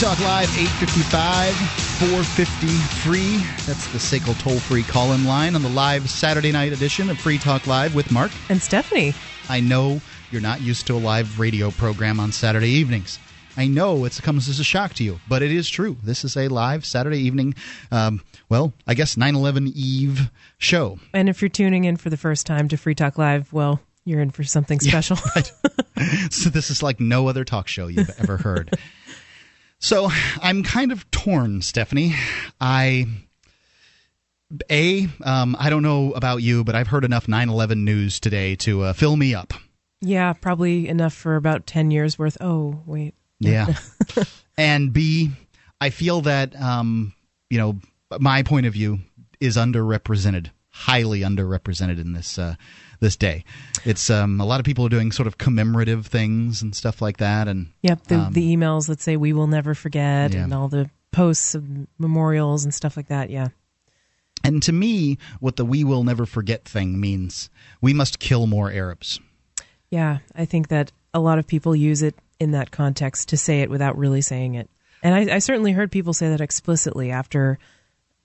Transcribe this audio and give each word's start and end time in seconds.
Talk 0.00 0.18
Live, 0.20 0.48
855 0.56 1.54
450 1.54 2.66
free. 3.04 3.36
That's 3.66 3.86
the 3.92 3.98
SACL 3.98 4.40
toll 4.40 4.58
free 4.58 4.82
call 4.82 5.12
in 5.12 5.26
line 5.26 5.54
on 5.54 5.60
the 5.60 5.68
live 5.68 6.08
Saturday 6.08 6.50
night 6.52 6.72
edition 6.72 7.10
of 7.10 7.18
Free 7.18 7.36
Talk 7.36 7.66
Live 7.66 7.94
with 7.94 8.10
Mark. 8.10 8.30
And 8.48 8.62
Stephanie. 8.62 9.12
I 9.50 9.60
know 9.60 10.00
you're 10.30 10.40
not 10.40 10.62
used 10.62 10.86
to 10.86 10.94
a 10.94 10.96
live 10.96 11.38
radio 11.38 11.70
program 11.70 12.18
on 12.18 12.32
Saturday 12.32 12.70
evenings. 12.70 13.18
I 13.58 13.66
know 13.66 14.06
it 14.06 14.18
comes 14.22 14.48
as 14.48 14.58
a 14.58 14.64
shock 14.64 14.94
to 14.94 15.04
you, 15.04 15.20
but 15.28 15.42
it 15.42 15.52
is 15.52 15.68
true. 15.68 15.98
This 16.02 16.24
is 16.24 16.34
a 16.34 16.48
live 16.48 16.86
Saturday 16.86 17.18
evening, 17.18 17.54
um, 17.92 18.22
well, 18.48 18.72
I 18.86 18.94
guess 18.94 19.18
9 19.18 19.34
11 19.34 19.70
Eve 19.74 20.30
show. 20.56 20.98
And 21.12 21.28
if 21.28 21.42
you're 21.42 21.50
tuning 21.50 21.84
in 21.84 21.98
for 21.98 22.08
the 22.08 22.16
first 22.16 22.46
time 22.46 22.68
to 22.68 22.78
Free 22.78 22.94
Talk 22.94 23.18
Live, 23.18 23.52
well, 23.52 23.82
you're 24.06 24.22
in 24.22 24.30
for 24.30 24.44
something 24.44 24.80
special. 24.80 25.18
Yeah, 25.36 25.42
right. 25.98 26.32
so 26.32 26.48
this 26.48 26.70
is 26.70 26.82
like 26.82 27.00
no 27.00 27.28
other 27.28 27.44
talk 27.44 27.68
show 27.68 27.86
you've 27.86 28.10
ever 28.18 28.38
heard. 28.38 28.70
So 29.80 30.10
I'm 30.42 30.62
kind 30.62 30.92
of 30.92 31.10
torn, 31.10 31.62
Stephanie. 31.62 32.14
I 32.60 33.06
a 34.68 35.08
um, 35.24 35.56
I 35.58 35.70
don't 35.70 35.82
know 35.82 36.12
about 36.12 36.42
you, 36.42 36.64
but 36.64 36.74
I've 36.74 36.88
heard 36.88 37.04
enough 37.04 37.26
9/11 37.26 37.78
news 37.78 38.20
today 38.20 38.56
to 38.56 38.82
uh, 38.82 38.92
fill 38.92 39.16
me 39.16 39.34
up. 39.34 39.54
Yeah, 40.02 40.32
probably 40.34 40.88
enough 40.88 41.12
for 41.12 41.36
about 41.36 41.66
10 41.66 41.90
years 41.90 42.18
worth. 42.18 42.38
Oh, 42.40 42.82
wait. 42.86 43.14
Yeah. 43.38 43.74
and 44.58 44.92
B, 44.92 45.30
I 45.80 45.90
feel 45.90 46.22
that 46.22 46.58
um, 46.60 47.14
you 47.48 47.58
know 47.58 47.78
my 48.18 48.42
point 48.42 48.66
of 48.66 48.74
view 48.74 48.98
is 49.40 49.56
underrepresented, 49.56 50.50
highly 50.68 51.20
underrepresented 51.20 51.98
in 51.98 52.12
this 52.12 52.38
uh, 52.38 52.56
this 53.00 53.16
day. 53.16 53.44
It's 53.84 54.10
um, 54.10 54.40
a 54.40 54.44
lot 54.44 54.60
of 54.60 54.66
people 54.66 54.86
are 54.86 54.90
doing 54.90 55.10
sort 55.10 55.26
of 55.26 55.38
commemorative 55.38 56.06
things 56.06 56.62
and 56.62 56.74
stuff 56.74 57.02
like 57.02 57.16
that. 57.16 57.48
And 57.48 57.72
yep, 57.82 58.04
the, 58.04 58.16
um, 58.16 58.32
the 58.32 58.54
emails 58.54 58.86
that 58.86 59.00
say 59.00 59.16
"We 59.16 59.32
will 59.32 59.46
never 59.46 59.74
forget" 59.74 60.32
yeah. 60.32 60.44
and 60.44 60.54
all 60.54 60.68
the 60.68 60.90
posts 61.10 61.54
of 61.54 61.64
memorials 61.98 62.64
and 62.64 62.72
stuff 62.72 62.96
like 62.96 63.08
that. 63.08 63.30
Yeah. 63.30 63.48
And 64.44 64.62
to 64.62 64.72
me, 64.72 65.18
what 65.40 65.56
the 65.56 65.64
"We 65.64 65.84
will 65.84 66.04
never 66.04 66.26
forget" 66.26 66.64
thing 66.64 67.00
means, 67.00 67.50
we 67.80 67.92
must 67.92 68.18
kill 68.18 68.46
more 68.46 68.70
Arabs. 68.70 69.20
Yeah, 69.90 70.18
I 70.36 70.44
think 70.44 70.68
that 70.68 70.92
a 71.12 71.20
lot 71.20 71.38
of 71.38 71.46
people 71.46 71.74
use 71.74 72.02
it 72.02 72.14
in 72.38 72.52
that 72.52 72.70
context 72.70 73.28
to 73.30 73.36
say 73.36 73.60
it 73.60 73.70
without 73.70 73.98
really 73.98 74.20
saying 74.20 74.54
it. 74.54 74.70
And 75.02 75.14
I, 75.14 75.36
I 75.36 75.38
certainly 75.38 75.72
heard 75.72 75.90
people 75.90 76.12
say 76.12 76.28
that 76.28 76.40
explicitly 76.40 77.10
after 77.10 77.58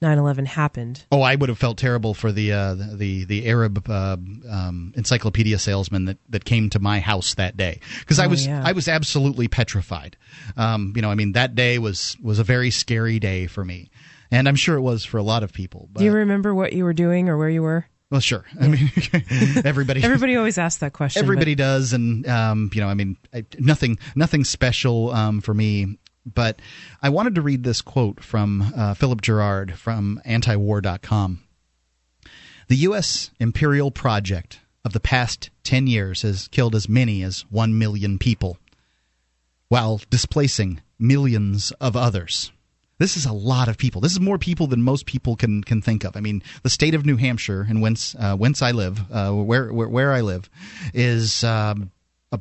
9/11 0.04 0.46
happened. 0.46 1.06
Oh, 1.12 1.22
I 1.22 1.36
would 1.36 1.50
have 1.50 1.58
felt 1.58 1.78
terrible 1.78 2.14
for 2.14 2.32
the 2.32 2.52
uh, 2.52 2.76
the 2.76 3.26
the 3.26 3.48
Arab 3.48 3.90
uh, 3.90 4.18
um, 4.50 4.94
encyclopedia 4.96 5.58
salesman 5.58 6.06
that, 6.06 6.18
that 6.30 6.46
came 6.46 6.70
to 6.72 6.80
my 6.80 7.00
house 7.00 7.36
that 7.36 7.56
day 7.56 7.80
because 8.00 8.20
oh, 8.20 8.24
I 8.24 8.28
was 8.28 8.46
yeah. 8.46 8.62
I 8.66 8.74
was 8.74 8.88
absolutely 8.88 9.48
petrified. 9.48 10.18
Um, 10.58 10.94
you 10.96 11.02
know, 11.02 11.10
I 11.10 11.16
mean 11.16 11.32
that 11.34 11.56
day 11.56 11.80
was 11.80 12.18
was 12.22 12.40
a 12.40 12.44
very 12.44 12.72
scary 12.72 13.20
day 13.20 13.48
for 13.48 13.64
me, 13.64 13.90
and 14.32 14.48
I'm 14.48 14.56
sure 14.56 14.76
it 14.76 14.82
was 14.82 15.06
for 15.06 15.18
a 15.18 15.24
lot 15.24 15.44
of 15.44 15.54
people. 15.54 15.90
But, 15.92 16.00
Do 16.00 16.06
you 16.06 16.12
remember 16.12 16.54
what 16.54 16.74
you 16.74 16.84
were 16.84 16.94
doing 16.94 17.30
or 17.30 17.38
where 17.38 17.50
you 17.50 17.62
were? 17.62 17.88
Well, 18.12 18.22
sure. 18.22 18.46
I 18.60 18.68
mean, 18.68 18.92
everybody. 19.66 20.04
everybody 20.04 20.36
always 20.36 20.58
asks 20.58 20.80
that 20.80 20.94
question. 20.94 21.24
Everybody 21.24 21.56
but. 21.56 21.64
does, 21.64 21.94
and 21.94 22.28
um, 22.28 22.70
you 22.74 22.82
know, 22.82 22.88
I 22.88 22.94
mean, 22.94 23.18
I, 23.34 23.46
nothing, 23.58 23.98
nothing 24.16 24.44
special 24.44 25.12
um, 25.12 25.42
for 25.42 25.54
me. 25.54 25.98
But 26.26 26.60
I 27.02 27.10
wanted 27.10 27.36
to 27.36 27.42
read 27.42 27.64
this 27.64 27.82
quote 27.82 28.24
from 28.24 28.74
uh, 28.76 28.94
Philip 28.96 29.22
Giraldi 29.22 29.74
from 29.74 30.22
antiwar.com. 30.26 31.44
The 32.68 32.76
U.S. 32.78 33.32
imperial 33.40 33.92
project 33.92 34.60
of 34.84 34.94
the 34.94 35.00
past 35.00 35.50
10 35.64 35.88
years 35.88 36.24
has 36.24 36.48
killed 36.48 36.76
as 36.76 36.90
many 36.90 37.22
as 37.22 37.46
1 37.50 37.78
million 37.78 38.18
people, 38.18 38.58
while 39.68 40.02
displacing 40.10 40.82
millions 40.98 41.72
of 41.80 41.96
others. 41.96 42.52
This 42.98 43.18
is 43.18 43.26
a 43.26 43.34
lot 43.34 43.68
of 43.68 43.78
people. 43.78 44.00
This 44.00 44.14
is 44.14 44.22
more 44.22 44.38
people 44.38 44.68
than 44.68 44.82
most 44.82 45.06
people 45.06 45.36
can, 45.36 45.64
can 45.64 45.82
think 45.82 46.06
of. 46.06 46.16
I 46.16 46.22
mean, 46.22 46.42
the 46.64 46.70
state 46.70 46.96
of 46.96 47.06
New 47.06 47.18
Hampshire 47.18 47.66
and 47.68 47.82
whence 47.82 48.16
uh, 48.18 48.38
whence 48.38 48.62
I 48.62 48.72
live, 48.72 49.00
uh, 49.12 49.32
where, 49.32 49.74
where, 49.74 49.90
where 49.90 50.14
I 50.14 50.22
live, 50.22 50.50
is 50.94 51.44
um, 51.44 51.92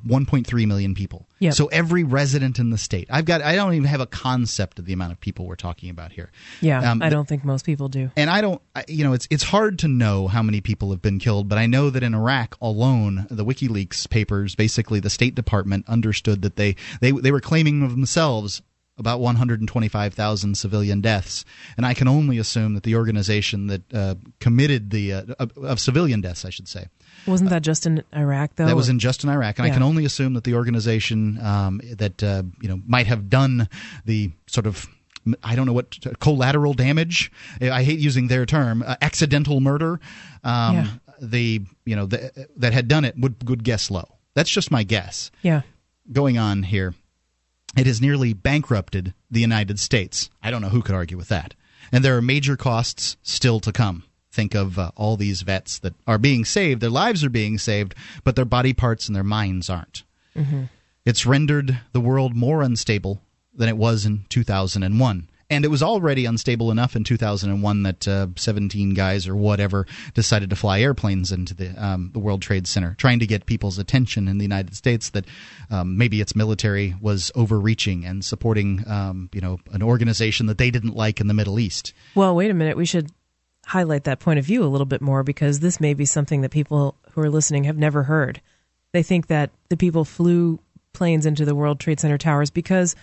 1.3 0.03 0.67
million 0.67 0.95
people. 0.95 1.29
Yep. 1.39 1.55
So 1.55 1.67
every 1.67 2.05
resident 2.05 2.59
in 2.59 2.71
the 2.71 2.79
state. 2.79 3.09
I've 3.11 3.25
got 3.25 3.43
I 3.43 3.55
don't 3.55 3.75
even 3.75 3.89
have 3.89 4.01
a 4.01 4.07
concept 4.07 4.79
of 4.79 4.87
the 4.87 4.93
amount 4.93 5.13
of 5.13 5.21
people 5.21 5.47
we're 5.47 5.57
talking 5.57 5.91
about 5.91 6.13
here. 6.13 6.31
Yeah, 6.61 6.91
um, 6.91 7.03
I 7.03 7.09
don't 7.09 7.29
think 7.29 7.45
most 7.45 7.67
people 7.67 7.89
do. 7.89 8.11
And 8.17 8.31
I 8.31 8.41
don't 8.41 8.63
I, 8.75 8.85
you 8.89 9.05
know, 9.05 9.13
it's 9.13 9.29
it's 9.31 9.45
hard 9.45 9.79
to 9.81 9.89
know 9.89 10.29
how 10.29 10.43
many 10.43 10.61
people 10.61 10.91
have 10.91 11.03
been 11.03 11.19
killed, 11.19 11.49
but 11.49 11.59
I 11.59 11.67
know 11.67 11.91
that 11.91 12.03
in 12.03 12.15
Iraq 12.15 12.57
alone, 12.61 13.27
the 13.31 13.45
WikiLeaks 13.45 14.09
papers, 14.09 14.55
basically 14.55 15.01
the 15.01 15.11
State 15.11 15.35
Department 15.35 15.85
understood 15.89 16.43
that 16.43 16.57
they 16.57 16.77
they 17.01 17.11
they 17.11 17.33
were 17.33 17.41
claiming 17.41 17.83
of 17.83 17.91
themselves 17.91 18.63
about 18.97 19.21
125,000 19.21 20.57
civilian 20.57 21.01
deaths, 21.01 21.45
and 21.77 21.85
I 21.85 21.95
can 21.95 22.07
only 22.07 22.39
assume 22.39 22.75
that 22.75 22.85
the 22.85 22.95
organization 22.95 23.67
that 23.67 23.93
uh, 23.93 24.15
committed 24.39 24.91
the 24.91 25.13
uh, 25.13 25.23
of 25.57 25.81
civilian 25.81 26.21
deaths, 26.21 26.45
I 26.45 26.51
should 26.51 26.69
say, 26.69 26.87
wasn't 27.27 27.51
that 27.51 27.63
just 27.63 27.87
in 27.87 28.05
Iraq 28.15 28.57
though? 28.57 28.67
That 28.67 28.77
was 28.77 28.89
in 28.89 28.99
just 28.99 29.25
in 29.25 29.31
Iraq, 29.31 29.59
and 29.59 29.67
yeah. 29.67 29.73
I 29.73 29.75
can 29.75 29.83
only 29.83 30.05
assume 30.05 30.35
that 30.35 30.45
the 30.45 30.55
organization 30.55 31.39
um, 31.41 31.81
that 31.97 32.23
uh, 32.23 32.43
you 32.61 32.69
know 32.69 32.81
might 32.87 33.07
have 33.07 33.29
done 33.31 33.69
the 34.05 34.31
sort 34.47 34.67
of 34.67 34.87
I 35.43 35.57
don't 35.57 35.67
know 35.67 35.73
what 35.73 35.97
collateral 36.21 36.75
damage. 36.75 37.33
I 37.61 37.83
hate 37.83 37.99
using 37.99 38.29
their 38.29 38.47
term, 38.47 38.83
uh, 38.87 38.97
accidental 39.01 39.61
murder. 39.61 40.01
Um, 40.43 40.75
yeah. 40.75 40.87
The 41.21 41.63
you 41.85 41.97
know 41.97 42.07
the, 42.07 42.49
that 42.57 42.73
had 42.73 42.89
done 42.89 43.05
it 43.05 43.19
would 43.19 43.49
would 43.49 43.65
guess 43.65 43.91
low. 43.91 44.17
That's 44.35 44.51
just 44.51 44.71
my 44.71 44.83
guess. 44.83 45.31
Yeah. 45.43 45.63
Going 46.13 46.37
on 46.37 46.65
here, 46.65 46.95
it 47.77 47.87
has 47.87 48.01
nearly 48.01 48.33
bankrupted 48.35 49.15
the 49.31 49.41
United 49.41 49.79
States. 49.79 50.29
I 50.43 50.51
don't 50.51 50.61
know 50.61 50.69
who 50.69 50.83
could 50.83 50.95
argue 50.95 51.17
with 51.17 51.29
that. 51.29 51.55
And 51.93 52.05
there 52.05 52.17
are 52.17 52.23
major 52.23 52.57
costs 52.57 53.17
still 53.23 53.61
to 53.61 53.73
come 53.73 54.05
think 54.35 54.55
of 54.55 54.79
uh, 54.79 54.91
all 54.97 55.17
these 55.17 55.43
vets 55.43 55.79
that 55.79 55.95
are 56.07 56.19
being 56.19 56.45
saved. 56.45 56.81
Their 56.81 56.91
lives 56.91 57.25
are 57.25 57.31
being 57.31 57.57
saved, 57.57 57.95
but 58.25 58.37
their 58.37 58.45
body 58.45 58.73
parts 58.73 59.07
and 59.07 59.15
their 59.15 59.23
minds 59.23 59.71
aren't. 59.71 60.03
Mm-hmm. 60.37 60.65
It's 61.05 61.27
rendered 61.27 61.81
the 61.93 62.01
world 62.01 62.35
more 62.35 62.63
unstable 62.63 63.23
than 63.55 63.69
it 63.69 63.77
was 63.77 64.05
in 64.05 64.25
2001. 64.29 65.29
And 65.51 65.65
it 65.65 65.69
was 65.69 65.83
already 65.83 66.25
unstable 66.25 66.71
enough 66.71 66.97
in 66.97 67.05
2001 67.05 67.83
that 67.83 68.09
uh, 68.09 68.29
17 68.35 68.95
guys 68.95 69.29
or 69.29 69.37
whatever 69.37 69.87
decided 70.15 70.51
to 70.51 70.57
fly 70.57 70.81
airplanes 70.81 71.31
into 71.31 71.55
the 71.55 71.75
um, 71.77 72.11
the 72.15 72.19
World 72.19 72.41
Trade 72.41 72.67
Center, 72.67 72.95
trying 72.97 73.19
to 73.19 73.27
get 73.27 73.45
people's 73.45 73.79
attention 73.79 74.27
in 74.27 74.39
the 74.39 74.45
United 74.45 74.75
States 74.75 75.11
that 75.11 75.27
um, 75.71 75.99
maybe 75.99 76.23
its 76.23 76.35
military 76.35 76.95
was 77.01 77.31
overreaching 77.35 78.07
and 78.07 78.25
supporting, 78.25 78.89
um, 78.89 79.29
you 79.35 79.41
know, 79.43 79.61
an 79.71 79.83
organization 79.83 80.47
that 80.47 80.57
they 80.57 80.71
didn't 80.71 80.97
like 80.97 81.21
in 81.21 81.29
the 81.29 81.35
Middle 81.35 81.61
East. 81.61 81.93
Well, 82.15 82.35
wait 82.35 82.51
a 82.51 82.55
minute. 82.55 82.79
We 82.79 82.87
should 82.87 83.11
highlight 83.67 84.05
that 84.05 84.21
point 84.21 84.39
of 84.39 84.45
view 84.45 84.65
a 84.65 84.67
little 84.67 84.87
bit 84.87 85.01
more 85.01 85.23
because 85.23 85.61
this 85.61 85.81
may 85.81 85.95
be 85.95 86.05
something 86.05 86.41
that 86.43 86.51
people 86.51 86.97
who 87.13 87.21
are 87.21 87.31
listening 87.31 87.65
have 87.65 87.79
never 87.79 88.05
heard. 88.05 88.41
They 88.93 89.03
think 89.03 89.27
that 89.29 89.51
the 89.69 89.77
people 89.77 90.05
flew 90.05 90.61
planes 90.93 91.27
into 91.27 91.45
the 91.45 91.55
World 91.55 91.81
Trade 91.81 92.01
Center 92.01 92.19
towers 92.19 92.51
because 92.51 92.95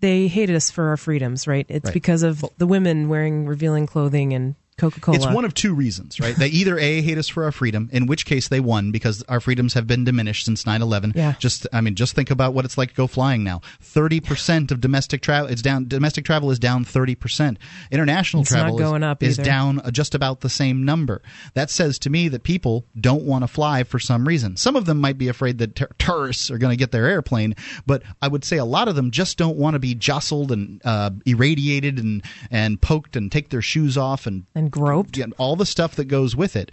they 0.00 0.28
hated 0.28 0.56
us 0.56 0.70
for 0.70 0.88
our 0.88 0.96
freedoms, 0.96 1.46
right? 1.46 1.66
It's 1.68 1.86
right. 1.86 1.94
because 1.94 2.22
of 2.22 2.44
the 2.58 2.66
women 2.66 3.08
wearing 3.08 3.46
revealing 3.46 3.86
clothing 3.86 4.32
and 4.32 4.54
Coca 4.80 5.00
Cola. 5.00 5.16
It's 5.16 5.26
one 5.26 5.44
of 5.44 5.52
two 5.52 5.74
reasons, 5.74 6.18
right? 6.18 6.34
they 6.34 6.48
either 6.48 6.78
A, 6.78 7.02
hate 7.02 7.18
us 7.18 7.28
for 7.28 7.44
our 7.44 7.52
freedom, 7.52 7.90
in 7.92 8.06
which 8.06 8.24
case 8.24 8.48
they 8.48 8.60
won 8.60 8.90
because 8.90 9.22
our 9.28 9.40
freedoms 9.40 9.74
have 9.74 9.86
been 9.86 10.04
diminished 10.04 10.46
since 10.46 10.64
9 10.64 10.80
11. 10.80 11.12
Yeah. 11.14 11.34
Just, 11.38 11.66
I 11.72 11.80
mean, 11.80 11.94
just 11.94 12.14
think 12.14 12.30
about 12.30 12.54
what 12.54 12.64
it's 12.64 12.78
like 12.78 12.90
to 12.90 12.94
go 12.94 13.06
flying 13.06 13.44
now. 13.44 13.60
30% 13.82 14.70
of 14.70 14.80
domestic 14.80 15.20
travel, 15.20 15.50
it's 15.50 15.62
down, 15.62 15.86
domestic 15.86 16.24
travel 16.24 16.50
is 16.50 16.58
down 16.58 16.84
30%. 16.84 17.56
International 17.90 18.42
it's 18.42 18.50
travel 18.50 18.78
going 18.78 19.02
is, 19.20 19.38
is 19.38 19.44
down 19.44 19.82
just 19.92 20.14
about 20.14 20.40
the 20.40 20.48
same 20.48 20.84
number. 20.84 21.22
That 21.54 21.68
says 21.68 21.98
to 22.00 22.10
me 22.10 22.28
that 22.28 22.42
people 22.42 22.86
don't 22.98 23.24
want 23.24 23.44
to 23.44 23.48
fly 23.48 23.84
for 23.84 23.98
some 23.98 24.26
reason. 24.26 24.56
Some 24.56 24.76
of 24.76 24.86
them 24.86 24.98
might 24.98 25.18
be 25.18 25.28
afraid 25.28 25.58
that 25.58 25.76
ter- 25.76 25.90
tourists 25.98 26.50
are 26.50 26.58
going 26.58 26.72
to 26.72 26.76
get 26.76 26.90
their 26.90 27.06
airplane, 27.06 27.54
but 27.86 28.02
I 28.22 28.28
would 28.28 28.44
say 28.44 28.56
a 28.56 28.64
lot 28.64 28.88
of 28.88 28.96
them 28.96 29.10
just 29.10 29.36
don't 29.36 29.56
want 29.56 29.74
to 29.74 29.78
be 29.78 29.94
jostled 29.94 30.52
and 30.52 30.80
uh, 30.84 31.10
irradiated 31.26 31.98
and, 31.98 32.22
and 32.50 32.80
poked 32.80 33.16
and 33.16 33.30
take 33.30 33.50
their 33.50 33.62
shoes 33.62 33.98
off 33.98 34.26
and, 34.26 34.46
and 34.54 34.69
groped, 34.70 35.16
yeah, 35.16 35.26
all 35.38 35.56
the 35.56 35.66
stuff 35.66 35.96
that 35.96 36.06
goes 36.06 36.36
with 36.36 36.56
it. 36.56 36.70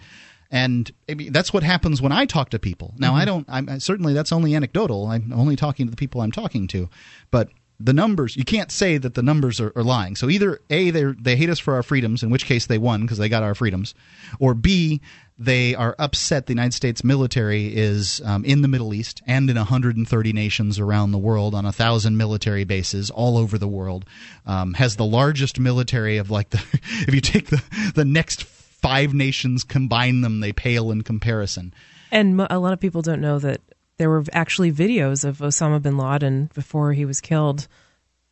And 0.50 0.90
I 1.08 1.14
mean, 1.14 1.32
that's 1.32 1.52
what 1.52 1.62
happens 1.62 2.00
when 2.00 2.12
I 2.12 2.24
talk 2.24 2.50
to 2.50 2.58
people. 2.58 2.94
Now, 2.96 3.10
mm-hmm. 3.10 3.20
I 3.20 3.24
don't. 3.24 3.46
I'm 3.48 3.80
certainly 3.80 4.14
that's 4.14 4.32
only 4.32 4.54
anecdotal. 4.54 5.06
I'm 5.06 5.32
only 5.32 5.56
talking 5.56 5.86
to 5.86 5.90
the 5.90 5.96
people 5.96 6.20
I'm 6.20 6.32
talking 6.32 6.66
to, 6.68 6.88
but 7.30 7.50
the 7.80 7.92
numbers 7.92 8.36
you 8.36 8.44
can't 8.44 8.72
say 8.72 8.98
that 8.98 9.14
the 9.14 9.22
numbers 9.22 9.60
are, 9.60 9.72
are 9.76 9.84
lying 9.84 10.16
so 10.16 10.28
either 10.28 10.60
a 10.70 10.90
they 10.90 11.04
they 11.04 11.36
hate 11.36 11.48
us 11.48 11.58
for 11.58 11.74
our 11.74 11.82
freedoms 11.82 12.22
in 12.22 12.30
which 12.30 12.44
case 12.44 12.66
they 12.66 12.78
won 12.78 13.02
because 13.02 13.18
they 13.18 13.28
got 13.28 13.42
our 13.42 13.54
freedoms 13.54 13.94
or 14.40 14.52
b 14.54 15.00
they 15.38 15.74
are 15.74 15.94
upset 15.98 16.46
the 16.46 16.52
united 16.52 16.74
states 16.74 17.04
military 17.04 17.66
is 17.74 18.20
um, 18.24 18.44
in 18.44 18.62
the 18.62 18.68
middle 18.68 18.92
east 18.92 19.22
and 19.26 19.48
in 19.48 19.56
130 19.56 20.32
nations 20.32 20.78
around 20.78 21.12
the 21.12 21.18
world 21.18 21.54
on 21.54 21.64
a 21.64 21.72
thousand 21.72 22.16
military 22.16 22.64
bases 22.64 23.10
all 23.10 23.36
over 23.36 23.58
the 23.58 23.68
world 23.68 24.04
um, 24.46 24.74
has 24.74 24.96
the 24.96 25.04
largest 25.04 25.58
military 25.60 26.18
of 26.18 26.30
like 26.30 26.50
the 26.50 26.58
if 27.06 27.14
you 27.14 27.20
take 27.20 27.46
the 27.46 27.62
the 27.94 28.04
next 28.04 28.44
five 28.44 29.14
nations 29.14 29.64
combine 29.64 30.20
them 30.20 30.40
they 30.40 30.52
pale 30.52 30.90
in 30.90 31.02
comparison 31.02 31.72
and 32.10 32.40
a 32.50 32.58
lot 32.58 32.72
of 32.72 32.80
people 32.80 33.02
don't 33.02 33.20
know 33.20 33.38
that 33.38 33.60
there 33.98 34.08
were 34.08 34.24
actually 34.32 34.72
videos 34.72 35.24
of 35.24 35.38
Osama 35.38 35.82
bin 35.82 35.98
Laden 35.98 36.50
before 36.54 36.92
he 36.92 37.04
was 37.04 37.20
killed 37.20 37.68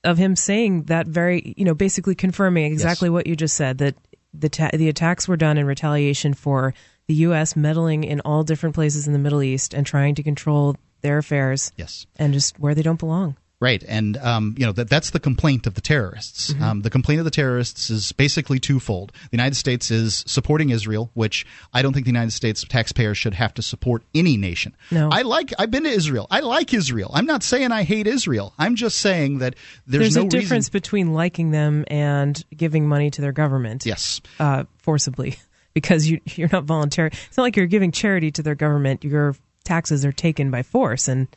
of 0.04 0.16
him 0.16 0.36
saying 0.36 0.84
that 0.84 1.06
very, 1.06 1.54
you 1.56 1.64
know, 1.64 1.74
basically 1.74 2.14
confirming 2.14 2.72
exactly 2.72 3.08
yes. 3.08 3.12
what 3.12 3.26
you 3.26 3.36
just 3.36 3.56
said 3.56 3.78
that 3.78 3.96
the 4.32 4.48
ta- 4.48 4.70
the 4.72 4.88
attacks 4.88 5.26
were 5.26 5.36
done 5.36 5.58
in 5.58 5.66
retaliation 5.66 6.32
for 6.32 6.72
the 7.08 7.14
U.S. 7.14 7.56
meddling 7.56 8.04
in 8.04 8.20
all 8.20 8.42
different 8.42 8.74
places 8.74 9.06
in 9.06 9.12
the 9.12 9.18
Middle 9.18 9.42
East 9.42 9.74
and 9.74 9.86
trying 9.86 10.14
to 10.16 10.22
control 10.22 10.76
their 11.02 11.18
affairs. 11.18 11.72
Yes, 11.76 12.06
and 12.16 12.32
just 12.32 12.58
where 12.58 12.74
they 12.74 12.82
don't 12.82 12.98
belong. 12.98 13.36
Right, 13.58 13.82
and 13.88 14.18
um, 14.18 14.54
you 14.58 14.66
know 14.66 14.72
that 14.72 14.90
that's 14.90 15.10
the 15.10 15.20
complaint 15.20 15.66
of 15.66 15.72
the 15.72 15.80
terrorists. 15.80 16.52
Mm-hmm. 16.52 16.62
Um, 16.62 16.82
the 16.82 16.90
complaint 16.90 17.20
of 17.20 17.24
the 17.24 17.30
terrorists 17.30 17.88
is 17.88 18.12
basically 18.12 18.58
twofold. 18.58 19.12
The 19.12 19.28
United 19.32 19.54
States 19.54 19.90
is 19.90 20.24
supporting 20.26 20.68
Israel, 20.68 21.10
which 21.14 21.46
I 21.72 21.80
don't 21.80 21.94
think 21.94 22.04
the 22.04 22.10
United 22.10 22.32
States 22.32 22.62
taxpayers 22.68 23.16
should 23.16 23.32
have 23.32 23.54
to 23.54 23.62
support 23.62 24.02
any 24.14 24.36
nation. 24.36 24.76
No, 24.90 25.08
I 25.10 25.22
like. 25.22 25.54
I've 25.58 25.70
been 25.70 25.84
to 25.84 25.90
Israel. 25.90 26.26
I 26.30 26.40
like 26.40 26.74
Israel. 26.74 27.10
I'm 27.14 27.24
not 27.24 27.42
saying 27.42 27.72
I 27.72 27.84
hate 27.84 28.06
Israel. 28.06 28.52
I'm 28.58 28.74
just 28.74 28.98
saying 28.98 29.38
that 29.38 29.54
there's, 29.86 30.14
there's 30.14 30.16
no 30.16 30.26
a 30.26 30.28
difference 30.28 30.66
reason... 30.66 30.72
between 30.72 31.12
liking 31.14 31.50
them 31.50 31.86
and 31.88 32.44
giving 32.54 32.86
money 32.86 33.10
to 33.10 33.22
their 33.22 33.32
government. 33.32 33.86
Yes, 33.86 34.20
uh, 34.38 34.64
forcibly 34.82 35.36
because 35.76 36.08
you 36.08 36.20
you're 36.24 36.48
not 36.50 36.64
voluntary. 36.64 37.10
It's 37.12 37.36
not 37.36 37.42
like 37.42 37.54
you're 37.54 37.66
giving 37.66 37.92
charity 37.92 38.30
to 38.32 38.42
their 38.42 38.54
government. 38.54 39.04
Your 39.04 39.36
taxes 39.62 40.06
are 40.06 40.12
taken 40.12 40.50
by 40.50 40.62
force 40.62 41.06
and 41.06 41.28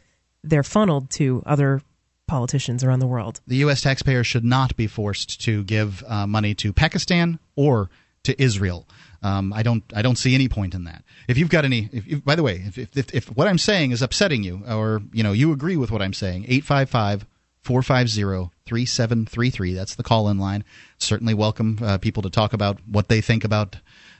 they're 0.45 0.63
funneled 0.63 1.09
to 1.11 1.43
other 1.45 1.81
politicians 2.25 2.81
around 2.81 2.99
the 2.99 3.07
world. 3.07 3.41
The 3.47 3.57
U.S. 3.57 3.81
taxpayer 3.81 4.23
should 4.23 4.45
not 4.45 4.77
be 4.77 4.87
forced 4.87 5.41
to 5.41 5.63
give 5.65 6.03
uh, 6.07 6.25
money 6.25 6.53
to 6.55 6.71
Pakistan 6.71 7.39
or 7.57 7.89
to 8.23 8.41
Israel. 8.41 8.87
Um, 9.21 9.51
I 9.51 9.61
don't. 9.61 9.83
I 9.93 10.01
don't 10.01 10.17
see 10.17 10.33
any 10.35 10.47
point 10.47 10.73
in 10.73 10.85
that. 10.85 11.03
If 11.27 11.37
you've 11.37 11.49
got 11.49 11.65
any, 11.65 11.89
if, 11.91 12.23
by 12.23 12.35
the 12.35 12.43
way, 12.43 12.63
if, 12.65 12.77
if, 12.97 13.13
if 13.13 13.25
what 13.35 13.49
I'm 13.49 13.57
saying 13.57 13.91
is 13.91 14.01
upsetting 14.01 14.43
you, 14.43 14.61
or 14.65 15.01
you 15.11 15.21
know 15.21 15.33
you 15.33 15.51
agree 15.51 15.75
with 15.75 15.91
what 15.91 16.01
I'm 16.01 16.13
saying, 16.13 16.45
855 16.47 17.25
450 17.63 18.51
3733. 18.65 19.73
That's 19.73 19.95
the 19.95 20.03
call 20.03 20.29
in 20.29 20.39
line. 20.39 20.63
Certainly 20.97 21.33
welcome 21.33 21.79
uh, 21.81 21.97
people 21.97 22.23
to 22.23 22.29
talk 22.29 22.53
about 22.53 22.79
what 22.89 23.09
they 23.09 23.19
think 23.19 23.43
about 23.43 23.75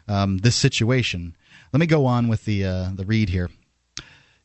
um, 0.10 0.40
this 0.40 0.56
situation. 0.56 1.36
Let 1.72 1.80
me 1.80 1.86
go 1.86 2.06
on 2.06 2.28
with 2.28 2.46
the 2.46 2.66
uh, 2.66 2.90
the 2.94 3.06
read 3.06 3.30
here. 3.30 3.50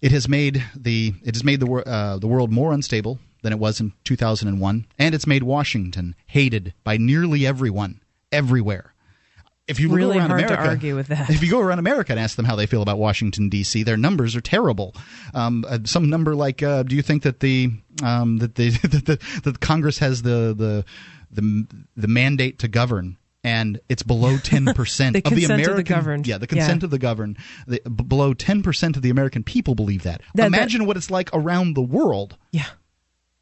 It 0.01 0.13
has 0.13 0.29
made 0.29 0.63
the 0.77 1.15
it 1.25 1.35
has 1.35 1.43
made 1.43 1.61
the 1.61 1.67
uh, 1.67 2.19
the 2.19 2.27
world 2.27 2.53
more 2.53 2.73
unstable, 2.73 3.19
than 3.45 3.53
it 3.53 3.59
was 3.59 3.79
in 3.79 3.93
2001, 4.05 4.87
and 4.99 5.15
it's 5.15 5.27
made 5.27 5.43
Washington 5.43 6.17
hated 6.27 6.73
by 6.83 6.97
nearly 6.97 7.47
everyone, 7.47 8.01
everywhere. 8.33 8.95
If 9.69 9.79
you 9.79 9.91
really 9.91 10.19
around 10.19 10.31
America, 10.31 10.59
argue 10.59 10.97
with 10.97 11.09
that. 11.09 11.31
If 11.31 11.43
you 11.43 11.51
go 11.51 11.61
around 11.61 11.79
America 11.79 12.13
and 12.13 12.19
ask 12.21 12.37
them 12.37 12.47
how 12.47 12.57
they 12.57 12.67
feel 12.67 12.83
about 12.83 12.99
Washington 12.99 13.51
D.C., 13.51 13.83
their 13.83 13.97
numbers 13.97 14.35
are 14.35 14.41
terrible. 14.41 14.95
Um, 15.35 15.65
uh, 15.69 15.79
some 15.85 16.11
number 16.11 16.35
like, 16.35 16.63
uh, 16.63 16.83
do 16.83 16.97
you 16.97 17.03
think 17.03 17.23
that 17.23 17.41
the 17.41 17.71
um, 18.03 18.39
that 18.39 18.55
the 18.57 18.71
that, 19.07 19.21
that 19.45 19.61
Congress 19.61 19.99
has 19.99 20.23
the 20.23 20.55
the 20.57 20.85
the 21.31 21.67
the 21.97 22.09
mandate 22.09 22.59
to 22.61 22.69
govern 22.69 23.19
and 23.45 23.79
it's 23.89 24.03
below 24.03 24.37
10% 24.37 25.25
of 25.25 25.35
the 25.35 25.45
American 25.45 25.71
of 25.71 25.77
the 25.77 25.83
governed. 25.83 26.27
yeah 26.27 26.39
the 26.39 26.47
consent 26.47 26.83
yeah. 26.83 26.87
of 26.87 26.91
the 26.91 26.99
governed 26.99 27.37
the, 27.67 27.81
below 27.81 28.35
10% 28.35 28.97
of 28.97 29.03
the 29.03 29.11
American 29.11 29.45
people 29.45 29.75
believe 29.75 30.03
that, 30.03 30.23
that 30.35 30.47
Imagine 30.47 30.81
that, 30.81 30.87
what 30.87 30.97
it's 30.97 31.11
like 31.11 31.31
around 31.33 31.75
the 31.75 31.83
world. 31.83 32.37
Yeah. 32.51 32.67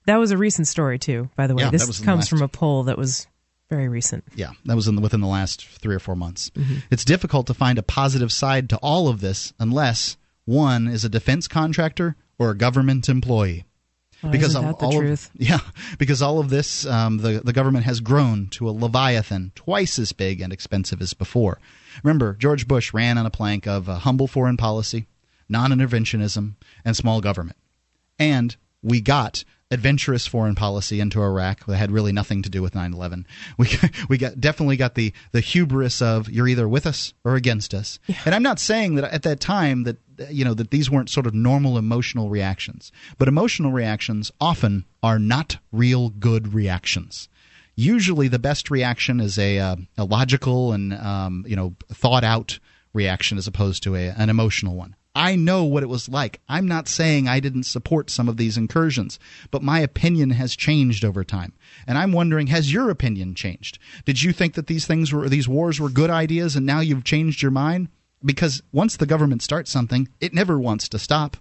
That 0.06 0.16
was 0.16 0.32
a 0.32 0.36
recent 0.36 0.66
story 0.66 0.98
too, 0.98 1.30
by 1.36 1.46
the 1.46 1.54
way. 1.54 1.62
Yeah, 1.62 1.70
this 1.70 2.00
comes 2.00 2.28
from 2.28 2.42
a 2.42 2.48
poll 2.48 2.84
that 2.84 2.98
was 2.98 3.26
very 3.70 3.88
recent. 3.88 4.24
Yeah, 4.34 4.50
that 4.64 4.76
was 4.76 4.88
in 4.88 4.96
the, 4.96 5.00
within 5.00 5.20
the 5.20 5.28
last 5.28 5.64
three 5.66 5.94
or 5.94 6.00
four 6.00 6.16
months. 6.16 6.50
Mm-hmm. 6.50 6.78
It's 6.90 7.04
difficult 7.04 7.46
to 7.46 7.54
find 7.54 7.78
a 7.78 7.82
positive 7.82 8.32
side 8.32 8.68
to 8.70 8.76
all 8.78 9.08
of 9.08 9.20
this 9.20 9.52
unless 9.58 10.16
one 10.44 10.88
is 10.88 11.04
a 11.04 11.08
defense 11.08 11.46
contractor 11.48 12.16
or 12.38 12.50
a 12.50 12.56
government 12.56 13.08
employee. 13.08 13.64
Well, 14.22 14.32
because 14.32 14.54
all, 14.54 14.72
all 14.74 15.04
of, 15.04 15.30
yeah, 15.36 15.58
because 15.98 16.22
all 16.22 16.38
of 16.38 16.48
this, 16.48 16.86
um, 16.86 17.18
the 17.18 17.40
the 17.44 17.52
government 17.52 17.84
has 17.84 18.00
grown 18.00 18.48
to 18.50 18.68
a 18.68 18.70
leviathan 18.70 19.52
twice 19.54 19.98
as 19.98 20.12
big 20.12 20.40
and 20.40 20.52
expensive 20.52 21.00
as 21.00 21.12
before. 21.14 21.58
Remember, 22.02 22.34
George 22.34 22.68
Bush 22.68 22.94
ran 22.94 23.18
on 23.18 23.26
a 23.26 23.30
plank 23.30 23.66
of 23.66 23.88
uh, 23.88 23.98
humble 23.98 24.28
foreign 24.28 24.56
policy, 24.56 25.06
non-interventionism, 25.48 26.54
and 26.84 26.96
small 26.96 27.20
government, 27.20 27.56
and 28.18 28.56
we 28.82 29.00
got 29.00 29.44
adventurous 29.72 30.26
foreign 30.26 30.54
policy 30.54 31.00
into 31.00 31.22
Iraq 31.22 31.64
that 31.66 31.76
had 31.76 31.90
really 31.90 32.12
nothing 32.12 32.42
to 32.42 32.50
do 32.50 32.62
with 32.62 32.74
9/11. 32.74 33.24
We 33.56 33.68
we 34.08 34.18
got 34.18 34.40
definitely 34.40 34.76
got 34.76 34.94
the 34.94 35.12
the 35.32 35.40
hubris 35.40 36.00
of 36.00 36.28
you're 36.28 36.46
either 36.46 36.68
with 36.68 36.86
us 36.86 37.14
or 37.24 37.34
against 37.34 37.74
us. 37.74 37.98
Yeah. 38.06 38.16
And 38.26 38.34
I'm 38.34 38.42
not 38.42 38.60
saying 38.60 38.94
that 38.96 39.12
at 39.12 39.22
that 39.22 39.40
time 39.40 39.84
that 39.84 39.96
you 40.30 40.44
know 40.44 40.54
that 40.54 40.70
these 40.70 40.90
weren't 40.90 41.10
sort 41.10 41.26
of 41.26 41.34
normal 41.34 41.78
emotional 41.78 42.28
reactions, 42.28 42.92
but 43.18 43.28
emotional 43.28 43.72
reactions 43.72 44.30
often 44.40 44.84
are 45.02 45.18
not 45.18 45.56
real 45.72 46.10
good 46.10 46.52
reactions. 46.54 47.28
Usually, 47.74 48.28
the 48.28 48.38
best 48.38 48.70
reaction 48.70 49.18
is 49.18 49.38
a, 49.38 49.58
uh, 49.58 49.76
a 49.96 50.04
logical 50.04 50.72
and 50.72 50.92
um, 50.92 51.44
you 51.48 51.56
know 51.56 51.74
thought 51.88 52.24
out 52.24 52.58
reaction 52.92 53.38
as 53.38 53.46
opposed 53.46 53.82
to 53.84 53.96
a, 53.96 54.08
an 54.10 54.28
emotional 54.28 54.76
one. 54.76 54.94
I 55.14 55.36
know 55.36 55.64
what 55.64 55.82
it 55.82 55.90
was 55.90 56.08
like. 56.08 56.40
I'm 56.48 56.66
not 56.66 56.88
saying 56.88 57.28
I 57.28 57.38
didn't 57.38 57.64
support 57.64 58.08
some 58.08 58.28
of 58.28 58.38
these 58.38 58.56
incursions, 58.56 59.18
but 59.50 59.62
my 59.62 59.80
opinion 59.80 60.30
has 60.30 60.56
changed 60.56 61.04
over 61.04 61.22
time. 61.22 61.52
And 61.86 61.98
I'm 61.98 62.12
wondering, 62.12 62.46
has 62.46 62.72
your 62.72 62.88
opinion 62.88 63.34
changed? 63.34 63.78
Did 64.06 64.22
you 64.22 64.32
think 64.32 64.54
that 64.54 64.68
these 64.68 64.86
things 64.86 65.12
were 65.12 65.28
these 65.28 65.48
wars 65.48 65.78
were 65.78 65.90
good 65.90 66.10
ideas 66.10 66.56
and 66.56 66.64
now 66.64 66.80
you've 66.80 67.04
changed 67.04 67.42
your 67.42 67.50
mind? 67.50 67.88
Because 68.24 68.62
once 68.72 68.96
the 68.96 69.06
government 69.06 69.42
starts 69.42 69.70
something, 69.70 70.08
it 70.20 70.32
never 70.32 70.58
wants 70.58 70.88
to 70.88 70.98
stop. 70.98 71.36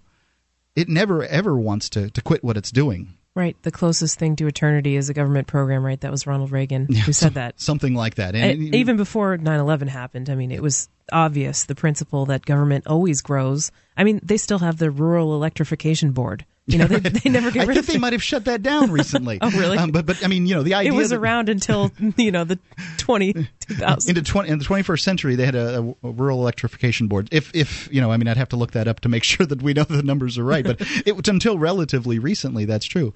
It 0.75 0.89
never 0.89 1.23
ever 1.23 1.57
wants 1.57 1.89
to, 1.89 2.09
to 2.09 2.21
quit 2.21 2.44
what 2.44 2.57
it's 2.57 2.71
doing. 2.71 3.18
Right. 3.33 3.56
The 3.63 3.72
closest 3.72 4.19
thing 4.19 4.36
to 4.38 4.48
eternity 4.48 4.98
is 4.98 5.10
a 5.10 5.13
government 5.13 5.48
program, 5.48 5.86
right? 5.86 6.00
That 6.01 6.12
was 6.12 6.28
Ronald 6.28 6.51
Reagan 6.51 6.88
yeah, 6.89 7.01
who 7.01 7.13
said 7.13 7.36
that. 7.36 7.62
Something 7.62 7.95
like 7.95 8.16
that. 8.16 8.36
And, 8.36 8.44
uh, 8.44 8.48
and 8.48 8.75
even 8.75 8.98
before 8.98 9.38
9 9.38 9.60
11 9.60 9.88
happened, 9.88 10.30
I 10.30 10.36
mean, 10.36 10.51
it 10.51 10.62
was 10.62 10.89
obvious 11.13 11.63
the 11.63 11.75
principle 11.75 12.25
that 12.25 12.45
government 12.45 12.88
always 12.88 13.22
grows. 13.22 13.72
I 13.95 14.04
mean, 14.04 14.19
they 14.22 14.38
still 14.38 14.60
have 14.60 14.78
the 14.78 14.92
Rural 14.92 15.33
Electrification 15.33 16.12
Board. 16.12 16.45
You 16.67 16.77
know, 16.77 16.85
they, 16.85 16.99
they 17.09 17.29
never 17.29 17.51
get 17.51 17.67
rid 17.67 17.77
I 17.77 17.81
think 17.81 17.93
they 17.93 17.97
might 17.97 18.13
have 18.13 18.23
shut 18.23 18.45
that 18.45 18.61
down 18.61 18.91
recently. 18.91 19.39
oh, 19.41 19.49
really? 19.51 19.77
Um, 19.77 19.91
but 19.91 20.05
but 20.05 20.23
I 20.23 20.27
mean, 20.27 20.45
you 20.45 20.55
know, 20.55 20.63
the 20.63 20.75
idea 20.75 20.93
it 20.93 20.95
was 20.95 21.09
that, 21.09 21.17
around 21.17 21.49
until 21.49 21.91
you 22.17 22.31
know 22.31 22.43
the 22.43 22.59
20, 22.97 23.33
2000. 23.59 24.09
into 24.17 24.29
20 24.29 24.49
in 24.49 24.59
the 24.59 24.65
twenty 24.65 24.83
first 24.83 25.03
century. 25.03 25.35
They 25.35 25.45
had 25.45 25.55
a, 25.55 25.95
a, 26.03 26.11
rural 26.11 26.39
electrification 26.39 27.07
board. 27.07 27.29
If 27.31 27.53
if 27.55 27.91
you 27.91 28.01
know, 28.01 28.11
I 28.11 28.17
mean, 28.17 28.27
I'd 28.27 28.37
have 28.37 28.49
to 28.49 28.57
look 28.57 28.71
that 28.71 28.87
up 28.87 28.99
to 29.01 29.09
make 29.09 29.23
sure 29.23 29.45
that 29.45 29.61
we 29.61 29.73
know 29.73 29.83
the 29.83 30.03
numbers 30.03 30.37
are 30.37 30.44
right. 30.44 30.63
But 30.63 30.81
it 31.06 31.15
was 31.15 31.27
until 31.27 31.57
relatively 31.57 32.19
recently 32.19 32.65
that's 32.65 32.85
true. 32.85 33.13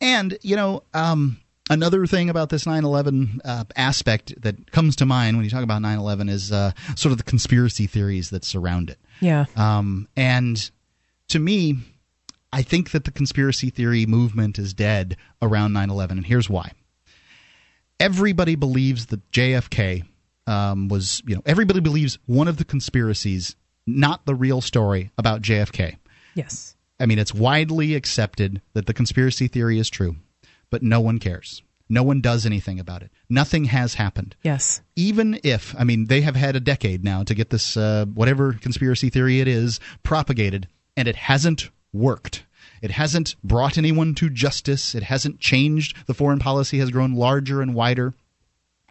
And 0.00 0.36
you 0.42 0.56
know, 0.56 0.82
um, 0.94 1.38
Another 1.70 2.06
thing 2.06 2.28
about 2.28 2.50
this 2.50 2.66
9 2.66 2.84
11 2.84 3.40
uh, 3.44 3.64
aspect 3.76 4.34
that 4.42 4.72
comes 4.72 4.96
to 4.96 5.06
mind 5.06 5.36
when 5.36 5.44
you 5.44 5.50
talk 5.50 5.62
about 5.62 5.80
9 5.80 5.96
11 5.96 6.28
is 6.28 6.50
uh, 6.50 6.72
sort 6.96 7.12
of 7.12 7.18
the 7.18 7.24
conspiracy 7.24 7.86
theories 7.86 8.30
that 8.30 8.44
surround 8.44 8.90
it. 8.90 8.98
Yeah. 9.20 9.46
Um, 9.56 10.08
and 10.16 10.70
to 11.28 11.38
me, 11.38 11.78
I 12.52 12.62
think 12.62 12.90
that 12.90 13.04
the 13.04 13.10
conspiracy 13.10 13.70
theory 13.70 14.06
movement 14.06 14.58
is 14.58 14.74
dead 14.74 15.16
around 15.40 15.72
9 15.72 15.90
11, 15.90 16.18
and 16.18 16.26
here's 16.26 16.50
why. 16.50 16.72
Everybody 17.98 18.56
believes 18.56 19.06
that 19.06 19.30
JFK 19.30 20.04
um, 20.46 20.88
was, 20.88 21.22
you 21.26 21.36
know, 21.36 21.42
everybody 21.46 21.80
believes 21.80 22.18
one 22.26 22.48
of 22.48 22.56
the 22.56 22.64
conspiracies, 22.64 23.56
not 23.86 24.26
the 24.26 24.34
real 24.34 24.60
story 24.60 25.10
about 25.16 25.42
JFK. 25.42 25.96
Yes. 26.34 26.76
I 26.98 27.06
mean, 27.06 27.18
it's 27.18 27.34
widely 27.34 27.94
accepted 27.94 28.60
that 28.74 28.86
the 28.86 28.94
conspiracy 28.94 29.48
theory 29.48 29.78
is 29.78 29.88
true 29.88 30.16
but 30.72 30.82
no 30.82 31.00
one 31.00 31.18
cares. 31.20 31.62
No 31.88 32.02
one 32.02 32.22
does 32.22 32.46
anything 32.46 32.80
about 32.80 33.02
it. 33.02 33.10
Nothing 33.28 33.66
has 33.66 33.94
happened. 33.94 34.34
Yes. 34.42 34.80
Even 34.96 35.38
if, 35.44 35.76
I 35.78 35.84
mean, 35.84 36.06
they 36.06 36.22
have 36.22 36.34
had 36.34 36.56
a 36.56 36.60
decade 36.60 37.04
now 37.04 37.22
to 37.24 37.34
get 37.34 37.50
this, 37.50 37.76
uh, 37.76 38.06
whatever 38.06 38.54
conspiracy 38.54 39.10
theory 39.10 39.40
it 39.40 39.46
is, 39.46 39.78
propagated, 40.02 40.66
and 40.96 41.06
it 41.06 41.16
hasn't 41.16 41.68
worked. 41.92 42.44
It 42.80 42.92
hasn't 42.92 43.36
brought 43.44 43.78
anyone 43.78 44.14
to 44.16 44.28
justice. 44.28 44.94
It 44.94 45.04
hasn't 45.04 45.38
changed. 45.38 45.96
The 46.06 46.14
foreign 46.14 46.38
policy 46.38 46.78
has 46.78 46.90
grown 46.90 47.14
larger 47.14 47.62
and 47.62 47.74
wider. 47.74 48.14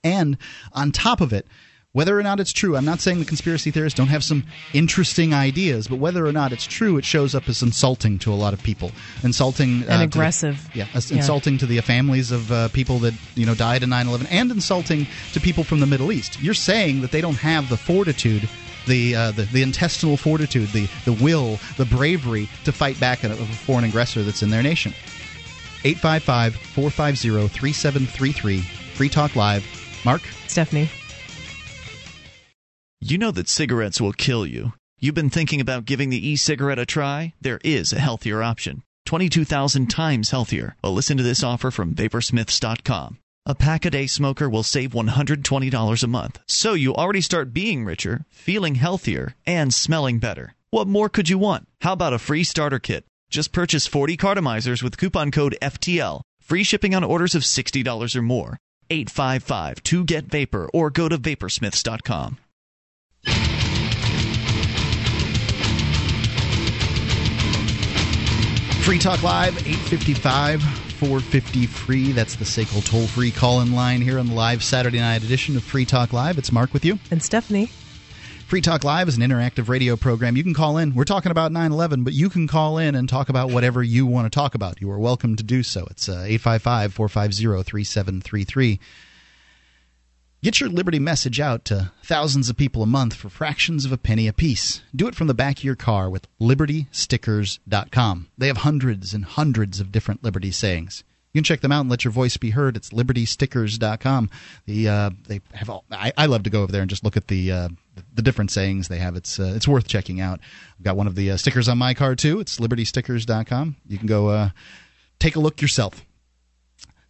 And 0.03 0.38
on 0.74 0.91
top 0.91 1.22
of 1.22 1.34
it, 1.34 1.46
whether 1.93 2.17
or 2.17 2.24
not 2.24 2.39
it's 2.39 2.53
true, 2.53 2.77
I'm 2.77 2.86
not 2.86 3.01
saying 3.01 3.20
the 3.20 3.25
conspiracy 3.25 3.70
theorists 3.70 3.98
don't 3.98 4.08
have 4.08 4.24
some 4.24 4.46
interesting 4.74 5.34
ideas, 5.34 5.89
but 5.89 5.98
whether 5.98 6.25
or 6.25 6.31
not 6.31 6.53
it's 6.53 6.65
true, 6.65 6.98
it 6.98 7.03
shows 7.03 7.36
up 7.36 7.50
as 7.50 7.62
insulting 7.62 8.17
to 8.20 8.31
a 8.31 8.36
lot 8.36 8.53
of 8.53 8.63
people, 8.63 8.91
insulting 9.24 9.84
and 9.84 10.01
uh, 10.01 10.05
aggressive. 10.05 10.70
To, 10.72 10.79
yeah, 10.79 10.88
yeah, 10.93 11.17
insulting 11.17 11.58
to 11.58 11.65
the 11.65 11.81
families 11.81 12.31
of 12.31 12.50
uh, 12.50 12.70
people 12.70 13.00
that 13.00 13.13
you 13.36 13.46
know 13.46 13.55
died 13.55 13.84
in 13.84 13.89
9/11, 13.89 14.27
and 14.31 14.51
insulting 14.51 15.05
to 15.34 15.41
people 15.41 15.65
from 15.65 15.81
the 15.81 15.86
Middle 15.86 16.13
East. 16.13 16.41
You're 16.41 16.53
saying 16.53 17.01
that 17.01 17.12
they 17.12 17.20
don't 17.20 17.36
have 17.36 17.67
the 17.67 17.77
fortitude 17.77 18.48
the, 18.88 19.16
uh, 19.16 19.32
the, 19.32 19.44
the 19.44 19.62
intestinal 19.62 20.18
fortitude, 20.18 20.70
the 20.70 20.88
the 21.06 21.14
will, 21.14 21.60
the 21.78 21.86
bravery 21.86 22.50
to 22.66 22.72
fight 22.72 23.00
back 23.00 23.24
at 23.24 23.32
a 23.32 23.36
foreign 23.36 23.86
aggressor 23.86 24.24
that's 24.24 24.44
in 24.44 24.50
their 24.50 24.64
nation. 24.64 24.94
855 25.84 26.56
450 26.56 27.48
3733 27.48 28.62
Free 28.62 29.10
Talk 29.10 29.36
Live. 29.36 29.66
Mark? 30.06 30.22
Stephanie. 30.48 30.90
You 33.00 33.18
know 33.18 33.32
that 33.32 33.50
cigarettes 33.50 34.00
will 34.00 34.14
kill 34.14 34.46
you. 34.46 34.74
You've 35.00 35.16
been 35.16 35.32
thinking 35.32 35.60
about 35.60 35.86
giving 35.86 36.10
the 36.12 36.30
e 36.30 36.36
cigarette 36.36 36.78
a 36.78 36.86
try? 36.86 37.34
There 37.42 37.60
is 37.64 37.92
a 37.92 38.00
healthier 38.00 38.44
option. 38.44 38.84
22,000 39.08 39.88
times 39.88 40.30
healthier. 40.30 40.76
Well, 40.84 40.94
listen 40.94 41.18
to 41.18 41.24
this 41.24 41.44
offer 41.44 41.72
from 41.72 41.96
Vaporsmiths.com. 41.96 43.18
A 43.43 43.55
pack 43.55 43.86
a 43.86 43.89
day 43.89 44.05
smoker 44.05 44.48
will 44.48 44.62
save 44.62 44.91
$120 44.91 46.03
a 46.03 46.07
month. 46.07 46.39
So 46.48 46.75
you 46.75 46.93
already 46.93 47.21
start 47.21 47.53
being 47.53 47.83
richer, 47.83 48.24
feeling 48.29 48.75
healthier, 48.75 49.33
and 49.48 49.74
smelling 49.74 50.19
better. 50.19 50.53
What 50.69 50.88
more 50.88 51.10
could 51.10 51.27
you 51.27 51.39
want? 51.39 51.67
How 51.81 51.93
about 51.93 52.13
a 52.13 52.19
free 52.19 52.43
starter 52.43 52.77
kit? 52.77 53.03
Just 53.31 53.51
purchase 53.51 53.88
40 53.88 54.15
cartomizers 54.15 54.83
with 54.83 54.95
coupon 54.98 55.31
code 55.31 55.57
FTL. 55.60 56.21
Free 56.39 56.63
shipping 56.63 56.93
on 56.93 57.03
orders 57.03 57.33
of 57.33 57.41
$60 57.41 58.15
or 58.15 58.21
more. 58.21 58.60
855 58.91 59.81
2 59.81 60.03
Get 60.03 60.25
Vapor 60.25 60.69
or 60.71 60.91
go 60.91 61.10
to 61.10 61.17
vaporsmiths.com. 61.17 62.38
Free 68.83 69.00
Talk 69.00 69.24
Live, 69.24 69.57
855 69.67 70.81
450 71.01 71.65
free. 71.65 72.12
That's 72.12 72.36
the 72.36 72.46
SACL 72.46 72.86
toll 72.86 73.08
free 73.08 73.31
call 73.31 73.62
in 73.62 73.74
line 73.74 74.01
here 74.01 74.20
on 74.20 74.27
the 74.27 74.36
live 74.36 74.63
Saturday 74.63 75.00
night 75.00 75.24
edition 75.24 75.58
of 75.58 75.63
Free 75.63 75.84
Talk 75.84 76.13
Live. 76.13 76.38
It's 76.38 76.51
Mark 76.51 76.74
with 76.74 76.86
you. 76.86 77.00
And 77.10 77.24
Stephanie. 77.24 77.72
Free 78.46 78.62
Talk 78.62 78.84
Live 78.84 79.08
is 79.08 79.17
an 79.17 79.24
interactive 79.24 79.67
radio 79.67 79.96
program. 79.96 80.38
You 80.38 80.43
can 80.43 80.53
call 80.53 80.77
in. 80.77 80.93
We're 80.93 81.05
talking 81.05 81.31
about 81.31 81.51
9 81.51 81.72
11, 81.72 82.03
but 82.03 82.13
you 82.13 82.29
can 82.29 82.48
call 82.48 82.77
in 82.77 82.93
and 82.93 83.10
talk 83.10 83.29
about 83.29 83.50
whatever 83.50 83.81
you 83.81 84.05
want 84.05 84.27
to 84.27 84.29
talk 84.29 84.53
about. 84.53 84.79
You 84.79 84.91
are 84.91 85.00
welcome 85.00 85.36
to 85.38 85.43
do 85.43 85.63
so. 85.63 85.88
It's 85.89 86.08
uh, 86.08 86.22
855 86.24 86.93
450 86.93 87.63
3733. 87.63 88.79
Get 90.43 90.60
your 90.60 90.69
Liberty 90.69 90.98
message 90.98 91.39
out 91.39 91.65
to 91.65 91.91
thousands 92.03 92.50
of 92.50 92.57
people 92.57 92.81
a 92.81 92.88
month 92.88 93.13
for 93.13 93.29
fractions 93.29 93.86
of 93.86 93.91
a 93.91 93.98
penny 93.98 94.27
apiece. 94.27 94.81
Do 94.95 95.07
it 95.07 95.13
from 95.13 95.27
the 95.27 95.36
back 95.36 95.60
of 95.60 95.63
your 95.63 95.75
car 95.75 96.10
with 96.10 96.27
libertystickers.com. 96.39 98.27
They 98.39 98.48
have 98.48 98.57
hundreds 98.57 99.13
and 99.13 99.24
hundreds 99.24 99.79
of 99.79 99.91
different 99.91 100.24
Liberty 100.24 100.50
sayings. 100.50 101.03
You 101.31 101.38
can 101.38 101.43
check 101.43 101.62
them 101.62 101.71
out 101.71 101.81
and 101.81 101.91
let 101.91 102.03
your 102.03 102.12
voice 102.12 102.38
be 102.38 102.50
heard. 102.50 102.75
It's 102.75 102.89
libertystickers.com. 102.89 104.31
The 104.65 104.89
uh, 104.89 105.10
they 105.27 105.41
have 105.53 105.69
all. 105.69 105.86
I, 105.91 106.12
I, 106.17 106.25
love 106.25 106.41
to 106.43 106.50
go 106.50 106.63
over 106.63 106.71
there 106.71 106.81
and 106.81 106.89
just 106.89 107.03
look 107.03 107.17
at 107.17 107.27
the 107.27 107.51
uh, 107.51 107.69
the 108.12 108.24
different 108.24 108.50
sayings 108.50 108.88
they 108.88 108.98
have. 108.98 109.15
It's 109.15 109.39
uh, 109.39 109.53
it's 109.55 109.67
worth 109.67 109.88
checking 109.88 110.21
out. 110.21 110.39
I've 110.79 110.83
got 110.83 110.98
one 110.98 111.05
of 111.05 111.13
the 111.13 111.29
uh, 111.29 111.38
stickers 111.38 111.69
on 111.69 111.77
my 111.77 111.93
car 111.93 112.15
too. 112.15 112.39
It's 112.39 112.57
libertystickers.com. 112.57 113.75
You 113.88 113.98
can 114.00 114.07
go 114.07 114.29
uh, 114.29 114.50
take 115.19 115.36
a 115.36 115.39
look 115.39 115.62
yourself. 115.62 116.03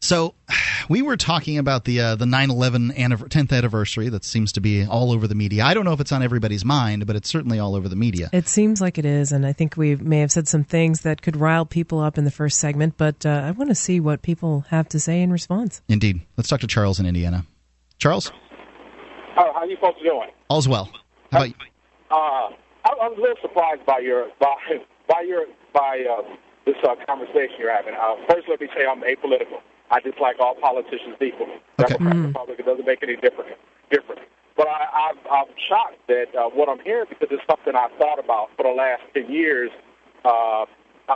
So, 0.04 0.34
we 0.90 1.04
were 1.04 1.16
talking 1.16 1.60
about 1.60 1.86
the 1.86 2.02
uh, 2.02 2.16
the 2.16 2.26
9/11 2.26 2.92
10th 2.96 3.52
anniversary 3.56 4.10
that 4.10 4.26
seems 4.26 4.52
to 4.54 4.62
be 4.62 4.84
all 4.84 5.12
over 5.12 5.28
the 5.28 5.36
media. 5.36 5.64
I 5.64 5.76
don't 5.76 5.86
know 5.86 5.94
if 5.94 6.00
it's 6.00 6.12
on 6.12 6.24
everybody's 6.24 6.66
mind, 6.66 7.06
but 7.06 7.16
it's 7.16 7.30
certainly 7.30 7.60
all 7.60 7.76
over 7.76 7.88
the 7.88 7.96
media. 7.96 8.30
It 8.34 8.48
seems 8.48 8.82
like 8.82 8.98
it 8.98 9.06
is, 9.06 9.32
and 9.32 9.46
I 9.46 9.54
think 9.54 9.78
we 9.78 9.96
may 9.96 10.20
have 10.20 10.32
said 10.32 10.48
some 10.48 10.64
things 10.64 11.02
that 11.02 11.22
could 11.22 11.38
rile 11.38 11.66
people 11.68 12.00
up 12.00 12.18
in 12.18 12.26
the 12.26 12.32
first 12.32 12.60
segment. 12.60 12.98
But 12.98 13.26
uh, 13.26 13.44
I 13.46 13.52
want 13.52 13.70
to 13.70 13.76
see 13.76 14.00
what 14.00 14.24
people 14.24 14.66
have 14.70 14.90
to 14.90 15.00
say 15.00 15.22
in 15.22 15.32
response. 15.32 15.82
Indeed, 15.88 16.22
let's 16.36 16.50
talk 16.50 16.62
to 16.62 16.68
Charles 16.68 17.00
in 17.00 17.06
Indiana. 17.06 17.46
Charles, 18.00 18.32
oh, 19.38 19.54
how 19.54 19.62
are 19.62 19.68
you 19.68 19.78
folks 19.80 20.02
doing? 20.02 20.30
All's 20.50 20.68
well. 20.68 20.90
How 21.32 21.38
about 21.38 21.50
you? 21.50 21.56
Uh, 22.10 22.50
I'm 22.84 23.14
a 23.14 23.22
little 23.22 23.38
surprised 23.42 23.86
by 23.86 24.00
your 24.00 24.30
by 24.40 24.56
by 25.08 25.22
your 25.22 25.46
by 25.74 26.04
uh, 26.10 26.24
this 26.66 26.76
uh, 26.84 26.96
conversation 27.06 27.56
you're 27.60 27.72
having. 27.72 27.94
Uh, 27.94 28.16
first, 28.28 28.50
let 28.50 28.60
me 28.60 28.68
say 28.76 28.86
I'm 28.86 29.02
apolitical. 29.02 29.62
I 29.92 30.00
dislike 30.00 30.38
all 30.40 30.56
politicians 30.56 31.18
equally. 31.22 31.60
Okay. 31.80 31.94
Democrat, 31.96 32.16
mm. 32.16 32.28
Republican, 32.28 32.66
doesn't 32.66 32.86
make 32.86 33.04
any 33.04 33.18
difference. 33.18 33.52
Different. 33.92 34.22
But 34.56 34.68
I, 34.68 34.88
I, 34.94 35.36
I'm 35.36 35.46
shocked 35.68 36.00
that 36.08 36.34
uh, 36.36 36.50
what 36.50 36.70
I'm 36.70 36.80
hearing 36.80 37.08
because 37.10 37.28
it's 37.32 37.44
something 37.50 37.76
I've 37.76 37.92
thought 37.98 38.20
about 38.20 38.50
for 38.56 38.64
the 38.64 38.74
last 38.74 39.04
ten 39.14 39.32
years. 39.32 39.72
Uh, 40.24 40.66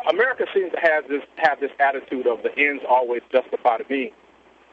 America 0.10 0.46
seems 0.53 0.72
to 0.74 0.79
have 0.79 1.08
this 1.08 1.24
have 1.38 1.60
this 1.60 1.72
attitude 1.79 2.27
of 2.27 2.44
the 2.44 2.51
ends 2.58 2.84
always 2.88 3.22
justify 3.32 3.77
the 3.77 3.86
means. 3.89 4.13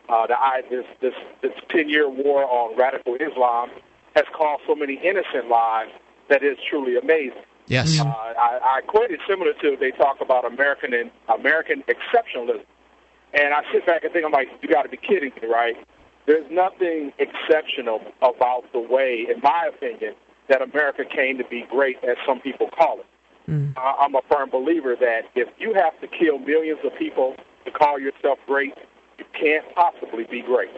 Uh, 0.09 0.26
the, 0.26 0.35
I, 0.35 0.62
this 0.68 0.85
this 1.00 1.14
this 1.42 1.52
ten 1.68 1.88
year 1.88 2.09
war 2.09 2.44
on 2.44 2.76
radical 2.76 3.14
Islam 3.16 3.71
has 4.16 4.25
cost 4.32 4.62
so 4.66 4.75
many 4.75 4.94
innocent 4.94 5.49
lives 5.49 5.92
that 6.28 6.42
is 6.42 6.59
truly 6.68 6.97
amazing. 6.97 7.42
Yes, 7.66 8.00
uh, 8.00 8.04
I, 8.04 8.59
I 8.62 8.78
equate 8.80 9.11
it 9.11 9.21
similar 9.28 9.52
to 9.54 9.76
they 9.78 9.92
talk 9.92 10.21
about 10.21 10.44
American 10.44 10.92
and 10.92 11.11
American 11.28 11.85
exceptionalism. 11.85 12.64
And 13.35 13.55
I 13.55 13.62
sit 13.73 13.87
back 13.87 14.05
and 14.05 14.12
think, 14.12 14.25
I'm 14.25 14.33
like, 14.33 14.49
you 14.61 14.69
got 14.69 14.83
to 14.83 14.89
be 14.89 14.99
kidding 14.99 15.33
me, 15.41 15.49
right? 15.49 15.77
There's 16.27 16.49
nothing 16.51 17.12
exceptional 17.19 18.01
about 18.21 18.65
the 18.73 18.81
way, 18.81 19.27
in 19.29 19.41
my 19.43 19.71
opinion, 19.75 20.15
that 20.49 20.62
America 20.62 21.05
came 21.05 21.39
to 21.39 21.45
be 21.45 21.65
great, 21.71 21.97
as 22.05 22.17
some 22.27 22.41
people 22.41 22.69
call 22.77 23.01
it. 23.01 23.07
Mm. 23.51 23.75
I'm 23.77 24.15
a 24.15 24.21
firm 24.31 24.51
believer 24.51 24.95
that 25.01 25.23
if 25.35 25.49
you 25.59 25.75
have 25.75 25.99
to 26.01 26.07
kill 26.07 26.39
millions 26.39 26.81
of 26.85 26.97
people 26.99 27.35
to 27.65 27.71
call 27.71 27.99
yourself 27.99 28.39
great, 28.47 28.75
you 29.23 29.41
can't 29.41 29.75
possibly 29.75 30.25
be 30.25 30.43
great. 30.43 30.71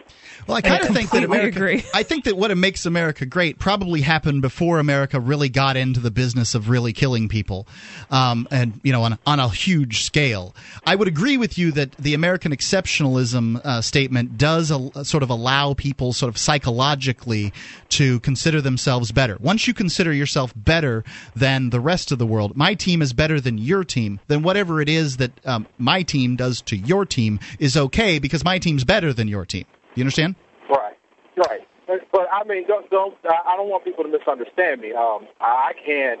Well, 0.47 0.57
I 0.57 0.61
kind 0.61 0.83
of 0.83 0.89
think 0.89 1.09
that 1.11 1.23
America. 1.23 1.57
Agree. 1.57 1.83
I 1.93 2.03
think 2.03 2.25
that 2.25 2.37
what 2.37 2.55
makes 2.57 2.85
America 2.85 3.25
great 3.25 3.59
probably 3.59 4.01
happened 4.01 4.41
before 4.41 4.79
America 4.79 5.19
really 5.19 5.49
got 5.49 5.77
into 5.77 5.99
the 5.99 6.11
business 6.11 6.55
of 6.55 6.69
really 6.69 6.93
killing 6.93 7.27
people, 7.27 7.67
um, 8.11 8.47
and 8.51 8.79
you 8.83 8.91
know, 8.91 9.03
on 9.03 9.17
on 9.25 9.39
a 9.39 9.49
huge 9.49 10.03
scale. 10.03 10.55
I 10.85 10.95
would 10.95 11.07
agree 11.07 11.37
with 11.37 11.57
you 11.57 11.71
that 11.73 11.91
the 11.93 12.13
American 12.13 12.51
exceptionalism 12.51 13.63
uh, 13.63 13.81
statement 13.81 14.37
does 14.37 14.71
a, 14.71 15.05
sort 15.05 15.23
of 15.23 15.29
allow 15.29 15.73
people 15.73 16.13
sort 16.13 16.29
of 16.29 16.37
psychologically 16.37 17.53
to 17.89 18.19
consider 18.19 18.61
themselves 18.61 19.11
better. 19.11 19.37
Once 19.39 19.67
you 19.67 19.73
consider 19.73 20.11
yourself 20.11 20.53
better 20.55 21.03
than 21.35 21.69
the 21.69 21.79
rest 21.79 22.11
of 22.11 22.19
the 22.19 22.25
world, 22.25 22.55
my 22.55 22.73
team 22.73 23.01
is 23.01 23.13
better 23.13 23.39
than 23.39 23.57
your 23.57 23.83
team. 23.83 24.19
Then 24.27 24.43
whatever 24.43 24.81
it 24.81 24.89
is 24.89 25.17
that 25.17 25.31
um, 25.45 25.65
my 25.77 26.03
team 26.03 26.35
does 26.35 26.61
to 26.63 26.75
your 26.75 27.05
team 27.05 27.39
is 27.59 27.77
okay 27.77 28.19
because 28.19 28.34
my 28.43 28.59
team's 28.59 28.83
better 28.83 29.13
than 29.13 29.27
your 29.27 29.45
team. 29.45 29.65
You 29.95 30.01
understand? 30.01 30.35
Right, 30.69 30.97
right. 31.37 31.61
But, 31.87 32.07
but 32.11 32.27
I 32.31 32.43
mean, 32.43 32.67
don't, 32.67 32.89
don't 32.89 33.15
I 33.23 33.55
don't 33.55 33.69
want 33.69 33.85
people 33.85 34.03
to 34.03 34.09
misunderstand 34.09 34.81
me. 34.81 34.93
Um, 34.93 35.27
I 35.39 35.73
can't 35.85 36.19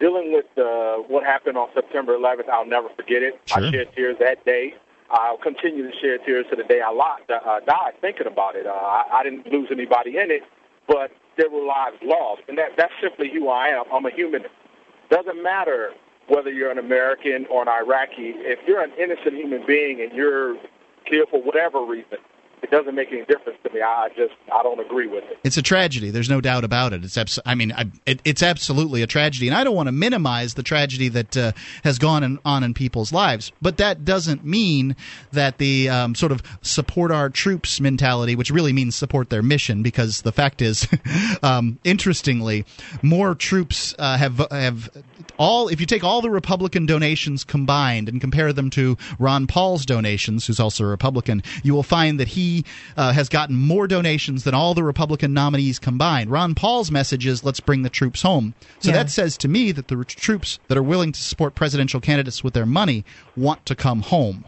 dealing 0.00 0.32
with 0.32 0.46
uh, 0.58 0.96
what 1.08 1.24
happened 1.24 1.56
on 1.56 1.68
September 1.74 2.16
11th. 2.16 2.48
I'll 2.48 2.66
never 2.66 2.88
forget 2.96 3.22
it. 3.22 3.40
Sure. 3.46 3.64
I 3.64 3.70
shed 3.70 3.88
tears 3.94 4.16
that 4.20 4.44
day. 4.44 4.74
I'll 5.10 5.38
continue 5.38 5.88
to 5.88 5.96
shed 5.98 6.20
tears 6.26 6.46
to 6.50 6.56
the 6.56 6.64
day 6.64 6.80
I 6.80 6.90
lost, 6.90 7.22
uh, 7.30 7.60
died 7.60 7.92
thinking 8.00 8.26
about 8.26 8.56
it. 8.56 8.66
Uh, 8.66 8.70
I, 8.70 9.04
I 9.12 9.22
didn't 9.22 9.46
lose 9.46 9.68
anybody 9.70 10.18
in 10.18 10.30
it, 10.30 10.42
but 10.88 11.12
there 11.36 11.48
were 11.50 11.64
lives 11.64 11.96
lost, 12.02 12.42
and 12.48 12.58
that 12.58 12.70
that's 12.76 12.92
simply 13.00 13.30
who 13.32 13.48
I 13.48 13.68
am. 13.68 13.84
I'm 13.92 14.04
a 14.06 14.10
human. 14.10 14.42
Doesn't 15.10 15.42
matter 15.42 15.92
whether 16.28 16.50
you're 16.50 16.70
an 16.70 16.78
American 16.78 17.46
or 17.50 17.62
an 17.62 17.68
Iraqi. 17.68 18.32
If 18.36 18.60
you're 18.66 18.82
an 18.82 18.92
innocent 18.98 19.34
human 19.34 19.64
being 19.66 20.00
and 20.00 20.12
you're 20.12 20.56
killed 21.06 21.28
for 21.30 21.42
whatever 21.42 21.84
reason, 21.84 22.18
it 22.64 22.70
doesn't 22.70 22.94
make 22.94 23.12
any 23.12 23.26
difference 23.26 23.58
to 23.62 23.70
me. 23.70 23.82
I 23.82 24.08
just 24.16 24.32
I 24.50 24.62
don't 24.62 24.80
agree 24.80 25.06
with 25.06 25.22
it. 25.24 25.38
It's 25.44 25.58
a 25.58 25.62
tragedy. 25.62 26.10
There's 26.10 26.30
no 26.30 26.40
doubt 26.40 26.64
about 26.64 26.94
it. 26.94 27.04
It's 27.04 27.18
abs- 27.18 27.38
I 27.44 27.54
mean, 27.54 27.72
I, 27.72 27.90
it, 28.06 28.22
it's 28.24 28.42
absolutely 28.42 29.02
a 29.02 29.06
tragedy, 29.06 29.48
and 29.48 29.54
I 29.54 29.64
don't 29.64 29.76
want 29.76 29.88
to 29.88 29.92
minimize 29.92 30.54
the 30.54 30.62
tragedy 30.62 31.08
that 31.08 31.36
uh, 31.36 31.52
has 31.84 31.98
gone 31.98 32.38
on 32.42 32.64
in 32.64 32.72
people's 32.72 33.12
lives. 33.12 33.52
But 33.60 33.76
that 33.76 34.06
doesn't 34.06 34.46
mean 34.46 34.96
that 35.32 35.58
the 35.58 35.90
um, 35.90 36.14
sort 36.14 36.32
of 36.32 36.42
support 36.62 37.10
our 37.10 37.28
troops 37.28 37.82
mentality, 37.82 38.34
which 38.34 38.50
really 38.50 38.72
means 38.72 38.96
support 38.96 39.28
their 39.28 39.42
mission, 39.42 39.82
because 39.82 40.22
the 40.22 40.32
fact 40.32 40.62
is, 40.62 40.88
um, 41.42 41.78
interestingly, 41.84 42.64
more 43.02 43.34
troops 43.34 43.94
uh, 43.98 44.16
have 44.16 44.38
have 44.50 44.88
all. 45.38 45.68
If 45.68 45.80
you 45.80 45.86
take 45.86 46.02
all 46.02 46.22
the 46.22 46.30
Republican 46.30 46.86
donations 46.86 47.44
combined 47.44 48.08
and 48.08 48.22
compare 48.22 48.54
them 48.54 48.70
to 48.70 48.96
Ron 49.18 49.46
Paul's 49.46 49.84
donations, 49.84 50.46
who's 50.46 50.58
also 50.58 50.84
a 50.84 50.86
Republican, 50.86 51.42
you 51.62 51.74
will 51.74 51.82
find 51.82 52.18
that 52.18 52.28
he 52.28 52.53
uh, 52.96 53.12
has 53.12 53.28
gotten 53.28 53.56
more 53.56 53.86
donations 53.88 54.44
than 54.44 54.54
all 54.54 54.74
the 54.74 54.84
Republican 54.84 55.32
nominees 55.32 55.78
combined. 55.78 56.30
Ron 56.30 56.54
Paul's 56.54 56.90
message 56.90 57.26
is 57.26 57.42
let's 57.42 57.60
bring 57.60 57.82
the 57.82 57.90
troops 57.90 58.22
home. 58.22 58.54
So 58.80 58.90
Yeah. 58.90 58.96
that 58.98 59.10
says 59.10 59.36
to 59.38 59.48
me 59.48 59.72
that 59.72 59.88
the 59.88 60.04
troops 60.04 60.58
that 60.68 60.76
are 60.78 60.82
willing 60.82 61.12
to 61.12 61.20
support 61.20 61.54
presidential 61.54 62.00
candidates 62.00 62.44
with 62.44 62.54
their 62.54 62.66
money 62.66 63.04
want 63.36 63.64
to 63.66 63.74
come 63.74 64.02
home. 64.02 64.44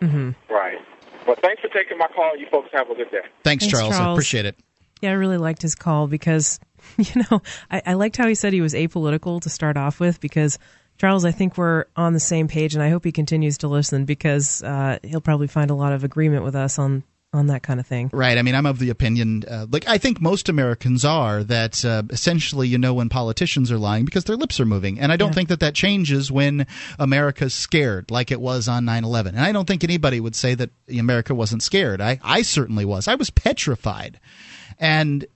Right. 0.00 0.78
Well, 1.26 1.36
thanks 1.42 1.62
for 1.62 1.68
taking 1.68 1.98
my 1.98 2.06
call. 2.14 2.36
You 2.36 2.46
folks 2.50 2.68
have 2.72 2.90
a 2.90 2.94
good 2.94 3.10
day. 3.10 3.20
Thanks, 3.42 3.64
Thanks, 3.64 3.78
Charles. 3.78 3.94
I 3.94 4.12
appreciate 4.12 4.44
it. 4.46 4.56
Yeah, 5.00 5.10
I 5.10 5.14
really 5.14 5.38
liked 5.38 5.62
his 5.62 5.74
call 5.74 6.06
because, 6.06 6.60
you 6.98 7.22
know, 7.30 7.42
I, 7.70 7.82
I 7.86 7.92
liked 7.94 8.16
how 8.16 8.26
he 8.28 8.34
said 8.34 8.52
he 8.52 8.60
was 8.60 8.74
apolitical 8.74 9.40
to 9.42 9.50
start 9.50 9.76
off 9.76 10.00
with 10.00 10.20
because. 10.20 10.58
Charles, 10.96 11.24
I 11.24 11.32
think 11.32 11.58
we're 11.58 11.86
on 11.96 12.12
the 12.12 12.20
same 12.20 12.46
page, 12.46 12.74
and 12.74 12.80
I 12.82 12.88
hope 12.88 13.04
he 13.04 13.10
continues 13.10 13.58
to 13.58 13.68
listen 13.68 14.04
because 14.04 14.62
uh, 14.62 15.00
he'll 15.02 15.20
probably 15.20 15.48
find 15.48 15.72
a 15.72 15.74
lot 15.74 15.92
of 15.92 16.04
agreement 16.04 16.44
with 16.44 16.54
us 16.54 16.78
on 16.78 17.02
on 17.34 17.48
that 17.48 17.62
kind 17.62 17.78
of 17.80 17.86
thing. 17.86 18.08
Right. 18.12 18.38
I 18.38 18.42
mean, 18.42 18.54
I'm 18.54 18.64
of 18.64 18.78
the 18.78 18.88
opinion, 18.90 19.44
uh, 19.46 19.66
like 19.70 19.86
I 19.88 19.98
think 19.98 20.20
most 20.20 20.48
Americans 20.48 21.04
are, 21.04 21.44
that 21.44 21.84
uh, 21.84 22.04
essentially 22.10 22.68
you 22.68 22.78
know 22.78 22.94
when 22.94 23.08
politicians 23.08 23.70
are 23.72 23.78
lying 23.78 24.04
because 24.04 24.24
their 24.24 24.36
lips 24.36 24.58
are 24.60 24.64
moving. 24.64 24.98
And 25.00 25.12
I 25.12 25.16
don't 25.16 25.30
Yeah. 25.30 25.34
think 25.34 25.48
that 25.50 25.60
that 25.60 25.74
changes 25.74 26.30
when 26.32 26.66
America's 26.98 27.52
scared, 27.52 28.10
like 28.10 28.30
it 28.30 28.40
was 28.40 28.68
on 28.68 28.84
9 28.84 29.04
11. 29.04 29.34
And 29.34 29.44
I 29.44 29.52
don't 29.52 29.66
think 29.66 29.84
anybody 29.84 30.20
would 30.20 30.34
say 30.36 30.54
that 30.54 30.70
America 30.88 31.34
wasn't 31.34 31.62
scared. 31.62 32.00
I, 32.00 32.18
I 32.22 32.42
certainly 32.42 32.84
was. 32.84 33.08
I 33.08 33.16
was 33.16 33.30
petrified. 33.30 34.20
And 34.78 35.26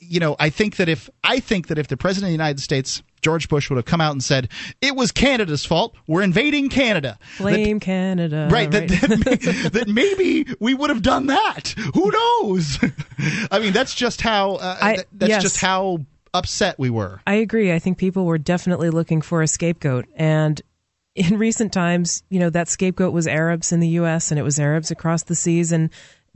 you 0.00 0.20
know, 0.20 0.36
I 0.38 0.50
think 0.50 0.76
that 0.76 0.88
if 0.88 1.10
I 1.24 1.40
think 1.40 1.66
that 1.68 1.78
if 1.78 1.88
the 1.88 1.96
president 1.96 2.26
of 2.28 2.30
the 2.30 2.32
United 2.44 2.60
States, 2.60 3.02
George 3.20 3.48
Bush, 3.48 3.70
would 3.70 3.76
have 3.76 3.84
come 3.84 4.00
out 4.00 4.12
and 4.12 4.22
said 4.22 4.48
it 4.80 4.96
was 4.96 5.12
Canada's 5.12 5.64
fault, 5.64 5.94
we're 6.06 6.22
invading 6.22 6.68
Canada, 6.68 7.18
blame 7.38 7.78
that, 7.78 7.84
Canada, 7.84 8.48
right? 8.50 8.72
right. 8.72 8.88
That, 8.88 8.88
that, 8.88 9.70
that, 9.72 9.88
maybe 9.88 10.46
we 10.60 10.74
would 10.74 10.90
have 10.90 11.02
done 11.02 11.26
that. 11.26 11.74
Who 11.94 12.10
knows? 12.10 12.78
I 13.50 13.58
mean, 13.58 13.72
that's 13.72 13.94
just 13.94 14.20
how. 14.20 14.56
Uh, 14.56 14.78
I, 14.80 15.04
that's 15.12 15.30
yes. 15.30 15.42
just 15.42 15.60
how 15.60 15.98
upset 16.34 16.78
we 16.78 16.90
were. 16.90 17.20
I 17.26 17.34
agree. 17.34 17.72
I 17.72 17.78
think 17.78 17.98
people 17.98 18.26
were 18.26 18.38
definitely 18.38 18.90
looking 18.90 19.22
for 19.22 19.42
a 19.42 19.48
scapegoat, 19.48 20.06
and 20.14 20.60
in 21.14 21.36
recent 21.38 21.72
times, 21.72 22.22
you 22.30 22.38
know, 22.38 22.50
that 22.50 22.68
scapegoat 22.68 23.12
was 23.12 23.26
Arabs 23.26 23.72
in 23.72 23.80
the 23.80 23.88
U.S. 23.88 24.30
and 24.30 24.38
it 24.38 24.44
was 24.44 24.60
Arabs 24.60 24.90
across 24.90 25.24
the 25.24 25.34
seas, 25.34 25.72
and 25.72 25.90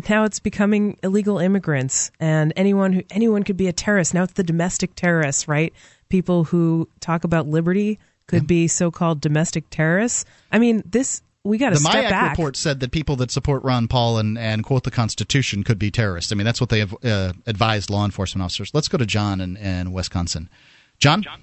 now 0.09 0.25
it's 0.25 0.41
becoming 0.41 0.99
illegal 1.03 1.39
immigrants 1.39 2.11
and 2.19 2.53
anyone 2.57 2.93
who 2.93 3.03
anyone 3.11 3.45
could 3.45 3.57
be 3.57 3.69
a 3.69 3.73
terrorist. 3.73 4.15
Now 4.15 4.25
it's 4.25 4.33
the 4.33 4.43
domestic 4.43 4.95
terrorists, 4.95 5.47
right? 5.47 5.73
People 6.13 6.45
who 6.45 6.91
talk 7.01 7.25
about 7.25 7.49
liberty 7.49 7.99
could 8.27 8.43
yeah. 8.43 8.47
be 8.47 8.69
so-called 8.69 9.23
domestic 9.23 9.71
terrorists. 9.71 10.27
I 10.53 10.59
mean, 10.59 10.83
this 10.85 11.23
we 11.43 11.57
got 11.57 11.71
to 11.71 11.77
step 11.77 12.05
MIAC 12.05 12.11
back. 12.11 12.31
report 12.33 12.55
said 12.55 12.81
that 12.81 12.93
people 12.93 13.17
that 13.17 13.31
support 13.31 13.65
Ron 13.65 13.89
Paul 13.89 14.19
and, 14.19 14.37
and 14.37 14.63
quote 14.63 14.85
the 14.85 14.91
Constitution 14.91 15.65
could 15.65 15.79
be 15.79 15.91
terrorists. 15.91 16.31
I 16.31 16.35
mean, 16.35 16.45
that's 16.45 16.61
what 16.61 16.69
they 16.69 16.81
have 16.81 16.95
uh, 17.03 17.33
advised 17.47 17.89
law 17.89 18.05
enforcement 18.05 18.45
officers. 18.45 18.73
Let's 18.75 18.89
go 18.89 18.99
to 18.99 19.07
John 19.07 19.41
in, 19.41 19.57
in 19.57 19.91
Wisconsin. 19.91 20.51
John? 20.99 21.23
John? 21.23 21.41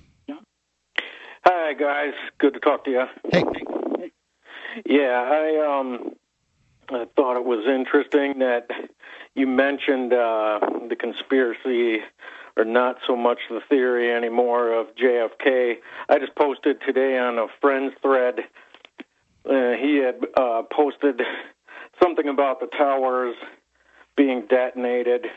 Hi 1.47 1.73
guys, 1.73 2.13
good 2.37 2.53
to 2.53 2.59
talk 2.59 2.85
to 2.85 2.91
you. 2.91 3.05
Hey. 3.31 3.43
Yeah, 4.85 5.19
I 5.25 5.79
um 5.79 6.13
I 6.91 7.05
thought 7.15 7.37
it 7.37 7.45
was 7.45 7.65
interesting 7.67 8.37
that 8.37 8.67
you 9.33 9.47
mentioned 9.47 10.13
uh, 10.13 10.59
the 10.89 10.95
conspiracy, 10.95 12.03
or 12.57 12.65
not 12.65 12.97
so 13.07 13.15
much 13.15 13.39
the 13.49 13.61
theory 13.69 14.11
anymore 14.11 14.73
of 14.73 14.87
JFK. 14.95 15.75
I 16.09 16.19
just 16.19 16.35
posted 16.35 16.81
today 16.85 17.17
on 17.17 17.37
a 17.37 17.47
friend's 17.61 17.95
thread. 18.01 18.39
Uh, 19.45 19.71
he 19.79 19.97
had 19.97 20.19
uh, 20.35 20.63
posted 20.71 21.21
something 22.01 22.27
about 22.27 22.59
the 22.59 22.67
towers 22.67 23.35
being 24.15 24.45
detonated. 24.49 25.27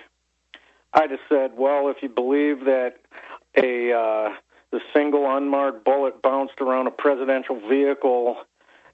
I 0.93 1.07
just 1.07 1.23
said, 1.29 1.53
well, 1.57 1.89
if 1.89 2.03
you 2.03 2.09
believe 2.09 2.65
that 2.65 2.97
a 3.57 3.93
uh, 3.93 4.35
the 4.71 4.81
single 4.95 5.37
unmarked 5.37 5.85
bullet 5.85 6.23
bounced 6.23 6.61
around 6.61 6.87
a 6.87 6.91
presidential 6.91 7.61
vehicle 7.69 8.37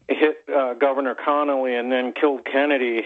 hit 0.09 0.39
uh, 0.55 0.75
Governor 0.75 1.15
Connally 1.15 1.79
and 1.79 1.91
then 1.91 2.13
killed 2.13 2.45
Kennedy. 2.45 3.05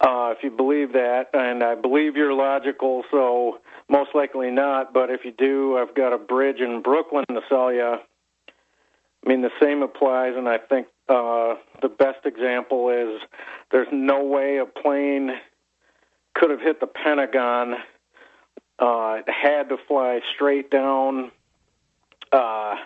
Uh, 0.00 0.32
if 0.36 0.44
you 0.44 0.50
believe 0.50 0.92
that, 0.92 1.30
and 1.34 1.62
I 1.64 1.74
believe 1.74 2.16
you're 2.16 2.32
logical, 2.32 3.02
so 3.10 3.58
most 3.88 4.10
likely 4.14 4.50
not. 4.50 4.94
But 4.94 5.10
if 5.10 5.24
you 5.24 5.32
do, 5.32 5.76
I've 5.76 5.94
got 5.94 6.12
a 6.12 6.18
bridge 6.18 6.60
in 6.60 6.82
Brooklyn 6.82 7.24
to 7.28 7.40
sell 7.48 7.72
you. 7.72 7.96
I 9.24 9.28
mean, 9.28 9.42
the 9.42 9.50
same 9.60 9.82
applies, 9.82 10.34
and 10.36 10.48
I 10.48 10.58
think 10.58 10.86
uh, 11.08 11.54
the 11.82 11.88
best 11.88 12.24
example 12.24 12.90
is 12.90 13.20
there's 13.72 13.88
no 13.90 14.22
way 14.24 14.58
a 14.58 14.66
plane 14.66 15.32
could 16.34 16.50
have 16.50 16.60
hit 16.60 16.78
the 16.78 16.86
Pentagon. 16.86 17.74
Uh, 18.78 19.16
it 19.26 19.28
had 19.28 19.68
to 19.70 19.76
fly 19.88 20.20
straight 20.34 20.70
down. 20.70 21.32
Uh, 22.30 22.76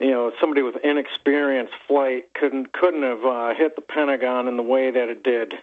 you 0.00 0.10
know, 0.10 0.32
somebody 0.40 0.62
with 0.62 0.74
inexperienced 0.82 1.74
flight 1.86 2.34
couldn't 2.34 2.72
couldn't 2.72 3.04
have 3.04 3.24
uh, 3.24 3.54
hit 3.54 3.76
the 3.76 3.82
Pentagon 3.82 4.48
in 4.48 4.56
the 4.56 4.62
way 4.62 4.90
that 4.90 5.08
it 5.08 5.22
did. 5.22 5.54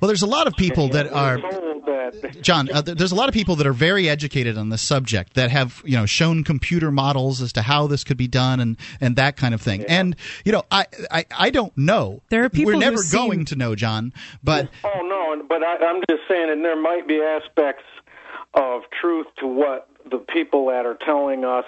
Well, 0.00 0.08
there's 0.08 0.22
a 0.22 0.26
lot 0.26 0.46
of 0.46 0.54
people 0.54 0.88
that 0.90 1.12
are 1.12 1.38
John. 2.42 2.68
Uh, 2.70 2.82
there's 2.82 3.12
a 3.12 3.14
lot 3.14 3.28
of 3.28 3.34
people 3.34 3.56
that 3.56 3.66
are 3.66 3.72
very 3.72 4.08
educated 4.08 4.58
on 4.58 4.68
this 4.68 4.82
subject 4.82 5.34
that 5.34 5.50
have 5.50 5.82
you 5.84 5.96
know 5.96 6.06
shown 6.06 6.44
computer 6.44 6.90
models 6.90 7.40
as 7.40 7.52
to 7.54 7.62
how 7.62 7.86
this 7.86 8.04
could 8.04 8.16
be 8.16 8.28
done 8.28 8.60
and 8.60 8.76
and 9.00 9.16
that 9.16 9.36
kind 9.36 9.54
of 9.54 9.60
thing. 9.60 9.82
Yeah. 9.82 10.00
And 10.00 10.16
you 10.44 10.52
know, 10.52 10.62
I, 10.70 10.86
I 11.10 11.24
I 11.36 11.50
don't 11.50 11.76
know. 11.76 12.22
There 12.28 12.44
are 12.44 12.50
people 12.50 12.72
we're 12.72 12.78
never 12.78 13.02
going 13.12 13.44
to 13.46 13.56
know, 13.56 13.74
John. 13.74 14.12
But 14.42 14.68
oh 14.84 15.02
no, 15.02 15.44
but 15.48 15.62
I, 15.62 15.84
I'm 15.84 16.02
just 16.08 16.22
saying, 16.28 16.50
and 16.50 16.64
there 16.64 16.80
might 16.80 17.06
be 17.06 17.20
aspects 17.20 17.84
of 18.54 18.82
truth 19.00 19.26
to 19.38 19.46
what 19.46 19.88
the 20.10 20.18
people 20.18 20.66
that 20.66 20.86
are 20.86 20.98
telling 21.04 21.44
us 21.44 21.64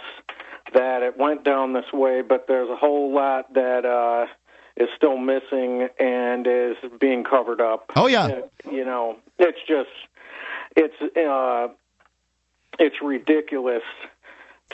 that 0.74 1.02
it 1.02 1.18
went 1.18 1.44
down 1.44 1.72
this 1.72 1.92
way, 1.92 2.22
but 2.22 2.46
there's 2.48 2.70
a 2.70 2.76
whole 2.76 3.14
lot 3.14 3.52
that 3.54 3.84
uh, 3.84 4.26
is 4.76 4.88
still 4.96 5.16
missing 5.16 5.88
and 5.98 6.46
is 6.46 6.76
being 6.98 7.24
covered 7.24 7.60
up. 7.60 7.92
Oh 7.96 8.06
yeah, 8.06 8.28
it, 8.28 8.52
you 8.70 8.84
know, 8.84 9.16
it's 9.38 9.58
just 9.66 9.90
it's 10.76 10.94
uh, 11.16 11.68
it's 12.78 12.96
ridiculous 13.02 13.82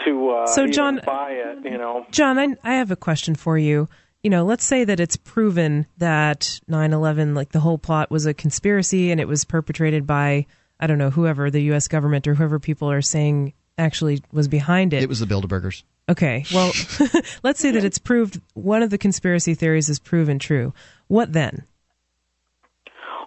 to 0.05 0.31
uh, 0.31 0.47
so 0.47 0.67
John 0.67 1.01
buy 1.05 1.33
it. 1.33 1.65
You 1.65 1.79
know, 1.79 2.07
John, 2.11 2.39
I, 2.39 2.49
I 2.63 2.75
have 2.75 2.91
a 2.91 2.97
question 2.97 3.35
for 3.35 3.59
you. 3.59 3.89
You 4.23 4.31
know, 4.31 4.45
let's 4.45 4.65
say 4.65 4.85
that 4.85 4.99
it's 4.99 5.17
proven 5.17 5.87
that 5.99 6.61
9/11, 6.69 7.35
like 7.35 7.53
the 7.53 7.61
whole 7.61 7.79
plot, 7.79 8.11
was 8.11 8.27
a 8.27 8.35
conspiracy 8.35 9.11
and 9.11 9.21
it 9.21 9.29
was 9.29 9.45
perpetrated 9.45 10.07
by 10.07 10.47
I 10.81 10.87
don't 10.87 10.99
know 10.99 11.11
whoever 11.11 11.51
the 11.51 11.63
U.S. 11.65 11.89
government 11.89 12.27
or 12.27 12.35
whoever 12.35 12.59
people 12.59 12.91
are 12.91 13.03
saying 13.03 13.53
actually 13.77 14.23
was 14.33 14.49
behind 14.49 14.93
it. 14.93 15.03
It 15.03 15.09
was 15.09 15.21
the 15.21 15.27
Bilderbergers. 15.27 15.83
Okay, 16.09 16.45
well, 16.53 16.73
let's 17.43 17.61
say 17.61 17.71
that 17.71 17.85
it's 17.85 17.99
proved 17.99 18.41
one 18.55 18.83
of 18.83 18.91
the 18.91 18.99
conspiracy 18.99 19.55
theories 19.55 19.89
is 19.89 19.99
proven 19.99 20.39
true. 20.39 20.73
What 21.07 21.33
then? 21.33 21.65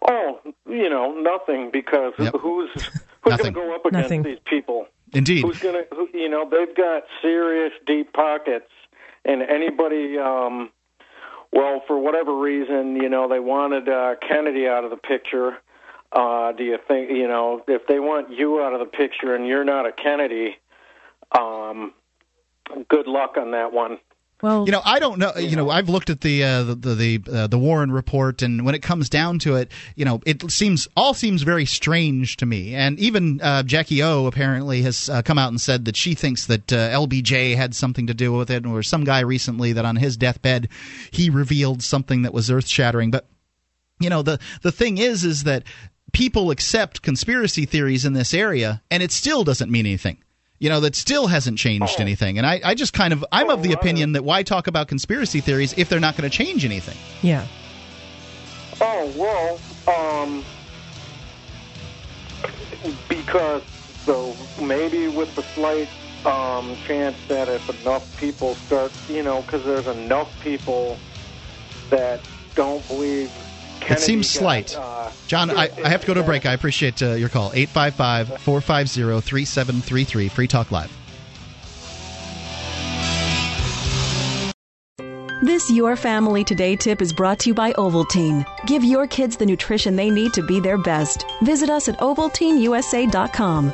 Oh, 0.10 0.39
you 0.67 0.89
know, 0.89 1.13
nothing 1.13 1.70
because 1.72 2.13
yep. 2.17 2.34
who's 2.39 2.70
who's 3.22 3.38
going 3.38 3.44
to 3.44 3.52
go 3.52 3.76
up 3.76 3.86
against 3.86 4.04
nothing. 4.04 4.24
these 4.24 4.39
people? 4.46 4.88
Indeed. 5.13 5.44
Who's 5.44 5.60
going 5.60 5.76
to? 5.76 5.96
Who, 5.96 6.10
you 6.13 6.30
know, 6.30 6.50
they've 6.50 6.76
got 6.76 7.04
serious 7.22 7.72
deep 7.86 8.13
pockets, 8.13 8.70
and 9.26 9.41
anybody. 9.41 10.17
um 10.17 10.72
well, 11.54 11.84
for 11.86 12.00
whatever 12.00 12.34
reason, 12.39 12.96
you 12.96 13.10
know, 13.10 13.28
they 13.28 13.41
wanted 13.41 13.89
uh, 13.89 14.15
Kennedy 14.26 14.70
out 14.70 14.86
of 14.86 14.89
the 14.89 14.96
picture 14.96 15.58
uh, 16.12 16.52
do 16.52 16.63
you 16.63 16.78
think 16.88 17.10
you 17.10 17.28
know 17.28 17.63
if 17.67 17.88
they 17.88 18.00
want 18.00 18.32
you 18.32 18.62
out 18.62 18.74
of 18.74 18.80
the 18.80 18.86
picture 18.86 19.34
and 19.34 19.48
you're 19.48 19.63
not 19.63 19.86
a 19.86 19.91
Kennedy? 19.91 20.58
Um, 21.32 21.94
good 22.90 23.08
luck 23.08 23.36
on 23.38 23.52
that 23.52 23.72
one. 23.72 24.00
Well, 24.42 24.66
you 24.66 24.72
know, 24.72 24.82
I 24.84 25.00
don't 25.00 25.20
know. 25.20 25.34
You 25.36 25.56
know, 25.56 25.70
I've 25.70 25.88
looked 25.88 26.10
at 26.10 26.22
the 26.22 26.44
uh, 26.44 26.64
the 26.64 26.96
the 26.96 27.22
uh, 27.32 27.48
the 27.48 27.60
Warren 27.60 27.92
report, 27.92 28.42
and 28.42 28.66
when 28.66 28.74
it 28.74 28.82
comes 28.82 29.08
down 29.08 29.38
to 29.40 29.56
it, 29.56 29.72
you 29.96 30.04
know, 30.04 30.20
it 30.26 30.50
seems 30.52 30.88
all 30.98 31.14
seems 31.14 31.44
very 31.44 31.66
strange 31.66 32.38
to 32.38 32.48
me. 32.48 32.74
And 32.74 33.00
even 33.00 33.40
uh, 33.42 33.62
Jackie 33.64 34.02
O 34.02 34.26
apparently 34.26 34.82
has 34.82 35.10
uh, 35.10 35.22
come 35.22 35.38
out 35.38 35.50
and 35.50 35.62
said 35.62 35.86
that 35.86 35.96
she 35.96 36.16
thinks 36.16 36.48
that 36.48 36.74
uh, 36.74 36.90
LBJ 36.90 37.56
had 37.56 37.76
something 37.76 38.08
to 38.08 38.16
do 38.16 38.34
with 38.34 38.50
it, 38.50 38.66
or 38.66 38.82
some 38.82 39.04
guy 39.04 39.20
recently 39.20 39.74
that 39.74 39.86
on 39.86 39.96
his 39.96 40.18
deathbed 40.18 40.70
he 41.12 41.30
revealed 41.30 41.84
something 41.84 42.24
that 42.24 42.34
was 42.34 42.50
earth 42.50 42.68
shattering. 42.68 43.12
But 43.12 43.28
you 44.00 44.10
know, 44.10 44.24
the 44.24 44.40
the 44.64 44.72
thing 44.72 44.98
is, 44.98 45.24
is 45.24 45.44
that 45.44 45.64
people 46.14 46.50
accept 46.50 47.04
conspiracy 47.04 47.66
theories 47.66 48.06
in 48.06 48.14
this 48.14 48.34
area, 48.34 48.82
and 48.90 49.04
it 49.04 49.12
still 49.12 49.44
doesn't 49.44 49.70
mean 49.70 49.86
anything. 49.86 50.18
You 50.62 50.69
know, 50.69 50.80
that 50.82 50.95
still 50.95 51.26
hasn't 51.26 51.58
changed 51.58 51.95
oh. 51.97 52.02
anything. 52.02 52.38
And 52.38 52.45
I, 52.45 52.62
I 52.63 52.76
just 52.76 52.93
kind 52.93 53.13
of, 53.13 53.26
I'm 53.32 53.50
oh, 53.50 53.54
of 53.54 53.63
the 53.63 53.74
opinion 53.74 54.12
that 54.12 54.24
why 54.24 54.43
talk 54.43 54.67
about 54.67 54.88
conspiracy 54.88 55.41
theories 55.41 55.74
if 55.76 55.89
they're 55.89 56.00
not 56.00 56.15
going 56.15 56.30
to 56.30 56.38
change 56.38 56.63
anything? 56.63 56.95
Yeah. 57.24 57.47
Oh, 58.80 59.12
well, 59.15 59.60
um, 59.91 60.45
because, 63.10 63.63
so 64.06 64.36
maybe 64.62 65.08
with 65.08 65.34
the 65.36 65.41
slight 65.41 65.89
um, 66.28 66.76
chance 66.86 67.17
that 67.28 67.50
if 67.50 67.67
enough 67.82 68.19
people 68.19 68.54
start, 68.54 68.91
you 69.10 69.24
know, 69.24 69.41
because 69.41 69.65
there's 69.65 69.88
enough 69.88 70.32
people 70.43 71.00
that 71.89 72.21
don't 72.54 72.88
believe 72.88 73.32
Kennedy 73.82 74.02
it 74.02 74.06
seems 74.06 74.30
slight. 74.30 74.74
Got, 74.76 75.08
uh, 75.08 75.12
John, 75.28 75.52
I, 75.52 75.70
I, 75.84 75.89
have 75.89 76.02
to 76.02 76.08
go 76.08 76.13
to 76.13 76.22
a 76.22 76.24
break. 76.24 76.46
I 76.46 76.54
appreciate 76.54 77.02
uh, 77.02 77.13
your 77.13 77.30
call. 77.30 77.52
855 77.54 78.41
450 78.41 79.22
3733. 79.22 80.30
Free 80.30 80.48
Talk 80.48 80.72
Live. 80.72 80.91
This 85.44 85.72
Your 85.72 85.96
Family 85.96 86.44
Today 86.44 86.76
tip 86.76 87.02
is 87.02 87.12
brought 87.12 87.39
to 87.39 87.50
you 87.50 87.56
by 87.56 87.74
Ovaltine. 87.74 88.46
Give 88.67 88.84
your 88.84 89.08
kids 89.08 89.36
the 89.36 89.46
nutrition 89.46 89.96
they 89.96 90.12
need 90.12 90.34
to 90.34 90.44
be 90.46 90.60
their 90.60 90.78
best. 90.78 91.26
Visit 91.41 91.67
us 91.67 91.89
at 91.89 91.98
ovaltineusa.com. 92.00 93.74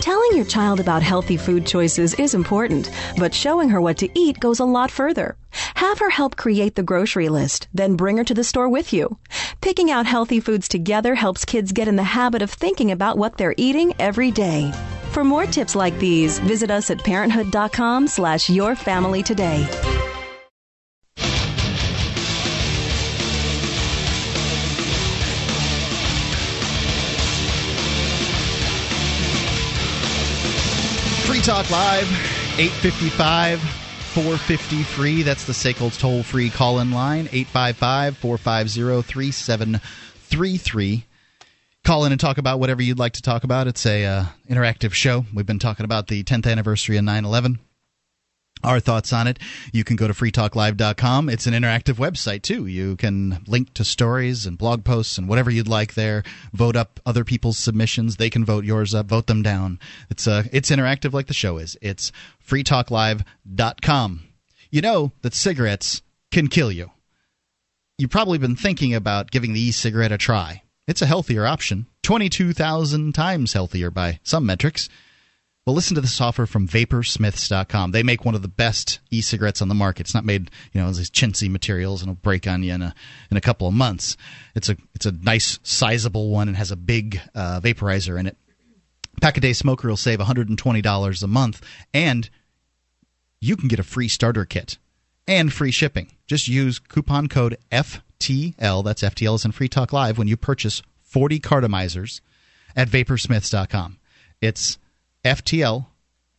Telling 0.00 0.30
your 0.34 0.46
child 0.46 0.80
about 0.80 1.02
healthy 1.02 1.36
food 1.36 1.66
choices 1.66 2.14
is 2.14 2.32
important, 2.32 2.90
but 3.18 3.34
showing 3.34 3.68
her 3.68 3.80
what 3.82 3.98
to 3.98 4.08
eat 4.18 4.40
goes 4.40 4.60
a 4.60 4.64
lot 4.64 4.90
further. 4.90 5.36
Have 5.82 5.98
her 5.98 6.10
help 6.10 6.36
create 6.36 6.76
the 6.76 6.84
grocery 6.84 7.28
list, 7.28 7.66
then 7.74 7.96
bring 7.96 8.16
her 8.18 8.22
to 8.22 8.34
the 8.34 8.44
store 8.44 8.68
with 8.68 8.92
you. 8.92 9.18
Picking 9.60 9.90
out 9.90 10.06
healthy 10.06 10.38
foods 10.38 10.68
together 10.68 11.16
helps 11.16 11.44
kids 11.44 11.72
get 11.72 11.88
in 11.88 11.96
the 11.96 12.04
habit 12.04 12.40
of 12.40 12.52
thinking 12.52 12.92
about 12.92 13.18
what 13.18 13.36
they're 13.36 13.56
eating 13.56 13.92
every 13.98 14.30
day. 14.30 14.70
For 15.10 15.24
more 15.24 15.44
tips 15.44 15.74
like 15.74 15.98
these, 15.98 16.38
visit 16.38 16.70
us 16.70 16.88
at 16.90 17.02
parenthood.com 17.02 18.06
slash 18.06 18.48
your 18.48 18.76
family 18.76 19.24
today. 19.24 19.64
Free 31.26 31.40
Talk 31.40 31.68
Live, 31.70 32.08
855 32.56 33.81
450 34.14 34.82
free. 34.82 35.22
That's 35.22 35.46
the 35.46 35.54
SACL's 35.54 35.96
toll 35.96 36.22
free 36.22 36.50
call 36.50 36.80
in 36.80 36.90
line, 36.90 37.28
855 37.32 38.18
450 38.18 39.02
3733. 39.10 41.06
Call 41.82 42.04
in 42.04 42.12
and 42.12 42.20
talk 42.20 42.36
about 42.36 42.60
whatever 42.60 42.82
you'd 42.82 42.98
like 42.98 43.14
to 43.14 43.22
talk 43.22 43.42
about. 43.42 43.66
It's 43.66 43.86
a 43.86 44.04
uh, 44.04 44.24
interactive 44.50 44.92
show. 44.92 45.24
We've 45.32 45.46
been 45.46 45.58
talking 45.58 45.84
about 45.84 46.08
the 46.08 46.22
10th 46.24 46.46
anniversary 46.46 46.98
of 46.98 47.04
9 47.04 47.24
11 47.24 47.58
our 48.64 48.80
thoughts 48.80 49.12
on 49.12 49.26
it. 49.26 49.38
You 49.72 49.84
can 49.84 49.96
go 49.96 50.06
to 50.06 50.12
freetalklive.com. 50.12 51.28
It's 51.28 51.46
an 51.46 51.54
interactive 51.54 51.94
website 51.94 52.42
too. 52.42 52.66
You 52.66 52.96
can 52.96 53.42
link 53.46 53.74
to 53.74 53.84
stories 53.84 54.46
and 54.46 54.58
blog 54.58 54.84
posts 54.84 55.18
and 55.18 55.28
whatever 55.28 55.50
you'd 55.50 55.68
like 55.68 55.94
there. 55.94 56.22
Vote 56.52 56.76
up 56.76 57.00
other 57.04 57.24
people's 57.24 57.58
submissions. 57.58 58.16
They 58.16 58.30
can 58.30 58.44
vote 58.44 58.64
yours 58.64 58.94
up, 58.94 59.06
vote 59.06 59.26
them 59.26 59.42
down. 59.42 59.78
It's 60.10 60.26
uh, 60.26 60.44
it's 60.52 60.70
interactive 60.70 61.12
like 61.12 61.26
the 61.26 61.34
show 61.34 61.58
is. 61.58 61.76
It's 61.82 62.12
freetalklive.com. 62.46 64.20
You 64.70 64.80
know 64.80 65.12
that 65.22 65.34
cigarettes 65.34 66.02
can 66.30 66.48
kill 66.48 66.72
you. 66.72 66.90
You've 67.98 68.10
probably 68.10 68.38
been 68.38 68.56
thinking 68.56 68.94
about 68.94 69.30
giving 69.30 69.52
the 69.52 69.60
e-cigarette 69.60 70.12
a 70.12 70.18
try. 70.18 70.62
It's 70.88 71.02
a 71.02 71.06
healthier 71.06 71.46
option, 71.46 71.86
22,000 72.02 73.14
times 73.14 73.52
healthier 73.52 73.90
by 73.90 74.18
some 74.24 74.44
metrics. 74.44 74.88
Well, 75.64 75.76
listen 75.76 75.94
to 75.94 76.00
this 76.00 76.20
offer 76.20 76.46
from 76.46 76.66
Vaporsmiths.com. 76.66 77.92
They 77.92 78.02
make 78.02 78.24
one 78.24 78.34
of 78.34 78.42
the 78.42 78.48
best 78.48 78.98
e-cigarettes 79.12 79.62
on 79.62 79.68
the 79.68 79.76
market. 79.76 80.06
It's 80.06 80.14
not 80.14 80.24
made, 80.24 80.50
you 80.72 80.80
know, 80.80 80.90
these 80.90 81.08
chintzy 81.08 81.48
materials 81.48 82.02
and 82.02 82.10
it'll 82.10 82.20
break 82.20 82.48
on 82.48 82.64
you 82.64 82.72
in 82.72 82.82
a 82.82 82.92
in 83.30 83.36
a 83.36 83.40
couple 83.40 83.68
of 83.68 83.74
months. 83.74 84.16
It's 84.56 84.68
a 84.68 84.76
it's 84.96 85.06
a 85.06 85.12
nice, 85.12 85.60
sizable 85.62 86.30
one 86.30 86.48
and 86.48 86.56
has 86.56 86.72
a 86.72 86.76
big 86.76 87.20
uh, 87.36 87.60
vaporizer 87.60 88.18
in 88.18 88.26
it. 88.26 88.36
Pack 89.20 89.36
a 89.36 89.40
day 89.40 89.52
smoker 89.52 89.86
will 89.86 89.96
save 89.96 90.18
$120 90.18 91.22
a 91.22 91.26
month, 91.28 91.62
and 91.94 92.28
you 93.40 93.56
can 93.56 93.68
get 93.68 93.78
a 93.78 93.84
free 93.84 94.08
starter 94.08 94.44
kit 94.44 94.78
and 95.28 95.52
free 95.52 95.70
shipping. 95.70 96.10
Just 96.26 96.48
use 96.48 96.80
coupon 96.80 97.28
code 97.28 97.56
FTL. 97.70 98.82
That's 98.82 99.02
FTL 99.02 99.36
is 99.36 99.44
in 99.44 99.52
Free 99.52 99.68
Talk 99.68 99.92
Live 99.92 100.18
when 100.18 100.26
you 100.26 100.36
purchase 100.36 100.82
40 101.02 101.38
cartomizers 101.38 102.20
at 102.74 102.88
Vaporsmiths.com. 102.88 103.98
It's 104.40 104.78
FTL, 105.24 105.86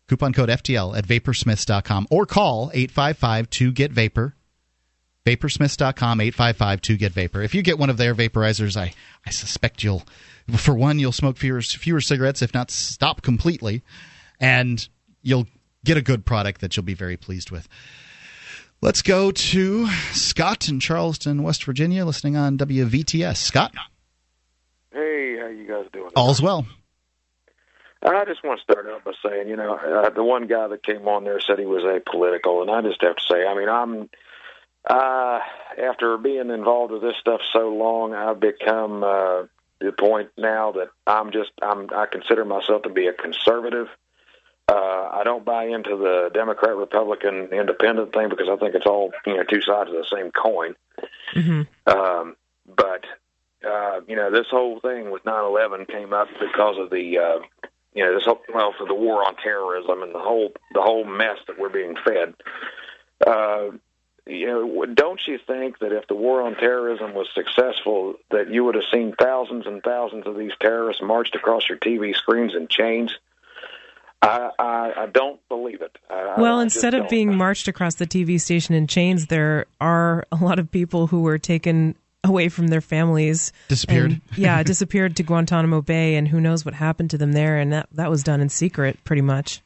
coupon 0.08 0.34
code 0.34 0.50
FTL 0.50 0.98
at 0.98 1.06
vaporsmiths.com 1.06 2.08
or 2.10 2.26
call 2.26 2.72
855 2.74 3.50
2 3.50 3.72
get 3.72 3.92
vapor. 3.92 4.36
Vaporsmiths.com 5.26 6.22
855 6.22 6.82
2 6.82 6.98
get 6.98 7.12
vapor. 7.14 7.42
If 7.42 7.56
you 7.56 7.62
get 7.62 7.80
one 7.80 7.90
of 7.90 7.98
their 7.98 8.14
vaporizers, 8.14 8.76
I, 8.76 8.94
I 9.26 9.30
suspect 9.30 9.84
you'll, 9.84 10.04
for 10.58 10.76
one, 10.76 11.00
you'll 11.00 11.14
smoke 11.14 11.38
fewer, 11.38 11.62
fewer 11.62 12.02
cigarettes, 12.02 12.42
if 12.42 12.54
not 12.54 12.70
stop 12.70 13.22
completely, 13.22 13.84
and 14.40 14.86
you'll 15.22 15.48
get 15.86 15.98
a 15.98 16.02
good 16.02 16.26
product 16.26 16.62
that 16.62 16.76
you'll 16.76 16.84
be 16.84 16.94
very 16.94 17.16
pleased 17.16 17.52
with. 17.52 17.70
Let's 18.82 19.02
go 19.02 19.32
to 19.32 19.88
Scott 20.12 20.68
in 20.68 20.82
Charleston, 20.82 21.42
West 21.42 21.64
Virginia, 21.64 22.04
listening 22.04 22.36
on 22.36 22.58
WVTS. 22.58 23.38
Scott? 23.38 23.74
Hey, 24.92 25.38
how 25.40 25.48
you 25.48 25.66
guys 25.66 25.86
doing? 25.94 26.12
All's 26.18 26.42
well. 26.42 26.66
I 28.06 28.26
just 28.26 28.44
want 28.44 28.60
to 28.60 28.64
start 28.64 28.88
out 28.88 29.04
by 29.04 29.14
saying, 29.26 29.48
you 29.48 29.56
know, 29.56 29.76
uh, 29.76 30.10
the 30.10 30.24
one 30.24 30.48
guy 30.48 30.68
that 30.68 30.84
came 30.84 31.08
on 31.08 31.24
there 31.24 31.40
said 31.40 31.60
he 31.60 31.66
was 31.66 31.84
apolitical, 31.84 32.62
and 32.62 32.70
I 32.70 32.82
just 32.82 33.02
have 33.02 33.16
to 33.16 33.24
say, 33.30 33.46
I 33.46 33.56
mean, 33.56 33.70
I'm 33.70 34.10
uh, 34.90 35.40
after 35.82 36.18
being 36.18 36.50
involved 36.50 36.92
with 36.92 37.02
this 37.02 37.16
stuff 37.20 37.42
so 37.54 37.70
long, 37.70 38.14
I've 38.14 38.40
become 38.40 39.04
uh, 39.04 39.44
the 39.80 39.94
point 39.98 40.32
now 40.38 40.74
that 40.74 40.90
I'm 41.08 41.32
just 41.32 41.52
I'm 41.62 41.90
I 41.96 42.06
consider 42.06 42.44
myself 42.44 42.84
to 42.84 42.90
be 42.90 43.08
a 43.08 43.14
conservative. 43.14 43.88
Uh, 44.68 45.10
I 45.12 45.22
don't 45.24 45.44
buy 45.44 45.66
into 45.66 45.98
the 45.98 46.30
Democrat, 46.34 46.76
Republican, 46.76 47.50
Independent 47.52 48.14
thing 48.14 48.30
because 48.30 48.48
I 48.50 48.56
think 48.58 48.76
it's 48.76 48.86
all 48.86 49.12
you 49.26 49.36
know 49.36 49.44
two 49.44 49.62
sides 49.62 49.90
of 49.90 49.96
the 49.96 50.08
same 50.14 50.32
coin. 50.32 50.76
Mm-hmm. 51.36 51.62
Um, 51.88 52.36
but 52.66 53.06
uh, 53.66 54.02
you 54.08 54.16
know, 54.16 54.32
this 54.32 54.48
whole 54.50 54.80
thing 54.82 55.12
with 55.12 55.24
9/11 55.24 55.88
came 55.88 56.14
up 56.14 56.28
because 56.40 56.78
of 56.78 56.90
the 56.90 57.18
uh, 57.18 57.68
you 57.94 58.04
know 58.04 58.14
this 58.14 58.26
whole, 58.26 58.42
well 58.54 58.74
for 58.78 58.88
the 58.88 58.94
war 58.94 59.26
on 59.26 59.36
terrorism 59.38 60.04
and 60.04 60.14
the 60.14 60.20
whole 60.20 60.52
the 60.74 60.82
whole 60.82 61.04
mess 61.04 61.38
that 61.48 61.60
we're 61.60 61.70
being 61.70 61.96
fed. 62.04 62.34
Uh, 63.26 63.78
you 64.26 64.48
know, 64.48 64.86
don't 64.86 65.20
you 65.28 65.38
think 65.46 65.80
that 65.80 65.92
if 65.92 66.08
the 66.08 66.16
war 66.16 66.42
on 66.42 66.56
terrorism 66.56 67.14
was 67.14 67.28
successful, 67.34 68.16
that 68.32 68.50
you 68.50 68.64
would 68.64 68.76
have 68.76 68.86
seen 68.92 69.14
thousands 69.20 69.66
and 69.68 69.84
thousands 69.84 70.26
of 70.28 70.38
these 70.38 70.54
terrorists 70.62 71.02
marched 71.02 71.36
across 71.36 71.68
your 71.68 71.78
TV 71.78 72.16
screens 72.16 72.54
in 72.56 72.68
chains? 72.70 73.18
I, 74.22 74.52
I, 74.58 74.94
I 74.96 75.06
don't 75.08 75.46
believe 75.50 75.82
it. 75.82 75.98
I, 76.10 76.40
well, 76.40 76.60
I 76.60 76.64
instead 76.64 76.94
of 76.94 77.10
being 77.10 77.36
marched 77.36 77.68
across 77.68 77.96
the 77.96 78.08
TV 78.08 78.40
station 78.40 78.74
in 78.74 78.88
chains, 78.88 79.28
there 79.28 79.66
are 79.82 80.26
a 80.32 80.38
lot 80.38 80.60
of 80.60 80.72
people 80.72 81.08
who 81.08 81.22
were 81.24 81.38
taken 81.38 81.96
away 82.24 82.50
from 82.50 82.68
their 82.68 82.82
families, 82.82 83.52
Disappeared. 83.68 84.12
and- 84.12 84.22
yeah, 84.36 84.64
disappeared 84.74 85.16
to 85.18 85.24
Guantanamo 85.24 85.82
Bay, 85.82 86.16
and 86.16 86.28
who 86.28 86.40
knows 86.42 86.64
what 86.66 86.74
happened 86.74 87.10
to 87.12 87.18
them 87.18 87.32
there. 87.34 87.58
And 87.58 87.74
that 87.74 87.88
that 87.94 88.10
was 88.10 88.24
done 88.24 88.42
in 88.42 88.50
secret, 88.50 88.98
pretty 89.04 89.22
much. 89.22 89.62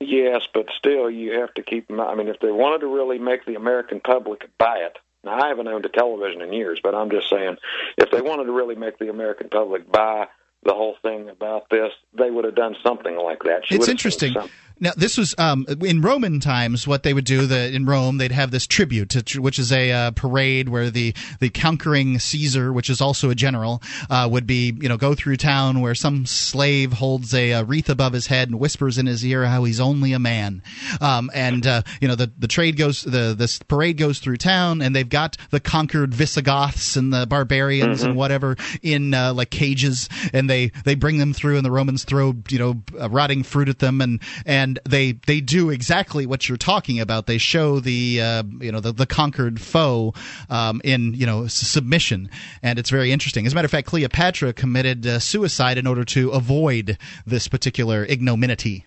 Yes, 0.00 0.42
but 0.52 0.66
still, 0.76 1.08
you 1.10 1.38
have 1.40 1.54
to 1.54 1.62
keep 1.62 1.88
in 1.88 1.96
mind. 1.96 2.10
I 2.10 2.14
mean, 2.16 2.28
if 2.28 2.40
they 2.40 2.50
wanted 2.50 2.80
to 2.80 2.88
really 2.88 3.18
make 3.18 3.44
the 3.46 3.54
American 3.54 4.00
public 4.00 4.48
buy 4.58 4.78
it, 4.78 4.96
now 5.24 5.40
I 5.40 5.48
haven't 5.48 5.68
owned 5.68 5.86
a 5.86 5.88
television 5.88 6.42
in 6.42 6.52
years, 6.52 6.80
but 6.82 6.94
I'm 6.94 7.08
just 7.10 7.30
saying, 7.30 7.56
if 7.96 8.10
they 8.10 8.20
wanted 8.20 8.44
to 8.46 8.52
really 8.52 8.74
make 8.74 8.98
the 8.98 9.08
American 9.10 9.48
public 9.48 9.90
buy 9.90 10.26
the 10.64 10.74
whole 10.74 10.96
thing 11.02 11.28
about 11.28 11.68
this, 11.70 11.92
they 12.18 12.30
would 12.30 12.44
have 12.44 12.56
done 12.56 12.74
something 12.84 13.16
like 13.16 13.44
that. 13.44 13.62
She 13.66 13.76
It's 13.76 13.80
would 13.82 13.88
have 13.88 13.94
interesting. 13.94 14.34
Now, 14.82 14.90
this 14.96 15.16
was 15.16 15.32
um, 15.38 15.64
in 15.80 16.02
Roman 16.02 16.40
times. 16.40 16.88
What 16.88 17.04
they 17.04 17.14
would 17.14 17.24
do 17.24 17.46
the, 17.46 17.72
in 17.72 17.86
Rome, 17.86 18.18
they'd 18.18 18.32
have 18.32 18.50
this 18.50 18.66
tribute, 18.66 19.10
to, 19.10 19.40
which 19.40 19.60
is 19.60 19.70
a 19.70 19.92
uh, 19.92 20.10
parade 20.10 20.68
where 20.68 20.90
the, 20.90 21.14
the 21.38 21.50
conquering 21.50 22.18
Caesar, 22.18 22.72
which 22.72 22.90
is 22.90 23.00
also 23.00 23.30
a 23.30 23.34
general, 23.36 23.80
uh, 24.10 24.28
would 24.28 24.44
be 24.44 24.76
you 24.80 24.88
know 24.88 24.96
go 24.96 25.14
through 25.14 25.36
town 25.36 25.82
where 25.82 25.94
some 25.94 26.26
slave 26.26 26.94
holds 26.94 27.32
a, 27.32 27.52
uh 27.52 27.62
wreath 27.62 27.88
above 27.88 28.12
his 28.12 28.26
head 28.26 28.48
and 28.48 28.58
whispers 28.58 28.98
in 28.98 29.06
his 29.06 29.24
ear 29.24 29.46
how 29.46 29.62
he's 29.62 29.78
only 29.78 30.12
a 30.12 30.18
man. 30.18 30.62
Um, 31.00 31.30
and 31.32 31.64
uh, 31.64 31.82
you 32.00 32.08
know 32.08 32.16
the 32.16 32.32
the 32.36 32.48
trade 32.48 32.76
goes 32.76 33.02
the 33.02 33.36
this 33.38 33.60
parade 33.60 33.98
goes 33.98 34.18
through 34.18 34.38
town, 34.38 34.82
and 34.82 34.96
they've 34.96 35.08
got 35.08 35.36
the 35.50 35.60
conquered 35.60 36.12
Visigoths 36.12 36.96
and 36.96 37.12
the 37.12 37.24
barbarians 37.24 38.02
and 38.02 38.16
whatever 38.16 38.56
in 38.82 39.14
uh, 39.14 39.32
like 39.32 39.50
cages, 39.50 40.08
and 40.32 40.50
they 40.50 40.72
they 40.84 40.96
bring 40.96 41.18
them 41.18 41.32
through, 41.32 41.56
and 41.56 41.64
the 41.64 41.70
Romans 41.70 42.02
throw 42.02 42.34
you 42.48 42.58
know 42.58 42.82
uh, 43.00 43.08
rotting 43.08 43.44
fruit 43.44 43.68
at 43.68 43.78
them, 43.78 44.00
and 44.00 44.20
and 44.44 44.71
they 44.84 45.12
they 45.12 45.40
do 45.40 45.70
exactly 45.70 46.26
what 46.26 46.48
you're 46.48 46.58
talking 46.58 47.00
about. 47.00 47.26
They 47.26 47.38
show 47.38 47.80
the 47.80 48.20
uh, 48.20 48.42
you 48.60 48.72
know 48.72 48.80
the, 48.80 48.92
the 48.92 49.06
conquered 49.06 49.60
foe 49.60 50.14
um, 50.50 50.80
in 50.84 51.14
you 51.14 51.26
know 51.26 51.46
submission, 51.46 52.30
and 52.62 52.78
it's 52.78 52.90
very 52.90 53.12
interesting. 53.12 53.46
As 53.46 53.52
a 53.52 53.54
matter 53.54 53.66
of 53.66 53.70
fact, 53.70 53.88
Cleopatra 53.88 54.52
committed 54.52 55.06
uh, 55.06 55.18
suicide 55.18 55.78
in 55.78 55.86
order 55.86 56.04
to 56.04 56.30
avoid 56.30 56.98
this 57.26 57.48
particular 57.48 58.04
ignominy. 58.04 58.86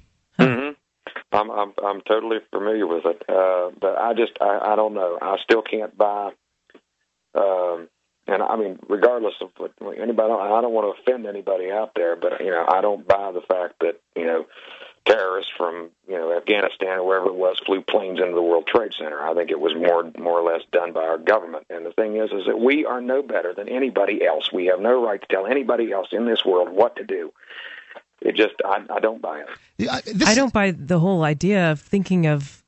I'm 1.35 1.51
I'm 1.51 1.73
I'm 1.83 2.01
totally 2.07 2.37
familiar 2.51 2.87
with 2.87 3.05
it, 3.05 3.21
uh, 3.27 3.71
but 3.79 3.97
I 3.97 4.13
just 4.13 4.33
I, 4.41 4.73
I 4.73 4.75
don't 4.75 4.93
know. 4.93 5.17
I 5.21 5.37
still 5.43 5.61
can't 5.61 5.95
buy. 5.97 6.31
Um, 7.33 7.89
and 8.27 8.41
I 8.41 8.55
mean, 8.55 8.79
regardless 8.89 9.33
of 9.41 9.49
what 9.57 9.73
anybody, 10.01 10.33
I 10.33 10.61
don't 10.61 10.73
want 10.73 10.95
to 10.95 11.01
offend 11.01 11.27
anybody 11.27 11.71
out 11.71 11.91
there, 11.95 12.15
but 12.15 12.39
you 12.39 12.51
know, 12.51 12.65
I 12.67 12.81
don't 12.81 13.07
buy 13.07 13.31
the 13.33 13.41
fact 13.41 13.75
that 13.81 13.99
you 14.15 14.25
know 14.25 14.45
terrorists 15.05 15.51
from 15.57 15.89
you 16.07 16.15
know 16.15 16.35
Afghanistan 16.35 16.99
or 16.99 17.03
wherever 17.05 17.27
it 17.27 17.35
was 17.35 17.59
flew 17.65 17.81
planes 17.81 18.19
into 18.19 18.33
the 18.33 18.41
World 18.41 18.67
Trade 18.67 18.91
Center. 18.97 19.21
I 19.21 19.33
think 19.33 19.51
it 19.51 19.59
was 19.59 19.73
more 19.75 20.11
more 20.17 20.39
or 20.39 20.51
less 20.51 20.61
done 20.71 20.93
by 20.93 21.01
our 21.03 21.17
government. 21.17 21.65
And 21.69 21.85
the 21.85 21.91
thing 21.91 22.15
is, 22.17 22.31
is 22.31 22.45
that 22.47 22.59
we 22.59 22.85
are 22.85 23.01
no 23.01 23.21
better 23.21 23.53
than 23.53 23.69
anybody 23.69 24.25
else. 24.25 24.51
We 24.51 24.65
have 24.67 24.79
no 24.79 25.03
right 25.05 25.21
to 25.21 25.27
tell 25.27 25.45
anybody 25.47 25.91
else 25.91 26.07
in 26.11 26.25
this 26.25 26.43
world 26.45 26.69
what 26.69 26.95
to 26.97 27.03
do. 27.03 27.31
It 28.21 28.35
just 28.35 28.55
I, 28.65 28.83
I 28.89 28.99
don't 28.99 29.21
buy 29.21 29.39
it. 29.41 29.47
Yeah, 29.77 29.99
this- 30.05 30.27
I 30.27 30.35
don't 30.35 30.53
buy 30.53 30.71
the 30.71 30.99
whole 30.99 31.23
idea 31.23 31.71
of 31.71 31.81
thinking 31.81 32.25
of 32.25 32.63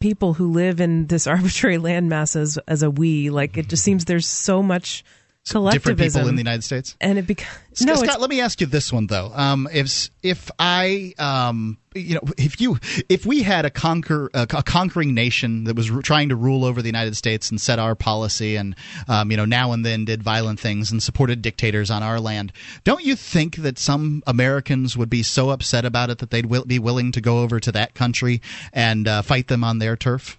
people 0.00 0.34
who 0.34 0.52
live 0.52 0.80
in 0.80 1.06
this 1.06 1.26
arbitrary 1.36 1.78
landmass 1.78 2.36
as, 2.36 2.58
as 2.68 2.82
a 2.82 2.90
we. 2.90 3.30
Like 3.30 3.56
it 3.56 3.68
just 3.68 3.82
seems 3.82 4.04
there's 4.04 4.26
so 4.26 4.62
much 4.62 5.04
different 5.46 5.98
people 5.98 6.28
in 6.28 6.34
the 6.34 6.40
United 6.40 6.64
States. 6.64 6.96
and 7.00 7.18
it 7.18 7.26
becomes 7.26 7.50
Scott, 7.72 7.86
no. 7.86 7.94
Scott, 7.94 8.08
it's, 8.08 8.18
let 8.18 8.30
me 8.30 8.40
ask 8.40 8.60
you 8.60 8.66
this 8.66 8.92
one 8.92 9.06
though. 9.06 9.30
Um, 9.34 9.68
if 9.72 10.10
if 10.22 10.50
I 10.58 11.14
um, 11.18 11.78
you 11.94 12.14
know 12.14 12.22
if 12.36 12.60
you 12.60 12.78
if 13.08 13.26
we 13.26 13.42
had 13.42 13.64
a 13.64 13.70
conquer 13.70 14.30
a, 14.34 14.42
a 14.42 14.62
conquering 14.62 15.14
nation 15.14 15.64
that 15.64 15.76
was 15.76 15.90
ru- 15.90 16.02
trying 16.02 16.30
to 16.30 16.36
rule 16.36 16.64
over 16.64 16.82
the 16.82 16.88
United 16.88 17.16
States 17.16 17.50
and 17.50 17.60
set 17.60 17.78
our 17.78 17.94
policy 17.94 18.56
and 18.56 18.74
um, 19.08 19.30
you 19.30 19.36
know 19.36 19.44
now 19.44 19.72
and 19.72 19.84
then 19.84 20.04
did 20.04 20.22
violent 20.22 20.58
things 20.58 20.90
and 20.90 21.02
supported 21.02 21.42
dictators 21.42 21.90
on 21.90 22.02
our 22.02 22.18
land, 22.18 22.52
don't 22.84 23.04
you 23.04 23.14
think 23.14 23.56
that 23.56 23.78
some 23.78 24.22
Americans 24.26 24.96
would 24.96 25.10
be 25.10 25.22
so 25.22 25.50
upset 25.50 25.84
about 25.84 26.10
it 26.10 26.18
that 26.18 26.30
they'd 26.30 26.46
will, 26.46 26.64
be 26.64 26.78
willing 26.78 27.12
to 27.12 27.20
go 27.20 27.40
over 27.40 27.60
to 27.60 27.70
that 27.72 27.94
country 27.94 28.40
and 28.72 29.06
uh, 29.06 29.22
fight 29.22 29.48
them 29.48 29.62
on 29.62 29.78
their 29.78 29.96
turf? 29.96 30.38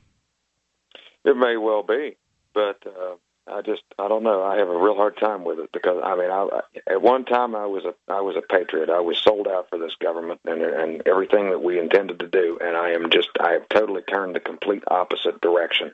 It 1.24 1.38
may 1.38 1.58
well 1.58 1.84
be, 1.84 2.16
but 2.54 2.80
uh, 2.86 3.16
I 3.50 3.62
just 3.62 3.84
I 3.98 4.08
don't 4.08 4.24
know. 4.24 4.44
I 4.44 4.58
have 4.58 4.68
a 4.68 4.78
real 4.78 4.96
hard 4.96 5.18
time 5.18 5.44
with 5.44 5.60
it 5.60 5.72
because 5.72 6.02
I 6.04 6.16
mean, 6.16 6.30
I, 6.30 6.62
at 6.90 7.02
one 7.02 7.26
time 7.26 7.56
I 7.56 7.66
was 7.66 7.86
a 7.86 7.94
I 8.12 8.22
was 8.22 8.36
a 8.36 8.42
patriot. 8.42 8.90
I 8.90 9.00
was 9.00 9.18
sold 9.18 9.48
out 9.48 9.70
for 9.70 9.80
this 9.80 9.94
government 10.02 10.42
and 10.46 10.62
and 10.62 11.08
everything 11.08 11.50
that 11.52 11.60
we 11.60 11.80
intended 11.80 12.20
to 12.20 12.28
do, 12.28 12.58
and 12.62 12.76
I 12.76 12.92
am 12.92 13.10
just 13.10 13.30
I 13.40 13.52
have 13.52 13.70
totally 13.70 14.02
turned 14.02 14.36
the 14.36 14.40
complete 14.40 14.84
opposite 14.88 15.42
direction. 15.42 15.94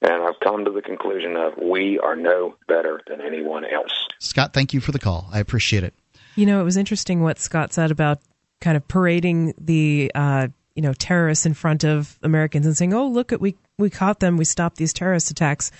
And 0.00 0.24
I've 0.24 0.40
come 0.40 0.64
to 0.64 0.72
the 0.72 0.82
conclusion 0.82 1.36
of 1.36 1.52
we 1.56 2.00
are 2.00 2.16
no 2.16 2.56
better 2.66 3.00
than 3.06 3.20
anyone 3.20 3.64
else. 3.64 4.08
Scott, 4.18 4.52
thank 4.52 4.74
you 4.74 4.80
for 4.80 4.90
the 4.90 4.98
call. 4.98 5.28
I 5.32 5.38
appreciate 5.38 5.84
it. 5.84 5.94
You 6.34 6.44
know, 6.44 6.60
it 6.60 6.64
was 6.64 6.76
interesting 6.76 7.22
what 7.22 7.38
Scott 7.38 7.72
said 7.72 7.92
about 7.92 8.18
kind 8.60 8.76
of 8.76 8.88
parading 8.88 9.54
the 9.58 10.10
uh, 10.14 10.48
you 10.74 10.82
know 10.82 10.94
terrorists 10.94 11.46
in 11.46 11.54
front 11.54 11.84
of 11.84 12.18
Americans 12.22 12.66
and 12.66 12.76
saying, 12.76 12.94
"Oh, 12.94 13.06
look 13.06 13.32
at 13.32 13.40
we 13.40 13.56
we 13.78 13.90
caught 13.90 14.20
them. 14.20 14.36
We 14.36 14.44
stopped 14.44 14.76
these 14.76 14.92
terrorist 14.92 15.30
attacks." 15.30 15.70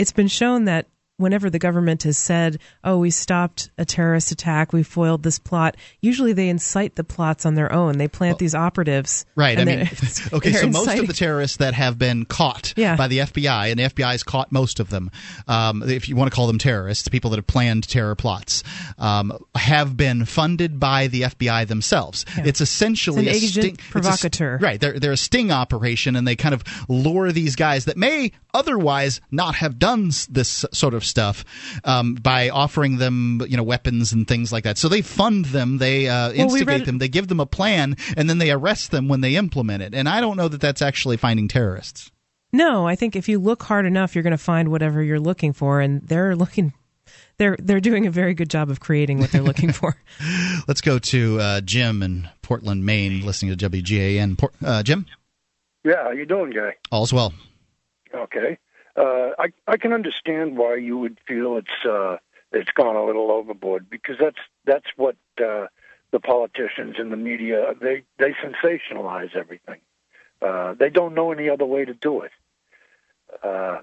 It's 0.00 0.12
been 0.12 0.28
shown 0.28 0.64
that 0.64 0.86
whenever 1.20 1.50
the 1.50 1.58
government 1.58 2.02
has 2.04 2.18
said, 2.18 2.58
"Oh, 2.82 2.98
we 2.98 3.10
stopped 3.10 3.70
a 3.78 3.84
terrorist 3.84 4.32
attack, 4.32 4.72
we 4.72 4.82
foiled 4.82 5.22
this 5.22 5.38
plot," 5.38 5.76
usually 6.00 6.32
they 6.32 6.48
incite 6.48 6.96
the 6.96 7.04
plots 7.04 7.46
on 7.46 7.54
their 7.54 7.72
own. 7.72 7.98
They 7.98 8.08
plant 8.08 8.34
well, 8.34 8.38
these 8.38 8.54
operatives. 8.54 9.24
Right. 9.36 9.58
I 9.58 9.64
mean, 9.64 9.80
okay. 10.32 10.52
So 10.52 10.66
inciting. 10.66 10.72
most 10.72 10.98
of 10.98 11.06
the 11.06 11.12
terrorists 11.12 11.58
that 11.58 11.74
have 11.74 11.98
been 11.98 12.24
caught 12.24 12.74
yeah. 12.76 12.96
by 12.96 13.08
the 13.08 13.18
FBI, 13.18 13.70
and 13.70 13.78
the 13.78 13.84
FBI 13.84 14.12
has 14.12 14.22
caught 14.22 14.50
most 14.50 14.80
of 14.80 14.90
them, 14.90 15.10
um, 15.46 15.82
if 15.82 16.08
you 16.08 16.16
want 16.16 16.30
to 16.30 16.34
call 16.34 16.46
them 16.46 16.58
terrorists, 16.58 17.08
people 17.08 17.30
that 17.30 17.36
have 17.36 17.46
planned 17.46 17.86
terror 17.88 18.14
plots, 18.14 18.62
um, 18.98 19.32
have 19.54 19.96
been 19.96 20.24
funded 20.24 20.80
by 20.80 21.06
the 21.06 21.22
FBI 21.22 21.66
themselves. 21.68 22.24
Yeah. 22.36 22.44
It's 22.46 22.60
essentially 22.60 23.26
it's 23.26 23.38
an 23.38 23.44
agent 23.44 23.78
sting, 23.78 23.90
provocateur. 23.90 24.56
A, 24.56 24.58
right. 24.58 24.80
They're 24.80 24.98
they're 24.98 25.12
a 25.12 25.16
sting 25.16 25.50
operation, 25.52 26.16
and 26.16 26.26
they 26.26 26.36
kind 26.36 26.54
of 26.54 26.64
lure 26.88 27.32
these 27.32 27.56
guys 27.56 27.84
that 27.84 27.96
may 27.96 28.32
otherwise 28.54 29.20
not 29.30 29.56
have 29.56 29.78
done 29.78 30.10
this 30.28 30.64
sort 30.72 30.94
of 30.94 31.04
stuff 31.10 31.44
um, 31.84 32.14
by 32.14 32.48
offering 32.48 32.96
them, 32.96 33.42
you 33.48 33.56
know, 33.56 33.62
weapons 33.62 34.12
and 34.12 34.26
things 34.26 34.52
like 34.52 34.64
that. 34.64 34.78
So 34.78 34.88
they 34.88 35.02
fund 35.02 35.46
them, 35.46 35.78
they 35.78 36.08
uh, 36.08 36.32
instigate 36.32 36.66
well, 36.68 36.78
we 36.78 36.84
them, 36.84 36.98
they 36.98 37.08
give 37.08 37.28
them 37.28 37.40
a 37.40 37.46
plan, 37.46 37.96
and 38.16 38.30
then 38.30 38.38
they 38.38 38.50
arrest 38.50 38.90
them 38.90 39.08
when 39.08 39.20
they 39.20 39.36
implement 39.36 39.82
it. 39.82 39.94
And 39.94 40.08
I 40.08 40.20
don't 40.20 40.36
know 40.36 40.48
that 40.48 40.60
that's 40.60 40.80
actually 40.80 41.16
finding 41.16 41.48
terrorists. 41.48 42.10
No, 42.52 42.86
I 42.86 42.96
think 42.96 43.14
if 43.14 43.28
you 43.28 43.38
look 43.38 43.62
hard 43.62 43.86
enough, 43.86 44.14
you're 44.14 44.22
going 44.22 44.32
to 44.32 44.38
find 44.38 44.70
whatever 44.70 45.02
you're 45.02 45.20
looking 45.20 45.52
for, 45.52 45.80
and 45.80 46.02
they're 46.02 46.34
looking. 46.34 46.72
They're 47.38 47.56
they're 47.58 47.80
doing 47.80 48.06
a 48.06 48.10
very 48.10 48.34
good 48.34 48.50
job 48.50 48.70
of 48.70 48.80
creating 48.80 49.18
what 49.18 49.30
they're 49.30 49.42
looking 49.42 49.72
for. 49.72 49.96
Let's 50.68 50.80
go 50.80 50.98
to 50.98 51.40
uh, 51.40 51.60
Jim 51.60 52.02
in 52.02 52.28
Portland, 52.42 52.84
Maine, 52.84 53.24
listening 53.24 53.56
to 53.56 53.70
WGAN. 53.70 54.36
Port, 54.36 54.52
uh, 54.64 54.82
Jim. 54.82 55.06
Yeah, 55.84 56.02
how 56.04 56.10
you 56.10 56.26
doing, 56.26 56.50
Guy? 56.50 56.74
All's 56.90 57.12
well. 57.12 57.32
Okay 58.14 58.58
uh, 58.96 59.30
I 59.38 59.52
I 59.66 59.76
can 59.76 59.92
understand 59.92 60.56
why 60.56 60.76
you 60.76 60.98
would 60.98 61.18
feel 61.26 61.56
it's 61.56 61.86
uh, 61.88 62.18
it's 62.52 62.70
gone 62.72 62.96
a 62.96 63.04
little 63.04 63.30
overboard 63.30 63.88
because 63.88 64.16
that's 64.20 64.38
that's 64.64 64.86
what 64.96 65.16
uh, 65.38 65.66
the 66.10 66.20
politicians 66.20 66.96
and 66.98 67.12
the 67.12 67.16
media 67.16 67.74
they 67.80 68.04
they 68.18 68.34
sensationalize 68.44 69.34
everything. 69.36 69.80
Uh, 70.42 70.74
they 70.74 70.90
don't 70.90 71.14
know 71.14 71.32
any 71.32 71.48
other 71.48 71.66
way 71.66 71.84
to 71.84 71.94
do 71.94 72.22
it. 72.22 72.32
Uh, 73.44 73.78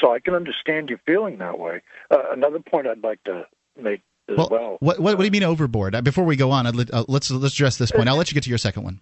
so 0.00 0.12
I 0.12 0.18
can 0.18 0.34
understand 0.34 0.90
you 0.90 0.98
feeling 1.06 1.38
that 1.38 1.58
way. 1.58 1.82
Uh, 2.10 2.32
another 2.32 2.58
point 2.60 2.86
I'd 2.86 3.02
like 3.02 3.22
to 3.24 3.46
make 3.80 4.02
as 4.28 4.36
well. 4.36 4.48
well. 4.50 4.76
What, 4.80 4.98
what, 4.98 5.16
what 5.16 5.18
do 5.18 5.24
you 5.24 5.30
mean 5.30 5.44
overboard? 5.44 5.94
Uh, 5.94 6.02
before 6.02 6.24
we 6.24 6.36
go 6.36 6.50
on, 6.50 6.64
let, 6.74 6.92
uh, 6.92 7.04
let's 7.08 7.30
let's 7.30 7.54
address 7.54 7.76
this 7.76 7.92
point. 7.92 8.08
I'll 8.08 8.16
let 8.16 8.30
you 8.30 8.34
get 8.34 8.44
to 8.44 8.48
your 8.48 8.58
second 8.58 8.82
one. 8.82 9.00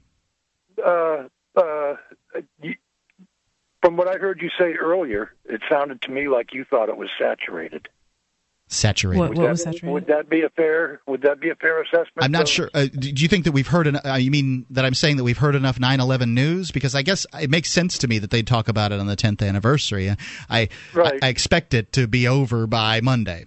Uh, 0.85 1.29
uh, 1.57 1.95
you, 2.61 2.75
from 3.85 3.99
what 3.99 4.09
I 4.09 4.17
heard 4.17 4.41
you 4.41 4.49
say 4.59 4.73
earlier, 4.81 5.35
it 5.45 5.61
sounded 5.71 6.01
to 6.03 6.11
me 6.11 6.29
like 6.29 6.55
you 6.55 6.65
thought 6.65 6.89
it 6.89 6.97
was 6.97 7.11
saturated. 7.21 7.89
Saturated. 8.67 9.19
What, 9.21 9.35
what 9.35 9.51
was 9.51 9.63
saturated? 9.63 9.91
Would 9.91 10.07
that 10.07 10.31
be 10.31 10.41
a 10.41 10.49
fair? 10.49 11.03
Would 11.07 11.21
that 11.21 11.39
be 11.39 11.51
a 11.51 11.55
fair 11.55 11.83
assessment? 11.83 12.23
I'm 12.23 12.33
not 12.33 12.45
of, 12.45 12.49
sure. 12.49 12.71
Uh, 12.73 12.87
do 12.87 13.11
you 13.11 13.29
think 13.29 13.45
that 13.45 13.53
we've 13.53 13.67
heard? 13.67 13.87
En- 13.87 14.01
uh, 14.03 14.15
you 14.15 14.31
mean 14.31 14.65
that 14.71 14.87
I'm 14.87 14.95
saying 14.95 15.19
that 15.19 15.25
we've 15.25 15.37
heard 15.37 15.55
enough 15.55 15.79
9/11 15.79 16.29
news? 16.29 16.71
Because 16.71 16.95
I 16.95 17.03
guess 17.03 17.27
it 17.39 17.51
makes 17.51 17.71
sense 17.71 17.99
to 17.99 18.09
me 18.09 18.19
that 18.21 18.31
they'd 18.31 18.47
talk 18.47 18.69
about 18.69 18.91
it 18.91 19.01
on 19.01 19.07
the 19.07 19.17
10th 19.17 19.47
anniversary. 19.47 20.11
I 20.49 20.69
right. 20.95 21.23
I, 21.23 21.27
I 21.27 21.29
expect 21.29 21.75
it 21.75 21.93
to 21.93 22.07
be 22.07 22.27
over 22.27 22.67
by 22.67 23.03
Monday. 23.03 23.45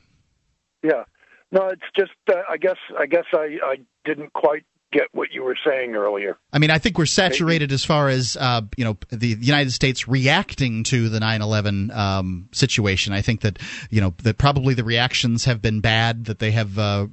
Yeah. 0.83 1.05
No, 1.51 1.69
it's 1.69 1.81
just 1.95 2.11
uh, 2.29 2.41
I 2.47 2.57
guess 2.57 2.77
I 2.97 3.07
guess 3.07 3.25
I 3.33 3.57
I 3.63 3.77
didn't 4.05 4.33
quite 4.33 4.65
get 4.91 5.07
what 5.11 5.31
you 5.31 5.43
were 5.43 5.57
saying 5.65 5.95
earlier. 5.95 6.37
I 6.53 6.59
mean, 6.59 6.71
I 6.71 6.77
think 6.77 6.97
we're 6.97 7.05
saturated 7.05 7.69
Maybe. 7.69 7.75
as 7.75 7.85
far 7.85 8.09
as 8.09 8.37
uh, 8.39 8.61
you 8.77 8.85
know 8.85 8.97
the 9.09 9.27
United 9.27 9.71
States 9.71 10.07
reacting 10.07 10.83
to 10.85 11.09
the 11.09 11.19
9/11 11.19 11.95
um, 11.95 12.49
situation. 12.53 13.13
I 13.13 13.21
think 13.21 13.41
that 13.41 13.59
you 13.89 14.01
know 14.01 14.13
that 14.23 14.37
probably 14.37 14.73
the 14.73 14.83
reactions 14.83 15.45
have 15.45 15.61
been 15.61 15.81
bad. 15.81 16.25
That 16.25 16.39
they 16.39 16.51
have 16.51 16.77
uh, 16.77 17.07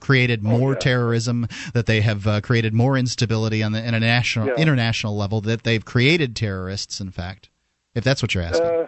created 0.00 0.40
oh, 0.44 0.48
more 0.48 0.70
oh, 0.70 0.72
yeah. 0.72 0.78
terrorism. 0.78 1.48
That 1.72 1.86
they 1.86 2.00
have 2.00 2.26
uh, 2.26 2.40
created 2.40 2.74
more 2.74 2.96
instability 2.96 3.62
on 3.62 3.72
the 3.72 3.84
international 3.84 4.48
yeah. 4.48 4.54
international 4.56 5.16
level. 5.16 5.40
That 5.40 5.64
they've 5.64 5.84
created 5.84 6.36
terrorists. 6.36 7.00
In 7.00 7.10
fact, 7.10 7.48
if 7.94 8.04
that's 8.04 8.22
what 8.22 8.34
you're 8.34 8.44
asking. 8.44 8.66
Uh, 8.66 8.86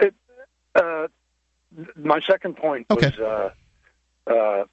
it, 0.00 0.14
uh, 0.74 1.06
my 1.96 2.20
second 2.28 2.56
point 2.56 2.86
okay. 2.90 3.12
was 3.18 3.52
uh, 4.26 4.64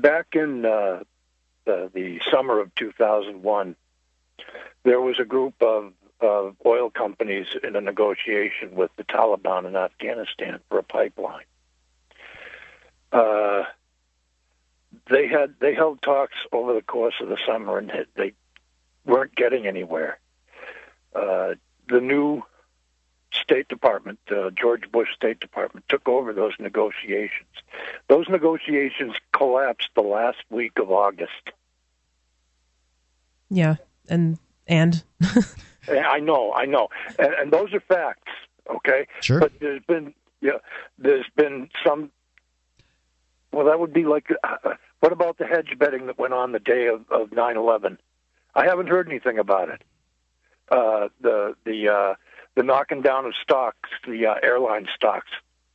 back 0.00 0.34
in 0.34 0.64
uh, 0.64 1.02
the, 1.64 1.90
the 1.92 2.20
summer 2.30 2.60
of 2.60 2.74
2001, 2.74 3.76
there 4.82 5.00
was 5.00 5.18
a 5.18 5.24
group 5.24 5.54
of, 5.62 5.92
of 6.20 6.56
oil 6.64 6.90
companies 6.90 7.46
in 7.62 7.76
a 7.76 7.80
negotiation 7.80 8.74
with 8.74 8.90
the 8.96 9.04
Taliban 9.04 9.66
in 9.66 9.76
Afghanistan 9.76 10.60
for 10.68 10.78
a 10.78 10.82
pipeline. 10.82 11.44
Uh, 13.12 13.64
they 15.08 15.26
had 15.26 15.54
they 15.60 15.74
held 15.74 16.00
talks 16.02 16.36
over 16.52 16.74
the 16.74 16.82
course 16.82 17.14
of 17.20 17.28
the 17.28 17.38
summer, 17.46 17.78
and 17.78 17.92
they 18.14 18.32
weren't 19.04 19.34
getting 19.34 19.66
anywhere. 19.66 20.18
Uh, 21.14 21.54
the 21.88 22.00
new 22.00 22.42
State 23.32 23.68
Department, 23.68 24.18
uh, 24.30 24.50
George 24.50 24.90
Bush 24.90 25.08
State 25.14 25.40
Department, 25.40 25.84
took 25.88 26.08
over 26.08 26.32
those 26.32 26.52
negotiations. 26.58 27.48
Those 28.08 28.28
negotiations 28.28 29.14
collapsed 29.32 29.88
the 29.94 30.02
last 30.02 30.38
week 30.50 30.78
of 30.78 30.90
August. 30.90 31.52
Yeah, 33.48 33.76
and 34.08 34.38
and 34.66 35.02
I 35.88 36.20
know, 36.20 36.52
I 36.54 36.66
know, 36.66 36.88
and, 37.18 37.34
and, 37.34 37.52
those 37.52 37.74
are 37.74 37.80
facts. 37.80 38.30
Okay, 38.68 39.06
sure. 39.20 39.40
But 39.40 39.52
there's 39.60 39.82
been, 39.82 40.14
yeah, 40.40 40.58
there's 40.98 41.26
been 41.36 41.68
some. 41.84 42.10
Well, 43.52 43.66
that 43.66 43.80
would 43.80 43.92
be 43.92 44.04
like. 44.04 44.28
Uh, 44.44 44.74
what 45.00 45.12
about 45.12 45.38
the 45.38 45.46
hedge 45.46 45.76
betting 45.78 46.06
that 46.06 46.18
went 46.18 46.34
on 46.34 46.52
the 46.52 46.58
day 46.58 46.86
of, 46.86 47.10
of 47.10 47.30
9/11? 47.30 47.96
I 48.54 48.66
haven't 48.66 48.88
heard 48.88 49.08
anything 49.08 49.38
about 49.38 49.70
it. 49.70 49.82
Uh, 50.70 51.08
the 51.20 51.56
the 51.64 51.88
uh, 51.88 52.14
the 52.56 52.62
knocking 52.62 53.02
down 53.02 53.26
of 53.26 53.32
stocks, 53.42 53.90
the 54.06 54.26
uh, 54.26 54.34
airline 54.42 54.86
stocks. 54.94 55.30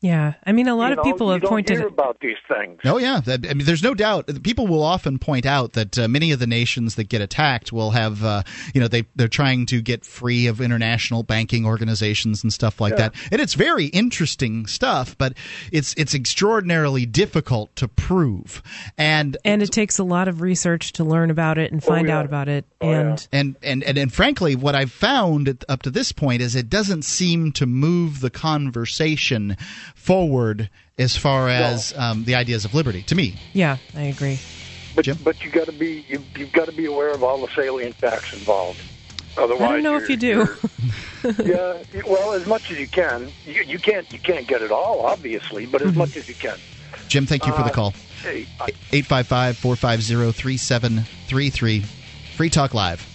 Yeah, 0.06 0.34
I 0.46 0.52
mean, 0.52 0.68
a 0.68 0.76
lot 0.76 0.92
you 0.92 1.00
of 1.00 1.04
people 1.04 1.32
have 1.32 1.42
pointed 1.42 1.82
about 1.82 2.20
these 2.20 2.38
things. 2.48 2.80
Oh 2.86 3.00
yeah, 3.00 3.22
I 3.28 3.38
mean, 3.56 3.66
there's 3.66 3.82
no 3.82 3.96
doubt. 3.96 4.30
People 4.44 4.68
will 4.68 4.84
often 4.84 5.18
point 5.18 5.48
out 5.48 5.74
that 5.74 5.98
uh, 5.98 6.08
many 6.08 6.32
of 6.32 6.38
the 6.38 6.46
nations 6.46 6.94
that 6.94 7.06
get 7.06 7.22
attacked 7.22 7.74
will 7.74 7.90
have, 7.90 8.24
uh, 8.24 8.44
you 8.76 8.82
know, 8.82 8.88
they 8.88 9.06
they're 9.16 9.28
trying 9.28 9.66
to 9.66 9.82
get 9.82 10.06
free 10.06 10.46
of 10.46 10.62
international 10.62 11.24
banking 11.24 11.66
organizations 11.66 12.44
and 12.44 12.54
stuff 12.54 12.80
like 12.80 12.92
yeah. 12.92 13.10
that. 13.10 13.16
And 13.32 13.42
it's 13.42 13.56
very 13.56 13.86
interesting 13.88 14.68
stuff, 14.68 15.18
but 15.18 15.34
it's 15.72 15.96
it's 15.96 16.14
extraordinarily 16.14 17.08
difficult 17.08 17.76
to 17.78 17.88
prove. 17.88 18.62
And 19.00 19.38
and 19.44 19.64
it 19.64 19.72
takes 19.72 19.98
a 19.98 20.04
lot 20.04 20.28
of 20.28 20.42
research 20.42 20.94
to 20.94 21.04
learn 21.04 21.32
about 21.32 21.58
it 21.58 21.72
and 21.72 21.84
oh, 21.84 21.88
find 21.88 22.06
oh, 22.06 22.10
yeah. 22.12 22.20
out 22.20 22.26
about 22.26 22.48
it. 22.48 22.66
Oh, 22.80 22.92
and, 22.92 23.28
yeah. 23.34 23.40
and 23.40 23.56
and 23.64 23.84
and 23.84 23.98
and 23.98 24.14
frankly, 24.14 24.56
what 24.56 24.76
I've 24.76 24.92
found 24.92 25.66
up 25.68 25.82
to 25.82 25.90
this 25.90 26.12
point 26.12 26.44
is 26.44 26.54
it 26.54 26.70
doesn't 26.70 27.06
seem 27.06 27.54
to 27.54 27.66
move 27.66 28.20
the 28.20 28.30
conversation 28.30 29.58
forward 29.96 30.70
as 30.98 31.18
far 31.18 31.50
as 31.50 31.96
no. 31.96 32.02
um, 32.02 32.24
the 32.26 32.36
ideas 32.36 32.64
of 32.66 32.74
liberty. 32.74 33.02
To 33.04 33.16
me, 33.16 33.36
yeah, 33.54 33.78
I 33.96 34.04
agree. 34.04 34.40
But 34.96 35.06
Jim? 35.06 35.18
but 35.24 35.44
you 35.44 35.52
got 35.52 35.66
to 35.66 35.74
be 35.74 36.06
you, 36.08 36.24
you've 36.38 36.54
got 36.54 36.68
to 36.68 36.72
be 36.72 36.86
aware 36.86 37.12
of 37.12 37.24
all 37.24 37.46
the 37.46 37.52
salient 37.54 37.96
facts 37.96 38.34
involved. 38.34 38.80
Otherwise, 39.38 39.62
I 39.62 39.72
don't 39.74 39.84
know 39.84 39.98
if 39.98 40.10
you 40.10 40.16
do. 40.16 40.48
yeah, 41.44 41.78
well, 42.08 42.32
as 42.32 42.48
much 42.48 42.72
as 42.72 42.80
you 42.80 42.88
can. 42.88 43.30
You, 43.46 43.64
you, 43.64 43.80
can't 43.80 44.10
you 44.14 44.20
can't 44.20 44.48
get 44.48 44.62
it 44.62 44.72
all, 44.72 45.06
obviously, 45.06 45.66
but 45.66 45.82
as 45.82 45.90
mm-hmm. 45.90 46.00
much 46.00 46.16
as 46.16 46.30
you 46.30 46.36
can. 46.36 46.58
Jim, 47.10 47.26
thank 47.26 47.46
you 47.46 47.52
for 47.52 47.64
the 47.64 47.70
uh, 47.70 47.74
call. 47.74 47.92
Hey, 48.22 48.48
855 48.94 49.58
450 49.58 50.32
3733. 50.32 51.82
Free 52.36 52.50
Talk 52.50 52.74
Live. 52.74 53.15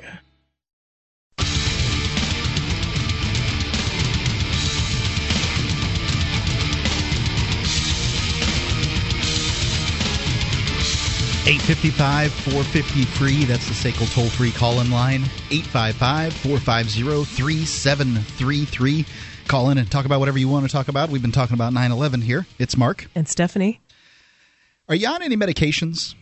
Eight 11.47 11.61
fifty 11.61 11.89
five 11.89 12.31
four 12.31 12.63
fifty 12.63 13.03
free. 13.03 13.45
That's 13.45 13.67
the 13.67 13.73
SACL 13.73 14.13
toll 14.13 14.29
free 14.29 14.51
call 14.51 14.79
in 14.79 14.91
line. 14.91 15.23
855 15.49 16.33
450 16.33 17.23
3733. 17.25 19.05
Call 19.47 19.71
in 19.71 19.79
and 19.79 19.89
talk 19.89 20.05
about 20.05 20.19
whatever 20.19 20.37
you 20.37 20.47
want 20.47 20.67
to 20.67 20.71
talk 20.71 20.87
about. 20.87 21.09
We've 21.09 21.21
been 21.21 21.31
talking 21.31 21.55
about 21.55 21.73
9 21.73 21.91
11 21.91 22.21
here. 22.21 22.45
It's 22.59 22.77
Mark. 22.77 23.07
And 23.15 23.27
Stephanie. 23.27 23.81
Are 24.87 24.93
you 24.93 25.07
on 25.07 25.23
any 25.23 25.35
medications? 25.35 26.13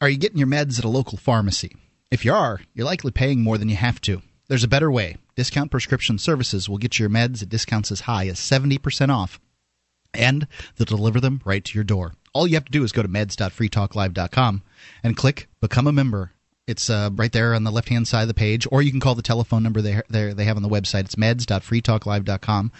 Are 0.00 0.08
you 0.08 0.16
getting 0.16 0.38
your 0.38 0.48
meds 0.48 0.78
at 0.78 0.84
a 0.84 0.88
local 0.88 1.18
pharmacy? 1.18 1.76
If 2.10 2.24
you 2.24 2.32
are, 2.32 2.60
you're 2.72 2.86
likely 2.86 3.10
paying 3.10 3.42
more 3.42 3.58
than 3.58 3.68
you 3.68 3.76
have 3.76 4.00
to. 4.02 4.22
There's 4.48 4.64
a 4.64 4.68
better 4.68 4.90
way. 4.90 5.16
Discount 5.36 5.70
Prescription 5.70 6.18
Services 6.18 6.68
will 6.68 6.78
get 6.78 6.98
you 6.98 7.04
your 7.04 7.10
meds 7.10 7.42
at 7.42 7.48
discounts 7.50 7.92
as 7.92 8.00
high 8.00 8.26
as 8.26 8.38
70% 8.38 9.10
off, 9.10 9.38
and 10.14 10.46
they'll 10.76 10.86
deliver 10.86 11.20
them 11.20 11.40
right 11.44 11.64
to 11.64 11.74
your 11.74 11.84
door. 11.84 12.14
All 12.32 12.46
you 12.46 12.54
have 12.54 12.64
to 12.64 12.72
do 12.72 12.82
is 12.82 12.92
go 12.92 13.02
to 13.02 13.08
meds.freetalklive.com 13.08 14.62
and 15.02 15.16
click 15.16 15.48
Become 15.60 15.86
a 15.86 15.92
Member. 15.92 16.32
It's 16.66 16.88
uh, 16.88 17.10
right 17.12 17.32
there 17.32 17.54
on 17.54 17.64
the 17.64 17.72
left 17.72 17.88
hand 17.88 18.06
side 18.06 18.22
of 18.22 18.28
the 18.28 18.34
page, 18.34 18.66
or 18.70 18.82
you 18.82 18.90
can 18.90 19.00
call 19.00 19.16
the 19.16 19.22
telephone 19.22 19.62
number 19.62 19.82
they, 19.82 20.00
they 20.08 20.44
have 20.44 20.56
on 20.56 20.62
the 20.62 20.68
website. 20.68 21.00
It's 21.00 21.16
meds.freetalklive.com. 21.16 22.72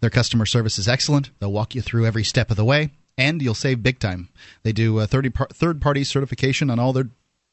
Their 0.00 0.10
customer 0.10 0.44
service 0.44 0.78
is 0.78 0.88
excellent. 0.88 1.30
They'll 1.38 1.52
walk 1.52 1.74
you 1.74 1.80
through 1.80 2.06
every 2.06 2.24
step 2.24 2.50
of 2.50 2.56
the 2.56 2.64
way, 2.64 2.90
and 3.16 3.40
you'll 3.40 3.54
save 3.54 3.82
big 3.82 4.00
time. 4.00 4.28
They 4.64 4.72
do 4.72 4.98
a 4.98 5.06
30 5.06 5.30
par- 5.30 5.48
third 5.52 5.80
party 5.80 6.04
certification 6.04 6.68
on 6.68 6.78
all 6.78 6.92
their 6.92 7.08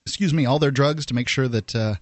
excuse 0.05 0.33
me 0.33 0.45
all 0.45 0.59
their 0.59 0.71
drugs 0.71 1.05
to 1.07 1.15
make 1.15 1.27
sure 1.27 1.47
that 1.47 1.75
uh, 1.75 1.95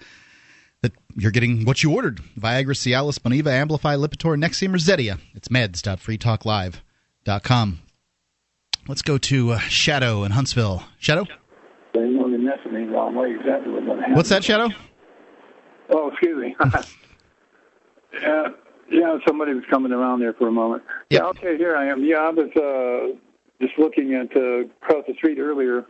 that 0.82 0.92
you're 1.16 1.32
getting 1.32 1.66
what 1.66 1.84
you 1.84 1.94
ordered. 1.94 2.22
Viagra, 2.38 2.76
Cialis, 2.76 3.20
Boniva, 3.20 3.66
Abilify, 3.66 3.98
Lipitor, 3.98 4.38
Nexium, 4.38 4.74
or 4.74 4.78
Zetia. 4.78 5.20
It's 5.34 5.48
meds.freetalklive.com. 5.50 7.80
Let's 8.88 9.02
go 9.02 9.18
to 9.18 9.52
uh, 9.52 9.60
Shadow 9.60 10.26
in 10.26 10.32
Huntsville. 10.32 10.84
Shadow? 11.00 11.26
They 11.94 12.02
know 12.02 12.30
the 12.30 12.38
messaging 12.38 12.92
wrong 12.92 13.16
way 13.16 13.32
exactly 13.32 13.72
what's 13.72 13.86
going 13.86 13.98
to 13.98 14.02
happen. 14.02 14.16
What's 14.16 14.30
that, 14.30 14.44
Shadow? 14.44 14.70
Oh, 15.90 16.10
excuse 16.10 16.38
me. 16.38 16.56
yeah, 18.22 18.48
yeah, 18.92 19.18
somebody 19.26 19.54
was 19.54 19.64
coming 19.70 19.94
around 19.94 20.20
there 20.20 20.34
for 20.34 20.50
a 20.50 20.52
moment. 20.52 20.84
Yep. 21.10 21.22
Yeah, 21.22 21.28
okay, 21.30 21.58
here 21.58 21.78
I 21.78 21.88
am. 21.88 22.04
Yeah, 22.04 22.18
I 22.18 22.30
was 22.30 22.50
uh, 22.58 23.18
just 23.62 23.78
looking 23.80 24.16
at 24.16 24.36
uh, 24.36 24.66
across 24.82 25.06
the 25.08 25.14
street 25.14 25.40
earlier, 25.40 25.86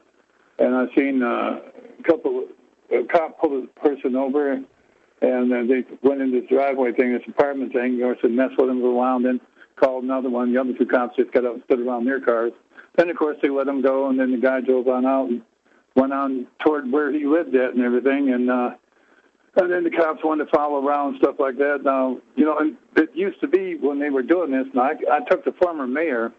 and 0.59 0.75
I 0.75 0.85
seen 0.95 1.23
uh, 1.23 1.61
a 1.99 2.03
couple. 2.03 2.47
A 2.91 3.03
cop 3.11 3.39
pulled 3.39 3.63
a 3.63 3.79
person 3.79 4.15
over, 4.15 4.51
and 4.51 4.65
uh, 5.53 5.63
they 5.67 5.83
went 6.07 6.21
into 6.21 6.41
this 6.41 6.49
driveway 6.49 6.91
thing, 6.91 7.13
this 7.13 7.23
apartment 7.27 7.73
thing. 7.73 7.95
Of 7.95 8.01
course, 8.01 8.17
and 8.21 8.35
messed 8.35 8.53
with 8.57 8.69
him 8.69 8.85
around, 8.85 9.25
and 9.25 9.39
called 9.77 10.03
another 10.03 10.29
one. 10.29 10.53
The 10.53 10.59
other 10.59 10.73
two 10.73 10.85
cops 10.85 11.15
just 11.15 11.31
got 11.31 11.45
up 11.45 11.53
and 11.55 11.63
stood 11.63 11.79
around 11.79 12.05
their 12.05 12.21
cars. 12.21 12.51
Then, 12.95 13.09
of 13.09 13.17
course, 13.17 13.37
they 13.41 13.49
let 13.49 13.67
him 13.67 13.81
go, 13.81 14.09
and 14.09 14.19
then 14.19 14.31
the 14.31 14.37
guy 14.37 14.61
drove 14.61 14.87
on 14.87 15.05
out 15.05 15.29
and 15.29 15.41
went 15.95 16.13
on 16.13 16.47
toward 16.65 16.91
where 16.91 17.11
he 17.11 17.25
lived 17.25 17.55
at 17.55 17.73
and 17.73 17.83
everything, 17.83 18.33
and. 18.33 18.49
uh 18.49 18.71
and 19.55 19.71
then 19.71 19.83
the 19.83 19.91
cops 19.91 20.23
wanted 20.23 20.45
to 20.45 20.51
follow 20.51 20.83
around 20.83 21.17
stuff 21.17 21.35
like 21.37 21.57
that. 21.57 21.81
Now, 21.83 22.17
you 22.35 22.43
know, 22.43 22.57
and 22.57 22.75
it 22.95 23.11
used 23.13 23.39
to 23.41 23.47
be 23.47 23.75
when 23.75 23.99
they 23.99 24.09
were 24.09 24.23
doing 24.23 24.51
this. 24.51 24.65
Now, 24.73 24.81
I, 24.81 24.95
I 25.11 25.19
took 25.29 25.45
the 25.45 25.51
former 25.51 25.85
mayor 25.85 26.33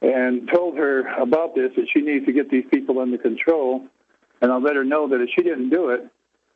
and 0.00 0.48
told 0.52 0.76
her 0.78 1.06
about 1.20 1.54
this 1.54 1.72
that 1.76 1.86
she 1.92 2.00
needs 2.00 2.24
to 2.24 2.32
get 2.32 2.50
these 2.50 2.64
people 2.72 2.98
under 2.98 3.18
control, 3.18 3.84
and 4.40 4.50
I 4.50 4.56
let 4.56 4.74
her 4.76 4.84
know 4.84 5.06
that 5.08 5.20
if 5.20 5.28
she 5.36 5.42
didn't 5.42 5.68
do 5.68 5.90
it, 5.90 6.08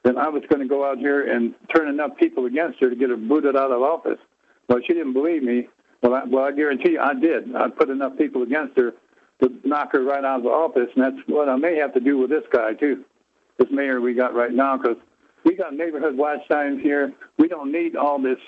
then 0.04 0.16
I 0.16 0.28
was 0.28 0.42
going 0.48 0.62
to 0.62 0.68
go 0.68 0.88
out 0.90 0.98
here 0.98 1.30
and 1.30 1.54
turn 1.74 1.88
enough 1.88 2.16
people 2.16 2.46
against 2.46 2.80
her 2.80 2.88
to 2.88 2.96
get 2.96 3.10
her 3.10 3.16
booted 3.18 3.54
out 3.54 3.70
of 3.70 3.82
office. 3.82 4.18
Well, 4.68 4.78
she 4.86 4.94
didn't 4.94 5.12
believe 5.12 5.42
me. 5.42 5.68
Well, 6.02 6.14
I, 6.14 6.24
well, 6.24 6.44
I 6.44 6.52
guarantee 6.52 6.92
you, 6.92 7.00
I 7.00 7.14
did. 7.14 7.54
I 7.54 7.68
put 7.68 7.90
enough 7.90 8.16
people 8.16 8.42
against 8.42 8.76
her 8.76 8.92
to 9.42 9.52
knock 9.64 9.92
her 9.92 10.02
right 10.02 10.24
out 10.24 10.38
of 10.38 10.42
the 10.44 10.48
office, 10.50 10.88
and 10.94 11.04
that's 11.04 11.28
what 11.28 11.48
I 11.48 11.56
may 11.56 11.76
have 11.76 11.94
to 11.94 12.00
do 12.00 12.18
with 12.18 12.30
this 12.30 12.44
guy 12.52 12.74
too, 12.74 13.04
this 13.58 13.68
mayor 13.70 14.00
we 14.00 14.14
got 14.14 14.34
right 14.34 14.52
now, 14.52 14.76
because 14.76 14.96
we 15.44 15.54
got 15.54 15.74
neighborhood 15.74 16.16
watch 16.16 16.40
signs 16.50 16.82
here. 16.82 17.12
We 17.38 17.48
don't 17.48 17.72
need 17.72 17.96
all 17.96 18.20
this, 18.20 18.38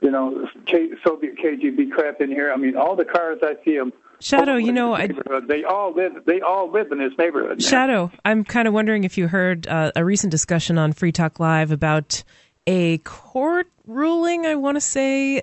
you 0.00 0.10
know, 0.10 0.48
K- 0.66 0.90
Soviet 1.04 1.36
KGB 1.36 1.90
crap 1.90 2.20
in 2.20 2.30
here. 2.30 2.52
I 2.52 2.56
mean, 2.56 2.76
all 2.76 2.96
the 2.96 3.04
cars 3.04 3.38
I 3.42 3.54
see 3.64 3.76
them. 3.76 3.92
Shadow, 4.18 4.56
you 4.56 4.72
know, 4.72 4.94
I, 4.94 5.08
they 5.46 5.64
all 5.64 5.92
live. 5.94 6.24
They 6.24 6.40
all 6.40 6.70
live 6.70 6.90
in 6.90 6.98
this 6.98 7.12
neighborhood. 7.18 7.60
now. 7.60 7.68
Shadow, 7.68 8.10
I'm 8.24 8.44
kind 8.44 8.66
of 8.66 8.72
wondering 8.72 9.04
if 9.04 9.18
you 9.18 9.28
heard 9.28 9.66
uh, 9.66 9.92
a 9.94 10.04
recent 10.04 10.30
discussion 10.30 10.78
on 10.78 10.92
Free 10.92 11.12
Talk 11.12 11.38
Live 11.38 11.70
about 11.70 12.24
a 12.66 12.98
court 12.98 13.68
ruling, 13.86 14.46
I 14.46 14.54
want 14.54 14.76
to 14.76 14.80
say, 14.80 15.42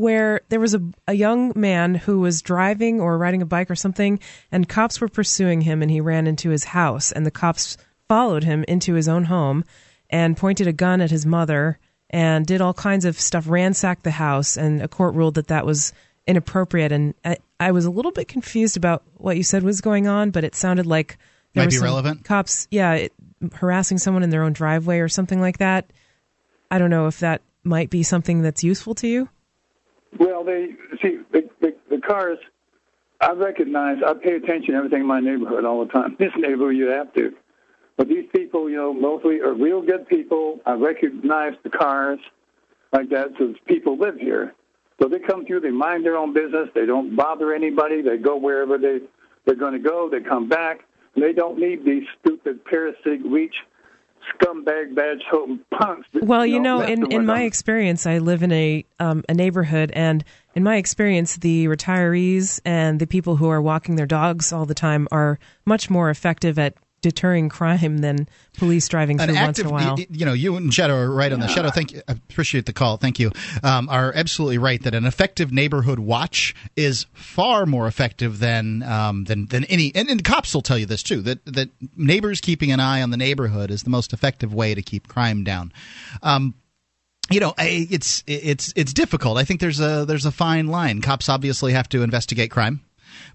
where 0.00 0.40
there 0.48 0.60
was 0.60 0.74
a, 0.74 0.82
a 1.06 1.14
young 1.14 1.52
man 1.54 1.94
who 1.94 2.20
was 2.20 2.42
driving 2.42 3.00
or 3.00 3.18
riding 3.18 3.42
a 3.42 3.46
bike 3.46 3.70
or 3.70 3.76
something, 3.76 4.18
and 4.50 4.68
cops 4.68 5.00
were 5.00 5.08
pursuing 5.08 5.60
him, 5.60 5.82
and 5.82 5.90
he 5.90 6.00
ran 6.00 6.26
into 6.26 6.50
his 6.50 6.64
house, 6.64 7.12
and 7.12 7.26
the 7.26 7.30
cops 7.30 7.76
followed 8.08 8.44
him 8.44 8.64
into 8.66 8.94
his 8.94 9.08
own 9.08 9.24
home 9.24 9.64
and 10.08 10.36
pointed 10.36 10.66
a 10.66 10.72
gun 10.72 11.00
at 11.00 11.10
his 11.10 11.24
mother 11.24 11.78
and 12.10 12.46
did 12.46 12.60
all 12.60 12.74
kinds 12.74 13.04
of 13.04 13.20
stuff, 13.20 13.48
ransacked 13.48 14.02
the 14.02 14.10
house, 14.10 14.56
and 14.56 14.82
a 14.82 14.88
court 14.88 15.14
ruled 15.14 15.34
that 15.34 15.48
that 15.48 15.64
was 15.64 15.92
inappropriate. 16.26 16.90
And 16.90 17.14
I, 17.24 17.36
I 17.60 17.70
was 17.70 17.84
a 17.84 17.90
little 17.90 18.10
bit 18.10 18.26
confused 18.26 18.76
about 18.76 19.04
what 19.14 19.36
you 19.36 19.44
said 19.44 19.62
was 19.62 19.80
going 19.80 20.08
on, 20.08 20.30
but 20.30 20.42
it 20.44 20.56
sounded 20.56 20.86
like 20.86 21.18
there 21.54 21.64
Might 21.64 21.70
be 21.70 21.78
relevant. 21.78 22.24
Cops, 22.24 22.66
yeah, 22.70 22.94
it, 22.94 23.12
harassing 23.54 23.98
someone 23.98 24.22
in 24.22 24.30
their 24.30 24.42
own 24.42 24.52
driveway 24.52 24.98
or 24.98 25.08
something 25.08 25.40
like 25.40 25.58
that. 25.58 25.90
I 26.70 26.78
don't 26.78 26.90
know 26.90 27.06
if 27.06 27.20
that 27.20 27.42
might 27.64 27.90
be 27.90 28.02
something 28.02 28.42
that's 28.42 28.64
useful 28.64 28.94
to 28.96 29.08
you. 29.08 29.28
Well, 30.18 30.44
they 30.44 30.70
see 31.02 31.18
the, 31.32 31.48
the 31.60 31.76
the 31.88 31.98
cars. 32.00 32.38
I 33.20 33.32
recognize. 33.32 33.98
I 34.06 34.14
pay 34.14 34.34
attention 34.36 34.72
to 34.72 34.78
everything 34.78 35.00
in 35.02 35.06
my 35.06 35.20
neighborhood 35.20 35.64
all 35.64 35.84
the 35.84 35.92
time. 35.92 36.16
This 36.18 36.32
neighborhood, 36.36 36.76
you 36.76 36.86
have 36.88 37.12
to. 37.14 37.32
But 37.96 38.08
these 38.08 38.24
people, 38.34 38.70
you 38.70 38.76
know, 38.76 38.94
mostly 38.94 39.40
are 39.40 39.52
real 39.52 39.82
good 39.82 40.08
people. 40.08 40.58
I 40.64 40.72
recognize 40.72 41.52
the 41.62 41.70
cars 41.70 42.18
like 42.92 43.10
that, 43.10 43.28
so 43.38 43.54
people 43.66 43.98
live 43.98 44.16
here. 44.16 44.54
So 45.00 45.08
they 45.08 45.18
come 45.18 45.44
through. 45.46 45.60
They 45.60 45.70
mind 45.70 46.04
their 46.04 46.16
own 46.16 46.32
business. 46.32 46.68
They 46.74 46.86
don't 46.86 47.14
bother 47.14 47.54
anybody. 47.54 48.02
They 48.02 48.16
go 48.16 48.36
wherever 48.36 48.78
they 48.78 49.00
they're 49.44 49.54
going 49.54 49.72
to 49.72 49.78
go. 49.78 50.08
They 50.10 50.20
come 50.20 50.48
back. 50.48 50.80
They 51.16 51.32
don't 51.32 51.58
need 51.58 51.84
these 51.84 52.04
stupid 52.20 52.64
parasitic 52.64 53.20
reach 53.24 53.54
scumbag 54.34 54.94
badge 54.94 55.22
toting 55.30 55.60
punks. 55.70 56.08
that, 56.12 56.24
Well, 56.24 56.46
you 56.46 56.60
know, 56.60 56.80
messing 56.80 57.04
in, 57.04 57.12
in 57.12 57.26
my 57.26 57.42
experience, 57.42 58.06
I 58.06 58.18
live 58.18 58.42
in 58.42 58.52
a 58.52 58.84
um, 58.98 59.24
a 59.28 59.34
neighborhood, 59.34 59.90
and 59.94 60.24
in 60.54 60.62
my 60.62 60.76
experience, 60.76 61.36
the 61.36 61.66
retirees 61.66 62.60
and 62.64 63.00
the 63.00 63.06
people 63.06 63.36
who 63.36 63.48
are 63.48 63.62
walking 63.62 63.96
their 63.96 64.06
dogs 64.06 64.52
all 64.52 64.66
the 64.66 64.74
time 64.74 65.08
are 65.10 65.38
much 65.64 65.90
more 65.90 66.10
effective 66.10 66.58
at 66.58 66.74
deterring 67.02 67.48
crime 67.48 67.98
than 67.98 68.28
police 68.54 68.88
driving 68.88 69.18
through 69.18 69.34
once 69.34 69.58
in 69.58 69.66
a 69.66 69.70
while. 69.70 69.98
you 69.98 70.26
know, 70.26 70.32
you 70.32 70.56
and 70.56 70.72
Shadow 70.72 70.94
are 70.96 71.10
right 71.10 71.32
on 71.32 71.40
the 71.40 71.48
Shadow. 71.48 71.70
Thank 71.70 71.92
you. 71.92 72.02
I 72.08 72.12
appreciate 72.12 72.66
the 72.66 72.72
call. 72.72 72.96
Thank 72.96 73.18
you. 73.18 73.32
Um, 73.62 73.88
are 73.88 74.12
absolutely 74.14 74.58
right 74.58 74.82
that 74.82 74.94
an 74.94 75.06
effective 75.06 75.52
neighborhood 75.52 75.98
watch 75.98 76.54
is 76.76 77.06
far 77.12 77.66
more 77.66 77.86
effective 77.86 78.38
than 78.38 78.82
um, 78.82 79.24
than 79.24 79.46
than 79.46 79.64
any. 79.64 79.92
And, 79.94 80.10
and 80.10 80.22
cops 80.24 80.54
will 80.54 80.62
tell 80.62 80.78
you 80.78 80.86
this 80.86 81.02
too. 81.02 81.22
That 81.22 81.44
that 81.46 81.70
neighbors 81.96 82.40
keeping 82.40 82.72
an 82.72 82.80
eye 82.80 83.02
on 83.02 83.10
the 83.10 83.16
neighborhood 83.16 83.70
is 83.70 83.82
the 83.82 83.90
most 83.90 84.12
effective 84.12 84.52
way 84.52 84.74
to 84.74 84.82
keep 84.82 85.08
crime 85.08 85.44
down. 85.44 85.72
Um, 86.22 86.54
you 87.30 87.38
know, 87.38 87.54
it's 87.58 88.24
it's 88.26 88.72
it's 88.74 88.92
difficult. 88.92 89.38
I 89.38 89.44
think 89.44 89.60
there's 89.60 89.80
a 89.80 90.04
there's 90.04 90.26
a 90.26 90.32
fine 90.32 90.66
line. 90.66 91.00
Cops 91.00 91.28
obviously 91.28 91.72
have 91.72 91.88
to 91.90 92.02
investigate 92.02 92.50
crime, 92.50 92.80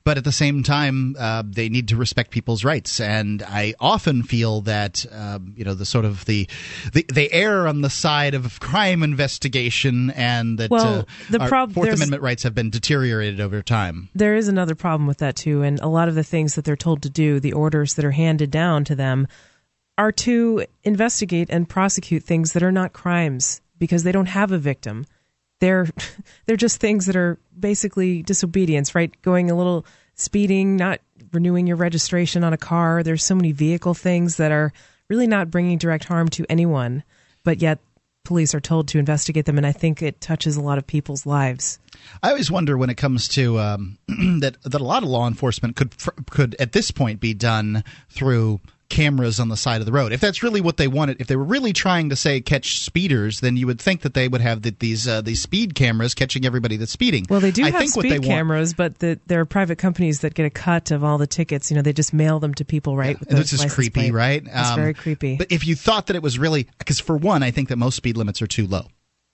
but 0.04 0.18
at 0.18 0.24
the 0.24 0.32
same 0.32 0.64
time, 0.64 1.16
uh, 1.18 1.44
they 1.46 1.70
need 1.70 1.88
to 1.90 1.96
respect 1.96 2.32
people's 2.32 2.64
rights. 2.64 3.00
And 3.00 3.44
I 3.44 3.74
often 3.80 4.24
feel 4.24 4.62
that 4.62 5.06
um, 5.12 5.54
you 5.56 5.64
know 5.66 5.74
the 5.74 5.86
sort 5.86 6.06
of 6.06 6.26
the, 6.26 6.48
the 6.94 7.06
they 7.12 7.30
err 7.30 7.68
on 7.68 7.82
the 7.82 7.90
side 7.90 8.34
of 8.34 8.60
crime 8.60 9.04
investigation, 9.04 10.12
and 10.12 10.58
that 10.60 10.70
Well, 10.72 11.00
uh, 11.00 11.04
the 11.30 11.40
prob- 11.40 11.74
Fourth 11.74 11.94
Amendment 11.94 12.22
rights 12.22 12.44
have 12.44 12.56
been 12.56 12.70
deteriorated 12.70 13.40
over 13.42 13.62
time. 13.62 14.10
there 14.16 14.36
is 14.36 14.48
another 14.48 14.76
problem 14.76 15.08
with 15.08 15.18
that 15.20 15.36
too, 15.36 15.62
and 15.62 15.80
a 15.80 15.88
lot 15.88 16.08
of 16.08 16.16
the 16.16 16.24
things 16.24 16.56
that 16.56 16.66
they're 16.66 16.76
told 16.76 17.02
to 17.04 17.10
do, 17.10 17.40
the 17.40 17.54
orders 17.54 17.96
that 17.96 18.06
are 18.06 18.12
handed 18.12 18.52
down 18.52 18.84
to 18.86 18.96
them, 18.96 19.28
are 19.98 20.12
to 20.12 20.66
investigate 20.84 21.48
and 21.50 21.70
prosecute 21.70 22.24
things 22.24 22.54
that 22.54 22.64
are 22.64 22.72
not 22.72 22.94
crimes 22.94 23.62
because 23.80 24.04
they 24.04 24.12
don't 24.12 24.28
have 24.28 24.52
a 24.52 24.58
victim. 24.58 25.06
They're 25.60 25.88
they're 26.46 26.58
just 26.58 26.80
things 26.80 27.06
that 27.06 27.16
are 27.16 27.40
basically 27.58 28.24
disobedience, 28.24 28.96
right? 28.96 29.14
Going 29.22 29.50
a 29.52 29.56
little 29.56 29.86
speeding, 30.16 30.76
not 30.76 31.02
renewing 31.32 31.68
your 31.68 31.78
registration 31.78 32.44
on 32.44 32.54
a 32.54 32.58
car. 32.58 33.04
There's 33.04 33.24
so 33.24 33.36
many 33.36 33.52
vehicle 33.52 33.94
things 33.94 34.38
that 34.38 34.52
are 34.52 34.72
really 35.10 35.28
not 35.28 35.52
bringing 35.52 35.78
direct 35.78 36.06
harm 36.06 36.30
to 36.30 36.46
anyone, 36.50 37.04
but 37.44 37.62
yet 37.62 37.80
police 38.24 38.56
are 38.56 38.60
told 38.60 38.88
to 38.90 39.00
investigate 39.00 39.46
them, 39.46 39.58
and 39.58 39.66
I 39.66 39.72
think 39.72 40.02
it 40.02 40.20
touches 40.20 40.58
a 40.58 40.62
lot 40.62 40.78
of 40.78 40.86
people's 40.86 41.26
lives. 41.26 41.80
I 42.22 42.30
always 42.30 42.52
wonder 42.52 42.78
when 42.78 42.90
it 42.90 42.96
comes 42.96 43.28
to 43.30 43.60
um, 43.60 43.98
that 44.08 44.58
that 44.64 44.82
a 44.82 44.84
lot 44.84 45.04
of 45.04 45.10
law 45.10 45.28
enforcement 45.28 45.76
could 45.76 45.94
could 46.30 46.56
at 46.60 46.74
this 46.74 46.92
point 46.92 47.22
be 47.22 47.34
done 47.34 47.84
through 48.10 48.60
cameras 48.90 49.40
on 49.40 49.50
the 49.50 49.58
side 49.58 49.82
of 49.82 49.86
the 49.86 49.92
road. 49.92 50.12
If 50.12 50.22
that's 50.22 50.44
really 50.44 50.62
what 50.62 50.78
they 50.78 50.88
wanted, 50.88 51.20
if 51.20 51.28
they 51.28 51.36
were 51.36 51.44
really 51.44 51.74
trying 51.74 52.10
to 52.10 52.16
say 52.16 52.42
catch 52.42 52.80
speeders, 52.80 53.40
then 53.40 53.58
you 53.58 53.68
would 53.68 53.82
think 53.82 54.02
that 54.02 54.14
they 54.14 54.28
would 54.28 54.42
have 54.42 54.62
the, 54.62 54.76
these 54.80 55.08
uh, 55.08 55.22
these 55.22 55.42
speed 55.42 55.76
cameras 55.76 56.14
catching 56.14 56.46
everybody 56.46 56.78
that's 56.78 56.92
speeding. 56.92 57.26
Well, 57.30 57.40
they 57.40 57.52
do 57.52 57.66
I 57.66 57.72
have 57.72 57.88
speed 57.90 58.24
cameras, 58.24 58.74
but 58.74 59.00
the, 59.00 59.20
there 59.28 59.40
are 59.40 59.46
private 59.46 59.78
companies 59.78 60.22
that 60.22 60.34
get 60.34 60.46
a 60.46 60.50
cut 60.50 60.92
of 60.92 61.04
all 61.04 61.18
the 61.18 61.28
tickets. 61.28 61.72
You 61.72 61.76
know, 61.76 61.82
they 61.82 61.94
just 61.94 62.14
mail 62.14 62.40
them 62.40 62.54
to 62.56 62.66
people, 62.66 62.96
right? 62.96 63.16
Want, 63.16 63.30
this 63.30 63.54
is 63.54 63.74
creepy, 63.74 64.12
plate. 64.12 64.14
right? 64.14 64.44
It's 64.46 64.70
um, 64.70 64.76
very 64.76 64.94
creepy. 64.94 65.38
But 65.38 65.52
if 65.52 65.68
you 65.68 65.76
thought 65.76 66.08
that 66.08 66.16
it 66.16 66.24
was 66.24 66.38
really, 66.40 66.68
because 66.78 67.00
for 67.00 67.18
one, 67.18 67.44
I 67.44 67.52
think 67.52 67.70
that 67.70 67.78
most 67.78 67.96
speed 67.96 68.18
limits 68.18 68.42
are 68.42 68.48
too 68.48 68.68
low. 68.68 68.88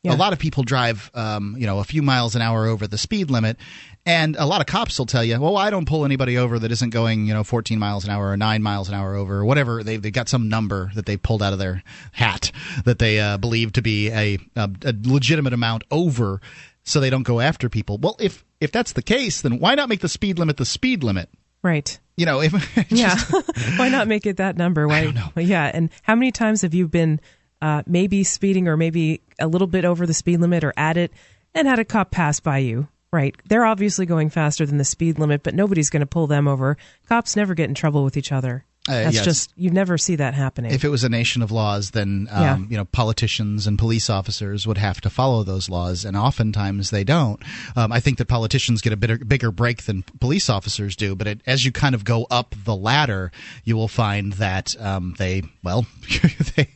Yeah. 0.03 0.15
A 0.15 0.17
lot 0.17 0.33
of 0.33 0.39
people 0.39 0.63
drive, 0.63 1.11
um, 1.13 1.55
you 1.59 1.67
know, 1.67 1.77
a 1.77 1.83
few 1.83 2.01
miles 2.01 2.35
an 2.35 2.41
hour 2.41 2.65
over 2.65 2.87
the 2.87 2.97
speed 2.97 3.29
limit, 3.29 3.57
and 4.03 4.35
a 4.35 4.47
lot 4.47 4.59
of 4.59 4.65
cops 4.65 4.97
will 4.97 5.05
tell 5.05 5.23
you, 5.23 5.39
"Well, 5.39 5.57
I 5.57 5.69
don't 5.69 5.87
pull 5.87 6.05
anybody 6.05 6.39
over 6.39 6.57
that 6.57 6.71
isn't 6.71 6.89
going, 6.89 7.27
you 7.27 7.35
know, 7.35 7.43
14 7.43 7.77
miles 7.77 8.03
an 8.03 8.09
hour 8.09 8.31
or 8.31 8.37
nine 8.37 8.63
miles 8.63 8.89
an 8.89 8.95
hour 8.95 9.13
over, 9.13 9.37
or 9.37 9.45
whatever." 9.45 9.83
They 9.83 9.97
they 9.97 10.09
got 10.09 10.27
some 10.27 10.49
number 10.49 10.89
that 10.95 11.05
they 11.05 11.17
pulled 11.17 11.43
out 11.43 11.53
of 11.53 11.59
their 11.59 11.83
hat 12.13 12.51
that 12.83 12.97
they 12.97 13.19
uh, 13.19 13.37
believe 13.37 13.73
to 13.73 13.83
be 13.83 14.09
a, 14.09 14.39
a, 14.55 14.71
a 14.85 14.93
legitimate 15.03 15.53
amount 15.53 15.83
over, 15.91 16.41
so 16.83 16.99
they 16.99 17.11
don't 17.11 17.21
go 17.21 17.39
after 17.39 17.69
people. 17.69 17.99
Well, 17.99 18.15
if 18.19 18.43
if 18.59 18.71
that's 18.71 18.93
the 18.93 19.03
case, 19.03 19.41
then 19.41 19.59
why 19.59 19.75
not 19.75 19.87
make 19.87 19.99
the 19.99 20.09
speed 20.09 20.39
limit 20.39 20.57
the 20.57 20.65
speed 20.65 21.03
limit? 21.03 21.29
Right. 21.61 21.99
You 22.17 22.25
know, 22.25 22.41
if 22.41 22.53
just, 22.89 22.91
yeah, 22.91 23.17
why 23.77 23.89
not 23.89 24.07
make 24.07 24.25
it 24.25 24.37
that 24.37 24.57
number? 24.57 24.87
Why, 24.87 24.99
I 24.99 25.03
don't 25.03 25.15
know. 25.15 25.29
Yeah, 25.35 25.69
and 25.71 25.91
how 26.01 26.15
many 26.15 26.31
times 26.31 26.63
have 26.63 26.73
you 26.73 26.87
been? 26.87 27.19
Uh, 27.61 27.83
maybe 27.85 28.23
speeding 28.23 28.67
or 28.67 28.77
maybe 28.77 29.21
a 29.39 29.47
little 29.47 29.67
bit 29.67 29.85
over 29.85 30.05
the 30.05 30.13
speed 30.13 30.39
limit 30.39 30.63
or 30.63 30.73
at 30.77 30.97
it 30.97 31.11
and 31.53 31.67
had 31.67 31.79
a 31.79 31.85
cop 31.85 32.11
pass 32.11 32.39
by 32.39 32.59
you. 32.59 32.87
Right. 33.13 33.35
They're 33.45 33.65
obviously 33.65 34.05
going 34.05 34.29
faster 34.29 34.65
than 34.65 34.77
the 34.77 34.85
speed 34.85 35.19
limit, 35.19 35.43
but 35.43 35.53
nobody's 35.53 35.89
going 35.89 35.99
to 35.99 36.05
pull 36.05 36.27
them 36.27 36.47
over. 36.47 36.77
Cops 37.09 37.35
never 37.35 37.53
get 37.53 37.67
in 37.67 37.75
trouble 37.75 38.05
with 38.05 38.15
each 38.15 38.31
other. 38.31 38.63
Uh, 38.89 39.03
That's 39.03 39.17
yes. 39.17 39.25
just 39.25 39.53
you 39.55 39.69
never 39.69 39.95
see 39.95 40.15
that 40.15 40.33
happening. 40.33 40.71
If 40.71 40.83
it 40.83 40.89
was 40.89 41.03
a 41.03 41.09
nation 41.09 41.43
of 41.43 41.51
laws, 41.51 41.91
then 41.91 42.27
um, 42.31 42.41
yeah. 42.41 42.57
you 42.67 42.77
know 42.77 42.85
politicians 42.85 43.67
and 43.67 43.77
police 43.77 44.09
officers 44.09 44.65
would 44.65 44.79
have 44.79 44.99
to 45.01 45.09
follow 45.11 45.43
those 45.43 45.69
laws, 45.69 46.03
and 46.03 46.17
oftentimes 46.17 46.89
they 46.89 47.03
don't. 47.03 47.39
Um, 47.75 47.91
I 47.91 47.99
think 47.99 48.17
that 48.17 48.25
politicians 48.25 48.81
get 48.81 48.91
a 48.91 48.97
bigger, 48.97 49.19
bigger 49.19 49.51
break 49.51 49.83
than 49.83 50.03
police 50.19 50.49
officers 50.49 50.95
do, 50.95 51.15
but 51.15 51.27
it, 51.27 51.41
as 51.45 51.63
you 51.63 51.71
kind 51.71 51.93
of 51.93 52.03
go 52.03 52.25
up 52.31 52.55
the 52.65 52.75
ladder, 52.75 53.31
you 53.65 53.75
will 53.75 53.87
find 53.87 54.33
that 54.33 54.75
um, 54.81 55.13
they 55.19 55.43
well, 55.63 55.85
they, 56.55 56.67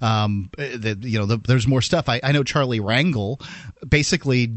um, 0.00 0.50
the, 0.56 0.96
you 1.02 1.18
know, 1.18 1.26
the, 1.26 1.38
there's 1.38 1.66
more 1.66 1.82
stuff. 1.82 2.08
I, 2.08 2.20
I 2.22 2.30
know 2.30 2.44
Charlie 2.44 2.78
Rangel 2.78 3.44
basically 3.88 4.52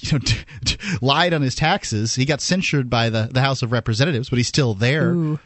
you 0.00 0.12
know, 0.12 0.18
t- 0.18 0.44
t- 0.66 0.76
lied 1.00 1.32
on 1.32 1.40
his 1.40 1.54
taxes. 1.54 2.14
He 2.14 2.24
got 2.24 2.40
censured 2.40 2.90
by 2.90 3.08
the, 3.08 3.30
the 3.32 3.40
House 3.40 3.62
of 3.62 3.72
Representatives, 3.72 4.28
but 4.28 4.36
he's 4.36 4.48
still 4.48 4.74
there. 4.74 5.14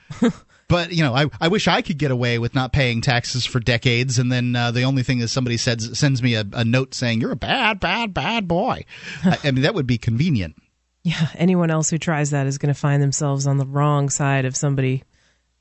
But 0.68 0.92
you 0.92 1.02
know, 1.02 1.14
I, 1.14 1.26
I 1.40 1.48
wish 1.48 1.66
I 1.66 1.82
could 1.82 1.98
get 1.98 2.10
away 2.10 2.38
with 2.38 2.54
not 2.54 2.72
paying 2.72 3.00
taxes 3.00 3.46
for 3.46 3.58
decades, 3.58 4.18
and 4.18 4.30
then 4.30 4.54
uh, 4.54 4.70
the 4.70 4.82
only 4.82 5.02
thing 5.02 5.20
is 5.20 5.32
somebody 5.32 5.56
says 5.56 5.98
sends 5.98 6.22
me 6.22 6.34
a, 6.34 6.44
a 6.52 6.64
note 6.64 6.94
saying 6.94 7.20
you're 7.20 7.32
a 7.32 7.36
bad, 7.36 7.80
bad, 7.80 8.12
bad 8.12 8.46
boy. 8.46 8.84
I, 9.24 9.38
I 9.44 9.50
mean, 9.50 9.62
that 9.62 9.74
would 9.74 9.86
be 9.86 9.98
convenient. 9.98 10.56
Yeah, 11.04 11.28
anyone 11.36 11.70
else 11.70 11.88
who 11.88 11.96
tries 11.96 12.30
that 12.30 12.46
is 12.46 12.58
going 12.58 12.74
to 12.74 12.78
find 12.78 13.02
themselves 13.02 13.46
on 13.46 13.56
the 13.56 13.64
wrong 13.64 14.10
side 14.10 14.44
of 14.44 14.54
somebody 14.54 15.04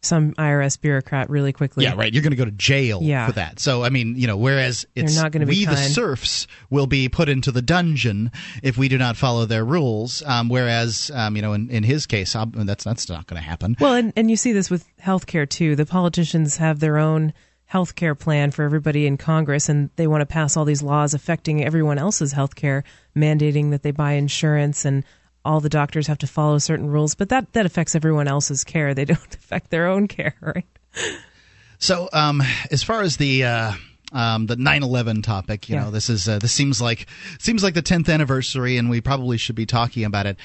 some 0.02 0.34
IRS 0.34 0.80
bureaucrat 0.80 1.30
really 1.30 1.52
quickly. 1.52 1.84
Yeah, 1.84 1.96
right. 1.96 2.14
You're 2.14 2.24
going 2.24 2.32
to 2.32 2.38
go 2.38 2.46
to 2.46 2.52
jail 2.52 3.00
yeah. 3.02 3.26
for 3.26 3.34
that. 3.34 3.60
So, 3.60 3.84
I 3.84 3.90
mean, 3.90 4.16
you 4.16 4.28
know, 4.28 4.38
whereas 4.38 4.86
it's 4.96 5.16
not 5.16 5.32
going 5.32 5.42
to 5.42 5.48
we 5.48 5.60
be 5.60 5.66
the 5.66 5.76
serfs 5.76 6.48
will 6.70 6.88
be 6.88 7.10
put 7.10 7.30
into 7.30 7.52
the 7.52 7.62
dungeon 7.62 8.32
if 8.64 8.78
we 8.78 8.88
do 8.88 8.98
not 8.98 9.18
follow 9.18 9.46
their 9.46 9.66
rules. 9.66 10.22
Um, 10.24 10.50
whereas, 10.50 11.12
um, 11.14 11.36
you 11.36 11.42
know, 11.42 11.54
in, 11.54 11.70
in 11.70 11.84
his 11.84 12.06
case, 12.06 12.36
I'll, 12.36 12.46
that's 12.46 12.84
that's 12.84 13.10
not 13.10 13.28
going 13.28 13.42
to 13.42 13.48
happen. 13.48 13.76
Well, 13.80 13.96
and, 13.96 14.14
and 14.16 14.30
you 14.30 14.38
see 14.38 14.54
this 14.54 14.70
with 14.70 14.86
healthcare 14.98 15.50
too. 15.50 15.76
The 15.76 15.86
politicians 15.86 16.58
have 16.58 16.80
their 16.80 16.98
own 16.98 17.34
health 17.66 17.96
care 17.96 18.16
plan 18.16 18.52
for 18.52 18.64
everybody 18.64 19.08
in 19.08 19.18
Congress, 19.18 19.68
and 19.68 19.90
they 19.98 20.08
want 20.08 20.22
to 20.22 20.26
pass 20.26 20.56
all 20.56 20.66
these 20.66 20.82
laws 20.82 21.14
affecting 21.14 21.64
everyone 21.64 21.98
else's 21.98 22.32
health 22.32 22.56
care, 22.56 22.84
mandating 23.16 23.72
that 23.72 23.84
they 23.84 23.92
buy 23.92 24.14
insurance 24.14 24.86
and 24.86 25.04
all 25.48 25.62
the 25.62 25.70
doctors 25.70 26.08
have 26.08 26.18
to 26.20 26.28
follow 26.28 26.58
certain 26.58 26.88
rules, 26.88 27.16
but 27.16 27.30
that 27.30 27.54
that 27.54 27.66
affects 27.66 27.96
everyone 27.96 28.28
else's 28.28 28.64
care. 28.64 28.94
They 28.94 29.06
don't 29.14 29.36
affect 29.36 29.70
their 29.70 29.88
own 29.88 30.08
care, 30.08 30.36
right? 30.42 30.66
So, 31.80 32.10
um, 32.12 32.42
as 32.72 32.84
far 32.84 33.02
as 33.02 33.18
the 33.18 33.46
uh, 33.46 33.72
um, 34.12 34.46
the 34.48 34.56
9/11 34.56 35.24
topic, 35.24 35.70
you 35.70 35.76
yeah. 35.76 35.86
know, 35.86 35.92
this 35.92 36.10
is 36.10 36.28
uh, 36.28 36.40
this 36.40 36.52
seems 36.52 36.82
like 36.82 37.08
seems 37.40 37.64
like 37.64 37.74
the 37.74 37.84
10th 37.84 38.14
anniversary, 38.14 38.78
and 38.78 38.90
we 38.90 39.02
probably 39.02 39.38
should 39.38 39.56
be 39.56 39.66
talking 39.66 40.04
about 40.04 40.26
it. 40.26 40.38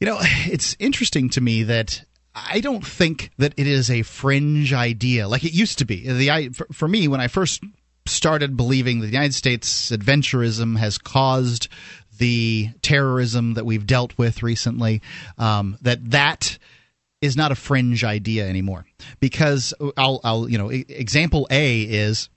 You 0.00 0.06
know, 0.06 0.18
it's 0.20 0.74
interesting 0.78 1.28
to 1.30 1.40
me 1.40 1.64
that 1.64 2.04
I 2.34 2.60
don't 2.60 2.86
think 2.86 3.30
that 3.38 3.54
it 3.56 3.66
is 3.66 3.90
a 3.90 4.02
fringe 4.02 4.72
idea 4.72 5.28
like 5.28 5.44
it 5.44 5.52
used 5.52 5.78
to 5.78 5.84
be. 5.84 6.08
The 6.08 6.50
for, 6.54 6.66
for 6.72 6.88
me, 6.88 7.08
when 7.08 7.20
I 7.20 7.28
first 7.28 7.62
started 8.06 8.56
believing 8.56 9.00
that 9.00 9.06
the 9.06 9.12
United 9.12 9.34
States 9.34 9.90
adventurism 9.90 10.76
has 10.76 10.98
caused 10.98 11.68
the 12.22 12.70
terrorism 12.82 13.54
that 13.54 13.66
we've 13.66 13.84
dealt 13.84 14.16
with 14.16 14.44
recently, 14.44 15.02
um, 15.38 15.76
that 15.82 16.12
that 16.12 16.56
is 17.20 17.36
not 17.36 17.50
a 17.50 17.56
fringe 17.56 18.04
idea 18.04 18.46
anymore. 18.48 18.86
Because 19.18 19.74
I'll, 19.96 20.20
I'll, 20.22 20.48
you 20.48 20.56
know, 20.56 20.68
example 20.70 21.48
A 21.50 21.82
is 21.82 22.28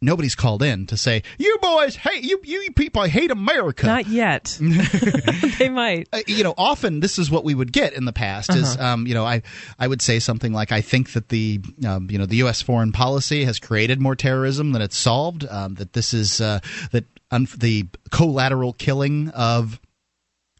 nobody's 0.00 0.36
called 0.36 0.62
in 0.62 0.86
to 0.86 0.96
say 0.96 1.24
you 1.38 1.58
boys 1.60 1.96
hate 1.96 2.22
you 2.22 2.40
you 2.44 2.70
people 2.76 3.02
hate 3.02 3.32
America. 3.32 3.86
Not 3.86 4.06
yet. 4.06 4.56
they 5.58 5.68
might. 5.68 6.08
Uh, 6.12 6.20
you 6.28 6.44
know, 6.44 6.54
often 6.56 7.00
this 7.00 7.18
is 7.18 7.28
what 7.28 7.42
we 7.42 7.56
would 7.56 7.72
get 7.72 7.94
in 7.94 8.04
the 8.04 8.12
past. 8.12 8.50
Uh-huh. 8.50 8.60
Is 8.60 8.78
um, 8.78 9.04
you 9.04 9.14
know, 9.14 9.24
I 9.24 9.42
I 9.80 9.88
would 9.88 10.00
say 10.00 10.20
something 10.20 10.52
like 10.52 10.70
I 10.70 10.80
think 10.80 11.14
that 11.14 11.28
the 11.28 11.60
um, 11.84 12.08
you 12.08 12.18
know 12.18 12.26
the 12.26 12.36
U.S. 12.36 12.62
foreign 12.62 12.92
policy 12.92 13.44
has 13.46 13.58
created 13.58 14.00
more 14.00 14.14
terrorism 14.14 14.70
than 14.70 14.80
it's 14.80 14.96
solved. 14.96 15.44
Um, 15.44 15.74
that 15.74 15.92
this 15.92 16.14
is 16.14 16.40
uh, 16.40 16.60
that 16.92 17.04
un- 17.30 17.48
the 17.56 17.86
collateral 18.10 18.72
killing 18.72 19.28
of 19.30 19.80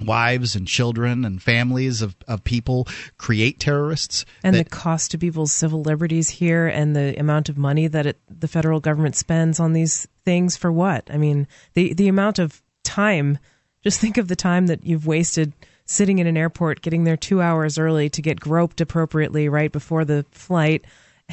wives 0.01 0.55
and 0.55 0.66
children 0.66 1.25
and 1.25 1.43
families 1.43 2.03
of, 2.03 2.14
of 2.27 2.45
people 2.45 2.87
create 3.16 3.59
terrorists. 3.59 4.25
And 4.43 4.55
that, 4.55 4.64
the 4.64 4.71
cost 4.71 5.11
to 5.11 5.19
people's 5.19 5.53
civil 5.53 5.83
liberties 5.83 6.29
here 6.29 6.69
and 6.69 6.95
the 6.95 7.19
amount 7.19 7.49
of 7.49 7.59
money 7.59 7.87
that 7.89 8.07
it, 8.07 8.21
the 8.29 8.49
federal 8.49 8.81
government 8.81 9.16
spends 9.16 9.59
on 9.59 9.73
these 9.73 10.07
things 10.25 10.57
for 10.57 10.71
what? 10.71 11.09
I 11.11 11.16
mean, 11.16 11.49
the, 11.75 11.95
the 11.95 12.09
amount 12.09 12.39
of 12.39 12.62
time, 12.85 13.39
just 13.83 14.01
think 14.01 14.19
of 14.19 14.29
the 14.29 14.37
time 14.37 14.66
that 14.69 14.85
you've 14.85 15.07
wasted 15.07 15.53
sitting 15.85 16.19
in 16.19 16.27
an 16.27 16.37
airport, 16.37 16.83
getting 16.83 17.05
there 17.05 17.16
two 17.16 17.41
hours 17.41 17.79
early 17.79 18.09
to 18.11 18.23
get 18.23 18.39
groped 18.39 18.81
appropriately 18.81 19.49
right 19.49 19.73
before 19.73 20.05
the 20.05 20.25
flight, 20.31 20.85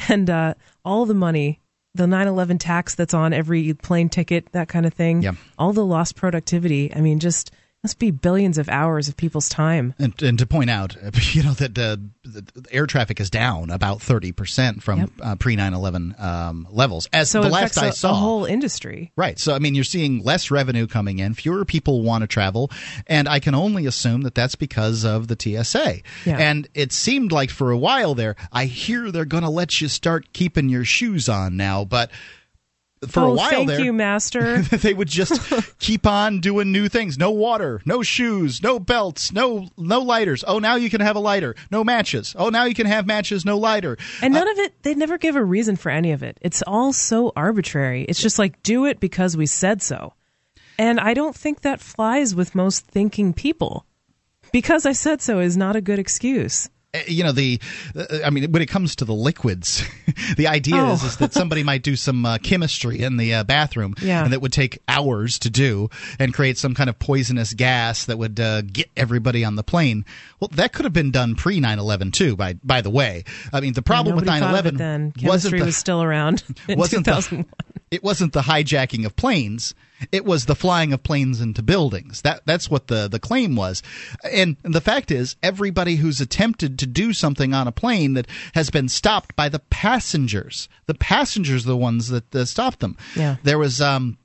and 0.09 0.29
uh, 0.29 0.53
all 0.83 1.05
the 1.05 1.13
money 1.13 1.59
the 1.95 2.05
9/11 2.05 2.59
tax 2.59 2.93
that's 2.95 3.13
on 3.13 3.33
every 3.33 3.73
plane 3.73 4.09
ticket, 4.09 4.51
that 4.51 4.67
kind 4.67 4.85
of 4.85 4.93
thing. 4.93 5.23
Yeah. 5.23 5.31
All 5.57 5.73
the 5.73 5.85
lost 5.85 6.15
productivity. 6.15 6.93
I 6.93 7.01
mean, 7.01 7.19
just 7.19 7.51
must 7.85 7.99
be 7.99 8.09
billions 8.09 8.57
of 8.57 8.67
hours 8.67 9.07
of 9.07 9.15
people's 9.15 9.47
time. 9.47 9.93
And, 9.99 10.19
and 10.23 10.39
to 10.39 10.47
point 10.47 10.71
out, 10.71 10.95
you 11.35 11.43
know 11.43 11.53
that 11.53 11.77
uh, 11.77 11.97
the 12.23 12.43
air 12.71 12.87
traffic 12.87 13.19
is 13.19 13.29
down 13.29 13.69
about 13.69 14.01
thirty 14.01 14.31
percent 14.31 14.81
from 14.81 15.01
yep. 15.01 15.09
uh, 15.21 15.35
pre 15.35 15.55
9/11 15.55 16.19
um, 16.19 16.67
levels. 16.71 17.07
As 17.13 17.29
so 17.29 17.43
the 17.43 17.49
last 17.49 17.77
I 17.77 17.89
a, 17.89 17.91
saw, 17.91 18.07
the 18.07 18.15
whole 18.15 18.45
industry. 18.45 19.11
Right. 19.15 19.37
So 19.37 19.53
I 19.53 19.59
mean, 19.59 19.75
you're 19.75 19.83
seeing 19.83 20.23
less 20.23 20.49
revenue 20.49 20.87
coming 20.87 21.19
in, 21.19 21.35
fewer 21.35 21.63
people 21.63 22.01
want 22.01 22.23
to 22.23 22.27
travel, 22.27 22.71
and 23.05 23.29
I 23.29 23.39
can 23.39 23.53
only 23.53 23.85
assume 23.85 24.23
that 24.23 24.33
that's 24.33 24.55
because 24.55 25.05
of 25.05 25.27
the 25.27 25.37
TSA. 25.39 26.01
Yeah. 26.25 26.37
And 26.39 26.67
it 26.73 26.91
seemed 26.91 27.31
like 27.31 27.51
for 27.51 27.69
a 27.69 27.77
while 27.77 28.15
there, 28.15 28.35
I 28.51 28.65
hear 28.65 29.11
they're 29.11 29.25
going 29.25 29.43
to 29.43 29.49
let 29.49 29.79
you 29.79 29.89
start 29.89 30.33
keeping 30.33 30.69
your 30.69 30.85
shoes 30.85 31.29
on 31.29 31.55
now, 31.55 31.85
but 31.85 32.09
for 33.07 33.21
oh, 33.21 33.31
a 33.31 33.35
while 33.35 33.49
thank 33.49 33.67
there, 33.67 33.81
you, 33.81 33.93
master. 33.93 34.61
they 34.61 34.93
would 34.93 35.07
just 35.07 35.41
keep 35.79 36.05
on 36.05 36.39
doing 36.39 36.71
new 36.71 36.89
things. 36.89 37.17
No 37.17 37.31
water, 37.31 37.81
no 37.85 38.03
shoes, 38.03 38.61
no 38.61 38.79
belts, 38.79 39.31
no 39.31 39.69
no 39.77 40.01
lighters. 40.01 40.43
Oh, 40.47 40.59
now 40.59 40.75
you 40.75 40.89
can 40.89 41.01
have 41.01 41.15
a 41.15 41.19
lighter. 41.19 41.55
No 41.71 41.83
matches. 41.83 42.35
Oh, 42.37 42.49
now 42.49 42.65
you 42.65 42.73
can 42.73 42.87
have 42.87 43.05
matches. 43.05 43.45
No 43.45 43.57
lighter. 43.57 43.97
And 44.21 44.33
none 44.33 44.47
uh, 44.47 44.51
of 44.51 44.59
it. 44.59 44.83
They 44.83 44.95
never 44.95 45.17
give 45.17 45.35
a 45.35 45.43
reason 45.43 45.75
for 45.75 45.89
any 45.89 46.11
of 46.11 46.23
it. 46.23 46.37
It's 46.41 46.61
all 46.65 46.93
so 46.93 47.31
arbitrary. 47.35 48.03
It's 48.03 48.21
just 48.21 48.39
like 48.39 48.61
do 48.63 48.85
it 48.85 48.99
because 48.99 49.37
we 49.37 49.45
said 49.45 49.81
so. 49.81 50.13
And 50.77 50.99
I 50.99 51.13
don't 51.13 51.35
think 51.35 51.61
that 51.61 51.79
flies 51.79 52.35
with 52.35 52.55
most 52.55 52.85
thinking 52.85 53.33
people. 53.33 53.85
Because 54.51 54.85
I 54.85 54.91
said 54.91 55.21
so 55.21 55.39
is 55.39 55.57
not 55.57 55.75
a 55.75 55.81
good 55.81 55.99
excuse 55.99 56.67
Uh, 56.67 56.69
You 57.07 57.23
know 57.23 57.31
the, 57.31 57.59
uh, 57.95 58.05
I 58.25 58.29
mean, 58.29 58.51
when 58.51 58.61
it 58.61 58.67
comes 58.67 58.95
to 58.97 59.05
the 59.05 59.13
liquids, 59.13 59.83
the 60.37 60.47
idea 60.47 60.83
is, 60.87 61.03
Oh. 61.03 61.07
is 61.07 61.17
that 61.17 61.33
somebody 61.41 61.63
might 61.63 61.83
do 61.83 61.95
some 61.95 62.25
uh, 62.25 62.37
chemistry 62.39 63.01
in 63.01 63.17
the 63.17 63.33
uh, 63.35 63.43
bathroom, 63.43 63.95
Yeah. 64.01 64.23
and 64.23 64.33
that 64.33 64.41
would 64.41 64.53
take 64.53 64.79
hours 64.87 65.39
to 65.39 65.49
do, 65.49 65.89
and 66.19 66.33
create 66.33 66.57
some 66.57 66.73
kind 66.73 66.89
of 66.89 66.97
poisonous 66.99 67.53
gas 67.53 68.05
that 68.05 68.17
would 68.17 68.39
uh, 68.39 68.61
get 68.61 68.89
everybody 68.95 69.43
on 69.43 69.55
the 69.55 69.63
plane. 69.63 70.05
Well, 70.39 70.49
that 70.53 70.73
could 70.73 70.85
have 70.85 70.93
been 70.93 71.11
done 71.11 71.35
pre 71.35 71.59
9/11 71.59 72.13
too. 72.13 72.35
By 72.35 72.53
by 72.63 72.81
the 72.81 72.89
way, 72.89 73.23
I 73.53 73.59
mean 73.61 73.73
the 73.73 73.81
problem 73.81 74.15
with 74.15 74.25
Nobody 74.25 74.45
9/11 74.45 74.77
thought 74.77 74.81
of 74.85 75.23
wasn't 75.23 75.53
chemistry 75.53 75.59
the, 75.59 75.65
was 75.65 75.77
still 75.77 76.03
around 76.03 76.43
in 76.67 76.77
wasn't 76.79 77.05
the, 77.05 77.45
it 77.91 78.03
wasn't 78.03 78.33
the 78.33 78.41
hijacking 78.41 79.05
of 79.05 79.15
planes 79.15 79.73
it 80.11 80.25
was 80.25 80.45
the 80.45 80.55
flying 80.55 80.93
of 80.93 81.03
planes 81.03 81.41
into 81.41 81.61
buildings. 81.61 82.21
That 82.21 82.41
that's 82.45 82.69
what 82.69 82.87
the 82.87 83.07
the 83.07 83.19
claim 83.19 83.55
was. 83.55 83.81
And 84.29 84.57
the 84.63 84.81
fact 84.81 85.11
is 85.11 85.35
everybody 85.41 85.95
who's 85.97 86.21
attempted 86.21 86.77
to 86.79 86.85
do 86.85 87.13
something 87.13 87.53
on 87.53 87.67
a 87.67 87.71
plane 87.71 88.13
that 88.13 88.27
has 88.53 88.69
been 88.69 88.89
stopped 88.89 89.35
by 89.35 89.49
the 89.49 89.59
passengers 89.59 90.69
the 90.87 90.93
passengers 90.93 91.65
are 91.65 91.69
the 91.69 91.77
ones 91.77 92.09
that 92.09 92.35
uh, 92.35 92.45
stopped 92.45 92.79
them. 92.79 92.97
Yeah. 93.15 93.37
there 93.43 93.57
was 93.57 93.81
um 93.81 94.17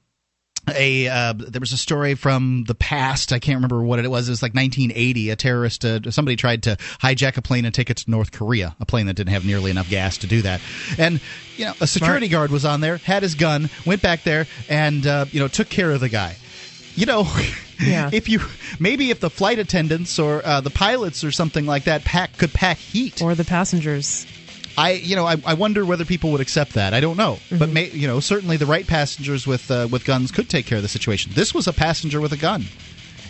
a 0.69 1.09
uh, 1.09 1.33
there 1.37 1.61
was 1.61 1.73
a 1.73 1.77
story 1.79 2.15
from 2.15 2.65
the 2.67 2.75
past. 2.75 3.33
I 3.33 3.39
can't 3.39 3.57
remember 3.57 3.83
what 3.83 3.99
it 3.99 4.09
was. 4.11 4.29
It 4.29 4.33
was 4.33 4.43
like 4.43 4.55
1980. 4.55 5.31
A 5.31 5.37
terrorist, 5.37 5.85
uh, 5.85 6.11
somebody 6.11 6.37
tried 6.37 6.63
to 6.65 6.77
hijack 7.01 7.37
a 7.37 7.43
plane 7.43 7.65
and 7.65 7.75
take 7.75 7.91
it 7.91 7.97
to 7.99 8.11
North 8.11 8.33
Korea. 8.33 8.77
A 8.81 8.87
plane 8.87 9.07
that 9.07 9.15
didn't 9.15 9.33
have 9.33 9.45
nearly 9.45 9.71
enough 9.71 9.89
gas 9.89 10.19
to 10.19 10.27
do 10.27 10.43
that. 10.43 10.61
And 10.99 11.21
you 11.57 11.65
know, 11.67 11.75
a 11.81 11.87
security 11.87 12.29
guard 12.29 12.51
was 12.51 12.65
on 12.65 12.81
there, 12.81 12.99
had 12.99 13.23
his 13.23 13.35
gun, 13.35 13.69
went 13.87 14.03
back 14.03 14.23
there, 14.23 14.47
and 14.69 15.07
uh, 15.07 15.25
you 15.31 15.41
know, 15.41 15.49
took 15.49 15.69
care 15.69 15.91
of 15.91 16.01
the 16.01 16.09
guy. 16.09 16.37
You 16.95 17.07
know, 17.07 17.27
Yeah. 17.81 18.11
if 18.13 18.29
you 18.29 18.41
maybe 18.79 19.11
if 19.11 19.21
the 19.21 19.31
flight 19.31 19.59
attendants 19.59 20.19
or 20.19 20.45
uh, 20.45 20.61
the 20.61 20.69
pilots 20.71 21.25
or 21.25 21.31
something 21.33 21.65
like 21.65 21.85
that 21.85 22.05
pack 22.05 22.37
could 22.37 22.53
pack 22.53 22.77
heat, 22.77 23.23
or 23.23 23.35
the 23.35 23.45
passengers. 23.45 24.27
I 24.79 24.93
you 24.93 25.17
know 25.17 25.27
I, 25.27 25.37
I 25.45 25.55
wonder 25.55 25.85
whether 25.85 26.05
people 26.05 26.31
would 26.33 26.41
accept 26.41 26.75
that. 26.75 26.95
I 26.95 27.01
don't 27.01 27.17
know, 27.17 27.39
but 27.51 27.69
may, 27.69 27.91
you 27.91 28.07
know 28.07 28.21
certainly 28.21 28.57
the 28.57 28.67
right 28.67 28.87
passengers 28.87 29.45
with 29.47 29.69
uh, 29.71 29.89
with 29.91 30.05
guns 30.05 30.31
could 30.31 30.49
take 30.49 30.67
care 30.67 30.77
of 30.77 30.83
the 30.83 30.89
situation. 30.89 31.33
This 31.35 31.53
was 31.55 31.67
a 31.67 31.73
passenger 31.73 32.21
with 32.21 32.33
a 32.33 32.37
gun. 32.37 32.65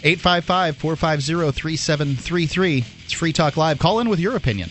855-450-3733. 0.02 2.84
It's 3.04 3.12
Free 3.12 3.34
Talk 3.34 3.58
Live. 3.58 3.78
Call 3.78 4.00
in 4.00 4.08
with 4.08 4.18
your 4.18 4.34
opinion. 4.34 4.70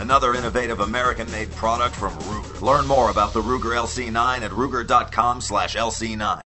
another 0.00 0.34
innovative 0.34 0.80
American-made 0.80 1.50
product 1.52 1.94
from 1.94 2.12
Ruger. 2.14 2.60
Learn 2.60 2.86
more 2.86 3.10
about 3.10 3.32
the 3.32 3.42
Ruger 3.42 3.76
LC9 3.76 4.42
at 4.42 4.50
ruger.com/lc9. 4.50 6.40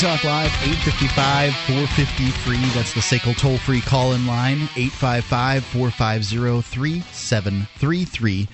Talk 0.00 0.24
Live, 0.24 0.46
855 0.62 1.52
453. 1.66 2.56
That's 2.70 2.94
the 2.94 3.00
SACL 3.00 3.36
toll 3.36 3.58
free 3.58 3.82
call 3.82 4.14
in 4.14 4.26
line, 4.26 4.70
855 4.74 5.62
450 5.66 6.62
3733. 6.62 8.48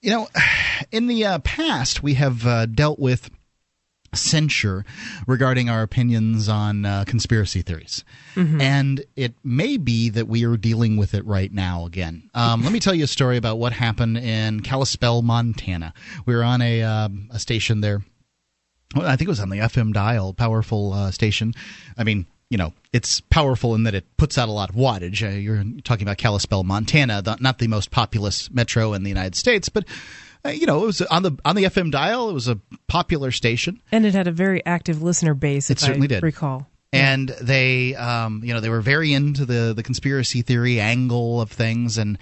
You 0.00 0.10
know, 0.10 0.28
in 0.90 1.06
the 1.06 1.26
uh, 1.26 1.40
past, 1.40 2.02
we 2.02 2.14
have 2.14 2.46
uh, 2.46 2.64
dealt 2.64 2.98
with 2.98 3.28
censure 4.14 4.84
regarding 5.26 5.68
our 5.70 5.82
opinions 5.82 6.48
on 6.48 6.84
uh, 6.84 7.04
conspiracy 7.06 7.62
theories. 7.62 8.04
And 8.60 9.04
it 9.16 9.34
may 9.44 9.76
be 9.76 10.08
that 10.10 10.26
we 10.28 10.44
are 10.44 10.56
dealing 10.56 10.96
with 10.96 11.14
it 11.14 11.24
right 11.26 11.52
now 11.52 11.84
again. 11.86 12.30
Um, 12.34 12.62
let 12.62 12.72
me 12.72 12.80
tell 12.80 12.94
you 12.94 13.04
a 13.04 13.08
story 13.08 13.36
about 13.36 13.58
what 13.58 13.72
happened 13.72 14.18
in 14.18 14.60
Kalispell, 14.60 15.22
Montana. 15.22 15.92
We 16.26 16.34
were 16.34 16.42
on 16.44 16.62
a, 16.62 16.82
um 16.82 17.28
a 17.30 17.38
station 17.38 17.80
there. 17.80 18.02
Well, 18.94 19.06
I 19.06 19.16
think 19.16 19.28
it 19.28 19.28
was 19.28 19.40
on 19.40 19.50
the 19.50 19.58
FM 19.58 19.92
dial, 19.92 20.32
powerful 20.34 20.92
uh, 20.92 21.10
station. 21.12 21.54
I 21.96 22.04
mean, 22.04 22.26
you 22.48 22.58
know, 22.58 22.72
it's 22.92 23.20
powerful 23.20 23.76
in 23.76 23.84
that 23.84 23.94
it 23.94 24.04
puts 24.16 24.36
out 24.36 24.48
a 24.48 24.52
lot 24.52 24.70
of 24.70 24.74
wattage. 24.74 25.22
Uh, 25.22 25.36
you're 25.36 25.62
talking 25.84 26.04
about 26.04 26.18
Kalispell, 26.18 26.64
Montana, 26.64 27.22
not 27.38 27.58
the 27.58 27.68
most 27.68 27.92
populous 27.92 28.50
metro 28.50 28.92
in 28.92 29.04
the 29.04 29.08
United 29.08 29.36
States, 29.36 29.68
but 29.68 29.84
uh, 29.84 29.88
you 30.48 30.66
know, 30.66 30.82
it 30.82 30.86
was 30.86 31.02
on 31.02 31.22
the 31.22 31.36
on 31.44 31.56
the 31.56 31.64
FM 31.64 31.90
dial. 31.90 32.30
It 32.30 32.32
was 32.34 32.48
a 32.48 32.58
popular 32.88 33.30
station. 33.30 33.80
And 33.92 34.06
it 34.06 34.14
had 34.14 34.26
a 34.26 34.32
very 34.32 34.64
active 34.64 35.02
listener 35.02 35.34
base, 35.34 35.70
It 35.70 35.74
if 35.74 35.80
certainly 35.80 36.06
I 36.06 36.08
did. 36.08 36.22
recall. 36.22 36.66
and 36.92 37.28
they 37.40 37.94
um, 37.96 38.42
you 38.44 38.52
know 38.54 38.60
they 38.60 38.68
were 38.68 38.80
very 38.80 39.12
into 39.12 39.44
the 39.46 39.72
the 39.74 39.82
conspiracy 39.82 40.42
theory 40.42 40.80
angle 40.80 41.40
of 41.40 41.50
things 41.52 41.98
and 41.98 42.18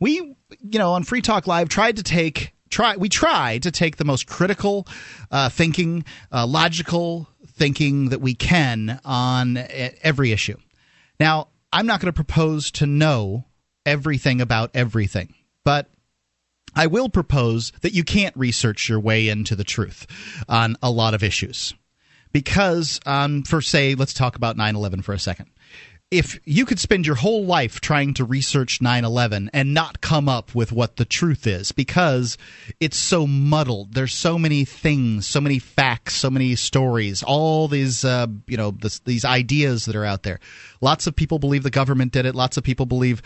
we 0.00 0.14
you 0.60 0.78
know 0.78 0.92
on 0.92 1.04
free 1.04 1.22
talk 1.22 1.46
live 1.46 1.68
tried 1.70 1.96
to 1.96 2.02
take 2.02 2.52
try 2.68 2.96
we 2.96 3.08
tried 3.08 3.62
to 3.62 3.70
take 3.70 3.96
the 3.96 4.04
most 4.04 4.26
critical 4.26 4.86
uh, 5.30 5.48
thinking 5.48 6.04
uh, 6.32 6.46
logical 6.46 7.28
thinking 7.46 8.10
that 8.10 8.20
we 8.20 8.34
can 8.34 9.00
on 9.06 9.56
e- 9.56 9.62
every 10.02 10.32
issue 10.32 10.56
now 11.18 11.48
i'm 11.72 11.86
not 11.86 12.00
going 12.00 12.12
to 12.12 12.16
propose 12.24 12.70
to 12.70 12.84
know 12.86 13.44
everything 13.86 14.40
about 14.42 14.70
everything 14.74 15.34
but 15.64 15.88
I 16.74 16.86
will 16.86 17.08
propose 17.08 17.72
that 17.82 17.94
you 17.94 18.04
can't 18.04 18.36
research 18.36 18.88
your 18.88 19.00
way 19.00 19.28
into 19.28 19.56
the 19.56 19.64
truth 19.64 20.06
on 20.48 20.76
a 20.82 20.90
lot 20.90 21.14
of 21.14 21.22
issues. 21.22 21.74
Because 22.32 23.00
um, 23.06 23.42
for 23.42 23.60
say 23.60 23.94
let's 23.94 24.14
talk 24.14 24.36
about 24.36 24.56
9-11 24.56 25.02
for 25.02 25.12
a 25.12 25.18
second. 25.18 25.50
If 26.10 26.40
you 26.44 26.66
could 26.66 26.80
spend 26.80 27.06
your 27.06 27.14
whole 27.14 27.44
life 27.44 27.80
trying 27.80 28.14
to 28.14 28.24
research 28.24 28.80
9-11 28.80 29.48
and 29.52 29.74
not 29.74 30.00
come 30.00 30.28
up 30.28 30.56
with 30.56 30.72
what 30.72 30.96
the 30.96 31.04
truth 31.04 31.46
is 31.46 31.70
because 31.70 32.36
it's 32.80 32.96
so 32.96 33.28
muddled. 33.28 33.94
There's 33.94 34.12
so 34.12 34.36
many 34.36 34.64
things 34.64 35.26
so 35.26 35.40
many 35.40 35.60
facts 35.60 36.16
so 36.16 36.28
many 36.28 36.56
stories 36.56 37.22
all 37.22 37.68
these 37.68 38.04
uh, 38.04 38.26
you 38.48 38.56
know 38.56 38.72
this, 38.72 38.98
these 39.00 39.24
ideas 39.24 39.84
that 39.84 39.94
are 39.94 40.04
out 40.04 40.24
there. 40.24 40.40
Lots 40.80 41.06
of 41.06 41.14
people 41.14 41.38
believe 41.38 41.62
the 41.62 41.70
government 41.70 42.10
did 42.12 42.26
it. 42.26 42.34
Lots 42.34 42.56
of 42.56 42.64
people 42.64 42.86
believe 42.86 43.22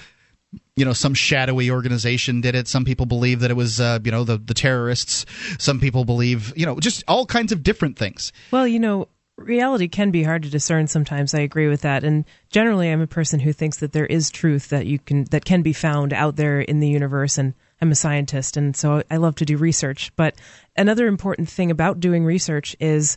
you 0.77 0.85
know 0.85 0.93
some 0.93 1.15
shadowy 1.15 1.71
organization 1.71 2.41
did 2.41 2.55
it 2.55 2.69
some 2.69 2.85
people 2.85 3.07
believe 3.07 3.41
that 3.41 3.51
it 3.51 3.55
was 3.55 3.81
uh, 3.81 3.99
you 4.05 4.11
know 4.11 4.25
the 4.25 4.39
the 4.39 4.55
terrorists 4.55 5.25
some 5.59 5.81
people 5.81 6.05
believe 6.05 6.53
you 6.57 6.67
know 6.67 6.79
just 6.81 7.05
all 7.09 7.27
kinds 7.27 7.53
of 7.53 7.63
different 7.63 7.97
things 7.99 8.33
Well, 8.51 8.67
you 8.67 8.79
know, 8.79 9.09
reality 9.37 9.89
can 9.89 10.11
be 10.11 10.23
hard 10.23 10.43
to 10.45 10.51
discern 10.51 10.87
sometimes. 10.87 11.35
I 11.35 11.41
agree 11.41 11.69
with 11.69 11.83
that. 11.83 12.05
And 12.05 12.25
generally 12.51 12.91
I'm 12.91 13.01
a 13.01 13.07
person 13.07 13.41
who 13.41 13.53
thinks 13.53 13.79
that 13.79 13.93
there 13.93 14.07
is 14.07 14.31
truth 14.31 14.69
that 14.69 14.87
you 14.87 14.99
can 14.99 15.25
that 15.31 15.45
can 15.45 15.63
be 15.63 15.73
found 15.73 16.13
out 16.13 16.37
there 16.37 16.61
in 16.61 16.81
the 16.81 16.89
universe 16.89 17.39
and 17.39 17.55
I'm 17.81 17.91
a 17.91 17.97
scientist 17.97 18.57
and 18.57 18.77
so 18.77 19.03
I 19.11 19.17
love 19.17 19.35
to 19.37 19.45
do 19.45 19.57
research. 19.57 20.13
But 20.17 20.37
another 20.77 21.07
important 21.07 21.49
thing 21.49 21.71
about 21.71 22.01
doing 22.01 22.25
research 22.25 22.77
is 22.81 23.17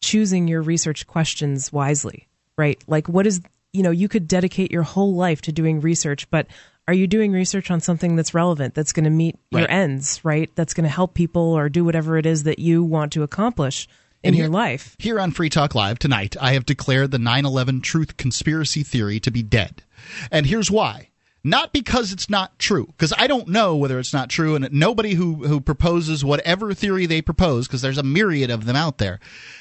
choosing 0.00 0.48
your 0.48 0.62
research 0.62 1.06
questions 1.06 1.72
wisely, 1.72 2.28
right? 2.56 2.82
Like 2.86 3.08
what 3.08 3.26
is 3.26 3.40
you 3.72 3.82
know, 3.82 3.90
you 3.90 4.08
could 4.08 4.26
dedicate 4.26 4.72
your 4.72 4.82
whole 4.82 5.14
life 5.14 5.42
to 5.42 5.52
doing 5.52 5.80
research, 5.80 6.28
but 6.30 6.46
are 6.88 6.94
you 6.94 7.06
doing 7.06 7.32
research 7.32 7.70
on 7.70 7.80
something 7.80 8.16
that's 8.16 8.32
relevant, 8.32 8.74
that's 8.74 8.92
going 8.94 9.04
to 9.04 9.10
meet 9.10 9.38
your 9.50 9.70
ends, 9.70 10.24
right? 10.24 10.50
That's 10.56 10.72
going 10.72 10.84
to 10.84 10.90
help 10.90 11.12
people 11.12 11.42
or 11.42 11.68
do 11.68 11.84
whatever 11.84 12.16
it 12.16 12.24
is 12.24 12.44
that 12.44 12.58
you 12.58 12.82
want 12.82 13.12
to 13.12 13.22
accomplish. 13.22 13.86
in 14.22 14.28
And 14.30 14.36
your 14.36 14.48
life. 14.48 14.96
Here 14.98 15.20
on 15.20 15.30
Free 15.30 15.50
Talk 15.50 15.74
Live 15.74 15.98
tonight, 15.98 16.34
I 16.40 16.54
have 16.54 16.64
declared 16.64 17.10
the 17.10 17.18
9 17.18 17.44
11 17.44 17.82
truth 17.82 18.16
conspiracy 18.16 18.82
theory 18.82 19.20
to 19.20 19.30
be 19.30 19.42
dead. 19.42 19.82
And 20.32 20.46
here's 20.46 20.70
why. 20.70 21.10
Not 21.44 21.72
because 21.72 22.12
it's 22.12 22.28
not 22.28 22.58
true, 22.58 22.86
because 22.86 23.12
I 23.16 23.28
don't 23.28 23.48
know 23.48 23.76
whether 23.76 24.00
it's 24.00 24.12
not 24.12 24.28
true, 24.28 24.56
and 24.56 24.68
nobody 24.72 25.14
who, 25.14 25.46
who 25.46 25.60
proposes 25.60 26.24
whatever 26.24 26.74
theory 26.74 27.06
they 27.06 27.22
propose, 27.22 27.68
because 27.68 27.80
there's 27.80 27.96
a 27.96 28.02
myriad 28.02 28.50
of 28.50 28.64
them 28.64 28.74
out 28.74 28.98
there, 28.98 29.20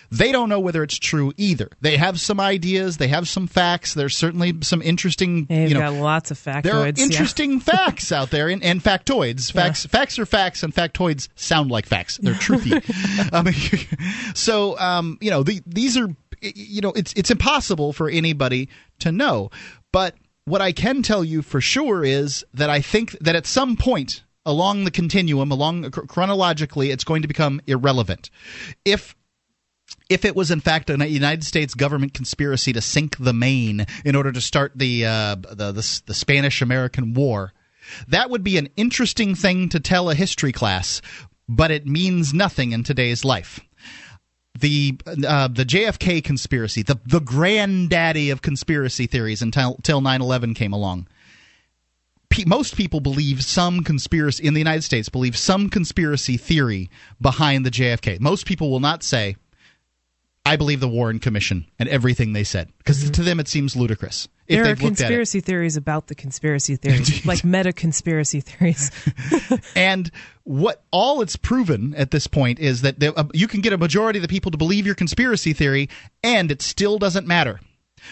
they 0.09 0.31
don't 0.31 0.49
know 0.49 0.59
whether 0.59 0.81
it's 0.81 0.97
true 0.97 1.33
either. 1.37 1.69
They 1.79 1.97
have 1.97 2.19
some 2.19 2.39
ideas, 2.39 2.97
they 2.97 3.09
have 3.09 3.27
some 3.27 3.45
facts, 3.45 3.93
there's 3.93 4.17
certainly 4.17 4.55
some 4.61 4.81
interesting, 4.81 5.45
You've 5.49 5.69
you 5.69 5.73
know, 5.75 5.81
got 5.81 5.93
lots 5.93 6.31
of 6.31 6.39
factoids. 6.39 6.63
there 6.63 6.77
are 6.77 6.87
yeah. 6.87 6.93
interesting 6.97 7.59
facts 7.61 8.11
out 8.11 8.31
there 8.31 8.49
and, 8.49 8.63
and 8.63 8.83
factoids. 8.83 9.51
Facts, 9.51 9.85
facts 9.85 10.17
are 10.17 10.25
facts, 10.25 10.63
and 10.63 10.73
factoids 10.73 11.29
sound 11.35 11.69
like 11.69 11.85
facts. 11.85 12.17
They're 12.17 12.33
truthy. 12.33 12.81
um, 13.33 14.33
so, 14.33 14.79
um, 14.79 15.19
you 15.21 15.29
know, 15.29 15.43
the, 15.43 15.61
these 15.67 15.95
are, 15.95 16.09
you 16.41 16.81
know, 16.81 16.91
it's 16.95 17.13
it's 17.13 17.31
impossible 17.31 17.93
for 17.93 18.09
anybody 18.09 18.69
to 18.99 19.11
know. 19.11 19.49
But 19.91 20.15
what 20.47 20.61
I 20.61 20.71
can 20.71 21.01
tell 21.01 21.25
you 21.25 21.41
for 21.41 21.59
sure 21.59 22.05
is 22.05 22.45
that 22.53 22.69
I 22.69 22.79
think 22.79 23.11
that 23.19 23.35
at 23.35 23.45
some 23.45 23.75
point 23.75 24.23
along 24.45 24.85
the 24.85 24.91
continuum, 24.91 25.51
along 25.51 25.91
chronologically, 25.91 26.89
it's 26.89 27.03
going 27.03 27.21
to 27.21 27.27
become 27.27 27.59
irrelevant. 27.67 28.29
If 28.85 29.13
if 30.09 30.23
it 30.23 30.37
was 30.37 30.49
in 30.49 30.61
fact 30.61 30.89
a 30.89 31.05
United 31.05 31.43
States 31.43 31.73
government 31.73 32.13
conspiracy 32.13 32.71
to 32.71 32.81
sink 32.81 33.17
the 33.17 33.33
Maine 33.33 33.85
in 34.05 34.15
order 34.15 34.31
to 34.31 34.39
start 34.39 34.71
the 34.73 35.05
uh, 35.05 35.35
the, 35.35 35.73
the, 35.73 36.01
the 36.05 36.13
Spanish 36.13 36.61
American 36.61 37.13
War, 37.13 37.51
that 38.07 38.29
would 38.29 38.43
be 38.43 38.57
an 38.57 38.69
interesting 38.77 39.35
thing 39.35 39.67
to 39.69 39.81
tell 39.81 40.09
a 40.09 40.15
history 40.15 40.53
class, 40.53 41.01
but 41.49 41.71
it 41.71 41.85
means 41.85 42.33
nothing 42.33 42.71
in 42.71 42.85
today's 42.85 43.25
life. 43.25 43.59
The 44.59 44.97
uh, 45.05 45.47
the 45.49 45.65
JFK 45.65 46.23
conspiracy, 46.23 46.81
the 46.81 46.99
the 47.05 47.19
granddaddy 47.19 48.29
of 48.29 48.41
conspiracy 48.41 49.05
theories 49.05 49.41
until 49.41 49.75
until 49.75 50.01
9/11 50.01 50.55
came 50.55 50.73
along. 50.73 51.07
Pe- 52.29 52.45
most 52.45 52.75
people 52.75 52.99
believe 52.99 53.43
some 53.43 53.83
conspiracy 53.83 54.45
in 54.45 54.53
the 54.53 54.59
United 54.59 54.83
States 54.83 55.09
believe 55.09 55.37
some 55.37 55.69
conspiracy 55.69 56.37
theory 56.37 56.89
behind 57.21 57.65
the 57.65 57.71
JFK. 57.71 58.19
Most 58.19 58.45
people 58.45 58.71
will 58.71 58.79
not 58.79 59.03
say 59.03 59.35
I 60.47 60.55
believe 60.55 60.79
the 60.79 60.87
Warren 60.87 61.19
Commission 61.19 61.65
and 61.77 61.89
everything 61.89 62.33
they 62.33 62.43
said 62.43 62.71
because 62.77 63.09
to 63.09 63.21
them 63.21 63.39
it 63.39 63.47
seems 63.47 63.75
ludicrous. 63.75 64.27
If 64.47 64.55
there 64.55 64.63
are 64.63 64.67
they've 64.67 64.81
looked 64.81 65.01
at 65.01 65.05
it. 65.05 65.07
conspiracy 65.07 65.41
theories 65.41 65.75
about 65.75 66.07
the 66.07 66.15
conspiracy 66.15 66.77
theories, 66.77 67.25
like 67.25 67.43
meta 67.43 67.73
conspiracy 67.73 68.39
theories. 68.39 68.91
and 69.75 70.09
what 70.43 70.83
all 70.91 71.21
it's 71.21 71.35
proven 71.35 71.93
at 71.95 72.11
this 72.11 72.27
point 72.27 72.59
is 72.59 72.81
that 72.81 72.99
there, 72.99 73.11
uh, 73.17 73.25
you 73.33 73.47
can 73.47 73.59
get 73.59 73.73
a 73.73 73.77
majority 73.77 74.19
of 74.19 74.21
the 74.21 74.29
people 74.29 74.51
to 74.51 74.57
believe 74.57 74.85
your 74.85 74.95
conspiracy 74.95 75.51
theory, 75.51 75.89
and 76.23 76.49
it 76.49 76.61
still 76.61 76.97
doesn't 76.97 77.27
matter. 77.27 77.59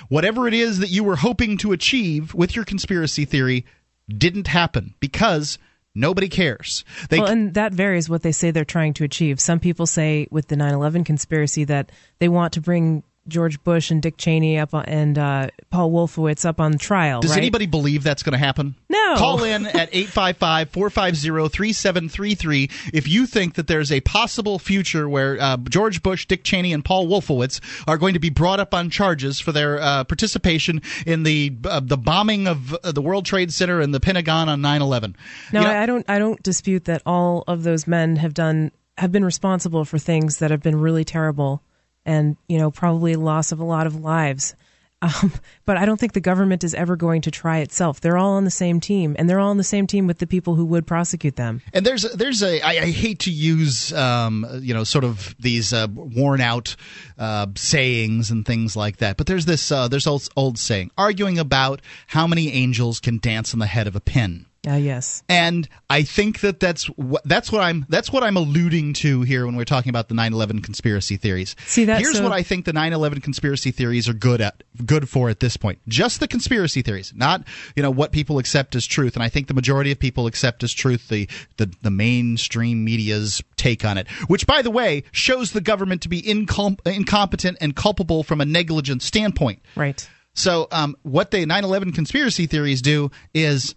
Whatever 0.09 0.47
it 0.47 0.53
is 0.53 0.79
that 0.79 0.89
you 0.89 1.05
were 1.05 1.15
hoping 1.15 1.57
to 1.59 1.71
achieve 1.71 2.33
with 2.33 2.53
your 2.55 2.65
conspiracy 2.65 3.23
theory 3.23 3.65
didn't 4.09 4.47
happen 4.47 4.93
because 4.99 5.57
nobody 5.95 6.29
cares. 6.29 6.83
They 7.09 7.19
well, 7.19 7.27
and 7.29 7.53
that 7.55 7.73
varies 7.73 8.09
what 8.09 8.21
they 8.21 8.31
say 8.31 8.51
they're 8.51 8.65
trying 8.65 8.93
to 8.95 9.03
achieve. 9.03 9.39
Some 9.39 9.59
people 9.59 9.87
say 9.87 10.27
with 10.29 10.47
the 10.47 10.55
9/11 10.55 11.05
conspiracy 11.05 11.63
that 11.63 11.91
they 12.19 12.29
want 12.29 12.53
to 12.53 12.61
bring 12.61 13.03
George 13.27 13.63
Bush 13.63 13.91
and 13.91 14.01
Dick 14.01 14.17
Cheney 14.17 14.59
up 14.59 14.73
on, 14.73 14.85
and 14.85 15.17
uh, 15.17 15.47
Paul 15.69 15.91
Wolfowitz 15.91 16.45
up 16.45 16.59
on 16.59 16.77
trial. 16.77 17.21
Does 17.21 17.31
right? 17.31 17.37
anybody 17.37 17.65
believe 17.65 18.03
that's 18.03 18.23
going 18.23 18.33
to 18.33 18.37
happen? 18.37 18.75
No. 18.89 19.15
Call 19.17 19.43
in 19.43 19.65
at 19.65 19.89
855 19.93 20.69
450 20.69 21.49
3733 21.49 22.69
if 22.93 23.07
you 23.07 23.25
think 23.25 23.55
that 23.55 23.67
there's 23.67 23.91
a 23.91 24.01
possible 24.01 24.59
future 24.59 25.07
where 25.07 25.39
uh, 25.39 25.57
George 25.57 26.03
Bush, 26.03 26.25
Dick 26.25 26.43
Cheney, 26.43 26.73
and 26.73 26.83
Paul 26.83 27.07
Wolfowitz 27.07 27.61
are 27.87 27.97
going 27.97 28.13
to 28.13 28.19
be 28.19 28.29
brought 28.29 28.59
up 28.59 28.73
on 28.73 28.89
charges 28.89 29.39
for 29.39 29.51
their 29.51 29.79
uh, 29.79 30.03
participation 30.03 30.81
in 31.05 31.23
the 31.23 31.55
uh, 31.63 31.79
the 31.79 31.97
bombing 31.97 32.47
of 32.47 32.73
uh, 32.73 32.91
the 32.91 33.01
World 33.01 33.25
Trade 33.25 33.53
Center 33.53 33.79
and 33.79 33.93
the 33.93 33.99
Pentagon 33.99 34.49
on 34.49 34.61
9 34.61 34.81
11. 34.81 35.15
No, 35.53 35.61
I 35.61 35.83
I 35.83 35.85
don't. 35.85 36.05
I 36.09 36.17
don't 36.17 36.41
dispute 36.41 36.85
that 36.85 37.03
all 37.05 37.43
of 37.47 37.61
those 37.61 37.85
men 37.85 38.15
have 38.15 38.33
done 38.33 38.71
have 38.97 39.11
been 39.11 39.23
responsible 39.23 39.85
for 39.85 39.99
things 39.99 40.37
that 40.39 40.51
have 40.51 40.63
been 40.63 40.79
really 40.79 41.03
terrible, 41.03 41.61
and 42.05 42.37
you 42.47 42.57
know 42.57 42.71
probably 42.71 43.15
loss 43.15 43.51
of 43.51 43.59
a 43.59 43.63
lot 43.63 43.87
of 43.87 43.95
lives. 43.95 44.55
Um, 45.01 45.33
but 45.65 45.77
I 45.77 45.85
don't 45.85 45.99
think 45.99 46.13
the 46.13 46.21
government 46.21 46.63
is 46.63 46.73
ever 46.73 46.95
going 46.95 47.21
to 47.23 47.31
try 47.31 47.59
itself. 47.59 48.01
They're 48.01 48.17
all 48.17 48.33
on 48.33 48.43
the 48.45 48.51
same 48.51 48.79
team, 48.79 49.15
and 49.19 49.29
they're 49.29 49.39
all 49.39 49.49
on 49.49 49.57
the 49.57 49.63
same 49.63 49.87
team 49.87 50.07
with 50.07 50.19
the 50.19 50.27
people 50.27 50.55
who 50.55 50.65
would 50.65 50.87
prosecute 50.87 51.35
them. 51.35 51.61
And 51.73 51.85
there's 51.85 52.03
there's 52.03 52.41
a 52.41 52.61
I, 52.61 52.83
I 52.83 52.91
hate 52.91 53.19
to 53.19 53.31
use 53.31 53.93
um, 53.93 54.47
you 54.61 54.73
know 54.73 54.83
sort 54.83 55.03
of 55.03 55.35
these 55.37 55.73
uh, 55.73 55.87
worn 55.93 56.41
out 56.41 56.75
uh, 57.17 57.47
sayings 57.55 58.31
and 58.31 58.45
things 58.45 58.75
like 58.75 58.97
that, 58.97 59.17
but 59.17 59.27
there's 59.27 59.45
this 59.45 59.71
uh, 59.71 59.87
there's 59.87 60.07
old, 60.07 60.27
old 60.35 60.57
saying 60.57 60.91
arguing 60.97 61.37
about 61.39 61.81
how 62.07 62.25
many 62.25 62.51
angels 62.51 62.99
can 62.99 63.19
dance 63.19 63.53
on 63.53 63.59
the 63.59 63.67
head 63.67 63.87
of 63.87 63.95
a 63.95 64.01
pin. 64.01 64.45
Ah, 64.67 64.75
yes. 64.75 65.23
And 65.29 65.67
I 65.89 66.03
think 66.03 66.39
that 66.41 66.59
that's 66.59 66.85
what 66.85 67.23
that's 67.25 67.51
what 67.51 67.61
I'm 67.61 67.85
that's 67.89 68.11
what 68.11 68.23
I'm 68.23 68.37
alluding 68.37 68.93
to 68.93 69.21
here 69.21 69.45
when 69.45 69.55
we're 69.55 69.63
talking 69.65 69.89
about 69.89 70.07
the 70.09 70.15
9/11 70.15 70.63
conspiracy 70.63 71.17
theories. 71.17 71.55
See, 71.67 71.85
that's 71.85 72.01
Here's 72.01 72.17
so- 72.17 72.23
what 72.23 72.31
I 72.31 72.43
think 72.43 72.65
the 72.65 72.73
9/11 72.73 73.21
conspiracy 73.21 73.71
theories 73.71 74.09
are 74.09 74.13
good 74.13 74.41
at 74.41 74.63
good 74.85 75.07
for 75.09 75.29
at 75.29 75.39
this 75.39 75.57
point. 75.57 75.79
Just 75.87 76.19
the 76.19 76.27
conspiracy 76.27 76.81
theories, 76.81 77.13
not 77.15 77.43
you 77.75 77.83
know 77.83 77.91
what 77.91 78.11
people 78.11 78.39
accept 78.39 78.75
as 78.75 78.85
truth. 78.87 79.15
And 79.15 79.23
I 79.23 79.29
think 79.29 79.47
the 79.47 79.53
majority 79.53 79.91
of 79.91 79.99
people 79.99 80.27
accept 80.27 80.63
as 80.63 80.73
truth 80.73 81.07
the 81.09 81.29
the, 81.57 81.71
the 81.81 81.91
mainstream 81.91 82.83
media's 82.83 83.41
take 83.57 83.85
on 83.85 83.97
it, 83.97 84.07
which 84.27 84.47
by 84.47 84.61
the 84.61 84.71
way 84.71 85.03
shows 85.11 85.51
the 85.51 85.61
government 85.61 86.01
to 86.01 86.09
be 86.09 86.21
incom- 86.21 86.79
incompetent 86.85 87.57
and 87.61 87.75
culpable 87.75 88.23
from 88.23 88.41
a 88.41 88.45
negligent 88.45 89.01
standpoint. 89.01 89.61
Right. 89.75 90.07
So, 90.33 90.67
um, 90.71 90.97
what 91.03 91.31
the 91.31 91.45
9 91.45 91.63
11 91.63 91.93
conspiracy 91.93 92.45
theories 92.45 92.81
do 92.81 93.09
is 93.33 93.73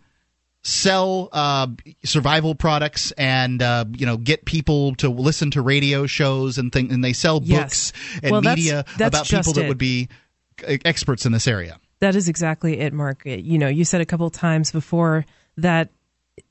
sell 0.68 1.28
uh, 1.32 1.66
survival 2.04 2.54
products 2.54 3.10
and 3.12 3.62
uh, 3.62 3.84
you 3.96 4.04
know 4.06 4.16
get 4.16 4.44
people 4.44 4.94
to 4.96 5.08
listen 5.08 5.50
to 5.52 5.62
radio 5.62 6.06
shows 6.06 6.58
and 6.58 6.70
things 6.72 6.92
and 6.92 7.02
they 7.02 7.12
sell 7.12 7.40
Yes. 7.42 7.92
books 7.92 7.92
and 8.22 8.32
Well, 8.32 8.42
media 8.42 8.84
that's 8.96 9.08
about 9.16 9.26
people 9.28 9.52
that 9.54 9.64
it. 9.64 9.68
would 9.68 9.78
be 9.78 10.08
experts 10.84 11.24
in 11.24 11.32
this 11.32 11.46
area 11.48 11.78
That 12.00 12.14
is 12.16 12.28
exactly 12.28 12.80
it, 12.80 12.92
Mark. 12.92 13.22
You 13.24 13.58
know, 13.58 13.68
you 13.68 13.84
said 13.84 14.00
a 14.00 14.06
couple 14.06 14.26
of 14.26 14.32
times 14.32 14.70
before 14.72 15.24
that 15.56 15.88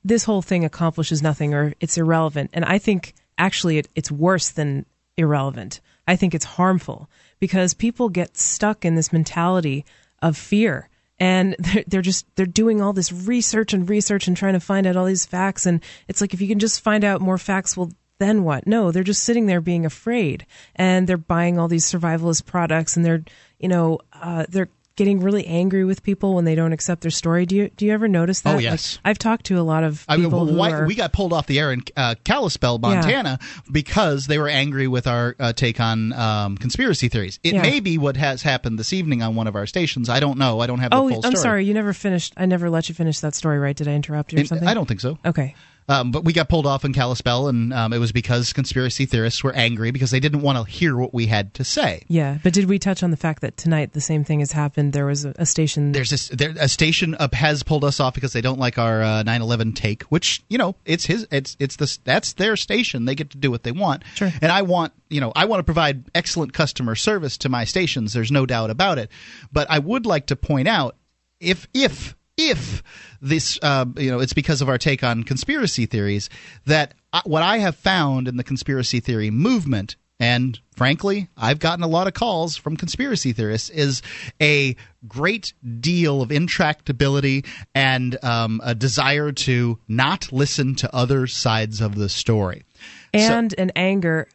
this 0.04 0.24
whole 0.24 0.42
thing 0.42 0.66
accomplishes 0.66 1.22
nothing 1.22 1.54
or 1.54 1.74
it's 1.80 1.98
irrelevant. 1.98 2.50
And 2.54 2.66
I 2.66 2.78
think 2.80 3.14
actually 3.38 3.78
it, 3.78 3.88
it's 3.96 4.12
worse 4.12 4.50
than 4.52 4.86
irrelevant. 5.16 5.80
I 6.08 6.16
think 6.16 6.34
it's 6.34 6.46
harmful 6.46 7.10
because 7.40 7.74
people 7.74 8.10
get 8.10 8.36
stuck 8.38 8.84
in 8.84 8.96
this 8.96 9.14
mentality 9.14 9.86
of 10.22 10.36
fear. 10.38 10.90
And 11.20 11.56
they're, 11.60 11.84
they're 11.88 12.02
just 12.02 12.26
they're 12.36 12.46
doing 12.46 12.82
all 12.82 12.94
this 12.94 13.12
research 13.12 13.74
and 13.74 13.90
research 13.90 14.28
and 14.28 14.38
trying 14.38 14.54
to 14.54 14.60
find 14.60 14.88
out 14.88 14.96
all 14.96 15.06
these 15.06 15.26
facts. 15.26 15.66
And 15.66 15.84
it's 16.08 16.22
like 16.22 16.34
if 16.34 16.42
you 16.42 16.48
can 16.48 16.60
just 16.60 16.82
find 16.82 17.04
out 17.04 17.22
more 17.22 17.38
facts, 17.38 17.76
well, 17.76 17.92
then 18.20 18.44
what? 18.44 18.66
No, 18.66 18.92
they're 18.92 19.04
just 19.04 19.24
sitting 19.24 19.46
there 19.46 19.62
being 19.62 19.86
afraid, 19.86 20.46
and 20.76 21.08
they're 21.08 21.18
buying 21.18 21.60
all 21.60 21.68
these 21.68 21.86
survivalist 21.86 22.46
products, 22.46 22.96
and 22.96 23.06
they're 23.06 23.24
you 23.60 23.70
know 23.70 24.00
uh, 24.14 24.46
they're 24.50 24.70
getting 24.98 25.22
really 25.22 25.46
angry 25.48 25.86
with 25.86 26.04
people 26.04 26.36
when 26.36 26.44
they 26.44 26.56
don't 26.56 26.74
accept 26.74 27.02
their 27.02 27.12
story. 27.12 27.46
Do 27.46 27.56
you 27.56 27.70
do 27.70 27.86
you 27.86 27.94
ever 27.94 28.10
notice 28.10 28.42
that? 28.42 28.52
Oh, 28.52 28.56
Like, 28.56 28.64
yes. 28.64 29.00
I've 29.06 29.18
talked 29.18 29.46
to 29.46 29.58
a 29.60 29.62
lot 29.62 29.86
of 29.86 30.04
I 30.10 30.18
mean, 30.18 30.26
people 30.26 30.46
who 30.46 30.58
why, 30.58 30.72
are 30.72 30.86
we 30.86 30.96
got 30.96 31.14
pulled 31.14 31.32
off 31.32 31.48
the 31.48 31.60
air 31.60 31.72
in 31.72 31.84
uh, 31.96 32.16
Kalispell, 32.26 32.80
Montana, 32.80 33.40
because 33.72 34.28
they 34.28 34.38
were 34.40 34.50
angry 34.50 34.88
with 34.88 35.08
our 35.08 35.36
uh, 35.40 35.54
take 35.54 35.80
on 35.80 36.12
um, 36.14 36.58
conspiracy 36.58 37.08
theories. 37.08 37.40
It 37.44 37.54
Yeah. 37.54 37.62
may 37.62 37.80
be 37.80 37.98
what 37.98 38.18
has 38.18 38.42
happened 38.42 38.78
this 38.78 38.92
evening 38.92 39.22
on 39.22 39.36
one 39.36 39.48
of 39.48 39.56
our 39.56 39.66
stations. 39.68 40.10
I 40.10 40.20
don't 40.20 40.38
know. 40.38 40.60
I 40.60 40.68
don't 40.68 40.80
have 40.80 40.92
the 40.92 40.98
Oh, 40.98 41.22
I'm 41.24 41.36
sorry. 41.36 41.66
You 41.66 41.74
never 41.74 41.94
finished. 41.94 42.34
I 42.36 42.46
never 42.46 42.70
let 42.70 42.90
you 42.90 42.96
finish 42.96 43.20
that 43.22 43.36
story, 43.36 43.60
right? 43.60 43.76
Did 43.76 43.88
I 43.88 43.94
interrupt 43.94 44.34
you 44.34 44.38
or 44.38 44.42
And 44.42 44.48
something? 44.50 44.68
I 44.68 44.74
don't 44.74 44.88
think 44.88 45.00
so. 45.00 45.18
Okay. 45.26 45.56
Um, 45.90 46.12
but 46.12 46.26
we 46.26 46.34
got 46.34 46.50
pulled 46.50 46.66
off 46.66 46.84
in 46.84 46.92
Kalispell, 46.92 47.48
and 47.48 47.74
um, 47.74 47.94
it 47.94 48.00
was 48.00 48.12
because 48.12 48.52
conspiracy 48.52 49.06
theorists 49.06 49.42
were 49.42 49.54
angry 49.54 49.92
because 49.92 50.12
they 50.12 50.20
didn't 50.20 50.42
want 50.42 50.58
to 50.58 50.70
hear 50.70 50.98
what 50.98 51.14
we 51.14 51.28
had 51.28 51.54
to 51.56 51.64
say. 51.64 52.04
Yeah, 52.10 52.40
but 52.44 52.52
did 52.52 52.66
we 52.66 52.78
touch 52.78 53.04
on 53.04 53.12
the 53.12 53.18
fact 53.18 53.42
that 53.42 53.56
tonight 53.56 53.94
the 53.94 54.02
same 54.02 54.26
thing 54.26 54.40
has 54.40 54.52
happened? 54.52 54.92
There 54.92 55.06
was 55.06 55.24
a, 55.24 55.34
a 55.38 55.46
station. 55.46 55.94
There's 55.94 56.10
this 56.10 56.28
there, 56.28 56.54
a 56.60 56.68
station 56.68 57.16
up 57.16 57.34
has 57.34 57.64
pulled 57.64 57.86
us 57.86 58.02
off 58.02 58.14
because 58.16 58.34
they 58.34 58.42
don't 58.42 58.60
like 58.60 58.78
our 58.78 59.02
uh, 59.02 59.24
9/11 59.24 59.76
take, 59.76 60.04
which 60.04 60.44
you 60.50 60.58
know 60.58 60.76
it's 60.86 61.06
his 61.06 61.26
it's 61.32 61.56
it's 61.58 61.78
the 61.78 61.98
that's 62.04 62.34
their 62.34 62.58
station. 62.58 63.06
They 63.06 63.16
get 63.16 63.30
to 63.30 63.38
do 63.38 63.50
what 63.50 63.64
they 63.64 63.72
want. 63.72 64.04
Sure. 64.16 64.32
And 64.42 64.52
I 64.52 64.64
want 64.64 64.92
you 65.10 65.22
know 65.22 65.32
I 65.38 65.46
want 65.46 65.62
to 65.62 65.64
provide 65.64 66.04
excellent 66.14 66.52
customer 66.52 66.96
service 66.96 67.38
to 67.40 67.50
my 67.50 67.64
stations. 67.64 68.12
There's 68.12 68.32
no 68.32 68.46
doubt 68.46 68.72
about 68.72 68.98
it. 68.98 69.10
But 69.54 69.68
I 69.70 69.80
would 69.80 70.06
like 70.06 70.26
to 70.28 70.36
point 70.36 70.68
out 70.68 70.98
if 71.40 71.66
if 71.74 72.18
if 72.38 72.84
this 73.22 73.60
uh, 73.62 73.86
you 73.98 74.12
know 74.12 74.20
it's 74.20 74.34
because 74.34 74.62
of 74.62 74.70
our 74.70 74.78
take 74.78 75.04
on 75.04 75.24
conspiracy 75.24 75.86
theories 75.86 76.30
that 76.66 76.94
I, 77.14 77.22
what 77.26 77.44
I 77.44 77.58
have 77.60 77.76
found 77.76 78.28
in 78.28 78.38
the 78.38 78.44
conspiracy 78.44 79.00
theory 79.00 79.32
movement 79.32 79.96
and 80.20 80.60
frankly 80.76 81.30
I've 81.38 81.60
gotten 81.60 81.84
a 81.84 81.88
lot 81.88 82.08
of 82.08 82.14
calls 82.14 82.58
from 82.58 82.78
conspiracy 82.78 83.34
theorists 83.34 83.70
is 83.70 84.02
a 84.42 84.76
great 85.08 85.54
deal 85.80 86.22
of 86.22 86.30
intractability 86.30 87.46
and 87.76 88.24
um, 88.24 88.62
a 88.64 88.76
desire 88.76 89.32
to 89.32 89.80
not 89.88 90.32
listen 90.32 90.76
to 90.76 90.96
other 90.96 91.28
sides 91.28 91.82
of 91.82 91.96
the 91.96 92.10
story. 92.10 92.66
So- 93.14 93.20
and 93.20 93.56
an 93.58 93.72
anger 93.76 94.28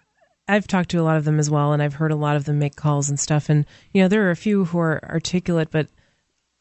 I've 0.49 0.67
talked 0.67 0.91
to 0.91 0.99
a 1.01 1.03
lot 1.03 1.17
of 1.17 1.25
them 1.25 1.39
as 1.39 1.49
well, 1.49 1.73
and 1.73 1.81
I've 1.81 1.95
heard 1.95 2.11
a 2.11 2.17
lot 2.17 2.35
of 2.37 2.45
them 2.45 2.59
make 2.59 2.75
calls 2.75 3.09
and 3.09 3.19
stuff. 3.19 3.49
And 3.49 3.65
you 3.93 4.03
know, 4.03 4.09
there 4.09 4.27
are 4.27 4.31
a 4.33 4.37
few 4.37 4.65
who 4.65 4.79
are 4.81 5.01
articulate, 5.05 5.71
but 5.71 5.87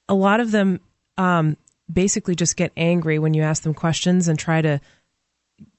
a 0.08 0.14
lot 0.14 0.40
of 0.40 0.52
them 0.52 0.80
um, 1.18 1.58
basically 1.92 2.36
just 2.36 2.58
get 2.58 2.72
angry 2.78 3.20
when 3.20 3.34
you 3.34 3.42
ask 3.42 3.64
them 3.64 3.74
questions 3.74 4.28
and 4.28 4.38
try 4.38 4.62
to 4.62 4.80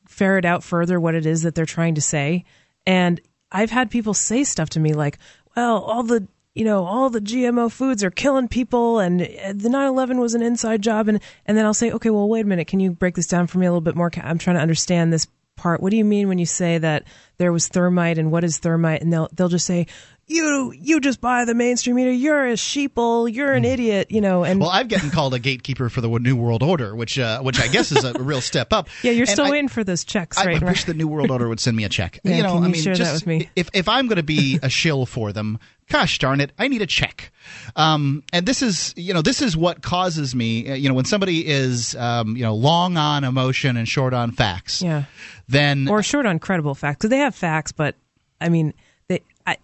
ferret 0.06 0.44
out 0.44 0.62
further 0.62 1.00
what 1.00 1.14
it 1.14 1.26
is 1.26 1.42
that 1.42 1.54
they're 1.54 1.64
trying 1.66 1.94
to 1.94 2.00
say. 2.00 2.44
And 2.86 3.20
I've 3.50 3.70
had 3.70 3.90
people 3.90 4.14
say 4.14 4.44
stuff 4.44 4.70
to 4.70 4.80
me 4.80 4.94
like, 4.94 5.18
"Well, 5.56 5.78
all 5.78 6.02
the 6.02 6.26
you 6.54 6.64
know, 6.66 6.84
all 6.84 7.08
the 7.08 7.20
GMO 7.20 7.72
foods 7.72 8.04
are 8.04 8.10
killing 8.10 8.46
people 8.46 8.98
and 8.98 9.22
uh, 9.22 9.54
the 9.54 9.70
9/11 9.70 10.18
was 10.18 10.34
an 10.34 10.42
inside 10.42 10.82
job 10.82 11.08
and 11.08 11.20
and 11.46 11.56
then 11.56 11.64
I'll 11.64 11.74
say, 11.74 11.90
"Okay, 11.90 12.10
well, 12.10 12.28
wait 12.28 12.44
a 12.44 12.48
minute. 12.48 12.66
Can 12.66 12.80
you 12.80 12.92
break 12.92 13.14
this 13.14 13.26
down 13.26 13.46
for 13.46 13.58
me 13.58 13.66
a 13.66 13.70
little 13.70 13.80
bit 13.80 13.96
more? 13.96 14.10
I'm 14.22 14.38
trying 14.38 14.56
to 14.56 14.62
understand 14.62 15.12
this 15.12 15.26
part. 15.56 15.80
What 15.80 15.90
do 15.90 15.96
you 15.96 16.04
mean 16.04 16.28
when 16.28 16.38
you 16.38 16.46
say 16.46 16.78
that 16.78 17.04
there 17.38 17.52
was 17.52 17.68
thermite 17.68 18.18
and 18.18 18.30
what 18.30 18.44
is 18.44 18.58
thermite?" 18.58 19.02
And 19.02 19.12
they'll 19.12 19.28
they'll 19.32 19.48
just 19.48 19.66
say, 19.66 19.86
"You 20.32 20.72
you 20.76 21.00
just 21.00 21.20
buy 21.20 21.44
the 21.44 21.54
mainstream 21.54 21.96
media. 21.96 22.12
You're 22.12 22.46
a 22.48 22.52
sheeple. 22.54 23.32
You're 23.32 23.52
an 23.52 23.64
idiot." 23.64 24.10
You 24.10 24.20
know, 24.20 24.44
and 24.44 24.60
Well, 24.60 24.70
I've 24.70 24.88
gotten 24.88 25.10
called 25.18 25.34
a 25.34 25.38
gatekeeper 25.38 25.88
for 25.88 26.00
the 26.00 26.08
New 26.08 26.36
World 26.36 26.62
Order, 26.62 26.96
which 26.96 27.18
uh, 27.18 27.40
which 27.42 27.60
I 27.60 27.68
guess 27.68 27.92
is 27.92 28.04
a 28.04 28.12
real 28.14 28.40
step 28.40 28.72
up. 28.72 28.88
yeah, 29.02 29.12
you're 29.12 29.22
And 29.22 29.28
still 29.30 29.46
I- 29.46 29.50
waiting 29.50 29.68
for 29.68 29.84
those 29.84 30.04
checks, 30.04 30.38
I, 30.38 30.46
right? 30.46 30.62
I 30.62 30.66
wish 30.66 30.84
the 30.84 30.94
New 30.94 31.08
World 31.08 31.30
Order 31.30 31.48
would 31.48 31.60
send 31.60 31.76
me 31.76 31.84
a 31.84 31.88
check. 31.88 32.18
Yeah, 32.24 32.36
you 32.36 32.42
know, 32.42 32.54
can 32.54 32.64
I 32.64 32.68
mean, 32.68 32.82
share 32.82 32.96
that 32.96 33.12
with 33.14 33.26
me? 33.26 33.48
if 33.56 33.68
if 33.74 33.88
I'm 33.88 34.06
going 34.08 34.16
to 34.16 34.22
be 34.22 34.58
a 34.62 34.68
shill 34.68 35.06
for 35.06 35.32
them, 35.32 35.58
gosh 35.90 36.18
darn 36.18 36.40
it, 36.40 36.52
I 36.58 36.68
need 36.68 36.80
a 36.82 36.86
check. 36.86 37.30
Um, 37.76 38.22
and 38.32 38.46
this 38.46 38.62
is 38.62 38.94
you 38.96 39.12
know 39.14 39.22
this 39.22 39.42
is 39.42 39.56
what 39.56 39.82
causes 39.82 40.34
me. 40.34 40.70
uh, 40.70 40.74
You 40.74 40.88
know, 40.88 40.94
when 40.94 41.04
somebody 41.04 41.46
is 41.46 41.94
um, 41.96 42.36
you 42.36 42.42
know 42.42 42.54
long 42.54 42.96
on 42.96 43.24
emotion 43.24 43.76
and 43.76 43.88
short 43.88 44.14
on 44.14 44.30
facts, 44.32 44.80
yeah. 44.82 45.04
then 45.48 45.88
or 45.88 46.02
short 46.02 46.26
on 46.26 46.38
credible 46.38 46.74
facts 46.74 46.98
because 46.98 47.10
they 47.10 47.18
have 47.18 47.34
facts, 47.34 47.72
but 47.72 47.96
I 48.40 48.48
mean, 48.48 48.72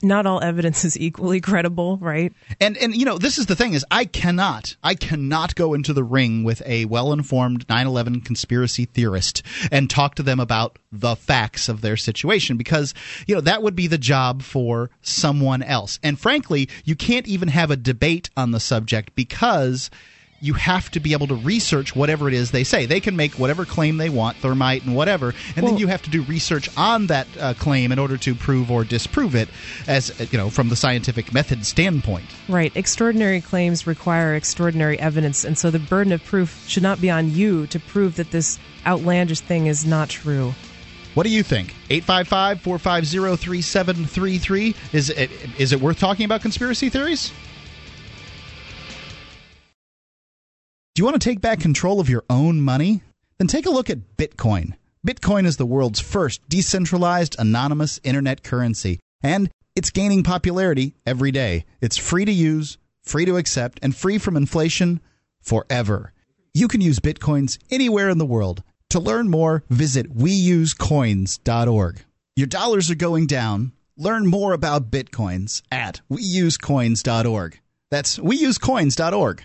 not 0.02 0.26
all 0.26 0.42
evidence 0.42 0.84
is 0.84 0.98
equally 0.98 1.40
credible, 1.40 1.98
right? 1.98 2.32
And 2.60 2.76
and 2.76 2.94
you 2.94 3.04
know 3.04 3.18
this 3.18 3.38
is 3.38 3.46
the 3.46 3.56
thing 3.56 3.74
is 3.74 3.84
I 3.90 4.04
cannot 4.04 4.76
I 4.82 4.94
cannot 4.94 5.54
go 5.54 5.74
into 5.74 5.92
the 5.92 6.04
ring 6.04 6.44
with 6.44 6.62
a 6.66 6.84
well-informed 6.86 7.66
9/11 7.68 8.24
conspiracy 8.24 8.86
theorist 8.86 9.42
and 9.70 9.88
talk 9.88 10.14
to 10.16 10.22
them 10.22 10.40
about 10.40 10.78
the 10.90 11.16
facts 11.16 11.68
of 11.68 11.80
their 11.80 11.96
situation 11.96 12.56
because 12.56 12.94
you 13.26 13.34
know 13.34 13.40
that 13.40 13.62
would 13.62 13.76
be 13.76 13.86
the 13.86 13.98
job 13.98 14.42
for 14.42 14.90
someone 15.02 15.62
else. 15.62 15.98
And 16.02 16.18
frankly, 16.18 16.68
you 16.84 16.96
can't 16.96 17.28
even 17.28 17.48
have 17.48 17.70
a 17.70 17.76
debate 17.76 18.30
on 18.36 18.50
the 18.50 18.60
subject 18.60 19.14
because 19.14 19.90
you 20.40 20.54
have 20.54 20.90
to 20.92 21.00
be 21.00 21.12
able 21.12 21.26
to 21.26 21.34
research 21.34 21.96
whatever 21.96 22.28
it 22.28 22.34
is 22.34 22.50
they 22.50 22.64
say. 22.64 22.86
They 22.86 23.00
can 23.00 23.16
make 23.16 23.32
whatever 23.34 23.64
claim 23.64 23.96
they 23.96 24.08
want, 24.08 24.36
thermite 24.38 24.84
and 24.84 24.94
whatever, 24.94 25.34
and 25.56 25.66
then 25.66 25.78
you 25.78 25.88
have 25.88 26.02
to 26.02 26.10
do 26.10 26.22
research 26.22 26.68
on 26.76 27.08
that 27.08 27.26
uh, 27.40 27.54
claim 27.54 27.92
in 27.92 27.98
order 27.98 28.16
to 28.18 28.34
prove 28.34 28.70
or 28.70 28.84
disprove 28.84 29.34
it, 29.34 29.48
as 29.86 30.12
you 30.32 30.38
know, 30.38 30.50
from 30.50 30.68
the 30.68 30.76
scientific 30.76 31.32
method 31.32 31.66
standpoint. 31.66 32.26
Right. 32.48 32.74
Extraordinary 32.76 33.40
claims 33.40 33.86
require 33.86 34.34
extraordinary 34.34 34.98
evidence, 34.98 35.44
and 35.44 35.58
so 35.58 35.70
the 35.70 35.78
burden 35.78 36.12
of 36.12 36.24
proof 36.24 36.64
should 36.68 36.82
not 36.82 37.00
be 37.00 37.10
on 37.10 37.32
you 37.32 37.66
to 37.68 37.80
prove 37.80 38.16
that 38.16 38.30
this 38.30 38.58
outlandish 38.86 39.40
thing 39.40 39.66
is 39.66 39.84
not 39.84 40.08
true. 40.08 40.54
What 41.14 41.24
do 41.24 41.30
you 41.30 41.42
think? 41.42 41.74
855 41.90 42.60
450 42.60 43.36
3733. 43.44 44.74
Is 44.92 45.72
it 45.72 45.80
worth 45.80 45.98
talking 45.98 46.24
about 46.24 46.42
conspiracy 46.42 46.90
theories? 46.90 47.32
Do 50.98 51.02
you 51.02 51.06
want 51.06 51.22
to 51.22 51.28
take 51.30 51.40
back 51.40 51.60
control 51.60 52.00
of 52.00 52.08
your 52.08 52.24
own 52.28 52.60
money? 52.60 53.02
Then 53.38 53.46
take 53.46 53.66
a 53.66 53.70
look 53.70 53.88
at 53.88 54.16
Bitcoin. 54.16 54.72
Bitcoin 55.06 55.46
is 55.46 55.56
the 55.56 55.64
world's 55.64 56.00
first 56.00 56.40
decentralized, 56.48 57.36
anonymous 57.38 58.00
internet 58.02 58.42
currency, 58.42 58.98
and 59.22 59.48
it's 59.76 59.90
gaining 59.90 60.24
popularity 60.24 60.96
every 61.06 61.30
day. 61.30 61.66
It's 61.80 61.96
free 61.96 62.24
to 62.24 62.32
use, 62.32 62.78
free 63.04 63.24
to 63.26 63.36
accept, 63.36 63.78
and 63.80 63.94
free 63.94 64.18
from 64.18 64.36
inflation 64.36 65.00
forever. 65.40 66.12
You 66.52 66.66
can 66.66 66.80
use 66.80 66.98
Bitcoins 66.98 67.58
anywhere 67.70 68.08
in 68.08 68.18
the 68.18 68.26
world. 68.26 68.64
To 68.90 68.98
learn 68.98 69.30
more, 69.30 69.62
visit 69.70 70.12
weusecoins.org. 70.12 72.00
Your 72.34 72.46
dollars 72.48 72.90
are 72.90 72.96
going 72.96 73.28
down. 73.28 73.70
Learn 73.96 74.26
more 74.26 74.52
about 74.52 74.90
Bitcoins 74.90 75.62
at 75.70 76.00
weusecoins.org. 76.10 77.60
That's 77.88 78.18
weusecoins.org. 78.18 79.44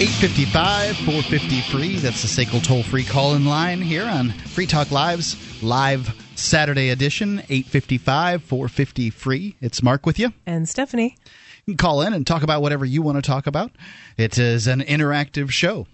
Eight 0.00 0.08
fifty 0.08 0.46
five, 0.46 0.96
four 0.96 1.20
fifty 1.22 1.60
free. 1.60 1.96
That's 1.96 2.22
the 2.22 2.28
SACL 2.44 2.64
toll 2.64 2.82
free 2.82 3.04
call 3.04 3.34
in 3.34 3.44
line 3.44 3.82
here 3.82 4.04
on 4.04 4.30
Free 4.30 4.64
Talk 4.66 4.90
Live's 4.90 5.62
live 5.62 6.14
Saturday 6.36 6.88
edition. 6.88 7.42
Eight 7.50 7.66
fifty 7.66 7.98
five, 7.98 8.42
four 8.42 8.68
fifty 8.68 9.10
free. 9.10 9.56
It's 9.60 9.82
Mark 9.82 10.06
with 10.06 10.18
you. 10.18 10.32
And 10.46 10.66
Stephanie, 10.66 11.16
You 11.66 11.74
can 11.74 11.76
call 11.76 12.00
in 12.00 12.14
and 12.14 12.26
talk 12.26 12.42
about 12.42 12.62
whatever 12.62 12.86
you 12.86 13.02
want 13.02 13.16
to 13.16 13.22
talk 13.22 13.46
about. 13.46 13.72
It 14.16 14.38
is 14.38 14.66
an 14.66 14.80
interactive 14.80 15.50
show. 15.50 15.86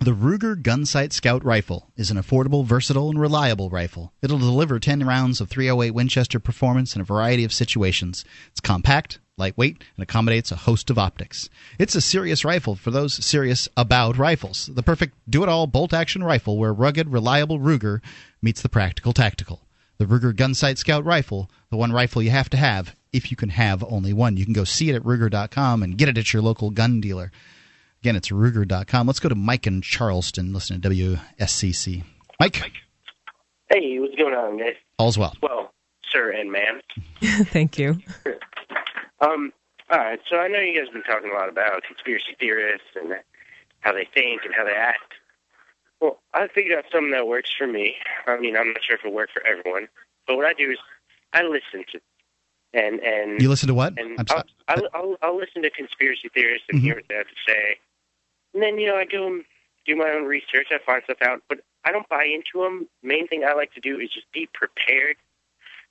The 0.00 0.14
Ruger 0.14 0.54
Gunsight 0.54 1.12
Scout 1.12 1.44
rifle 1.44 1.90
is 1.96 2.12
an 2.12 2.18
affordable, 2.18 2.64
versatile, 2.64 3.10
and 3.10 3.20
reliable 3.20 3.68
rifle. 3.68 4.12
It'll 4.22 4.38
deliver 4.38 4.78
10 4.78 5.04
rounds 5.04 5.40
of 5.40 5.50
308 5.50 5.90
Winchester 5.90 6.38
performance 6.38 6.94
in 6.94 7.00
a 7.00 7.04
variety 7.04 7.42
of 7.42 7.52
situations. 7.52 8.24
It's 8.52 8.60
compact, 8.60 9.18
lightweight, 9.36 9.82
and 9.96 10.02
accommodates 10.04 10.52
a 10.52 10.56
host 10.56 10.88
of 10.88 10.98
optics. 10.98 11.50
It's 11.80 11.96
a 11.96 12.00
serious 12.00 12.44
rifle 12.44 12.76
for 12.76 12.92
those 12.92 13.24
serious 13.24 13.68
about 13.76 14.16
rifles. 14.16 14.70
The 14.72 14.84
perfect 14.84 15.16
do 15.28 15.42
it 15.42 15.48
all 15.48 15.66
bolt 15.66 15.92
action 15.92 16.22
rifle 16.22 16.58
where 16.58 16.72
rugged, 16.72 17.08
reliable 17.08 17.58
Ruger 17.58 18.00
meets 18.40 18.62
the 18.62 18.68
practical 18.68 19.12
tactical. 19.12 19.66
The 19.98 20.06
Ruger 20.06 20.32
Gunsight 20.32 20.78
Scout 20.78 21.04
rifle, 21.04 21.50
the 21.70 21.76
one 21.76 21.90
rifle 21.90 22.22
you 22.22 22.30
have 22.30 22.48
to 22.50 22.56
have 22.56 22.94
if 23.12 23.32
you 23.32 23.36
can 23.36 23.48
have 23.48 23.82
only 23.82 24.12
one. 24.12 24.36
You 24.36 24.44
can 24.44 24.54
go 24.54 24.62
see 24.62 24.90
it 24.90 24.94
at 24.94 25.02
Ruger.com 25.02 25.82
and 25.82 25.98
get 25.98 26.08
it 26.08 26.16
at 26.16 26.32
your 26.32 26.40
local 26.40 26.70
gun 26.70 27.00
dealer. 27.00 27.32
Again, 28.02 28.16
it's 28.16 28.30
Ruger.com. 28.30 29.06
Let's 29.06 29.20
go 29.20 29.28
to 29.28 29.34
Mike 29.34 29.66
in 29.66 29.82
Charleston. 29.82 30.52
Listen 30.52 30.80
to 30.80 30.88
WSCC. 30.88 32.04
Mike, 32.40 32.72
Hey, 33.70 33.98
what's 33.98 34.14
going 34.14 34.34
on, 34.34 34.56
guys? 34.58 34.76
all's 34.98 35.18
well. 35.18 35.34
Well, 35.42 35.72
sir 36.10 36.30
and 36.30 36.50
ma'am. 36.50 36.80
thank 37.46 37.78
you. 37.78 37.98
Um, 39.20 39.52
all 39.90 39.98
right, 39.98 40.20
so 40.30 40.36
I 40.38 40.46
know 40.46 40.60
you 40.60 40.76
guys 40.78 40.84
have 40.84 40.92
been 40.94 41.02
talking 41.02 41.28
a 41.32 41.34
lot 41.34 41.48
about 41.48 41.82
conspiracy 41.82 42.36
theorists 42.38 42.86
and 42.94 43.14
how 43.80 43.90
they 43.92 44.06
think 44.14 44.42
and 44.44 44.54
how 44.54 44.62
they 44.64 44.70
act. 44.76 45.12
Well, 46.00 46.20
I 46.34 46.46
figured 46.46 46.78
out 46.78 46.84
something 46.92 47.10
that 47.10 47.26
works 47.26 47.50
for 47.58 47.66
me. 47.66 47.96
I 48.28 48.38
mean, 48.38 48.56
I'm 48.56 48.68
not 48.68 48.84
sure 48.84 48.94
if 48.94 49.00
it'll 49.04 49.12
work 49.12 49.30
for 49.34 49.44
everyone, 49.44 49.88
but 50.28 50.36
what 50.36 50.46
I 50.46 50.52
do 50.52 50.70
is 50.70 50.78
I 51.32 51.42
listen 51.42 51.84
to 51.90 52.00
and 52.74 53.00
and 53.00 53.42
You 53.42 53.48
listen 53.48 53.66
to 53.66 53.74
what? 53.74 53.94
and 53.98 54.12
I'm 54.20 54.26
I'll, 54.30 54.36
sorry. 54.36 54.44
I'll, 54.68 54.88
I'll, 54.94 55.16
I'll 55.20 55.36
listen 55.36 55.62
to 55.62 55.70
conspiracy 55.70 56.28
theorists 56.32 56.66
and 56.68 56.78
Mhm. 56.78 56.84
hear 56.84 56.94
what 56.94 57.04
they 57.08 57.16
have 57.16 57.26
to 57.26 57.34
say. 57.44 57.76
And 58.54 58.62
then, 58.62 58.78
you 58.78 58.86
know, 58.88 58.96
I 58.96 59.04
go 59.04 59.26
and 59.26 59.44
do 59.86 59.96
my 59.96 60.10
own 60.10 60.24
research. 60.24 60.68
I 60.70 60.78
find 60.84 61.02
stuff 61.04 61.18
out, 61.22 61.42
but 61.48 61.60
I 61.84 61.92
don't 61.92 62.08
buy 62.08 62.24
into 62.24 62.64
them. 62.64 62.88
Main 63.02 63.28
thing 63.28 63.44
I 63.44 63.54
like 63.54 63.72
to 63.74 63.80
do 63.80 63.98
is 63.98 64.10
just 64.10 64.30
be 64.32 64.48
prepared. 64.52 65.16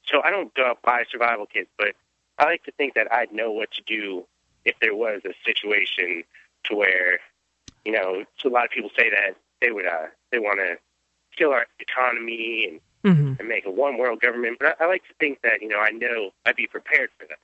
So 0.05 0.21
I 0.23 0.31
don't 0.31 0.53
go 0.53 0.65
out 0.65 0.81
buy 0.81 1.03
survival 1.09 1.45
kit, 1.45 1.67
but 1.77 1.95
I 2.37 2.45
like 2.45 2.63
to 2.63 2.71
think 2.71 2.93
that 2.95 3.11
I'd 3.11 3.33
know 3.33 3.51
what 3.51 3.71
to 3.71 3.81
do 3.85 4.25
if 4.65 4.75
there 4.79 4.95
was 4.95 5.21
a 5.25 5.33
situation 5.45 6.23
to 6.65 6.75
where, 6.75 7.19
you 7.85 7.91
know, 7.91 8.23
so 8.37 8.49
a 8.49 8.51
lot 8.51 8.65
of 8.65 8.71
people 8.71 8.91
say 8.97 9.09
that 9.09 9.35
they 9.61 9.71
would, 9.71 9.85
uh, 9.85 10.07
they 10.31 10.39
want 10.39 10.59
to 10.59 10.77
kill 11.35 11.51
our 11.51 11.65
economy 11.79 12.67
and 12.69 12.79
hmm 13.03 13.33
and 13.39 13.47
make 13.47 13.65
a 13.65 13.71
one 13.71 13.97
world 13.97 14.19
government. 14.19 14.57
But 14.59 14.75
I, 14.81 14.85
I 14.85 14.87
like 14.87 15.03
to 15.07 15.13
think 15.19 15.41
that 15.43 15.61
you 15.61 15.67
know 15.67 15.79
I 15.79 15.91
know 15.91 16.31
I'd 16.45 16.55
be 16.55 16.67
prepared 16.67 17.09
for 17.17 17.27
that. 17.27 17.39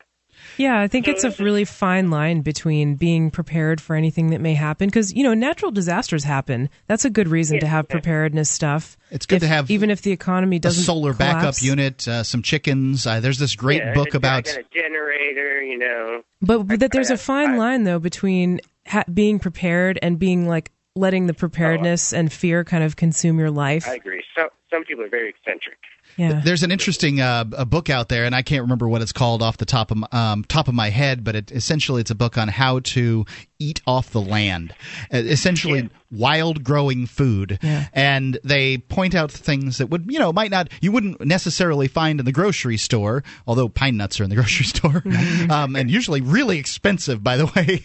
Yeah, 0.57 0.79
I 0.79 0.87
think 0.87 1.07
it's 1.07 1.23
a 1.23 1.31
really 1.43 1.65
fine 1.65 2.09
line 2.09 2.41
between 2.41 2.95
being 2.95 3.31
prepared 3.31 3.81
for 3.81 3.95
anything 3.95 4.31
that 4.31 4.41
may 4.41 4.53
happen 4.53 4.87
because 4.87 5.13
you 5.13 5.23
know 5.23 5.33
natural 5.33 5.71
disasters 5.71 6.23
happen. 6.23 6.69
That's 6.87 7.05
a 7.05 7.09
good 7.09 7.27
reason 7.27 7.59
to 7.59 7.67
have 7.67 7.87
preparedness 7.87 8.49
stuff. 8.49 8.97
It's 9.11 9.25
good 9.25 9.37
If- 9.37 9.41
to 9.43 9.47
have 9.47 9.71
even 9.71 9.89
if 9.89 10.01
the 10.01 10.11
economy 10.11 10.59
doesn't 10.59 10.83
solar 10.83 11.13
backup 11.13 11.61
unit, 11.61 12.07
uh, 12.07 12.23
some 12.23 12.41
chickens. 12.41 13.05
Uh, 13.07 13.19
there's 13.19 13.39
this 13.39 13.55
great 13.55 13.81
yeah, 13.81 13.93
book 13.93 14.13
a- 14.13 14.17
about. 14.17 14.47
a 14.47 14.63
generator. 14.73 15.61
You 15.63 15.77
know, 15.79 16.21
But, 16.41 16.63
but 16.67 16.79
that 16.81 16.91
there's 16.91 17.09
a 17.09 17.17
fine 17.17 17.57
line 17.57 17.83
though 17.83 17.99
between 17.99 18.59
ha- 18.85 19.05
being 19.11 19.39
prepared 19.39 19.97
and 20.01 20.19
being 20.19 20.47
like 20.47 20.71
letting 20.95 21.25
the 21.25 21.33
preparedness 21.33 22.13
and 22.13 22.31
fear 22.31 22.63
kind 22.63 22.83
of 22.83 22.95
consume 22.95 23.39
your 23.39 23.49
life. 23.49 23.87
I 23.87 23.95
agree. 23.95 24.23
So 24.37 24.49
some 24.71 24.83
people 24.83 25.03
are 25.03 25.09
very 25.09 25.29
eccentric. 25.29 25.77
Yeah. 26.17 26.41
There's 26.43 26.63
an 26.63 26.71
interesting 26.71 27.21
uh, 27.21 27.45
a 27.53 27.65
book 27.65 27.89
out 27.89 28.09
there, 28.09 28.25
and 28.25 28.35
I 28.35 28.41
can't 28.41 28.61
remember 28.61 28.87
what 28.87 29.01
it's 29.01 29.11
called 29.11 29.41
off 29.41 29.57
the 29.57 29.65
top 29.65 29.91
of 29.91 29.97
my, 29.97 30.07
um, 30.11 30.43
top 30.43 30.67
of 30.67 30.73
my 30.73 30.89
head, 30.89 31.23
but 31.23 31.35
it, 31.35 31.51
essentially 31.51 32.01
it's 32.01 32.11
a 32.11 32.15
book 32.15 32.37
on 32.37 32.47
how 32.49 32.79
to 32.79 33.25
eat 33.59 33.81
off 33.87 34.09
the 34.11 34.21
land, 34.21 34.73
uh, 35.13 35.17
essentially 35.17 35.89
wild 36.11 36.63
growing 36.63 37.05
food, 37.07 37.57
Yeah. 37.63 37.87
and 37.93 38.37
they 38.43 38.77
point 38.77 39.15
out 39.15 39.31
things 39.31 39.77
that 39.79 39.87
would 39.87 40.05
you 40.11 40.19
know 40.19 40.31
might 40.33 40.51
not 40.51 40.69
you 40.81 40.91
wouldn't 40.91 41.21
necessarily 41.25 41.87
find 41.87 42.19
in 42.19 42.25
the 42.25 42.31
grocery 42.31 42.77
store, 42.77 43.23
although 43.47 43.69
pine 43.69 43.97
nuts 43.97 44.19
are 44.19 44.23
in 44.23 44.29
the 44.29 44.35
grocery 44.41 44.65
store, 44.65 45.01
um, 45.49 45.75
and 45.75 45.89
usually 45.89 46.21
really 46.21 46.57
expensive, 46.59 47.23
by 47.23 47.37
the 47.37 47.45
way, 47.55 47.81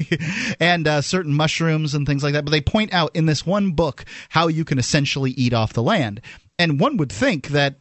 and 0.61 0.87
uh, 0.87 1.01
certain 1.01 1.33
mushrooms 1.33 1.95
and 1.95 2.07
things 2.07 2.23
like 2.23 2.33
that. 2.35 2.45
But 2.45 2.51
they 2.51 2.61
point 2.61 2.93
out 2.93 3.11
in 3.15 3.27
this 3.27 3.47
one 3.47 3.71
book 3.73 4.05
how 4.31 4.49
you 4.49 4.65
can 4.65 4.79
essentially 4.79 5.31
eat 5.33 5.55
off 5.55 5.73
the 5.73 5.83
land, 5.83 6.21
and 6.59 6.81
one 6.81 6.97
would 6.99 7.13
think 7.13 7.49
that 7.49 7.77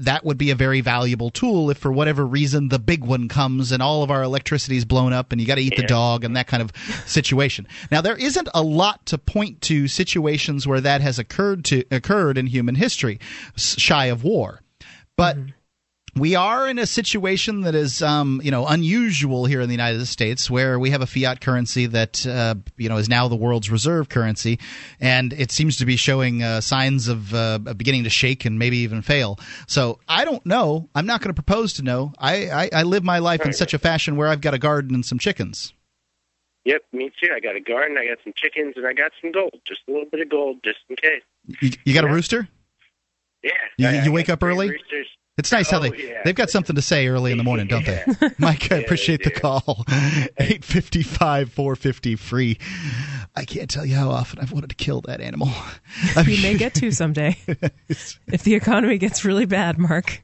that 0.00 0.24
would 0.24 0.38
be 0.38 0.50
a 0.50 0.54
very 0.54 0.80
valuable 0.80 1.30
tool 1.30 1.70
if 1.70 1.78
for 1.78 1.90
whatever 1.90 2.24
reason 2.24 2.68
the 2.68 2.78
big 2.78 3.02
one 3.02 3.28
comes 3.28 3.72
and 3.72 3.82
all 3.82 4.02
of 4.02 4.10
our 4.10 4.22
electricity 4.22 4.76
is 4.76 4.84
blown 4.84 5.12
up 5.12 5.32
and 5.32 5.40
you 5.40 5.46
got 5.46 5.56
to 5.56 5.60
eat 5.60 5.76
the 5.76 5.82
dog 5.82 6.22
and 6.24 6.36
that 6.36 6.46
kind 6.46 6.62
of 6.62 6.72
situation. 7.06 7.66
Now 7.90 8.00
there 8.00 8.16
isn't 8.16 8.48
a 8.54 8.62
lot 8.62 9.04
to 9.06 9.18
point 9.18 9.60
to 9.62 9.88
situations 9.88 10.66
where 10.66 10.80
that 10.80 11.00
has 11.00 11.18
occurred 11.18 11.64
to 11.66 11.84
occurred 11.90 12.38
in 12.38 12.46
human 12.46 12.76
history 12.76 13.18
shy 13.56 14.06
of 14.06 14.22
war. 14.22 14.62
But 15.16 15.36
mm-hmm. 15.36 15.50
We 16.16 16.34
are 16.34 16.68
in 16.68 16.78
a 16.78 16.86
situation 16.86 17.62
that 17.62 17.74
is, 17.74 18.02
um, 18.02 18.40
you 18.42 18.50
know, 18.50 18.66
unusual 18.66 19.44
here 19.46 19.60
in 19.60 19.68
the 19.68 19.74
United 19.74 20.06
States, 20.06 20.50
where 20.50 20.78
we 20.78 20.90
have 20.90 21.02
a 21.02 21.06
fiat 21.06 21.40
currency 21.40 21.86
that, 21.86 22.26
uh, 22.26 22.54
you 22.76 22.88
know, 22.88 22.96
is 22.96 23.08
now 23.08 23.28
the 23.28 23.36
world's 23.36 23.70
reserve 23.70 24.08
currency, 24.08 24.58
and 25.00 25.32
it 25.32 25.50
seems 25.52 25.76
to 25.78 25.86
be 25.86 25.96
showing 25.96 26.42
uh, 26.42 26.60
signs 26.60 27.08
of 27.08 27.34
uh, 27.34 27.58
beginning 27.58 28.04
to 28.04 28.10
shake 28.10 28.44
and 28.44 28.58
maybe 28.58 28.78
even 28.78 29.02
fail. 29.02 29.38
So 29.66 29.98
I 30.08 30.24
don't 30.24 30.44
know. 30.44 30.88
I'm 30.94 31.06
not 31.06 31.20
going 31.20 31.34
to 31.34 31.40
propose 31.42 31.74
to 31.74 31.82
know. 31.82 32.12
I, 32.18 32.48
I, 32.48 32.70
I 32.72 32.82
live 32.82 33.04
my 33.04 33.18
life 33.18 33.44
in 33.44 33.52
such 33.52 33.74
a 33.74 33.78
fashion 33.78 34.16
where 34.16 34.28
I've 34.28 34.40
got 34.40 34.54
a 34.54 34.58
garden 34.58 34.94
and 34.94 35.04
some 35.04 35.18
chickens. 35.18 35.72
Yep, 36.64 36.82
me 36.92 37.10
too. 37.20 37.30
I 37.34 37.40
got 37.40 37.56
a 37.56 37.60
garden, 37.60 37.96
I 37.96 38.06
got 38.06 38.18
some 38.22 38.34
chickens, 38.36 38.74
and 38.76 38.86
I 38.86 38.92
got 38.92 39.12
some 39.22 39.32
gold. 39.32 39.58
Just 39.66 39.80
a 39.88 39.92
little 39.92 40.08
bit 40.10 40.20
of 40.20 40.28
gold, 40.28 40.58
just 40.64 40.78
in 40.90 40.96
case. 40.96 41.22
You, 41.62 41.70
you 41.84 41.94
got 41.94 42.04
a 42.04 42.08
rooster? 42.08 42.48
Yeah. 43.42 43.50
You, 43.78 44.02
you 44.02 44.12
wake 44.12 44.28
up 44.28 44.42
early? 44.42 44.70
roosters. 44.70 45.06
It's 45.38 45.52
nice 45.52 45.70
how 45.70 45.78
Oh, 45.78 45.82
they 45.82 46.08
yeah. 46.08 46.20
they've 46.24 46.34
got 46.34 46.50
something 46.50 46.74
to 46.76 46.82
say 46.82 47.06
early 47.06 47.30
in 47.32 47.38
the 47.38 47.44
morning, 47.44 47.68
don't 47.68 47.86
they? 47.86 48.04
Mike, 48.38 48.72
I 48.72 48.76
appreciate 48.78 49.22
the 49.22 49.30
call. 49.30 49.84
Eight 50.38 50.64
fifty 50.64 51.02
five, 51.02 51.52
four 51.52 51.76
fifty 51.76 52.16
free. 52.16 52.58
I 53.36 53.44
can't 53.44 53.70
tell 53.70 53.86
you 53.86 53.94
how 53.94 54.10
often 54.10 54.40
I've 54.40 54.50
wanted 54.52 54.70
to 54.70 54.76
kill 54.76 55.00
that 55.02 55.20
animal. 55.20 55.48
I 56.16 56.22
You 56.22 56.42
may 56.42 56.56
get 56.56 56.74
to 56.74 56.90
someday. 56.90 57.36
if 57.46 58.42
the 58.42 58.54
economy 58.56 58.98
gets 58.98 59.24
really 59.24 59.46
bad, 59.46 59.78
Mark. 59.78 60.20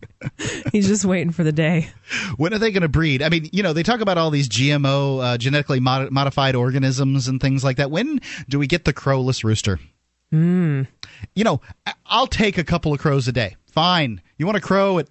He's 0.72 0.88
just 0.88 1.04
waiting 1.04 1.30
for 1.30 1.44
the 1.44 1.52
day. 1.52 1.90
when 2.36 2.52
are 2.52 2.58
they 2.58 2.72
going 2.72 2.82
to 2.82 2.88
breed? 2.88 3.22
I 3.22 3.28
mean, 3.28 3.48
you 3.52 3.62
know, 3.62 3.72
they 3.72 3.84
talk 3.84 4.00
about 4.00 4.18
all 4.18 4.30
these 4.30 4.48
GMO, 4.48 5.22
uh, 5.22 5.38
genetically 5.38 5.78
mod- 5.80 6.10
modified 6.10 6.56
organisms 6.56 7.28
and 7.28 7.40
things 7.40 7.62
like 7.62 7.76
that. 7.76 7.90
When 7.92 8.20
do 8.48 8.58
we 8.58 8.66
get 8.66 8.84
the 8.84 8.92
crowless 8.92 9.44
rooster? 9.44 9.78
Hmm. 10.32 10.82
You 11.36 11.44
know, 11.44 11.60
I'll 12.06 12.26
take 12.26 12.58
a 12.58 12.64
couple 12.64 12.92
of 12.92 12.98
crows 12.98 13.28
a 13.28 13.32
day. 13.32 13.54
Fine. 13.70 14.20
You 14.37 14.47
want 14.47 14.57
to 14.57 14.62
crow 14.62 14.99
at 14.99 15.09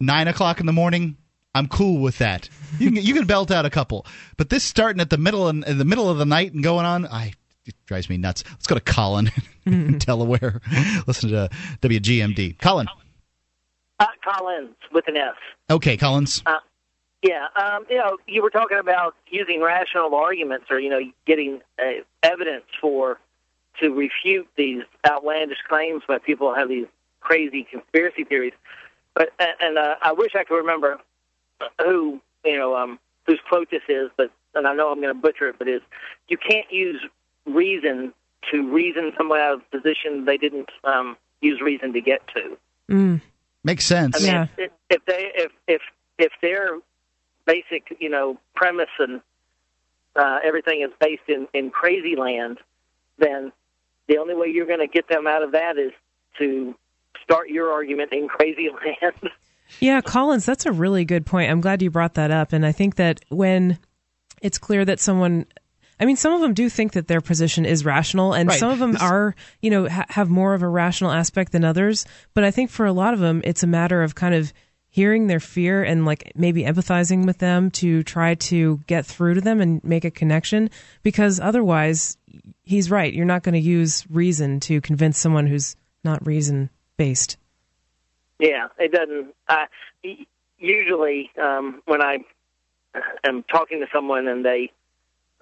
nine 0.00 0.28
o'clock 0.28 0.60
in 0.60 0.66
the 0.66 0.72
morning? 0.72 1.16
I'm 1.54 1.68
cool 1.68 2.02
with 2.02 2.18
that. 2.18 2.50
You 2.78 2.90
can 2.90 3.02
you 3.02 3.14
can 3.14 3.26
belt 3.26 3.50
out 3.50 3.64
a 3.64 3.70
couple, 3.70 4.04
but 4.36 4.50
this 4.50 4.62
starting 4.62 5.00
at 5.00 5.08
the 5.08 5.16
middle 5.16 5.48
in, 5.48 5.64
in 5.64 5.78
the 5.78 5.86
middle 5.86 6.10
of 6.10 6.18
the 6.18 6.26
night 6.26 6.52
and 6.52 6.62
going 6.62 6.84
on, 6.84 7.06
I 7.06 7.32
it 7.64 7.74
drives 7.86 8.10
me 8.10 8.18
nuts. 8.18 8.44
Let's 8.50 8.66
go 8.66 8.74
to 8.74 8.80
Colin 8.80 9.30
in 9.66 9.98
Delaware. 9.98 10.60
Listen 11.06 11.30
to 11.30 11.48
WGMD. 11.80 12.58
Colin. 12.60 12.88
Uh, 13.98 14.06
Collins 14.22 14.76
with 14.92 15.08
an 15.08 15.16
S. 15.16 15.34
Okay, 15.70 15.96
Collins. 15.96 16.42
Uh, 16.44 16.58
yeah, 17.22 17.46
um, 17.56 17.86
you 17.88 17.96
know, 17.96 18.18
you 18.26 18.42
were 18.42 18.50
talking 18.50 18.78
about 18.78 19.14
using 19.28 19.62
rational 19.62 20.14
arguments 20.14 20.66
or 20.70 20.78
you 20.78 20.90
know 20.90 21.00
getting 21.26 21.62
uh, 21.78 22.02
evidence 22.22 22.64
for 22.80 23.18
to 23.80 23.90
refute 23.90 24.46
these 24.56 24.82
outlandish 25.08 25.58
claims 25.68 26.02
by 26.06 26.18
people 26.18 26.50
who 26.50 26.58
have 26.58 26.68
these 26.68 26.86
crazy 27.26 27.66
conspiracy 27.68 28.24
theories. 28.24 28.52
But 29.14 29.30
and, 29.38 29.54
and 29.60 29.78
uh, 29.78 29.96
I 30.00 30.12
wish 30.12 30.34
I 30.34 30.44
could 30.44 30.56
remember 30.56 30.98
who 31.80 32.20
you 32.44 32.58
know 32.58 32.76
um, 32.76 32.98
whose 33.26 33.40
quote 33.48 33.70
this 33.70 33.82
is, 33.88 34.10
but 34.16 34.30
and 34.54 34.66
I 34.66 34.74
know 34.74 34.90
I'm 34.90 35.00
going 35.00 35.14
to 35.14 35.20
butcher 35.20 35.48
it, 35.48 35.56
but 35.58 35.68
is 35.68 35.82
you 36.28 36.38
can't 36.38 36.70
use 36.70 37.02
reason 37.44 38.12
to 38.50 38.72
reason 38.72 39.12
someone 39.16 39.40
out 39.40 39.54
of 39.54 39.60
a 39.60 39.76
position 39.76 40.24
they 40.24 40.36
didn't 40.36 40.70
um, 40.84 41.16
use 41.40 41.60
reason 41.60 41.92
to 41.92 42.00
get 42.00 42.22
to. 42.28 42.56
Mm. 42.88 43.20
Makes 43.64 43.86
sense. 43.86 44.16
I 44.16 44.32
mean, 44.32 44.48
if, 44.56 44.70
if 44.90 45.04
they 45.06 45.32
if 45.34 45.52
if 45.66 45.82
if 46.18 46.32
their 46.40 46.78
basic 47.44 47.96
you 47.98 48.08
know 48.08 48.38
premise 48.54 48.88
and 48.98 49.20
uh, 50.14 50.38
everything 50.44 50.82
is 50.82 50.90
based 51.00 51.28
in 51.28 51.48
in 51.52 51.70
crazy 51.70 52.14
land, 52.14 52.58
then 53.18 53.50
the 54.06 54.18
only 54.18 54.34
way 54.34 54.46
you're 54.48 54.66
going 54.66 54.78
to 54.78 54.86
get 54.86 55.08
them 55.08 55.26
out 55.26 55.42
of 55.42 55.52
that 55.52 55.78
is 55.78 55.92
to 56.38 56.76
start 57.22 57.48
your 57.48 57.72
argument 57.72 58.12
in 58.12 58.28
crazy 58.28 58.68
land. 59.02 59.30
Yeah, 59.80 60.00
Collins, 60.00 60.46
that's 60.46 60.66
a 60.66 60.72
really 60.72 61.04
good 61.04 61.26
point. 61.26 61.50
I'm 61.50 61.60
glad 61.60 61.82
you 61.82 61.90
brought 61.90 62.14
that 62.14 62.30
up. 62.30 62.52
And 62.52 62.64
I 62.64 62.72
think 62.72 62.96
that 62.96 63.20
when 63.28 63.78
it's 64.40 64.58
clear 64.58 64.84
that 64.84 65.00
someone, 65.00 65.44
I 65.98 66.04
mean, 66.04 66.16
some 66.16 66.32
of 66.32 66.40
them 66.40 66.54
do 66.54 66.68
think 66.68 66.92
that 66.92 67.08
their 67.08 67.20
position 67.20 67.64
is 67.66 67.84
rational, 67.84 68.32
and 68.32 68.48
Right. 68.48 68.58
some 68.60 68.70
of 68.70 68.78
them 68.78 68.92
This- 68.92 69.02
are, 69.02 69.34
you 69.60 69.70
know, 69.70 69.88
ha- 69.88 70.04
have 70.10 70.28
more 70.30 70.54
of 70.54 70.62
a 70.62 70.68
rational 70.68 71.10
aspect 71.10 71.50
than 71.52 71.64
others. 71.64 72.06
But 72.32 72.44
I 72.44 72.50
think 72.52 72.70
for 72.70 72.86
a 72.86 72.92
lot 72.92 73.12
of 73.12 73.18
them, 73.20 73.40
it's 73.44 73.62
a 73.64 73.66
matter 73.66 74.02
of 74.02 74.14
kind 74.14 74.34
of 74.34 74.52
hearing 74.88 75.26
their 75.26 75.40
fear 75.40 75.82
and 75.82 76.06
like 76.06 76.32
maybe 76.36 76.62
empathizing 76.62 77.26
with 77.26 77.38
them 77.38 77.70
to 77.70 78.02
try 78.04 78.34
to 78.34 78.80
get 78.86 79.04
through 79.04 79.34
to 79.34 79.40
them 79.40 79.60
and 79.60 79.82
make 79.84 80.04
a 80.04 80.10
connection. 80.10 80.70
Because 81.02 81.38
otherwise, 81.40 82.16
he's 82.62 82.90
right. 82.90 83.12
You're 83.12 83.26
not 83.26 83.42
going 83.42 83.54
to 83.54 83.58
use 83.58 84.04
reason 84.08 84.60
to 84.60 84.80
convince 84.80 85.18
someone 85.18 85.46
who's 85.48 85.76
not 86.04 86.24
reason 86.26 86.70
based. 86.96 87.36
Yeah, 88.38 88.68
it 88.78 88.92
doesn't. 88.92 89.34
I 89.48 89.66
usually 90.58 91.30
um, 91.40 91.82
when 91.86 92.02
I 92.02 92.18
am 93.24 93.42
talking 93.44 93.80
to 93.80 93.86
someone 93.92 94.28
and 94.28 94.44
they 94.44 94.72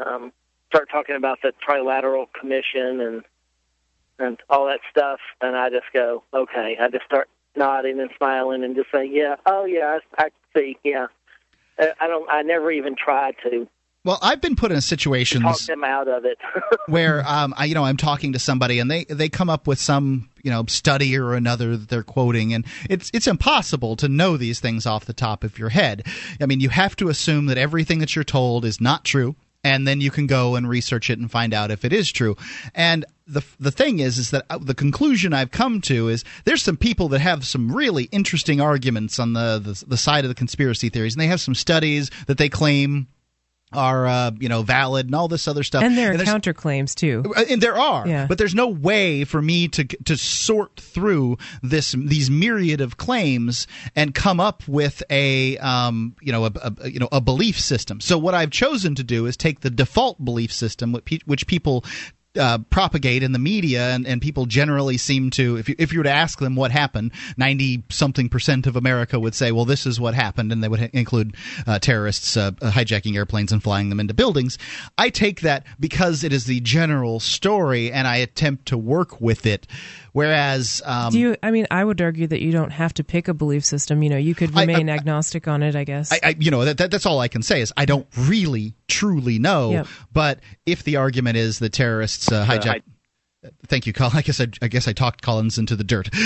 um, 0.04 0.32
start 0.68 0.88
talking 0.90 1.16
about 1.16 1.38
the 1.42 1.52
Trilateral 1.66 2.26
Commission 2.38 3.00
and 3.00 3.24
and 4.18 4.38
all 4.48 4.66
that 4.66 4.80
stuff, 4.90 5.18
and 5.40 5.56
I 5.56 5.70
just 5.70 5.86
go, 5.92 6.22
okay. 6.32 6.76
I 6.80 6.88
just 6.88 7.04
start 7.04 7.28
nodding 7.56 7.98
and 7.98 8.10
smiling 8.16 8.62
and 8.62 8.76
just 8.76 8.90
say, 8.92 9.04
yeah, 9.04 9.36
oh 9.46 9.64
yeah, 9.64 9.98
I, 10.18 10.24
I 10.24 10.28
see, 10.56 10.76
yeah. 10.84 11.06
Uh, 11.78 11.86
I 12.00 12.06
don't. 12.06 12.30
I 12.30 12.42
never 12.42 12.70
even 12.70 12.94
try 12.94 13.32
to 13.42 13.66
Well, 14.04 14.18
I've 14.20 14.42
been 14.42 14.54
put 14.54 14.70
in 14.70 14.76
talk 14.76 14.84
situations 14.84 15.66
them 15.66 15.82
out 15.82 16.08
of 16.08 16.24
it. 16.26 16.38
where 16.86 17.26
um, 17.26 17.54
I, 17.56 17.64
you 17.64 17.74
know 17.74 17.84
I'm 17.84 17.96
talking 17.96 18.34
to 18.34 18.38
somebody 18.38 18.78
and 18.78 18.90
they 18.90 19.04
they 19.04 19.28
come 19.28 19.48
up 19.48 19.66
with 19.66 19.78
some 19.78 20.28
you 20.42 20.50
know 20.50 20.64
study 20.66 21.16
or 21.16 21.34
another 21.34 21.76
that 21.76 21.88
they're 21.88 22.02
quoting 22.02 22.52
and 22.52 22.66
it's 22.90 23.10
it's 23.14 23.26
impossible 23.26 23.96
to 23.96 24.08
know 24.08 24.36
these 24.36 24.60
things 24.60 24.84
off 24.84 25.06
the 25.06 25.14
top 25.14 25.42
of 25.42 25.58
your 25.58 25.70
head. 25.70 26.06
I 26.40 26.46
mean, 26.46 26.60
you 26.60 26.68
have 26.68 26.96
to 26.96 27.08
assume 27.08 27.46
that 27.46 27.58
everything 27.58 27.98
that 28.00 28.14
you're 28.14 28.24
told 28.24 28.64
is 28.64 28.80
not 28.80 29.04
true 29.04 29.36
and 29.64 29.88
then 29.88 30.00
you 30.02 30.10
can 30.10 30.26
go 30.26 30.54
and 30.54 30.68
research 30.68 31.08
it 31.08 31.18
and 31.18 31.30
find 31.30 31.54
out 31.54 31.70
if 31.70 31.84
it 31.84 31.92
is 31.92 32.12
true. 32.12 32.36
And 32.74 33.06
the 33.26 33.42
the 33.58 33.70
thing 33.70 34.00
is 34.00 34.18
is 34.18 34.30
that 34.32 34.44
uh, 34.50 34.58
the 34.58 34.74
conclusion 34.74 35.32
I've 35.32 35.50
come 35.50 35.80
to 35.82 36.08
is 36.08 36.24
there's 36.44 36.62
some 36.62 36.76
people 36.76 37.08
that 37.08 37.20
have 37.20 37.46
some 37.46 37.72
really 37.74 38.04
interesting 38.12 38.60
arguments 38.60 39.18
on 39.18 39.32
the 39.32 39.58
the, 39.58 39.82
the 39.88 39.96
side 39.96 40.26
of 40.26 40.28
the 40.28 40.34
conspiracy 40.34 40.90
theories 40.90 41.14
and 41.14 41.22
they 41.22 41.26
have 41.28 41.40
some 41.40 41.54
studies 41.54 42.10
that 42.26 42.36
they 42.36 42.50
claim 42.50 43.08
are 43.74 44.06
uh, 44.06 44.30
you 44.38 44.48
know 44.48 44.62
valid 44.62 45.06
and 45.06 45.14
all 45.14 45.28
this 45.28 45.46
other 45.48 45.62
stuff 45.62 45.82
And 45.82 45.96
there 45.98 46.12
are 46.12 46.16
there's- 46.16 46.28
counterclaims 46.32 46.94
too. 46.94 47.22
uh, 47.36 47.44
and 47.50 47.60
there 47.60 47.76
are 47.76 48.06
Yeah. 48.06 48.26
but 48.26 48.38
there's 48.38 48.54
no 48.54 48.68
way 48.68 49.24
for 49.24 49.42
me 49.42 49.68
to 49.68 49.84
to 49.84 50.16
sort 50.16 50.76
through 50.80 51.38
this 51.62 51.92
these 51.98 52.30
myriad 52.30 52.80
of 52.80 52.96
claims 52.96 53.66
and 53.96 54.14
come 54.14 54.40
up 54.40 54.66
with 54.68 55.02
a 55.10 55.58
um 55.58 56.14
you 56.22 56.32
know 56.32 56.46
a, 56.46 56.50
a 56.82 56.88
you 56.90 56.98
know 56.98 57.08
a 57.12 57.20
belief 57.20 57.58
system 57.58 58.00
so 58.00 58.16
what 58.18 58.34
i've 58.34 58.50
chosen 58.50 58.94
to 58.94 59.02
do 59.04 59.26
is 59.26 59.36
take 59.36 59.60
the 59.60 59.70
default 59.70 60.24
belief 60.24 60.52
system 60.52 60.94
which 61.26 61.46
people 61.46 61.84
uh, 62.38 62.58
propagate 62.70 63.22
in 63.22 63.32
the 63.32 63.38
media, 63.38 63.90
and, 63.90 64.06
and 64.06 64.20
people 64.20 64.46
generally 64.46 64.96
seem 64.96 65.30
to. 65.30 65.56
If 65.56 65.68
you, 65.68 65.74
if 65.78 65.92
you 65.92 66.00
were 66.00 66.04
to 66.04 66.10
ask 66.10 66.38
them 66.38 66.56
what 66.56 66.70
happened, 66.70 67.12
ninety 67.36 67.84
something 67.88 68.28
percent 68.28 68.66
of 68.66 68.76
America 68.76 69.18
would 69.18 69.34
say, 69.34 69.52
"Well, 69.52 69.64
this 69.64 69.86
is 69.86 70.00
what 70.00 70.14
happened," 70.14 70.52
and 70.52 70.62
they 70.62 70.68
would 70.68 70.80
ha- 70.80 70.88
include 70.92 71.36
uh, 71.66 71.78
terrorists 71.78 72.36
uh, 72.36 72.52
hijacking 72.52 73.16
airplanes 73.16 73.52
and 73.52 73.62
flying 73.62 73.88
them 73.88 74.00
into 74.00 74.14
buildings. 74.14 74.58
I 74.98 75.10
take 75.10 75.42
that 75.42 75.64
because 75.78 76.24
it 76.24 76.32
is 76.32 76.46
the 76.46 76.60
general 76.60 77.20
story, 77.20 77.92
and 77.92 78.06
I 78.08 78.16
attempt 78.16 78.66
to 78.66 78.78
work 78.78 79.20
with 79.20 79.46
it. 79.46 79.66
Whereas, 80.14 80.80
um, 80.84 81.10
Do 81.10 81.18
you? 81.18 81.36
I 81.42 81.50
mean, 81.50 81.66
I 81.72 81.84
would 81.84 82.00
argue 82.00 82.28
that 82.28 82.40
you 82.40 82.52
don't 82.52 82.70
have 82.70 82.94
to 82.94 83.04
pick 83.04 83.26
a 83.26 83.34
belief 83.34 83.64
system. 83.64 84.00
You 84.00 84.10
know, 84.10 84.16
you 84.16 84.36
could 84.36 84.54
remain 84.54 84.88
I- 84.88 84.94
agnostic 84.94 85.48
on 85.48 85.64
it. 85.64 85.74
I 85.74 85.82
guess. 85.82 86.12
I, 86.12 86.20
I 86.22 86.36
you 86.38 86.52
know 86.52 86.64
that, 86.64 86.78
that 86.78 86.92
that's 86.92 87.04
all 87.04 87.18
I 87.18 87.26
can 87.26 87.42
say 87.42 87.60
is 87.60 87.72
I 87.76 87.84
don't 87.84 88.06
really 88.16 88.76
truly 88.86 89.40
know. 89.40 89.72
Yep. 89.72 89.86
But 90.12 90.38
if 90.66 90.84
the 90.84 90.96
argument 90.96 91.36
is 91.36 91.58
the 91.58 91.68
terrorists 91.68 92.30
uh, 92.30 92.46
hijack. 92.46 92.82
Thank 93.66 93.86
you, 93.86 93.92
Colin. 93.92 94.16
I 94.16 94.22
guess 94.22 94.40
I, 94.40 94.46
I 94.62 94.68
guess 94.68 94.88
I 94.88 94.92
talked 94.92 95.20
Collins 95.20 95.58
into 95.58 95.76
the 95.76 95.84
dirt. 95.84 96.08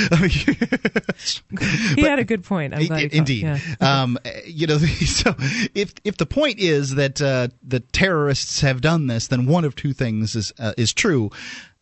he 1.96 2.02
had 2.02 2.20
a 2.20 2.24
good 2.24 2.44
point. 2.44 2.74
I'm 2.74 2.86
glad 2.86 3.12
he 3.12 3.18
indeed. 3.18 3.42
Yeah. 3.42 3.58
um, 3.80 4.18
you 4.44 4.68
know, 4.68 4.78
so 4.78 5.34
if 5.74 5.94
if 6.04 6.16
the 6.16 6.26
point 6.26 6.60
is 6.60 6.94
that 6.94 7.20
uh, 7.20 7.48
the 7.66 7.80
terrorists 7.80 8.60
have 8.60 8.80
done 8.80 9.08
this, 9.08 9.28
then 9.28 9.46
one 9.46 9.64
of 9.64 9.74
two 9.74 9.92
things 9.92 10.36
is 10.36 10.52
uh, 10.60 10.74
is 10.76 10.92
true, 10.92 11.30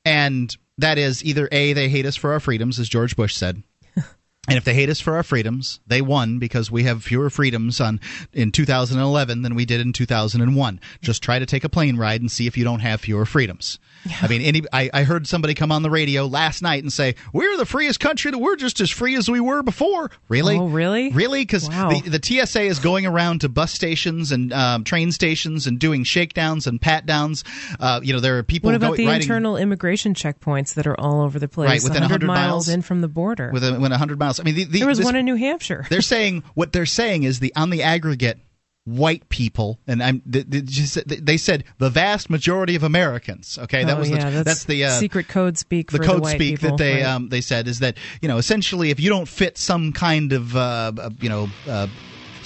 and 0.07 0.57
that 0.79 0.99
is 0.99 1.25
either 1.25 1.49
a 1.51 1.73
they 1.73 1.89
hate 1.89 2.07
us 2.07 2.17
for 2.17 2.33
our 2.33 2.41
freedoms, 2.41 2.79
as 2.79 2.89
George 2.89 3.17
Bush 3.17 3.35
said. 3.35 3.63
And 4.49 4.57
if 4.57 4.63
they 4.63 4.75
hate 4.75 4.91
us 4.91 5.01
for 5.01 5.17
our 5.17 5.25
freedoms, 5.25 5.81
they 5.89 6.01
won 6.01 6.39
because 6.39 6.71
we 6.71 6.85
have 6.85 7.03
fewer 7.03 7.31
freedoms 7.31 7.81
on 7.81 7.99
in 8.33 8.53
2011 8.53 9.43
than 9.43 9.57
we 9.57 9.65
did 9.65 9.81
in 9.81 9.93
2001. 9.93 10.81
Just 11.03 11.21
try 11.21 11.41
to 11.41 11.47
take 11.47 11.65
a 11.65 11.69
plane 11.69 11.97
ride 11.97 12.21
and 12.21 12.31
see 12.31 12.47
if 12.47 12.57
you 12.57 12.63
don't 12.63 12.79
have 12.79 13.01
fewer 13.01 13.27
freedoms. 13.27 13.81
I 14.23 14.29
mean, 14.29 14.43
any 14.43 14.63
I, 14.73 14.91
I 14.93 15.03
heard 15.05 15.27
somebody 15.27 15.55
come 15.55 15.73
on 15.73 15.83
the 15.83 15.91
radio 15.91 16.27
last 16.27 16.63
night 16.63 16.83
and 16.83 16.93
say 16.93 17.15
we're 17.33 17.57
the 17.57 17.67
freest 17.67 18.01
country. 18.01 18.31
That 18.31 18.39
we're 18.39 18.57
just 18.57 18.81
as 18.81 18.91
free 18.91 19.17
as 19.17 19.31
we 19.31 19.41
were 19.41 19.63
before. 19.63 20.11
Really? 20.29 20.57
Oh, 20.59 20.67
really? 20.67 21.11
Really? 21.13 21.43
Because 21.43 21.69
Wow. 21.69 21.91
the, 21.91 22.19
the 22.19 22.45
TSA 22.47 22.63
is 22.63 22.79
going 22.79 23.07
around 23.07 23.41
to 23.43 23.49
bus 23.49 23.73
stations 23.73 24.33
and 24.33 24.53
um, 24.53 24.85
train 24.85 25.13
stations 25.13 25.67
and 25.67 25.79
doing 25.79 26.05
shakedowns 26.05 26.67
and 26.67 26.81
pat 26.81 27.07
downs. 27.07 27.45
Uh, 27.81 28.01
you 28.03 28.13
know, 28.13 28.21
there 28.21 28.39
are 28.39 28.43
people 28.43 28.69
What 28.69 28.77
about 28.77 28.97
the 28.97 29.07
riding 29.07 29.23
internal 29.23 29.57
immigration 29.57 30.15
checkpoints 30.15 30.75
that 30.75 30.87
are 30.87 30.99
all 30.99 31.21
over 31.23 31.39
the 31.39 31.49
place? 31.49 31.69
Right, 31.69 31.83
within 31.83 32.03
100 32.03 32.27
miles 32.27 32.37
miles 32.47 32.69
in 32.69 32.83
from 32.83 33.01
the 33.01 33.09
border. 33.09 33.51
within 33.53 33.81
100 33.81 34.19
miles. 34.19 34.41
I 34.41 34.43
mean, 34.45 34.55
the, 34.55 34.65
the, 34.65 34.79
there 34.81 34.89
was 34.89 34.99
this- 34.99 35.05
one 35.05 35.17
in 35.17 35.25
New 35.25 35.37
Hampshire. 35.37 35.87
they're 35.91 36.01
saying 36.03 36.43
what 36.55 36.73
they're 36.73 36.87
saying 36.87 37.23
is 37.25 37.41
the 37.41 37.53
on 37.57 37.71
the 37.71 37.83
aggregate 37.83 38.39
white 38.87 39.29
people 39.29 39.81
and 39.89 40.01
i'm 40.01 40.21
th- 40.21 40.49
th- 40.49 41.05
they 41.05 41.37
said 41.37 41.65
the 41.79 41.91
vast 41.91 42.31
majority 42.31 42.77
of 42.77 42.85
americans 42.85 43.59
okay 43.61 43.83
that 43.85 43.97
Oh, 43.97 43.99
was 43.99 44.11
yeah, 44.11 44.31
the, 44.31 44.45
that's 44.45 44.65
the 44.65 44.85
uh, 44.85 44.91
secret 45.01 45.27
code 45.27 45.59
speak 45.59 45.91
the 45.91 45.99
code 45.99 46.23
the 46.23 46.29
speak 46.31 46.61
people, 46.61 46.77
that 46.77 46.79
they 46.79 47.03
right. 47.03 47.03
um, 47.03 47.29
they 47.29 47.41
said 47.41 47.67
is 47.67 47.81
that 47.81 47.97
you 48.23 48.29
know 48.29 48.39
essentially 48.39 48.91
if 48.91 49.01
you 49.01 49.11
don't 49.11 49.27
fit 49.27 49.59
some 49.59 49.93
kind 49.93 50.33
of 50.33 50.55
uh, 50.55 50.93
uh, 50.99 51.11
you 51.19 51.29
know 51.29 51.49
uh, 51.69 51.89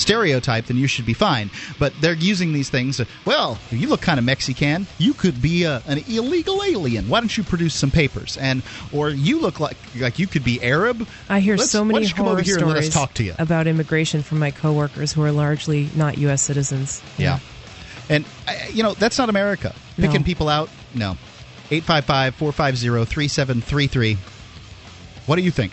stereotype 0.01 0.64
then 0.66 0.76
you 0.76 0.86
should 0.86 1.07
be 1.07 1.12
fine 1.14 1.51
but 1.78 1.92
they're 2.01 2.14
using 2.14 2.53
these 2.53 2.70
things 2.70 2.98
uh, 3.01 3.05
well 3.24 3.59
you 3.70 3.88
look 3.88 4.01
kind 4.01 4.18
of 4.18 4.24
mexican 4.24 4.86
you 4.98 5.12
could 5.14 5.40
be 5.42 5.64
a, 5.64 5.82
an 5.86 5.98
illegal 6.09 6.62
alien 6.64 7.09
why 7.09 7.20
don't 7.20 7.36
you 7.36 7.44
produce 7.44 7.74
some 7.74 7.90
papers 7.90 8.36
and 8.38 8.62
or 8.92 9.11
you 9.11 9.40
look 9.40 9.61
like 9.61 9.76
like 9.98 10.18
you 10.18 10.26
could 10.26 10.42
be 10.44 10.61
arab 10.62 11.07
I 11.28 11.40
hear 11.40 11.57
Let's- 11.57 11.70
so 11.70 11.84
many 11.84 12.07
horror 12.07 12.30
over 12.32 12.42
here 12.42 12.55
and 12.57 12.62
stories 12.62 12.74
let 12.74 12.84
us 12.88 12.94
talk 12.94 13.14
to 13.14 13.22
you 13.24 13.34
about 13.38 13.66
immigration 13.66 14.22
from 14.22 14.38
my 14.38 14.51
coworkers 14.51 15.12
who 15.12 15.22
are 15.22 15.32
largely 15.32 15.88
not 15.94 16.18
U.S. 16.18 16.42
citizens. 16.42 17.03
Yeah. 17.18 17.38
And, 18.09 18.24
uh, 18.48 18.53
you 18.72 18.82
know, 18.82 18.94
that's 18.94 19.18
not 19.18 19.28
America. 19.28 19.74
Picking 19.96 20.22
No. 20.22 20.24
people 20.24 20.48
out, 20.48 20.68
no. 20.94 21.16
855 21.70 22.34
450 22.34 23.05
3733. 23.05 24.18
What 25.26 25.36
do 25.36 25.42
you 25.42 25.51
think? 25.51 25.72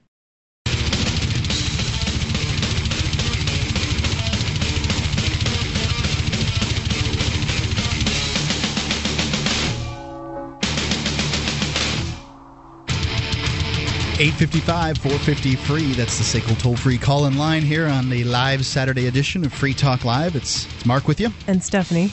Eight 14.21 14.35
fifty-five, 14.35 14.99
four 14.99 15.17
fifty 15.17 15.55
free. 15.55 15.93
That's 15.93 16.19
the 16.19 16.23
SACL 16.23 16.55
toll-free 16.61 16.99
call-in 16.99 17.39
line 17.39 17.63
here 17.63 17.87
on 17.87 18.07
the 18.07 18.23
live 18.23 18.63
Saturday 18.67 19.07
edition 19.07 19.43
of 19.43 19.51
Free 19.51 19.73
Talk 19.73 20.05
Live. 20.05 20.35
It's, 20.35 20.71
it's 20.75 20.85
Mark 20.85 21.07
with 21.07 21.19
you. 21.19 21.29
And 21.47 21.63
Stephanie. 21.63 22.11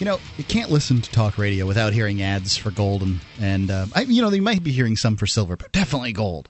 You 0.00 0.06
know, 0.06 0.18
you 0.36 0.42
can't 0.42 0.72
listen 0.72 1.00
to 1.00 1.10
talk 1.12 1.38
radio 1.38 1.64
without 1.64 1.92
hearing 1.92 2.20
ads 2.20 2.56
for 2.56 2.72
gold 2.72 3.02
and 3.02 3.20
and 3.40 3.70
uh, 3.70 3.86
I, 3.94 4.00
you 4.00 4.20
know 4.20 4.30
you 4.30 4.42
might 4.42 4.64
be 4.64 4.72
hearing 4.72 4.96
some 4.96 5.16
for 5.16 5.28
silver, 5.28 5.56
but 5.56 5.70
definitely 5.70 6.12
gold. 6.12 6.48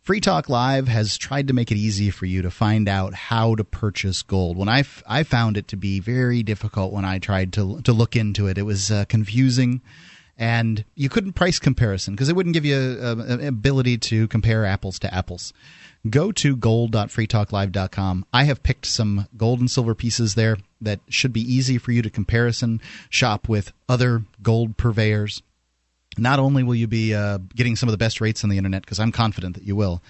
Free 0.00 0.20
Talk 0.20 0.48
Live 0.48 0.88
has 0.88 1.18
tried 1.18 1.48
to 1.48 1.52
make 1.52 1.70
it 1.70 1.76
easy 1.76 2.08
for 2.08 2.24
you 2.24 2.40
to 2.40 2.50
find 2.50 2.88
out 2.88 3.12
how 3.12 3.54
to 3.56 3.64
purchase 3.64 4.22
gold. 4.22 4.56
When 4.56 4.68
I, 4.68 4.78
f- 4.78 5.02
I 5.06 5.24
found 5.24 5.58
it 5.58 5.68
to 5.68 5.76
be 5.76 6.00
very 6.00 6.42
difficult 6.42 6.90
when 6.90 7.04
I 7.04 7.18
tried 7.18 7.52
to 7.52 7.82
to 7.82 7.92
look 7.92 8.16
into 8.16 8.46
it, 8.46 8.56
it 8.56 8.62
was 8.62 8.90
uh, 8.90 9.04
confusing, 9.10 9.82
and 10.42 10.84
you 10.96 11.08
couldn't 11.08 11.34
price 11.34 11.60
comparison 11.60 12.14
because 12.14 12.28
it 12.28 12.34
wouldn't 12.34 12.52
give 12.52 12.64
you 12.64 12.98
uh, 13.00 13.14
an 13.28 13.46
ability 13.46 13.96
to 13.96 14.26
compare 14.26 14.66
apples 14.66 14.98
to 14.98 15.14
apples. 15.14 15.52
Go 16.10 16.32
to 16.32 16.56
gold.freetalklive.com. 16.56 18.26
I 18.32 18.42
have 18.42 18.64
picked 18.64 18.86
some 18.86 19.28
gold 19.36 19.60
and 19.60 19.70
silver 19.70 19.94
pieces 19.94 20.34
there 20.34 20.56
that 20.80 20.98
should 21.08 21.32
be 21.32 21.40
easy 21.42 21.78
for 21.78 21.92
you 21.92 22.02
to 22.02 22.10
comparison 22.10 22.80
shop 23.08 23.48
with 23.48 23.72
other 23.88 24.24
gold 24.42 24.76
purveyors 24.76 25.42
not 26.18 26.40
only 26.40 26.64
will 26.64 26.74
you 26.74 26.88
be 26.88 27.14
uh, 27.14 27.38
getting 27.54 27.76
some 27.76 27.88
of 27.88 27.92
the 27.92 27.98
best 27.98 28.20
rates 28.20 28.44
on 28.44 28.50
the 28.50 28.58
internet, 28.58 28.82
because 28.82 29.00
I'm 29.00 29.12
confident 29.12 29.54
that 29.54 29.64
you 29.64 29.76
will, 29.76 30.02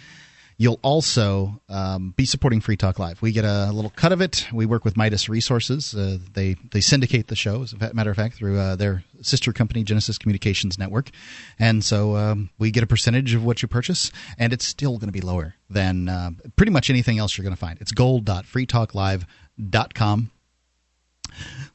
you'll 0.63 0.79
also 0.83 1.61
um, 1.69 2.15
be 2.17 2.25
supporting 2.25 2.61
Free 2.61 2.77
Talk 2.77 3.01
Live. 3.01 3.21
We 3.21 3.33
get 3.33 3.45
a 3.45 3.73
little 3.73 3.91
cut 3.91 4.13
of 4.13 4.21
it. 4.21 4.47
We 4.53 4.65
work 4.65 4.85
with 4.85 4.97
Midas 4.97 5.29
Resources. 5.29 5.93
Uh, 5.93 6.19
they 6.35 6.55
they 6.71 6.81
syndicate 6.81 7.27
the 7.27 7.35
show, 7.35 7.65
as 7.65 7.73
a 7.73 7.93
matter 7.93 8.13
of 8.13 8.17
fact, 8.17 8.37
through 8.37 8.61
uh, 8.61 8.77
their 8.77 9.03
sister 9.23 9.53
company, 9.53 9.83
Genesis 9.83 10.19
Communications 10.19 10.79
Network, 10.79 11.11
and 11.59 11.85
so 11.85 12.17
um, 12.17 12.49
we 12.61 12.71
get 12.71 12.85
a 12.85 12.87
percentage 12.87 13.35
of 13.35 13.45
what 13.45 13.61
you 13.61 13.67
purchase, 13.67 14.13
and 14.39 14.53
it's 14.53 14.65
still 14.65 14.99
going 14.99 15.09
to 15.09 15.13
be 15.13 15.21
lower 15.21 15.57
than 15.69 16.09
uh, 16.09 16.31
pretty 16.55 16.71
much 16.71 16.91
anything 16.91 17.19
else 17.19 17.37
you're 17.37 17.43
going 17.43 17.57
to 17.57 17.61
find. 17.61 17.81
It's 17.81 17.91
gold.freetalklive.com. 17.91 20.31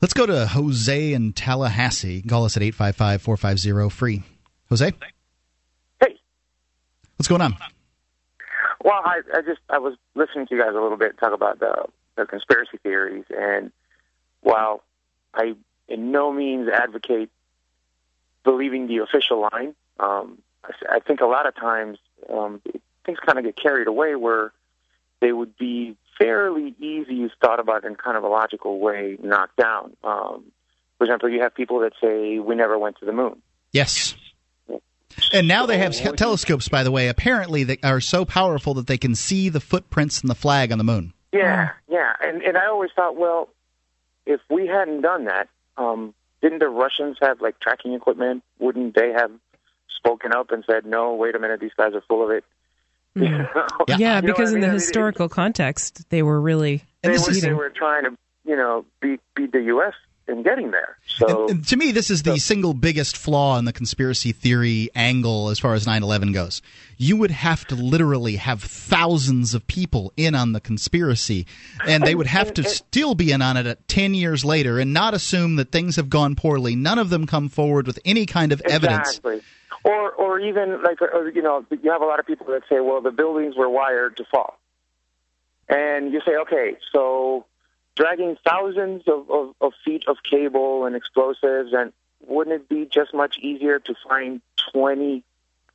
Let's 0.02 0.14
go 0.14 0.26
to 0.26 0.48
Jose 0.48 1.14
in 1.14 1.34
Tallahassee. 1.34 2.14
You 2.14 2.22
can 2.22 2.30
call 2.30 2.46
us 2.46 2.56
at 2.56 2.64
855 2.64 3.22
450 3.22 3.90
free. 3.90 4.24
Jose? 4.70 4.94
Hey. 6.00 6.16
What's 7.18 7.28
going 7.28 7.42
on? 7.42 7.58
Well, 8.88 9.02
I, 9.04 9.20
I 9.34 9.42
just 9.42 9.60
I 9.70 9.80
was 9.80 9.96
listening 10.16 10.48
to 10.48 10.56
you 10.56 10.62
guys 10.62 10.70
a 10.72 10.80
little 10.80 10.96
bit 10.96 11.18
talk 11.18 11.34
about 11.34 11.60
the 11.60 11.88
the 12.16 12.26
conspiracy 12.26 12.78
theories, 12.82 13.26
and 13.38 13.74
while 14.40 14.82
I 15.34 15.56
in 15.90 16.12
no 16.14 16.32
means 16.32 16.70
advocate 16.70 17.30
believing 18.46 18.88
the 18.88 19.00
official 19.00 19.42
line, 19.42 19.76
um, 20.00 20.38
I, 20.64 20.72
I 20.90 21.00
think 21.00 21.20
a 21.20 21.26
lot 21.26 21.48
of 21.48 21.54
times 21.54 21.98
um, 22.30 22.62
things 23.06 23.18
kind 23.26 23.38
of 23.38 23.44
get 23.44 23.58
carried 23.58 23.90
away 23.90 24.16
where 24.16 24.54
they 25.20 25.34
would 25.34 25.58
be 25.58 25.98
fairly 26.18 26.74
easy, 26.80 27.30
thought 27.42 27.60
about 27.60 27.84
in 27.84 27.96
kind 27.96 28.16
of 28.16 28.24
a 28.24 28.30
logical 28.30 28.80
way, 28.80 29.18
knocked 29.22 29.58
down. 29.58 29.98
Um, 30.02 30.46
for 30.98 31.04
example, 31.04 31.28
you 31.28 31.42
have 31.42 31.54
people 31.54 31.80
that 31.82 31.92
say 32.00 32.40
we 32.40 32.56
never 32.56 32.80
went 32.80 33.00
to 33.00 33.06
the 33.06 33.12
moon. 33.12 33.42
Yes. 33.74 34.16
And 35.34 35.48
now 35.48 35.66
they 35.66 35.78
have 35.80 35.94
te- 35.94 36.12
telescopes, 36.14 36.68
by 36.70 36.84
the 36.84 36.92
way, 36.92 37.08
apparently 37.10 37.64
that 37.66 37.84
are 37.84 38.00
so 38.00 38.24
powerful 38.26 38.74
that 38.76 38.88
they 38.88 38.98
can 38.98 39.16
see 39.16 39.50
the 39.50 39.60
footprints 39.60 40.22
and 40.22 40.30
the 40.30 40.36
flag 40.36 40.72
on 40.72 40.78
the 40.78 40.84
moon. 40.84 41.14
Yeah, 41.34 41.72
yeah, 41.90 42.14
and 42.22 42.42
and 42.42 42.58
I 42.58 42.68
always 42.68 42.92
thought, 42.96 43.16
well, 43.18 43.50
if 44.26 44.40
we 44.50 44.68
hadn't 44.68 45.02
done 45.02 45.26
that, 45.26 45.50
um, 45.78 46.14
didn't 46.42 46.60
the 46.60 46.70
Russians 46.70 47.18
have 47.22 47.42
like 47.42 47.60
tracking 47.60 47.94
equipment? 47.94 48.44
Wouldn't 48.60 48.96
they 48.96 49.12
have 49.12 49.32
spoken 49.98 50.32
up 50.34 50.52
and 50.52 50.64
said, 50.70 50.86
no, 50.86 51.16
wait 51.16 51.36
a 51.36 51.40
minute, 51.40 51.60
these 51.60 51.74
guys 51.76 51.94
are 51.94 52.02
full 52.08 52.24
of 52.24 52.32
it? 52.32 52.44
Yeah, 53.88 54.18
You 54.22 54.22
know 54.28 54.34
because 54.34 54.38
what 54.38 54.40
I 54.40 54.42
in 54.50 54.54
mean? 54.54 54.62
the 54.62 54.68
I 54.68 54.70
mean, 54.72 54.74
historical 54.76 55.30
context, 55.30 56.10
they 56.10 56.22
were 56.24 56.40
really 56.40 56.84
They, 57.02 57.10
were, 57.10 57.18
succeeding. 57.18 57.50
they 57.50 57.54
were 57.56 57.70
trying 57.70 58.04
to, 58.04 58.12
you 58.46 58.56
know, 58.56 58.86
beat 59.02 59.20
beat 59.36 59.52
the 59.52 59.62
U.S. 59.64 59.94
in 60.28 60.44
getting 60.44 60.72
there. 60.72 60.98
So 61.08 61.48
And 61.50 61.66
to 61.68 61.78
me, 61.78 61.92
this 61.92 62.10
is 62.10 62.24
the 62.24 62.38
single 62.38 62.74
biggest 62.74 63.18
flaw 63.18 63.58
in 63.58 63.66
the 63.66 63.74
conspiracy 63.74 64.32
theory 64.32 64.90
angle 64.94 65.50
as 65.50 65.60
far 65.60 65.74
as 65.74 65.88
9 65.88 66.04
11 66.04 66.32
goes. 66.32 66.62
You 66.98 67.18
would 67.18 67.32
have 67.32 67.66
to 67.68 67.76
literally 67.76 68.36
have 68.38 68.62
thousands 68.62 69.54
of 69.54 69.66
people 69.68 70.12
in 70.18 70.36
on 70.36 70.54
the 70.54 70.60
conspiracy, 70.60 71.46
and 71.86 72.04
they 72.04 72.16
would 72.16 72.28
have 72.28 72.54
to 72.56 72.64
still 72.64 73.16
be 73.16 73.32
in 73.32 73.42
on 73.42 73.58
it 73.58 73.88
10 73.88 74.14
years 74.14 74.44
later 74.44 74.80
and 74.80 74.94
not 74.94 75.14
assume 75.14 75.56
that 75.58 75.72
things 75.72 75.96
have 75.96 76.10
gone 76.10 76.36
poorly. 76.36 76.76
None 76.76 77.00
of 77.00 77.10
them 77.10 77.26
come 77.26 77.50
forward 77.50 77.88
with 77.88 78.00
any 78.04 78.26
kind 78.26 78.52
of 78.52 78.62
evidence. 78.62 79.18
Exactly. 79.18 79.42
Or, 79.84 80.12
or 80.12 80.40
even 80.40 80.82
like, 80.84 81.02
or, 81.02 81.30
you 81.30 81.42
know, 81.42 81.66
you 81.70 81.92
have 81.92 82.02
a 82.02 82.06
lot 82.06 82.20
of 82.20 82.26
people 82.26 82.48
that 82.48 82.64
say, 82.68 82.80
well, 82.80 83.00
the 83.00 83.12
buildings 83.12 83.56
were 83.56 83.70
wired 83.70 84.18
to 84.18 84.26
fall, 84.26 84.60
and 85.70 86.12
you 86.12 86.22
say, 86.26 86.36
okay, 86.36 86.78
so 86.92 87.46
dragging 87.98 88.38
thousands 88.48 89.04
of, 89.08 89.30
of, 89.30 89.54
of 89.60 89.74
feet 89.84 90.04
of 90.08 90.18
cable 90.24 90.86
and 90.86 90.96
explosives, 90.96 91.74
and 91.74 91.92
wouldn't 92.26 92.56
it 92.56 92.70
be 92.70 92.86
just 92.86 93.14
much 93.14 93.38
easier 93.40 93.80
to 93.80 93.96
find 94.08 94.40
20 94.72 95.24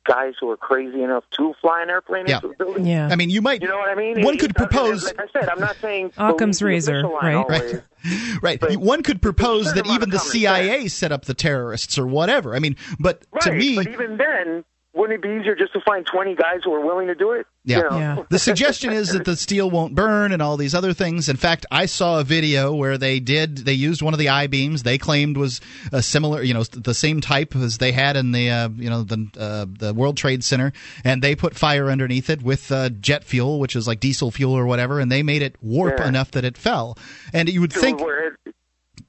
guys 0.05 0.33
who 0.39 0.49
are 0.49 0.57
crazy 0.57 1.01
enough 1.01 1.23
to 1.31 1.53
fly 1.61 1.81
an 1.81 1.89
airplane 1.89 2.25
Yeah. 2.27 2.35
into 2.37 2.49
a 2.49 2.55
building? 2.55 2.85
Yeah. 2.85 3.09
I 3.11 3.15
mean, 3.15 3.29
you 3.29 3.41
might. 3.41 3.61
You 3.61 3.67
know 3.69 3.77
what 3.77 3.89
I 3.89 3.95
mean? 3.95 4.21
One 4.23 4.35
It- 4.35 4.39
could 4.39 4.51
it's 4.51 4.57
propose. 4.57 5.03
Like 5.05 5.19
I 5.19 5.27
said, 5.39 5.49
I'm 5.49 5.59
not 5.59 5.75
saying 5.81 6.11
Occam's 6.17 6.61
razor, 6.61 6.99
official 6.99 7.13
line 7.13 7.35
right? 7.35 7.35
always. 7.35 7.81
Right. 8.41 8.61
One 8.77 9.01
could 9.01 9.21
propose 9.21 9.73
that 9.75 9.85
even 9.87 10.09
the 10.09 10.17
common 10.17 10.31
CIA 10.31 10.87
set 10.89 11.13
up 11.13 11.23
the 11.23 11.33
terrorists 11.33 11.97
or 11.97 12.05
whatever. 12.05 12.53
I 12.53 12.59
mean, 12.59 12.75
but 12.99 13.23
Right, 13.31 13.43
to 13.43 13.51
me, 13.53 13.75
but 13.77 13.87
even 13.87 14.17
then, 14.17 14.65
wouldn't 14.95 15.17
it 15.17 15.21
be 15.27 15.39
easier 15.39 15.55
just 15.55 15.73
to 15.73 15.81
find 15.81 16.05
20 16.05 16.35
guys 16.35 16.59
who 16.63 16.71
are 16.73 16.79
willing 16.85 17.07
to 17.07 17.15
do 17.15 17.31
it? 17.31 17.47
Yeah. 17.65 17.77
You 17.77 17.83
know? 17.89 18.25
The 18.29 18.37
suggestion 18.39 18.93
is 18.93 19.09
that 19.13 19.25
the 19.25 19.35
steel 19.35 19.69
won't 19.71 19.95
burn 19.95 20.31
and 20.31 20.41
all 20.41 20.55
these 20.55 20.75
other 20.75 20.93
things. 20.93 21.29
In 21.29 21.35
fact, 21.35 21.65
I 21.71 21.87
saw 21.87 22.19
a 22.19 22.23
video 22.23 22.73
where 22.73 22.97
they 22.99 23.19
did 23.19 23.57
they 23.57 23.73
used 23.73 24.01
one 24.03 24.13
of 24.13 24.19
the 24.19 24.29
I 24.29 24.47
beams 24.47 24.83
they 24.83 24.97
claimed 24.97 25.35
was 25.37 25.61
a 25.91 26.01
similar, 26.03 26.43
you 26.43 26.53
know, 26.53 26.63
the 26.63 26.93
same 26.93 27.21
type 27.21 27.55
as 27.55 27.79
they 27.79 27.91
had 27.91 28.15
in 28.15 28.31
the 28.33 28.49
uh, 28.51 28.69
you 28.69 28.89
know 28.89 29.03
the 29.03 29.27
uh, 29.37 29.65
the 29.79 29.93
World 29.93 30.15
Trade 30.17 30.43
Center, 30.43 30.73
and 31.03 31.21
they 31.21 31.35
put 31.35 31.55
fire 31.55 31.89
underneath 31.89 32.29
it 32.29 32.41
with 32.43 32.71
uh, 32.71 32.89
jet 32.89 33.23
fuel, 33.23 33.59
which 33.59 33.75
is 33.75 33.87
like 33.87 33.99
diesel 33.99 34.29
fuel 34.29 34.53
or 34.53 34.65
whatever, 34.67 34.99
and 34.99 35.11
they 35.11 35.23
made 35.23 35.41
it 35.41 35.55
warp 35.61 35.99
Yeah. 35.99 36.07
enough 36.07 36.31
that 36.31 36.45
it 36.45 36.57
fell. 36.57 36.97
And 37.33 37.49
you 37.49 37.61
would 37.61 37.71
To 37.71 37.79
think, 37.79 37.99
it- 37.99 38.55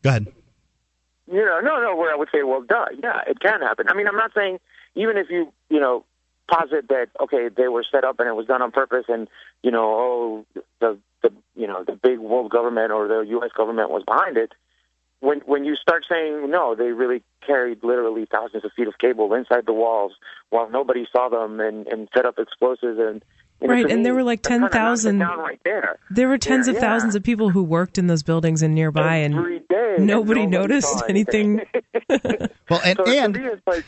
go 0.02 0.10
ahead. 0.10 0.26
you 1.30 1.44
know, 1.44 1.60
no, 1.62 1.80
no, 1.80 1.96
where 1.96 2.12
I 2.12 2.16
would 2.16 2.28
say, 2.32 2.42
well, 2.42 2.62
duh, 2.62 2.86
yeah, 3.02 3.20
it 3.26 3.40
can 3.40 3.60
happen. 3.60 3.86
I 3.88 3.94
mean, 3.94 4.06
I'm 4.06 4.16
not 4.16 4.32
saying 4.34 4.58
even 4.94 5.16
if 5.16 5.28
you, 5.30 5.52
you 5.68 5.80
know, 5.80 6.04
posit 6.50 6.88
that 6.88 7.08
okay, 7.20 7.48
they 7.54 7.68
were 7.68 7.84
set 7.90 8.04
up 8.04 8.18
and 8.20 8.28
it 8.28 8.34
was 8.36 8.46
done 8.46 8.62
on 8.62 8.70
purpose, 8.70 9.06
and 9.08 9.28
you 9.62 9.70
know, 9.70 9.84
oh, 9.84 10.62
the 10.80 10.98
the 11.22 11.30
you 11.56 11.66
know 11.66 11.84
the 11.84 11.98
big 12.00 12.18
world 12.18 12.50
government 12.50 12.92
or 12.92 13.08
the 13.08 13.20
U.S. 13.30 13.50
government 13.56 13.90
was 13.90 14.02
behind 14.04 14.36
it. 14.36 14.52
When 15.20 15.40
when 15.46 15.64
you 15.64 15.74
start 15.76 16.04
saying 16.08 16.50
no, 16.50 16.74
they 16.74 16.92
really 16.92 17.22
carried 17.46 17.82
literally 17.82 18.26
thousands 18.30 18.64
of 18.64 18.72
feet 18.76 18.88
of 18.88 18.98
cable 18.98 19.32
inside 19.34 19.64
the 19.66 19.72
walls 19.72 20.12
while 20.50 20.68
nobody 20.68 21.06
saw 21.10 21.28
them 21.28 21.60
and 21.60 21.86
and 21.86 22.08
set 22.14 22.26
up 22.26 22.38
explosives 22.38 22.98
and. 22.98 23.24
you 23.60 23.68
know, 23.68 23.74
Right, 23.74 23.88
and 23.90 23.98
me, 23.98 24.04
there 24.04 24.14
were 24.14 24.22
like 24.22 24.42
that 24.42 24.48
kinda 24.50 24.68
knocks 24.68 25.04
it 25.04 25.12
10,000 25.12 25.38
right 25.38 25.60
there. 25.64 25.98
There 26.10 26.28
were 26.28 26.36
tens 26.36 26.66
Yeah, 26.66 26.72
of 26.72 26.76
yeah. 26.76 26.80
thousands 26.82 27.14
of 27.14 27.22
people 27.22 27.50
who 27.50 27.62
worked 27.62 27.96
in 27.96 28.06
those 28.06 28.22
buildings 28.22 28.60
and 28.60 28.74
nearby, 28.74 29.16
and 29.16 29.34
day, 29.68 29.94
and 29.96 30.06
nobody 30.06 30.40
nobody 30.40 30.46
noticed 30.46 30.90
saw 30.90 31.04
anything. 31.06 31.62
Well, 32.68 32.80
and 32.84 32.98
So 32.98 33.04
to 33.04 33.18
and 33.18 33.36
it's 33.36 33.62
like 33.66 33.84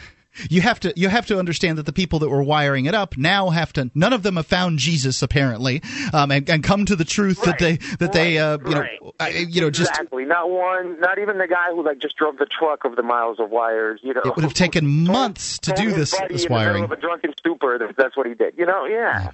you 0.48 0.60
have 0.60 0.80
to 0.80 0.92
you 0.96 1.08
have 1.08 1.26
to 1.26 1.38
understand 1.38 1.78
that 1.78 1.86
the 1.86 1.92
people 1.92 2.18
that 2.20 2.28
were 2.28 2.42
wiring 2.42 2.86
it 2.86 2.94
up 2.94 3.16
now 3.16 3.50
have 3.50 3.72
to. 3.74 3.90
None 3.94 4.12
of 4.12 4.22
them 4.22 4.36
have 4.36 4.46
found 4.46 4.78
Jesus 4.78 5.22
apparently, 5.22 5.82
um, 6.12 6.30
and, 6.30 6.48
and 6.48 6.62
come 6.62 6.84
to 6.86 6.96
the 6.96 7.04
truth 7.04 7.42
that 7.42 7.58
they 7.58 7.76
that 7.98 8.12
they 8.12 8.38
uh, 8.38 8.58
you 8.58 8.72
right. 8.72 9.02
know 9.02 9.12
uh, 9.20 9.26
you 9.26 9.60
know 9.60 9.70
just 9.70 9.90
exactly 9.90 10.24
not 10.24 10.50
one, 10.50 11.00
not 11.00 11.18
even 11.18 11.38
the 11.38 11.48
guy 11.48 11.70
who 11.70 11.84
like 11.84 11.98
just 11.98 12.16
drove 12.16 12.36
the 12.38 12.46
truck 12.46 12.84
of 12.84 12.96
the 12.96 13.02
miles 13.02 13.40
of 13.40 13.50
wires. 13.50 14.00
You 14.02 14.14
know, 14.14 14.22
it 14.24 14.34
would 14.36 14.44
have 14.44 14.54
taken 14.54 14.86
months 15.06 15.58
to 15.60 15.72
do 15.72 15.88
his 15.88 15.96
this 15.96 16.18
buddy 16.18 16.34
this 16.34 16.44
in 16.44 16.48
the 16.48 16.54
wiring. 16.54 16.84
of 16.84 16.92
a 16.92 16.96
drunken 16.96 17.32
stupor. 17.38 17.92
That's 17.96 18.16
what 18.16 18.26
he 18.26 18.34
did. 18.34 18.54
You 18.56 18.66
know, 18.66 18.84
yeah. 18.86 19.30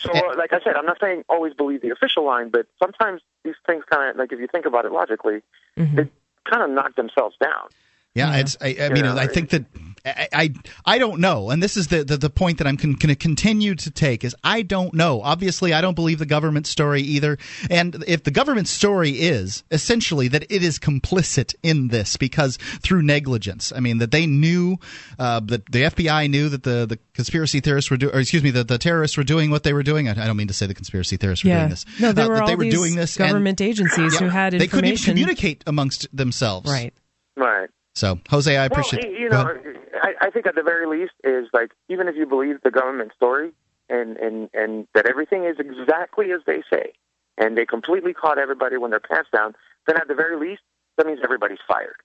So, 0.00 0.10
uh, 0.12 0.34
like 0.36 0.52
I 0.52 0.60
said, 0.60 0.76
I'm 0.76 0.86
not 0.86 0.98
saying 1.00 1.24
always 1.28 1.52
believe 1.54 1.82
the 1.82 1.90
official 1.90 2.24
line, 2.24 2.48
but 2.48 2.66
sometimes 2.82 3.20
these 3.44 3.54
things 3.66 3.84
kind 3.90 4.10
of 4.10 4.16
like 4.16 4.32
if 4.32 4.38
you 4.40 4.46
think 4.46 4.66
about 4.66 4.84
it 4.84 4.92
logically, 4.92 5.42
they 5.76 6.08
kind 6.50 6.62
of 6.62 6.70
knock 6.70 6.94
themselves 6.96 7.36
down. 7.40 7.68
Yeah, 8.14 8.36
it's. 8.36 8.56
I, 8.60 8.76
I 8.80 8.88
mean, 8.90 9.04
Yeah. 9.04 9.16
I 9.16 9.26
think 9.26 9.50
that 9.50 9.64
I, 10.06 10.28
I 10.32 10.54
I 10.84 10.98
don't 10.98 11.20
know, 11.20 11.50
and 11.50 11.62
this 11.62 11.76
is 11.76 11.88
the 11.88 12.04
the, 12.04 12.16
the 12.18 12.28
point 12.30 12.58
that 12.58 12.66
I'm 12.66 12.76
going 12.76 12.96
to 12.98 13.14
continue 13.16 13.74
to 13.74 13.90
take 13.90 14.22
is 14.24 14.34
I 14.44 14.62
don't 14.62 14.92
know. 14.92 15.22
Obviously, 15.22 15.72
I 15.72 15.80
don't 15.80 15.94
believe 15.94 16.18
the 16.18 16.26
government 16.26 16.66
story 16.66 17.00
either. 17.02 17.38
And 17.70 18.04
if 18.06 18.22
the 18.24 18.30
government 18.30 18.68
story 18.68 19.10
is 19.12 19.64
essentially 19.70 20.28
that 20.28 20.42
it 20.50 20.62
is 20.62 20.78
complicit 20.78 21.54
in 21.62 21.88
this 21.88 22.16
because 22.18 22.58
through 22.82 23.02
negligence, 23.02 23.72
I 23.74 23.80
mean 23.80 23.98
that 23.98 24.10
they 24.10 24.26
knew 24.26 24.76
uh, 25.18 25.40
that 25.46 25.66
the 25.72 25.84
FBI 25.84 26.28
knew 26.28 26.48
that 26.50 26.64
the 26.64 26.84
the 26.86 26.98
conspiracy 27.14 27.60
theorists 27.60 27.90
were 27.90 27.96
doing, 27.96 28.14
or 28.14 28.20
excuse 28.20 28.42
me, 28.42 28.50
the, 28.50 28.64
the 28.64 28.78
terrorists 28.78 29.16
were 29.16 29.24
doing 29.24 29.50
what 29.50 29.62
they 29.62 29.72
were 29.72 29.82
doing. 29.82 30.08
I, 30.08 30.12
I 30.12 30.26
don't 30.26 30.36
mean 30.36 30.48
to 30.48 30.54
say 30.54 30.66
the 30.66 30.74
conspiracy 30.74 31.16
theorists 31.16 31.44
were 31.44 31.50
yeah, 31.50 31.60
doing 31.60 31.70
this. 31.70 31.86
no, 32.00 32.12
there 32.12 32.26
Uh, 32.26 32.28
were 32.28 32.34
that 32.34 32.40
all 32.42 32.48
they 32.48 32.56
were 32.56 32.64
these 32.64 32.74
doing 32.74 32.94
this 32.96 33.16
and- 33.18 33.28
government 33.28 33.60
agencies 33.62 34.14
Yeah, 34.14 34.18
who 34.20 34.28
had 34.28 34.52
they 34.52 34.66
couldn't 34.66 34.90
even 34.90 35.02
communicate 35.02 35.64
amongst 35.66 36.14
themselves. 36.14 36.70
Right. 36.70 36.92
Right. 37.36 37.70
So, 37.94 38.18
Jose, 38.28 38.56
I 38.56 38.64
appreciate. 38.64 39.04
Well, 39.04 39.20
you 39.20 39.28
know. 39.28 39.58
I, 40.02 40.14
I 40.20 40.30
think 40.30 40.46
at 40.46 40.54
the 40.54 40.62
very 40.62 40.86
least 40.86 41.12
is 41.22 41.48
like 41.52 41.72
even 41.88 42.08
if 42.08 42.16
you 42.16 42.26
believe 42.26 42.60
the 42.62 42.70
government 42.70 43.12
story 43.14 43.52
and 43.88 44.16
and 44.16 44.50
and 44.52 44.86
that 44.94 45.06
everything 45.06 45.44
is 45.44 45.56
exactly 45.58 46.32
as 46.32 46.40
they 46.46 46.62
say, 46.68 46.92
and 47.38 47.56
they 47.56 47.64
completely 47.64 48.12
caught 48.12 48.38
everybody 48.38 48.76
when 48.76 48.90
they're 48.90 49.00
pants 49.00 49.30
down, 49.32 49.54
then 49.86 49.96
at 49.96 50.08
the 50.08 50.14
very 50.14 50.36
least 50.38 50.62
that 50.96 51.06
means 51.06 51.20
everybody's 51.22 51.58
fired. 51.66 51.96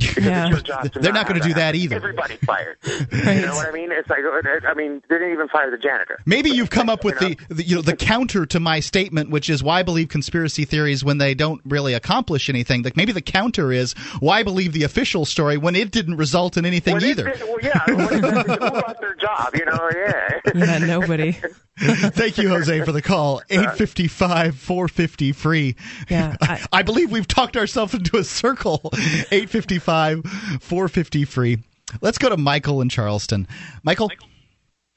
Because 0.00 0.24
Yeah. 0.24 0.44
it's 0.46 0.50
your 0.50 0.60
job 0.60 0.92
to 0.92 0.98
They're 0.98 1.12
not 1.12 1.26
gonna 1.28 1.40
do 1.40 1.54
that 1.54 1.74
either. 1.74 1.96
Everybody's 1.96 2.38
fired. 2.40 2.76
You 3.10 3.46
know 3.46 3.54
what 3.54 3.68
I 3.68 3.72
mean? 3.72 3.90
It's 3.92 4.08
like 4.08 4.20
I 4.66 4.74
mean 4.74 5.02
they 5.08 5.16
didn't 5.16 5.32
even 5.32 5.48
fire 5.48 5.70
the 5.70 5.78
janitor. 5.78 6.18
Maybe 6.26 6.50
you've 6.50 6.70
come 6.70 6.88
up 6.88 7.04
with 7.04 7.18
the, 7.18 7.36
the 7.48 7.62
you 7.64 7.76
know 7.76 7.82
the 7.82 7.96
counter 7.96 8.46
to 8.46 8.60
my 8.60 8.80
statement, 8.80 9.30
which 9.30 9.48
is 9.50 9.62
why 9.62 9.80
I 9.80 9.82
believe 9.82 10.08
conspiracy 10.08 10.64
theories 10.64 11.04
when 11.04 11.18
they 11.18 11.34
don't 11.34 11.60
really 11.64 11.94
accomplish 11.94 12.48
anything. 12.48 12.82
Like 12.82 12.96
maybe 12.96 13.12
the 13.12 13.20
counter 13.22 13.72
is 13.72 13.92
why 14.20 14.40
I 14.40 14.42
believe 14.42 14.72
the 14.72 14.82
official 14.84 15.24
story 15.24 15.56
when 15.58 15.76
it 15.76 15.90
didn't 15.90 16.16
result 16.16 16.56
in 16.56 16.64
anything 16.64 16.94
When 16.94 17.04
either. 17.04 17.30
did- 17.30 17.42
well, 17.42 17.58
yeah, 17.62 17.84
when 17.86 18.00
it 18.00 18.46
did- 18.46 18.46
who 18.46 18.56
lost 18.58 19.00
their 19.00 19.14
job? 19.16 19.54
You 19.54 19.64
know, 19.66 19.90
yeah. 19.94 20.39
Yeah, 20.54 20.78
nobody. 20.78 21.32
Thank 21.78 22.38
you, 22.38 22.48
Jose, 22.48 22.84
for 22.84 22.92
the 22.92 23.02
call. 23.02 23.42
Eight 23.50 23.72
fifty 23.72 24.08
five 24.08 24.56
four 24.56 24.88
fifty 24.88 25.32
free. 25.32 25.76
Yeah, 26.08 26.36
I, 26.40 26.64
I 26.72 26.82
believe 26.82 27.10
we've 27.10 27.28
talked 27.28 27.56
ourselves 27.56 27.94
into 27.94 28.16
a 28.16 28.24
circle. 28.24 28.90
Eight 29.30 29.50
fifty 29.50 29.78
five 29.78 30.24
four 30.60 30.88
fifty 30.88 31.24
free. 31.24 31.58
Let's 32.00 32.18
go 32.18 32.28
to 32.28 32.36
Michael 32.36 32.80
in 32.80 32.88
Charleston. 32.88 33.46
Michael. 33.82 34.10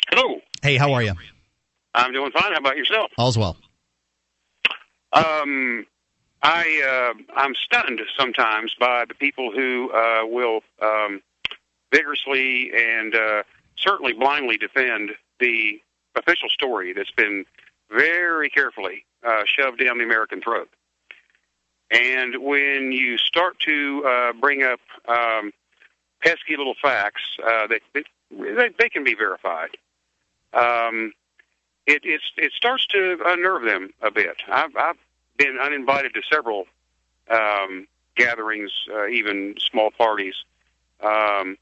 Hello. 0.10 0.40
Hey, 0.62 0.78
how 0.78 0.94
are 0.94 1.04
you? 1.04 1.14
I'm 1.94 2.14
doing 2.14 2.32
fine. 2.32 2.52
How 2.54 2.60
about 2.60 2.78
yourself? 2.78 3.12
All's 3.18 3.38
well. 3.38 3.58
Um, 5.12 5.86
I 6.42 7.14
uh, 7.16 7.34
I'm 7.36 7.54
stunned 7.56 8.02
sometimes 8.18 8.74
by 8.80 9.06
the 9.08 9.14
people 9.14 9.52
who 9.52 9.92
uh, 9.92 10.26
will 10.26 10.62
um, 10.82 11.22
vigorously 11.94 12.72
and 12.76 13.16
uh, 13.16 13.44
certainly 13.78 14.14
blindly 14.14 14.58
defend 14.58 15.12
the 15.44 15.60
official 16.16 16.50
story 16.50 16.90
that's 16.94 17.16
been 17.24 17.46
very 17.90 18.50
carefully 18.50 18.98
uh, 19.30 19.44
shoved 19.46 19.80
down 19.84 19.98
the 19.98 20.08
American 20.12 20.40
throat. 20.42 20.70
And 21.92 22.32
when 22.52 22.92
you 22.92 23.18
start 23.18 23.54
to 23.72 23.78
uh, 24.12 24.34
bring 24.46 24.64
up 24.64 24.80
um, 25.08 25.52
pesky 26.22 26.56
little 26.58 26.78
facts 26.82 27.24
uh, 27.52 27.68
that, 27.68 27.82
that 27.94 28.06
they, 28.32 28.70
they 28.80 28.90
can 28.90 29.04
be 29.04 29.16
verified, 29.26 29.74
um, 30.54 31.14
it 31.86 32.02
it's, 32.04 32.30
it 32.38 32.52
starts 32.54 32.86
to 32.88 33.02
unnerve 33.34 33.64
them 33.64 33.84
a 34.02 34.12
bit. 34.12 34.38
I've, 34.60 34.76
I've 34.76 35.02
been 35.38 35.58
uninvited 35.62 36.14
to 36.14 36.22
several 36.32 36.66
um, 37.30 37.88
gatherings, 38.16 38.72
uh, 38.96 39.08
even 39.08 39.56
small 39.70 39.90
parties, 39.92 40.36
um, 41.02 41.58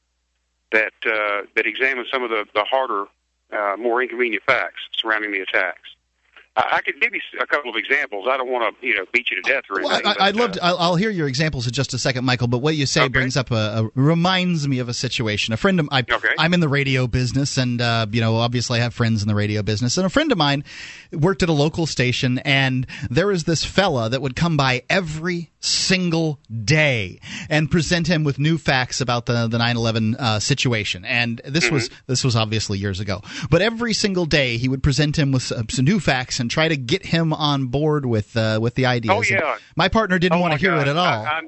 that 0.70 0.94
uh, 1.04 1.38
that 1.56 1.66
examine 1.66 2.06
some 2.12 2.22
of 2.22 2.30
the, 2.30 2.42
the 2.54 2.64
harder, 2.64 3.06
uh, 3.52 3.76
more 3.78 4.02
inconvenient 4.02 4.44
facts 4.44 4.80
surrounding 4.96 5.32
the 5.32 5.40
attacks. 5.40 5.88
I, 6.54 6.68
I 6.72 6.80
could 6.82 7.00
give 7.00 7.14
you 7.14 7.20
a 7.40 7.46
couple 7.46 7.70
of 7.70 7.76
examples. 7.76 8.26
I 8.30 8.36
don't 8.36 8.50
want 8.50 8.78
to, 8.80 8.86
you 8.86 8.94
know, 8.94 9.04
beat 9.12 9.30
you 9.30 9.40
to 9.40 9.42
death 9.42 9.64
or 9.70 9.82
Well, 9.82 9.92
anything. 9.92 10.14
I, 10.20 10.26
I'd 10.26 10.36
love 10.36 10.50
uh, 10.50 10.54
to. 10.54 10.64
I'll, 10.64 10.78
I'll 10.78 10.96
hear 10.96 11.10
your 11.10 11.26
examples 11.26 11.66
in 11.66 11.72
just 11.72 11.94
a 11.94 11.98
second, 11.98 12.24
Michael. 12.24 12.46
But 12.48 12.58
what 12.58 12.74
you 12.76 12.84
say 12.86 13.08
brings 13.08 13.36
up 13.36 13.50
a, 13.50 13.54
a 13.54 13.90
reminds 13.94 14.68
me 14.68 14.78
of 14.78 14.88
a 14.88 14.94
situation. 14.94 15.54
A 15.54 15.56
friend 15.56 15.80
of 15.80 15.88
I, 15.90 16.04
I'm 16.38 16.52
in 16.52 16.60
the 16.60 16.68
radio 16.68 17.06
business, 17.06 17.56
and 17.56 17.80
uh, 17.80 18.06
you 18.10 18.20
know, 18.20 18.36
obviously, 18.36 18.80
I 18.80 18.82
have 18.82 18.94
friends 18.94 19.22
in 19.22 19.28
the 19.28 19.34
radio 19.34 19.62
business. 19.62 19.96
And 19.96 20.06
a 20.06 20.10
friend 20.10 20.30
of 20.30 20.38
mine 20.38 20.64
worked 21.12 21.42
at 21.42 21.48
a 21.48 21.52
local 21.52 21.86
station, 21.86 22.38
and 22.38 22.86
there 23.10 23.26
was 23.26 23.44
this 23.44 23.64
fella 23.64 24.08
that 24.08 24.22
would 24.22 24.36
come 24.36 24.56
by 24.56 24.82
every 24.90 25.50
single 25.60 26.40
day 26.64 27.20
and 27.48 27.70
present 27.70 28.06
him 28.08 28.24
with 28.24 28.38
new 28.38 28.58
facts 28.58 29.00
about 29.00 29.26
the 29.26 29.46
the 29.46 29.58
9/11 29.58 30.16
uh, 30.18 30.40
situation. 30.40 31.04
And 31.04 31.40
this 31.44 31.70
was 31.70 31.90
this 32.06 32.24
was 32.24 32.36
obviously 32.36 32.78
years 32.78 33.00
ago. 33.00 33.22
But 33.50 33.62
every 33.62 33.92
single 33.94 34.26
day, 34.26 34.56
he 34.56 34.68
would 34.68 34.82
present 34.82 35.18
him 35.18 35.32
with 35.32 35.42
some, 35.42 35.68
some 35.68 35.84
new 35.84 36.00
facts 36.00 36.40
and 36.40 36.50
try 36.50 36.68
to 36.68 36.76
get 36.76 37.06
him 37.06 37.32
on 37.32 37.66
board 37.66 38.06
with 38.06 38.36
uh, 38.36 38.58
with 38.60 38.74
the 38.74 38.86
ideas. 38.86 39.12
Oh, 39.14 39.18
And 39.20 39.28
yeah. 39.30 39.56
my 39.76 39.88
partner 39.88 40.18
didn't 40.18 40.38
Oh, 40.38 40.40
want 40.40 40.52
to 40.54 40.58
hear 40.58 40.72
God. 40.72 40.86
it 40.88 40.90
at 40.90 40.96
all. 40.96 41.06
I, 41.26 41.42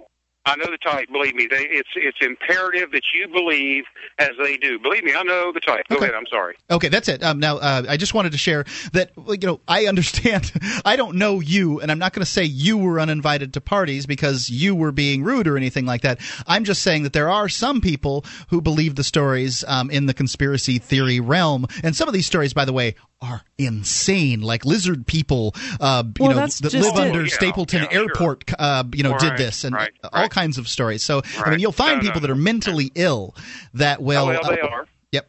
I, 0.47 0.57
know 0.57 0.66
the 0.71 0.79
type. 0.79 1.09
Believe 1.11 1.35
me, 1.35 1.47
they, 1.47 1.65
it's 1.65 1.89
it's 1.97 2.19
imperative 2.21 2.93
that 2.93 3.03
you 3.15 3.29
believe 3.29 3.85
as 4.19 4.31
they 4.43 4.57
do. 4.57 4.79
Believe 4.79 5.05
me, 5.05 5.15
I 5.15 5.23
know 5.23 5.53
the 5.53 5.61
type. 5.61 5.87
Go 5.89 5.97
ahead. 5.97 6.15
I'm 6.15 6.27
sorry. 6.27 6.57
Okay, 6.71 6.89
that's 6.89 7.09
it. 7.09 7.23
Um, 7.23 7.39
now, 7.39 7.59
uh, 7.59 7.85
I 7.89 7.97
just 7.97 8.15
wanted 8.15 8.33
to 8.33 8.39
share 8.39 8.65
that 8.93 9.12
you 9.29 9.47
know 9.47 9.61
I 9.66 9.87
understand. 9.87 10.53
I 10.85 10.97
don't 10.97 11.16
know 11.16 11.41
you, 11.41 11.81
and 11.81 11.91
I'm 11.91 11.99
not 11.99 12.12
going 12.12 12.25
to 12.25 12.31
say 12.31 12.45
you 12.45 12.79
were 12.79 13.01
uninvited 13.01 13.55
to 13.55 13.61
parties 13.61 14.07
because 14.07 14.51
you 14.51 14.75
were 14.75 14.93
being 14.93 15.25
rude 15.25 15.47
or 15.47 15.57
anything 15.57 15.87
like 15.87 16.03
that. 16.03 16.21
I'm 16.47 16.65
just 16.65 16.83
saying 16.83 17.05
that 17.05 17.12
there 17.12 17.31
are 17.31 17.49
some 17.49 17.81
people 17.81 18.25
who 18.49 18.61
believe 18.61 18.95
the 18.95 19.05
stories 19.05 19.65
um, 19.66 19.91
in 19.91 20.07
the 20.07 20.15
conspiracy 20.15 20.79
theory 20.79 21.21
realm, 21.21 21.66
and 21.83 21.97
some 21.97 22.09
of 22.09 22.15
these 22.15 22.27
stories, 22.27 22.53
by 22.53 22.65
the 22.65 22.73
way, 22.73 22.95
are 23.20 23.43
insane, 23.59 24.41
like 24.43 24.65
lizard 24.65 25.07
people, 25.07 25.55
uh, 25.81 26.03
you 26.19 26.24
Well, 26.27 26.31
know, 26.31 26.36
that 26.43 26.51
just 26.51 26.74
live 26.74 26.95
it. 26.97 27.01
under 27.01 27.23
Yeah, 27.23 27.35
Stapleton 27.35 27.82
yeah, 27.85 27.89
sure. 27.91 28.03
Airport, 28.03 28.51
uh, 28.59 28.85
you 28.93 29.03
know, 29.03 29.12
Right, 29.12 29.20
did 29.20 29.36
this, 29.39 29.65
and 29.65 29.74
right, 29.74 29.93
all 30.12 30.28
kinds 30.28 30.59
of 30.59 30.69
stories. 30.69 31.03
So, 31.03 31.23
I 31.39 31.51
mean, 31.51 31.59
you'll 31.61 31.73
find 31.73 31.97
No, 31.97 32.03
people 32.03 32.20
no. 32.20 32.27
that 32.27 32.31
are 32.32 32.36
mentally 32.36 32.91
ill 32.95 33.35
that 33.74 34.03
will. 34.03 34.24
Oh, 34.24 34.27
well, 34.28 34.43
they 34.51 34.61
uh, 34.61 34.66
are. 34.69 34.86
Yep. 35.12 35.28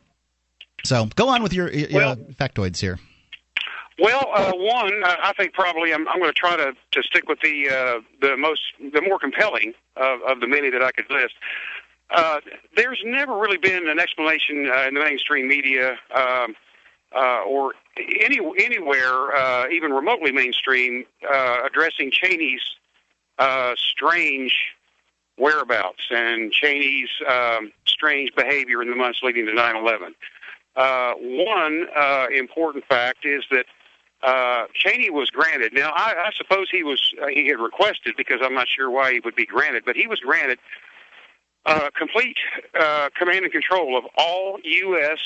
So, 0.83 1.05
go 1.15 1.29
on 1.29 1.41
with 1.43 1.53
your 1.53 1.69
uh, 1.69 1.85
Well- 1.91 2.15
factoids 2.17 2.79
here. 2.79 2.99
Well, 3.97 4.27
uh, 4.35 4.51
one, 4.55 4.91
uh, 5.05 5.15
I 5.23 5.31
think 5.37 5.53
probably 5.53 5.93
I'm, 5.93 6.05
I'm 6.09 6.19
going 6.19 6.29
to 6.29 6.37
try 6.37 6.57
to, 6.57 6.73
to 6.91 7.03
stick 7.03 7.29
with 7.29 7.39
the 7.39 7.69
uh, 7.69 8.01
the 8.19 8.35
most 8.35 8.59
the 8.91 9.01
more 9.01 9.17
compelling 9.17 9.73
of, 9.95 10.19
of 10.27 10.41
the 10.41 10.47
many 10.47 10.69
that 10.69 10.83
I 10.83 10.91
could 10.91 11.09
list. 11.09 11.35
Uh, 12.13 12.41
there's 12.75 13.01
never 13.05 13.37
really 13.37 13.55
been 13.57 13.87
an 13.87 13.97
explanation 13.97 14.69
uh, 14.69 14.85
in 14.87 14.95
the 14.95 14.99
mainstream 14.99 15.47
media 15.47 15.97
um, 16.13 16.55
uh, 17.15 17.41
or 17.47 17.73
any 17.97 18.39
anywhere, 18.59 19.35
uh, 19.35 19.67
even 19.69 19.91
remotely 19.91 20.31
mainstream, 20.31 21.05
uh, 21.31 21.57
addressing 21.65 22.11
Cheney's 22.11 22.61
uh, 23.39 23.73
strange 23.77 24.53
whereabouts 25.37 26.07
and 26.11 26.51
Cheney's 26.51 27.09
um, 27.29 27.71
strange 27.85 28.33
behavior 28.35 28.81
in 28.81 28.89
the 28.89 28.95
months 28.95 29.19
leading 29.23 29.45
to 29.45 29.51
9/11. 29.51 30.13
Uh, 30.75 31.13
one 31.15 31.87
uh, 31.95 32.27
important 32.35 32.85
fact 32.85 33.25
is 33.25 33.43
that 33.49 33.65
uh, 34.23 34.65
Cheney 34.73 35.09
was 35.09 35.29
granted. 35.29 35.73
Now, 35.73 35.91
I, 35.95 36.25
I 36.27 36.31
suppose 36.35 36.67
he 36.69 36.83
was 36.83 37.13
uh, 37.21 37.27
he 37.27 37.47
had 37.47 37.59
requested 37.59 38.15
because 38.17 38.39
I'm 38.41 38.53
not 38.53 38.67
sure 38.67 38.89
why 38.89 39.13
he 39.13 39.19
would 39.21 39.35
be 39.35 39.45
granted, 39.45 39.83
but 39.85 39.95
he 39.95 40.07
was 40.07 40.19
granted 40.19 40.59
uh, 41.65 41.89
complete 41.97 42.37
uh, 42.79 43.09
command 43.17 43.43
and 43.43 43.51
control 43.51 43.97
of 43.97 44.05
all 44.17 44.59
U.S. 44.63 45.19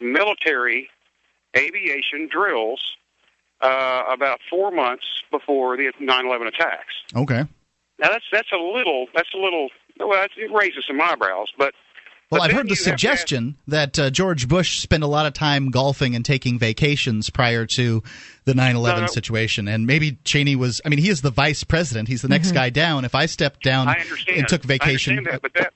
military 0.00 0.90
aviation 1.58 2.28
drills 2.30 2.80
uh, 3.60 4.04
about 4.10 4.38
four 4.48 4.70
months 4.70 5.04
before 5.30 5.76
the 5.76 5.90
9/11 6.00 6.46
attacks. 6.48 6.94
Okay. 7.14 7.44
Now 7.98 8.08
that's 8.10 8.24
that's 8.32 8.52
a 8.52 8.56
little 8.56 9.06
that's 9.14 9.32
a 9.34 9.38
little 9.38 9.68
well 9.98 10.24
it 10.36 10.50
raises 10.52 10.84
some 10.86 11.00
eyebrows, 11.00 11.48
but 11.58 11.74
Well, 12.30 12.40
but 12.40 12.50
I've 12.50 12.52
heard 12.56 12.66
the 12.66 12.70
you 12.70 12.76
have 12.76 12.92
ask- 12.94 13.00
suggestion 13.00 13.56
that 13.66 13.98
uh, 13.98 14.10
George 14.10 14.46
Bush 14.46 14.78
spent 14.78 15.02
a 15.02 15.08
lot 15.08 15.26
of 15.26 15.32
time 15.32 15.70
golfing 15.72 16.14
and 16.14 16.24
taking 16.24 16.58
vacations 16.58 17.30
prior 17.30 17.66
to 17.66 18.02
the 18.44 18.54
9 18.54 18.76
11 18.76 19.00
No, 19.00 19.06
no. 19.06 19.10
situation. 19.12 19.66
And 19.66 19.86
maybe 19.86 20.18
Cheney 20.24 20.54
was, 20.54 20.80
I 20.84 20.88
mean, 20.90 21.00
he 21.00 21.08
is 21.08 21.22
the 21.22 21.30
vice 21.32 21.64
president. 21.64 22.06
He's 22.08 22.22
the 22.22 22.28
next 22.28 22.52
Mhm. 22.52 22.54
guy 22.54 22.70
down. 22.70 23.04
If 23.04 23.14
I 23.16 23.26
stepped 23.26 23.62
down 23.64 23.88
I 23.88 24.04
and 24.28 24.46
took 24.46 24.64
I 24.64 24.68
vacation. 24.68 25.18
understand 25.18 25.26
that, 25.34 25.42
but 25.42 25.52
that, 25.54 25.72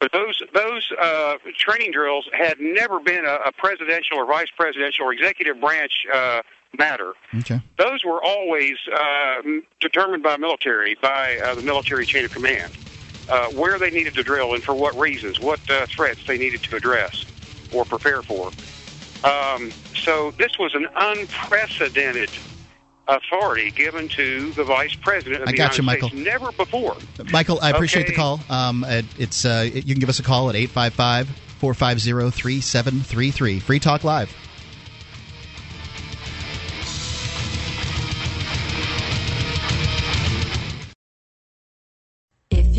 but 0.00 0.10
those 0.12 0.42
those 0.54 0.90
uh, 1.00 1.36
training 1.56 1.92
drills 1.92 2.28
had 2.32 2.58
never 2.58 2.98
been 3.00 3.24
a, 3.24 3.38
a 3.46 3.52
presidential 3.52 4.16
or 4.16 4.26
vice 4.26 4.48
presidential 4.56 5.04
or 5.04 5.12
executive 5.12 5.60
branch 5.60 5.92
uh, 6.12 6.40
matter. 6.76 7.12
Okay. 7.40 7.60
Those 7.78 8.04
were 8.04 8.22
always 8.22 8.76
uh, 8.92 9.42
determined 9.78 10.22
by 10.22 10.36
military, 10.38 10.96
by 11.02 11.36
uh, 11.44 11.54
the 11.54 11.62
military 11.62 12.06
chain 12.06 12.24
of 12.24 12.32
command, 12.32 12.72
uh, 13.28 13.48
where 13.48 13.78
they 13.78 13.90
needed 13.90 14.14
to 14.14 14.22
drill 14.22 14.54
and 14.54 14.64
for 14.64 14.74
what 14.74 14.98
reasons, 14.98 15.38
what 15.38 15.60
uh, 15.70 15.86
threats 15.86 16.20
they 16.26 16.38
needed 16.38 16.62
to 16.64 16.76
address 16.76 17.24
or 17.72 17.84
prepare 17.84 18.22
for. 18.22 18.50
Um, 19.22 19.70
so 19.94 20.32
this 20.38 20.58
was 20.58 20.74
an 20.74 20.88
unprecedented 20.96 22.30
authority 23.10 23.70
given 23.70 24.08
to 24.08 24.52
the 24.52 24.64
vice 24.64 24.94
president 24.94 25.42
of 25.42 25.48
I 25.48 25.52
the 25.52 25.56
got 25.56 25.76
you, 25.76 25.82
United 25.82 26.02
Michael. 26.02 26.08
States 26.10 26.24
never 26.24 26.52
before. 26.52 26.96
Michael, 27.30 27.58
I 27.60 27.70
appreciate 27.70 28.02
Okay. 28.04 28.12
the 28.12 28.16
call. 28.16 28.40
Um, 28.48 28.84
it's 29.18 29.44
uh, 29.44 29.68
you 29.72 29.82
can 29.82 29.98
give 30.00 30.08
us 30.08 30.18
a 30.18 30.22
call 30.22 30.48
at 30.48 30.56
855 30.56 31.28
450 31.58 32.30
3733. 32.30 33.60
Free 33.60 33.78
Talk 33.78 34.04
Live. 34.04 34.34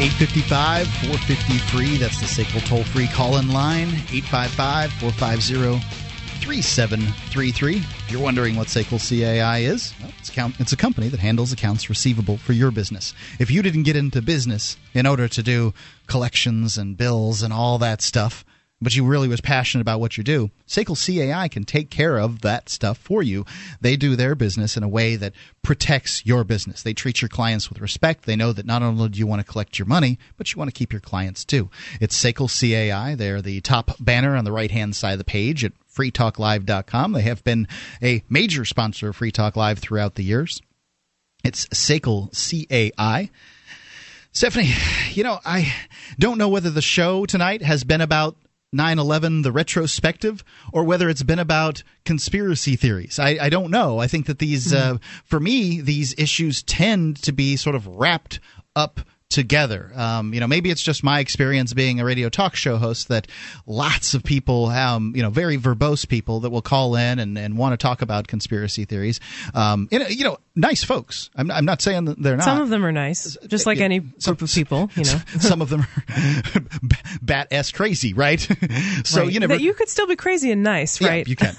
Eight 0.00 0.12
fifty 0.12 0.40
five 0.40 0.88
four 0.88 1.18
fifty 1.18 1.58
three. 1.58 1.98
That's 1.98 2.18
the 2.20 2.26
SACL 2.26 2.66
toll 2.66 2.84
free 2.84 3.06
call 3.08 3.36
in 3.36 3.52
line. 3.52 3.88
855 4.10 4.90
450 4.92 5.78
3733. 6.40 7.76
If 7.76 8.10
you're 8.10 8.22
wondering 8.22 8.56
what 8.56 8.68
SACL 8.68 8.98
CAI 8.98 9.58
is, 9.58 9.92
well, 10.00 10.10
it's, 10.18 10.30
account, 10.30 10.58
it's 10.58 10.72
a 10.72 10.76
company 10.78 11.08
that 11.08 11.20
handles 11.20 11.52
accounts 11.52 11.90
receivable 11.90 12.38
for 12.38 12.54
your 12.54 12.70
business. 12.70 13.12
If 13.38 13.50
you 13.50 13.60
didn't 13.60 13.82
get 13.82 13.94
into 13.94 14.22
business 14.22 14.78
in 14.94 15.06
order 15.06 15.28
to 15.28 15.42
do 15.42 15.74
collections 16.06 16.78
and 16.78 16.96
bills 16.96 17.42
and 17.42 17.52
all 17.52 17.76
that 17.78 18.00
stuff, 18.00 18.42
but 18.82 18.96
you 18.96 19.04
really 19.04 19.28
was 19.28 19.40
passionate 19.40 19.82
about 19.82 20.00
what 20.00 20.16
you 20.16 20.24
do, 20.24 20.50
SACL 20.66 20.96
CAI 20.96 21.48
can 21.48 21.64
take 21.64 21.90
care 21.90 22.18
of 22.18 22.40
that 22.40 22.68
stuff 22.68 22.96
for 22.96 23.22
you. 23.22 23.44
They 23.80 23.96
do 23.96 24.16
their 24.16 24.34
business 24.34 24.76
in 24.76 24.82
a 24.82 24.88
way 24.88 25.16
that 25.16 25.34
protects 25.62 26.24
your 26.24 26.44
business. 26.44 26.82
They 26.82 26.94
treat 26.94 27.20
your 27.20 27.28
clients 27.28 27.68
with 27.68 27.80
respect. 27.80 28.24
They 28.24 28.36
know 28.36 28.52
that 28.52 28.66
not 28.66 28.82
only 28.82 29.10
do 29.10 29.18
you 29.18 29.26
want 29.26 29.44
to 29.44 29.50
collect 29.50 29.78
your 29.78 29.86
money, 29.86 30.18
but 30.36 30.52
you 30.52 30.58
want 30.58 30.68
to 30.68 30.78
keep 30.78 30.92
your 30.92 31.00
clients 31.00 31.44
too. 31.44 31.68
It's 32.00 32.20
SACL 32.20 32.48
CAI. 32.48 33.14
They're 33.14 33.42
the 33.42 33.60
top 33.60 33.92
banner 34.00 34.34
on 34.34 34.44
the 34.44 34.52
right 34.52 34.70
hand 34.70 34.96
side 34.96 35.12
of 35.12 35.18
the 35.18 35.24
page 35.24 35.64
at 35.64 35.72
freetalklive.com. 35.94 37.12
They 37.12 37.22
have 37.22 37.44
been 37.44 37.68
a 38.02 38.22
major 38.28 38.64
sponsor 38.64 39.10
of 39.10 39.16
Free 39.16 39.32
Talk 39.32 39.56
Live 39.56 39.78
throughout 39.78 40.14
the 40.14 40.24
years. 40.24 40.62
It's 41.44 41.66
SACL 41.66 42.30
CAI. 42.32 43.30
Stephanie, 44.32 44.72
you 45.10 45.24
know, 45.24 45.40
I 45.44 45.74
don't 46.18 46.38
know 46.38 46.48
whether 46.48 46.70
the 46.70 46.82
show 46.82 47.26
tonight 47.26 47.62
has 47.62 47.82
been 47.84 48.00
about 48.00 48.36
9 48.72 48.98
11, 48.98 49.42
the 49.42 49.52
retrospective, 49.52 50.44
or 50.72 50.84
whether 50.84 51.08
it's 51.08 51.24
been 51.24 51.38
about 51.38 51.82
conspiracy 52.04 52.76
theories. 52.76 53.18
I, 53.18 53.38
I 53.40 53.48
don't 53.48 53.70
know. 53.70 53.98
I 53.98 54.06
think 54.06 54.26
that 54.26 54.38
these, 54.38 54.72
uh, 54.72 54.98
for 55.24 55.40
me, 55.40 55.80
these 55.80 56.14
issues 56.16 56.62
tend 56.62 57.16
to 57.22 57.32
be 57.32 57.56
sort 57.56 57.74
of 57.74 57.86
wrapped 57.86 58.38
up 58.76 59.00
together. 59.30 59.90
Um, 59.94 60.34
you 60.34 60.40
know, 60.40 60.46
maybe 60.46 60.70
it's 60.70 60.82
just 60.82 61.02
my 61.02 61.20
experience 61.20 61.72
being 61.72 62.00
a 62.00 62.04
radio 62.04 62.28
talk 62.28 62.54
show 62.56 62.76
host 62.76 63.08
that 63.08 63.26
lots 63.66 64.12
of 64.14 64.22
people, 64.24 64.66
um, 64.66 65.12
you 65.16 65.22
know, 65.22 65.30
very 65.30 65.56
verbose 65.56 66.06
people 66.06 66.40
that 66.40 66.50
will 66.50 66.60
call 66.62 66.96
in 66.96 67.18
and, 67.18 67.38
and 67.38 67.56
want 67.56 67.72
to 67.72 67.76
talk 67.76 68.02
about 68.02 68.26
conspiracy 68.26 68.84
theories. 68.84 69.20
Um, 69.54 69.88
you 69.90 70.00
know, 70.00 70.06
you 70.08 70.24
know, 70.24 70.38
nice 70.56 70.82
folks. 70.84 71.30
I'm, 71.36 71.50
I'm 71.50 71.64
not 71.64 71.80
saying 71.80 72.06
that 72.06 72.20
they're 72.22 72.36
not. 72.36 72.44
Some 72.44 72.60
of 72.60 72.68
them 72.70 72.84
are 72.84 72.92
nice, 72.92 73.36
just 73.46 73.66
like 73.66 73.78
yeah, 73.78 73.84
any 73.84 74.00
group 74.00 74.42
of 74.42 74.50
people, 74.52 74.90
you 74.96 75.04
know. 75.04 75.20
some 75.40 75.62
of 75.62 75.70
them 75.70 75.82
are 75.82 76.04
bat 77.22 77.48
ass 77.52 77.70
crazy, 77.70 78.12
right? 78.12 78.40
so 79.04 79.20
Right. 79.22 79.32
you 79.32 79.38
never. 79.40 79.54
That 79.54 79.62
you 79.62 79.74
could 79.74 79.88
still 79.88 80.06
be 80.06 80.16
crazy 80.16 80.50
and 80.50 80.62
nice, 80.62 81.00
Yeah, 81.00 81.08
right? 81.08 81.28
you 81.28 81.36
can. 81.36 81.54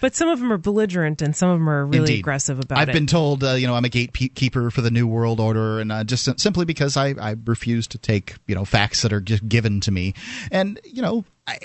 but 0.00 0.14
some 0.14 0.28
of 0.28 0.38
them 0.38 0.52
are 0.52 0.58
belligerent 0.58 1.20
and 1.22 1.34
some 1.34 1.50
of 1.50 1.58
them 1.58 1.68
are 1.68 1.84
really 1.84 1.98
Indeed. 2.00 2.20
aggressive 2.20 2.58
about 2.60 2.78
it. 2.78 2.82
I've 2.82 2.92
been 2.94 3.06
told, 3.06 3.42
uh, 3.42 3.52
you 3.54 3.66
know, 3.66 3.74
I'm 3.74 3.84
a 3.84 3.88
gatekeeper 3.88 4.70
for 4.70 4.80
the 4.82 4.90
New 4.90 5.06
World 5.06 5.40
Order, 5.40 5.80
and 5.80 5.90
uh, 5.90 6.04
just 6.04 6.38
simply 6.40 6.64
because 6.64 6.96
I, 6.96 7.07
I 7.14 7.36
refuse 7.44 7.86
to 7.88 7.98
take, 7.98 8.34
you 8.46 8.54
know, 8.54 8.64
facts 8.64 9.02
that 9.02 9.12
are 9.12 9.20
just 9.20 9.48
given 9.48 9.80
to 9.80 9.90
me, 9.90 10.14
and 10.50 10.80
you 10.84 11.02
know, 11.02 11.24
I, 11.46 11.58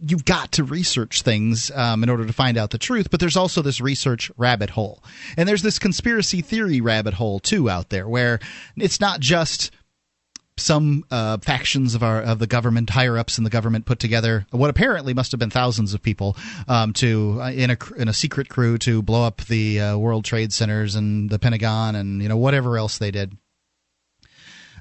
you've 0.00 0.24
got 0.24 0.52
to 0.52 0.64
research 0.64 1.22
things 1.22 1.70
um, 1.72 2.02
in 2.02 2.10
order 2.10 2.26
to 2.26 2.32
find 2.32 2.56
out 2.56 2.70
the 2.70 2.78
truth. 2.78 3.10
But 3.10 3.20
there's 3.20 3.36
also 3.36 3.62
this 3.62 3.80
research 3.80 4.30
rabbit 4.36 4.70
hole, 4.70 5.02
and 5.36 5.48
there's 5.48 5.62
this 5.62 5.78
conspiracy 5.78 6.42
theory 6.42 6.80
rabbit 6.80 7.14
hole 7.14 7.40
too 7.40 7.68
out 7.68 7.88
there, 7.90 8.08
where 8.08 8.40
it's 8.76 9.00
not 9.00 9.20
just 9.20 9.70
some 10.58 11.04
uh, 11.10 11.38
factions 11.38 11.94
of 11.94 12.02
our 12.02 12.20
of 12.22 12.38
the 12.38 12.46
government 12.46 12.90
higher 12.90 13.16
ups 13.16 13.38
in 13.38 13.44
the 13.44 13.50
government 13.50 13.86
put 13.86 13.98
together 13.98 14.46
what 14.50 14.70
apparently 14.70 15.14
must 15.14 15.30
have 15.30 15.38
been 15.38 15.50
thousands 15.50 15.94
of 15.94 16.02
people 16.02 16.36
um, 16.66 16.92
to 16.92 17.38
uh, 17.40 17.50
in 17.50 17.70
a 17.70 17.76
in 17.96 18.08
a 18.08 18.12
secret 18.12 18.48
crew 18.48 18.78
to 18.78 19.02
blow 19.02 19.24
up 19.24 19.42
the 19.42 19.80
uh, 19.80 19.96
World 19.96 20.24
Trade 20.24 20.52
Centers 20.52 20.94
and 20.94 21.30
the 21.30 21.38
Pentagon 21.38 21.94
and 21.94 22.22
you 22.22 22.28
know 22.28 22.36
whatever 22.36 22.76
else 22.76 22.98
they 22.98 23.10
did. 23.10 23.36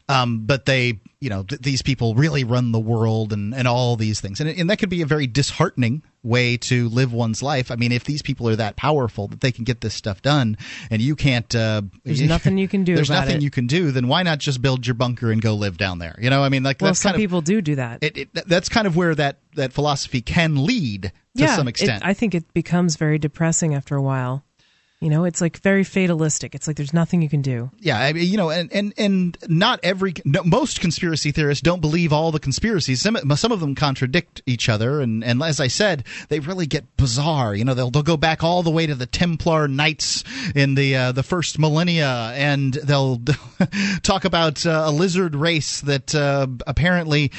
Um, 0.10 0.46
but 0.46 0.66
they 0.66 1.00
you 1.20 1.30
know 1.30 1.44
th- 1.44 1.62
these 1.62 1.82
people 1.82 2.16
really 2.16 2.44
run 2.44 2.72
the 2.72 2.80
world 2.80 3.34
and 3.34 3.54
and 3.54 3.68
all 3.68 3.96
these 3.96 4.22
things, 4.22 4.40
and 4.40 4.50
and 4.50 4.70
that 4.70 4.78
could 4.78 4.90
be 4.90 5.02
a 5.02 5.06
very 5.06 5.28
disheartening 5.28 6.04
way 6.24 6.58
to 6.58 6.90
live 6.90 7.12
one's 7.14 7.42
life. 7.42 7.72
I 7.72 7.76
mean, 7.76 7.92
if 7.92 8.04
these 8.04 8.22
people 8.22 8.48
are 8.50 8.56
that 8.56 8.76
powerful 8.76 9.28
that 9.30 9.42
they 9.42 9.52
can 9.52 9.64
get 9.64 9.82
this 9.82 9.94
stuff 9.94 10.22
done, 10.22 10.58
and 10.90 11.02
you 11.02 11.16
can't, 11.16 11.54
uh, 11.56 11.82
There's 12.04 12.22
nothing 12.24 12.58
you 12.58 12.68
can 12.68 12.84
do 12.84 12.96
There's 12.96 13.10
nothing 13.10 13.38
it. 13.38 13.42
you 13.42 13.50
can 13.50 13.68
do. 13.68 13.92
Then 13.92 14.08
why 14.08 14.24
not 14.24 14.40
just 14.40 14.62
build 14.62 14.86
your 14.86 14.94
bunker 14.94 15.32
and 15.32 15.42
go 15.42 15.56
live 15.56 15.78
down 15.78 16.00
there? 16.00 16.16
You 16.20 16.30
know, 16.30 16.44
I 16.44 16.50
mean, 16.50 16.64
like 16.64 16.82
well, 16.82 16.90
that's 16.90 17.00
some 17.00 17.12
kind 17.12 17.16
of 17.16 17.22
people 17.22 17.42
do 17.42 17.62
do 17.62 17.76
that. 17.76 18.04
it, 18.04 18.18
it, 18.18 18.34
that's 18.48 18.70
kind 18.70 18.88
of 18.88 18.96
where 18.96 19.16
that 19.16 19.40
that 19.56 19.74
philosophy 19.74 20.22
can 20.22 20.66
lead 20.66 21.04
to 21.04 21.12
yeah, 21.34 21.56
some 21.56 21.68
extent. 21.68 22.04
I 22.06 22.14
think 22.14 22.34
it 22.34 22.54
becomes 22.54 22.96
very 22.96 23.18
depressing 23.18 23.74
after 23.74 23.96
a 23.96 24.02
while. 24.02 24.44
You 25.00 25.12
know, 25.12 25.26
it's 25.26 25.42
like 25.42 25.60
very 25.60 25.84
fatalistic. 25.84 26.56
It's 26.56 26.66
like 26.66 26.76
there's 26.76 26.94
nothing 26.94 27.22
you 27.22 27.30
can 27.30 27.44
do. 27.44 27.70
Yeah, 27.78 28.00
I 28.00 28.14
mean, 28.14 28.28
you 28.28 28.36
know, 28.36 28.50
and 28.50 28.74
and 28.74 28.96
and 28.98 29.38
not 29.48 29.80
every 29.84 30.16
no, 30.26 30.42
most 30.44 30.82
conspiracy 30.82 31.32
theorists 31.32 31.62
don't 31.62 31.82
believe 31.82 32.12
all 32.12 32.32
the 32.32 32.40
conspiracies. 32.40 33.00
Some 33.00 33.16
some 33.36 33.52
of 33.52 33.60
them 33.60 33.76
contradict 33.76 34.42
each 34.48 34.70
other, 34.70 35.00
and 35.00 35.24
and 35.24 35.44
as 35.44 35.60
I 35.60 35.68
said, 35.68 36.04
they 36.30 36.40
really 36.40 36.66
get 36.66 36.98
bizarre. 36.98 37.54
You 37.54 37.64
know, 37.64 37.76
they'll 37.76 37.92
they'll 37.92 38.02
go 38.02 38.18
back 38.18 38.44
all 38.44 38.64
the 38.64 38.72
way 38.72 38.88
to 38.88 38.96
the 38.96 39.06
Templar 39.06 39.68
Knights 39.68 40.24
in 40.56 40.74
the 40.74 40.96
uh, 40.96 41.12
the 41.12 41.22
first 41.22 41.60
millennia, 41.60 42.32
and 42.34 42.74
they'll 42.74 43.22
talk 44.02 44.26
about 44.26 44.66
uh, 44.66 44.86
a 44.88 44.92
lizard 44.92 45.36
race 45.36 45.80
that 45.82 46.16
uh, 46.16 46.48
apparently 46.66 47.32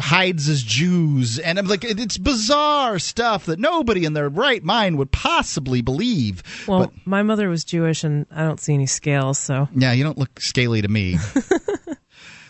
hides 0.00 0.48
as 0.48 0.64
Jews, 0.64 1.38
and 1.38 1.60
I'm 1.60 1.66
like, 1.68 1.84
it's 1.84 2.18
bizarre 2.18 2.98
stuff 2.98 3.46
that 3.46 3.60
nobody 3.60 4.04
in 4.04 4.14
their 4.14 4.28
right 4.28 4.64
mind 4.64 4.98
would 4.98 5.12
possibly 5.12 5.80
believe. 5.80 6.42
Well, 6.71 6.71
but 6.80 6.92
my 7.04 7.22
mother 7.22 7.48
was 7.48 7.64
Jewish, 7.64 8.04
and 8.04 8.26
I 8.30 8.42
don't 8.42 8.60
see 8.60 8.74
any 8.74 8.86
scales. 8.86 9.38
So 9.38 9.68
yeah, 9.74 9.92
you 9.92 10.04
don't 10.04 10.18
look 10.18 10.40
scaly 10.40 10.82
to 10.82 10.88
me. 10.88 11.16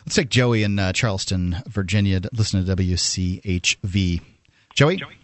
Let's 0.05 0.16
take 0.16 0.31
Joey 0.31 0.65
in 0.65 0.78
uh, 0.78 0.93
Charleston, 0.93 1.57
Virginia. 1.69 2.20
to 2.20 2.31
Listen 2.32 2.65
to 2.65 2.77
WCHV. 2.77 4.20
Joey? 4.74 4.97
Joey? 4.97 5.16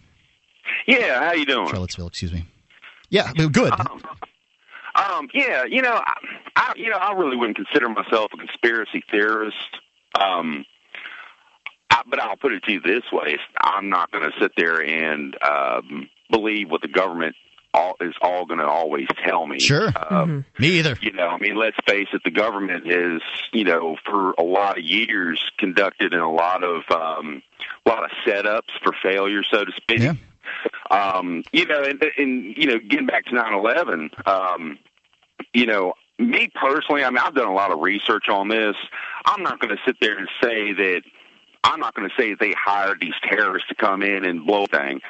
Yeah, 0.87 1.25
how 1.25 1.33
you 1.33 1.45
doing? 1.45 1.67
Charlottesville, 1.67 2.07
excuse 2.07 2.31
me. 2.31 2.45
Yeah, 3.09 3.31
good. 3.33 3.73
Um, 4.95 5.29
yeah, 5.33 5.65
you 5.65 5.81
know, 5.81 6.01
I, 6.03 6.13
I, 6.55 6.73
you 6.75 6.89
know, 6.89 6.97
I 6.97 7.13
really 7.13 7.35
wouldn't 7.35 7.57
consider 7.57 7.89
myself 7.89 8.31
a 8.33 8.37
conspiracy 8.37 9.03
theorist. 9.09 9.55
Um, 10.19 10.65
I, 11.89 12.01
but 12.07 12.19
I'll 12.21 12.37
put 12.37 12.53
it 12.53 12.63
to 12.63 12.71
you 12.73 12.81
this 12.81 13.03
way: 13.11 13.37
I'm 13.61 13.89
not 13.89 14.11
going 14.11 14.29
to 14.29 14.39
sit 14.39 14.51
there 14.57 14.81
and 14.81 15.35
um, 15.43 16.09
believe 16.29 16.69
what 16.69 16.81
the 16.81 16.87
government 16.87 17.35
all, 17.73 17.95
is 18.01 18.13
all 18.21 18.45
going 18.45 18.59
to 18.59 18.67
always 18.67 19.07
tell 19.23 19.45
me. 19.45 19.59
Sure. 19.59 19.91
Um, 20.09 20.45
Me 20.57 20.79
either. 20.79 20.97
You 21.01 21.11
know, 21.11 21.27
I 21.27 21.37
mean, 21.37 21.55
let's 21.55 21.77
face 21.87 22.07
it, 22.13 22.21
the 22.23 22.31
government 22.31 22.89
is, 22.91 23.21
you 23.51 23.63
know, 23.63 23.97
for 24.05 24.31
a 24.31 24.43
lot 24.43 24.77
of 24.77 24.83
years 24.83 25.43
conducted 25.57 26.13
in 26.13 26.19
a 26.19 26.31
lot 26.31 26.63
of 26.63 26.83
um 26.91 27.41
a 27.85 27.89
lot 27.89 28.03
of 28.03 28.11
setups 28.25 28.71
for 28.83 28.93
failure, 29.01 29.43
so 29.43 29.65
to 29.65 29.71
speak. 29.73 30.01
Um, 30.89 31.43
you 31.51 31.65
know, 31.65 31.83
and, 31.83 32.03
and 32.17 32.57
you 32.57 32.67
know, 32.67 32.79
getting 32.79 33.05
back 33.05 33.25
to 33.25 33.35
nine 33.35 33.53
eleven, 33.53 34.09
um, 34.25 34.79
you 35.53 35.65
know, 35.65 35.93
me 36.17 36.49
personally, 36.53 37.03
I 37.03 37.09
mean, 37.09 37.19
I've 37.19 37.35
done 37.35 37.47
a 37.47 37.53
lot 37.53 37.71
of 37.71 37.79
research 37.79 38.29
on 38.29 38.49
this. 38.49 38.75
I'm 39.25 39.43
not 39.43 39.59
going 39.59 39.75
to 39.75 39.81
sit 39.85 39.97
there 40.01 40.17
and 40.17 40.27
say 40.41 40.73
that 40.73 41.01
I'm 41.63 41.79
not 41.79 41.93
going 41.93 42.09
to 42.09 42.15
say 42.21 42.31
that 42.31 42.39
they 42.39 42.53
hired 42.53 42.99
these 43.01 43.13
terrorists 43.23 43.69
to 43.69 43.75
come 43.75 44.01
in 44.01 44.25
and 44.25 44.45
blow 44.45 44.63
a 44.63 44.67
thing. 44.67 45.01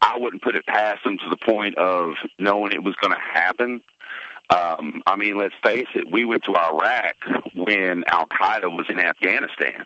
I 0.00 0.16
wouldn't 0.18 0.42
put 0.42 0.56
it 0.56 0.66
past 0.66 1.04
them 1.04 1.18
to 1.18 1.28
the 1.30 1.36
point 1.36 1.76
of 1.78 2.14
knowing 2.38 2.72
it 2.72 2.82
was 2.82 2.94
going 2.96 3.12
to 3.12 3.20
happen. 3.20 3.82
Um, 4.50 5.02
I 5.06 5.16
mean, 5.16 5.38
let's 5.38 5.54
face 5.62 5.86
it, 5.94 6.10
we 6.10 6.24
went 6.24 6.44
to 6.44 6.56
Iraq 6.56 7.14
when 7.54 8.02
Al 8.08 8.26
Qaeda 8.26 8.64
was 8.76 8.86
in 8.88 8.98
Afghanistan. 8.98 9.84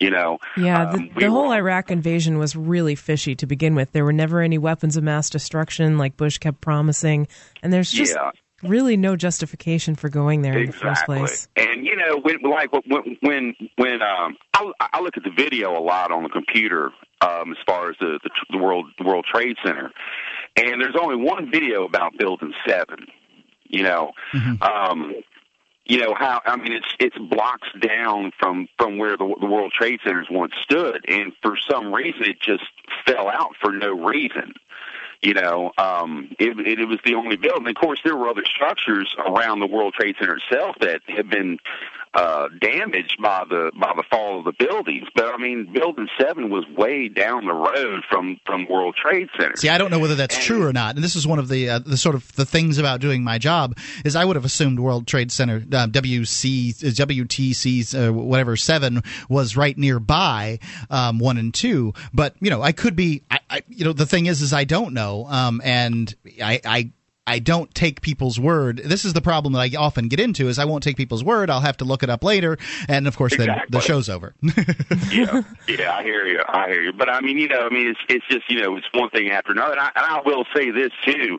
You 0.00 0.10
know, 0.10 0.38
yeah, 0.56 0.86
the, 0.86 0.96
um, 0.98 1.10
we 1.14 1.22
the 1.22 1.30
were 1.30 1.36
whole 1.36 1.52
Iraq 1.52 1.90
invasion 1.90 2.38
was 2.38 2.56
really 2.56 2.94
fishy 2.94 3.34
to 3.36 3.46
begin 3.46 3.74
with. 3.74 3.92
There 3.92 4.04
were 4.04 4.12
never 4.12 4.40
any 4.40 4.58
weapons 4.58 4.96
of 4.96 5.04
mass 5.04 5.30
destruction 5.30 5.98
like 5.98 6.16
Bush 6.16 6.38
kept 6.38 6.60
promising, 6.60 7.28
and 7.62 7.72
there's 7.72 7.90
just 7.90 8.14
Yeah. 8.14 8.30
really 8.62 8.96
no 8.96 9.14
justification 9.16 9.94
for 9.94 10.08
going 10.08 10.42
there 10.42 10.58
in 10.58 10.66
the 10.66 10.72
first 10.72 11.04
place. 11.04 11.48
And 11.56 11.86
you 11.86 11.94
know, 11.96 12.18
when 12.18 12.40
like 12.42 12.72
when 12.72 13.16
when 13.20 13.54
when 13.76 14.02
um, 14.02 14.36
I, 14.54 14.70
I 14.80 15.00
look 15.00 15.16
at 15.16 15.22
the 15.22 15.30
video 15.30 15.78
a 15.78 15.80
lot 15.80 16.10
on 16.10 16.22
the 16.24 16.28
computer 16.28 16.90
um, 17.20 17.52
as 17.52 17.58
far 17.66 17.90
as 17.90 17.96
the, 18.00 18.18
the 18.22 18.30
the 18.50 18.58
world 18.58 18.86
the 18.98 19.04
World 19.04 19.26
Trade 19.30 19.56
Center, 19.64 19.90
and 20.56 20.80
there's 20.80 20.96
only 21.00 21.16
one 21.16 21.50
video 21.50 21.84
about 21.84 22.16
Building 22.18 22.52
Seven. 22.66 23.06
You 23.66 23.82
know, 23.82 24.12
um, 24.62 25.14
you 25.84 25.98
know 25.98 26.14
how 26.14 26.40
I 26.44 26.56
mean 26.56 26.72
it's 26.72 26.94
it's 26.98 27.18
blocks 27.18 27.68
down 27.80 28.32
from 28.38 28.68
from 28.78 28.98
where 28.98 29.16
the, 29.16 29.34
the 29.40 29.46
World 29.46 29.72
Trade 29.72 30.00
Centers 30.04 30.28
once 30.30 30.54
stood, 30.62 31.04
and 31.08 31.32
for 31.42 31.56
some 31.56 31.92
reason 31.92 32.22
it 32.24 32.40
just 32.40 32.64
fell 33.06 33.28
out 33.28 33.54
for 33.60 33.72
no 33.72 33.92
reason. 33.92 34.54
You 35.22 35.32
know, 35.32 35.72
um, 35.78 36.34
it, 36.38 36.58
it, 36.66 36.80
it 36.80 36.84
was 36.86 36.98
the 37.04 37.14
only 37.14 37.36
building. 37.36 37.66
Of 37.66 37.76
course, 37.76 37.98
there 38.04 38.14
were 38.14 38.28
other 38.28 38.44
structures 38.44 39.14
around 39.26 39.60
the 39.60 39.66
World 39.66 39.94
Trade 39.94 40.16
Center 40.18 40.36
itself 40.36 40.76
that 40.80 41.00
have 41.08 41.30
been 41.30 41.58
uh, 42.14 42.48
damaged 42.60 43.16
by 43.20 43.44
the 43.48 43.72
by 43.78 43.92
the 43.96 44.04
fall 44.10 44.38
of 44.38 44.44
the 44.44 44.52
buildings. 44.58 45.08
But 45.14 45.34
I 45.34 45.36
mean, 45.36 45.72
Building 45.72 46.08
Seven 46.20 46.50
was 46.50 46.64
way 46.76 47.08
down 47.08 47.46
the 47.46 47.52
road 47.52 48.02
from 48.08 48.38
from 48.46 48.66
World 48.68 48.96
Trade 48.96 49.28
Center. 49.38 49.56
See, 49.56 49.68
I 49.68 49.78
don't 49.78 49.90
know 49.90 49.98
whether 49.98 50.14
that's 50.14 50.38
true 50.38 50.64
or 50.64 50.72
not, 50.72 50.94
and 50.94 51.04
this 51.04 51.16
is 51.16 51.26
one 51.26 51.38
of 51.38 51.48
the 51.48 51.68
uh, 51.68 51.78
the 51.80 51.96
sort 51.96 52.14
of 52.14 52.34
the 52.36 52.46
things 52.46 52.78
about 52.78 53.00
doing 53.00 53.24
my 53.24 53.38
job 53.38 53.76
is 54.04 54.14
I 54.14 54.24
would 54.24 54.36
have 54.36 54.44
assumed 54.44 54.78
World 54.78 55.06
Trade 55.06 55.32
Center 55.32 55.56
uh, 55.56 55.86
WC 55.88 56.74
WTC 56.74 58.08
uh, 58.08 58.12
whatever 58.12 58.56
seven 58.56 59.02
was 59.28 59.56
right 59.56 59.76
nearby 59.76 60.60
um, 60.90 61.18
one 61.18 61.36
and 61.36 61.52
two, 61.52 61.94
but 62.12 62.34
you 62.40 62.50
know 62.50 62.62
I 62.62 62.72
could 62.72 62.94
be 62.94 63.22
I, 63.30 63.40
I 63.50 63.62
you 63.68 63.84
know 63.84 63.92
the 63.92 64.06
thing 64.06 64.26
is 64.26 64.40
is 64.40 64.52
I 64.52 64.64
don't 64.64 64.94
know, 64.94 65.26
um, 65.26 65.60
and 65.64 66.14
I. 66.42 66.60
I 66.64 66.90
I 67.26 67.38
don't 67.38 67.74
take 67.74 68.02
people's 68.02 68.38
word. 68.38 68.82
This 68.84 69.04
is 69.04 69.14
the 69.14 69.22
problem 69.22 69.54
that 69.54 69.60
I 69.60 69.70
often 69.76 70.08
get 70.08 70.20
into 70.20 70.48
is 70.48 70.58
I 70.58 70.66
won't 70.66 70.82
take 70.82 70.96
people's 70.96 71.24
word. 71.24 71.48
I'll 71.48 71.60
have 71.60 71.78
to 71.78 71.84
look 71.84 72.02
it 72.02 72.10
up 72.10 72.22
later, 72.22 72.58
and 72.86 73.08
of 73.08 73.16
course 73.16 73.36
then 73.36 73.62
the 73.70 73.80
show's 73.80 74.10
over. 74.10 74.34
yeah, 74.42 75.42
yeah, 75.68 75.96
I 75.96 76.02
hear 76.02 76.26
you. 76.26 76.42
I 76.46 76.68
hear 76.68 76.82
you. 76.82 76.92
But 76.92 77.08
I 77.08 77.20
mean, 77.20 77.38
you 77.38 77.48
know, 77.48 77.66
I 77.66 77.70
mean, 77.70 77.86
it's 77.88 78.00
it's 78.08 78.26
just 78.28 78.50
you 78.50 78.60
know, 78.60 78.76
it's 78.76 78.86
one 78.92 79.08
thing 79.10 79.30
after 79.30 79.52
another. 79.52 79.72
And 79.72 79.80
I, 79.80 79.90
and 79.96 80.04
I 80.04 80.20
will 80.24 80.44
say 80.54 80.70
this 80.70 80.90
too. 81.04 81.38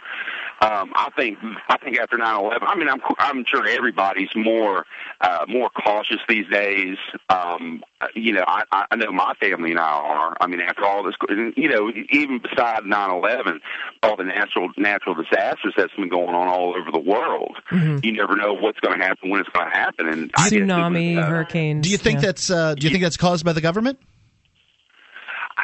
Um, 0.62 0.94
I 0.96 1.10
think 1.18 1.38
I 1.70 1.78
think 1.78 2.00
after 2.00 2.18
nine 2.18 2.40
eleven, 2.40 2.68
I 2.68 2.76
mean, 2.76 2.88
I'm 2.88 3.02
I'm 3.20 3.44
sure 3.46 3.68
everybody's 3.68 4.30
more 4.36 4.86
uh, 5.22 5.46
more 5.48 5.70
cautious 5.70 6.20
these 6.30 6.48
days. 6.50 6.98
Um, 7.30 7.84
you 8.16 8.32
know, 8.32 8.44
I, 8.48 8.64
I 8.90 8.96
know 8.96 9.12
my 9.12 9.34
family 9.40 9.72
and 9.72 9.80
I 9.80 9.84
are. 9.84 10.38
I 10.40 10.48
mean, 10.48 10.62
after 10.62 10.86
all 10.86 11.04
this, 11.04 11.16
you 11.58 11.70
know, 11.70 11.92
even 12.10 12.40
beside 12.40 12.86
nine 12.86 13.12
eleven, 13.12 13.60
all 14.02 14.16
the 14.16 14.24
natural 14.24 14.70
natural 14.78 15.16
disasters 15.16 15.74
that's 15.76 15.94
been 15.96 16.10
going 16.10 16.34
on 16.34 16.48
all 16.48 16.74
over 16.76 16.90
the 16.92 17.00
world. 17.00 17.58
Mhm. 17.72 18.04
You 18.04 18.14
never 18.14 18.36
know 18.36 18.54
what's 18.54 18.80
going 18.80 18.98
to 18.98 19.06
happen 19.06 19.30
when 19.30 19.42
it's 19.42 19.50
going 19.50 19.70
to 19.70 19.76
happen. 19.76 20.08
And 20.08 20.32
I 20.38 20.44
guess 20.44 20.54
it 20.54 20.62
was, 20.62 20.70
Tsunami, 20.70 21.18
uh, 21.18 21.26
hurricanes. 21.28 21.84
do 21.84 21.92
you 21.92 21.98
think 21.98 22.20
yeah. 22.22 22.28
that's 22.28 22.50
uh, 22.50 22.76
do 22.76 22.88
you 22.88 22.92
think 22.92 23.04
that's 23.04 23.18
caused 23.18 23.44
by 23.44 23.54
the 23.54 23.62
government? 23.62 24.00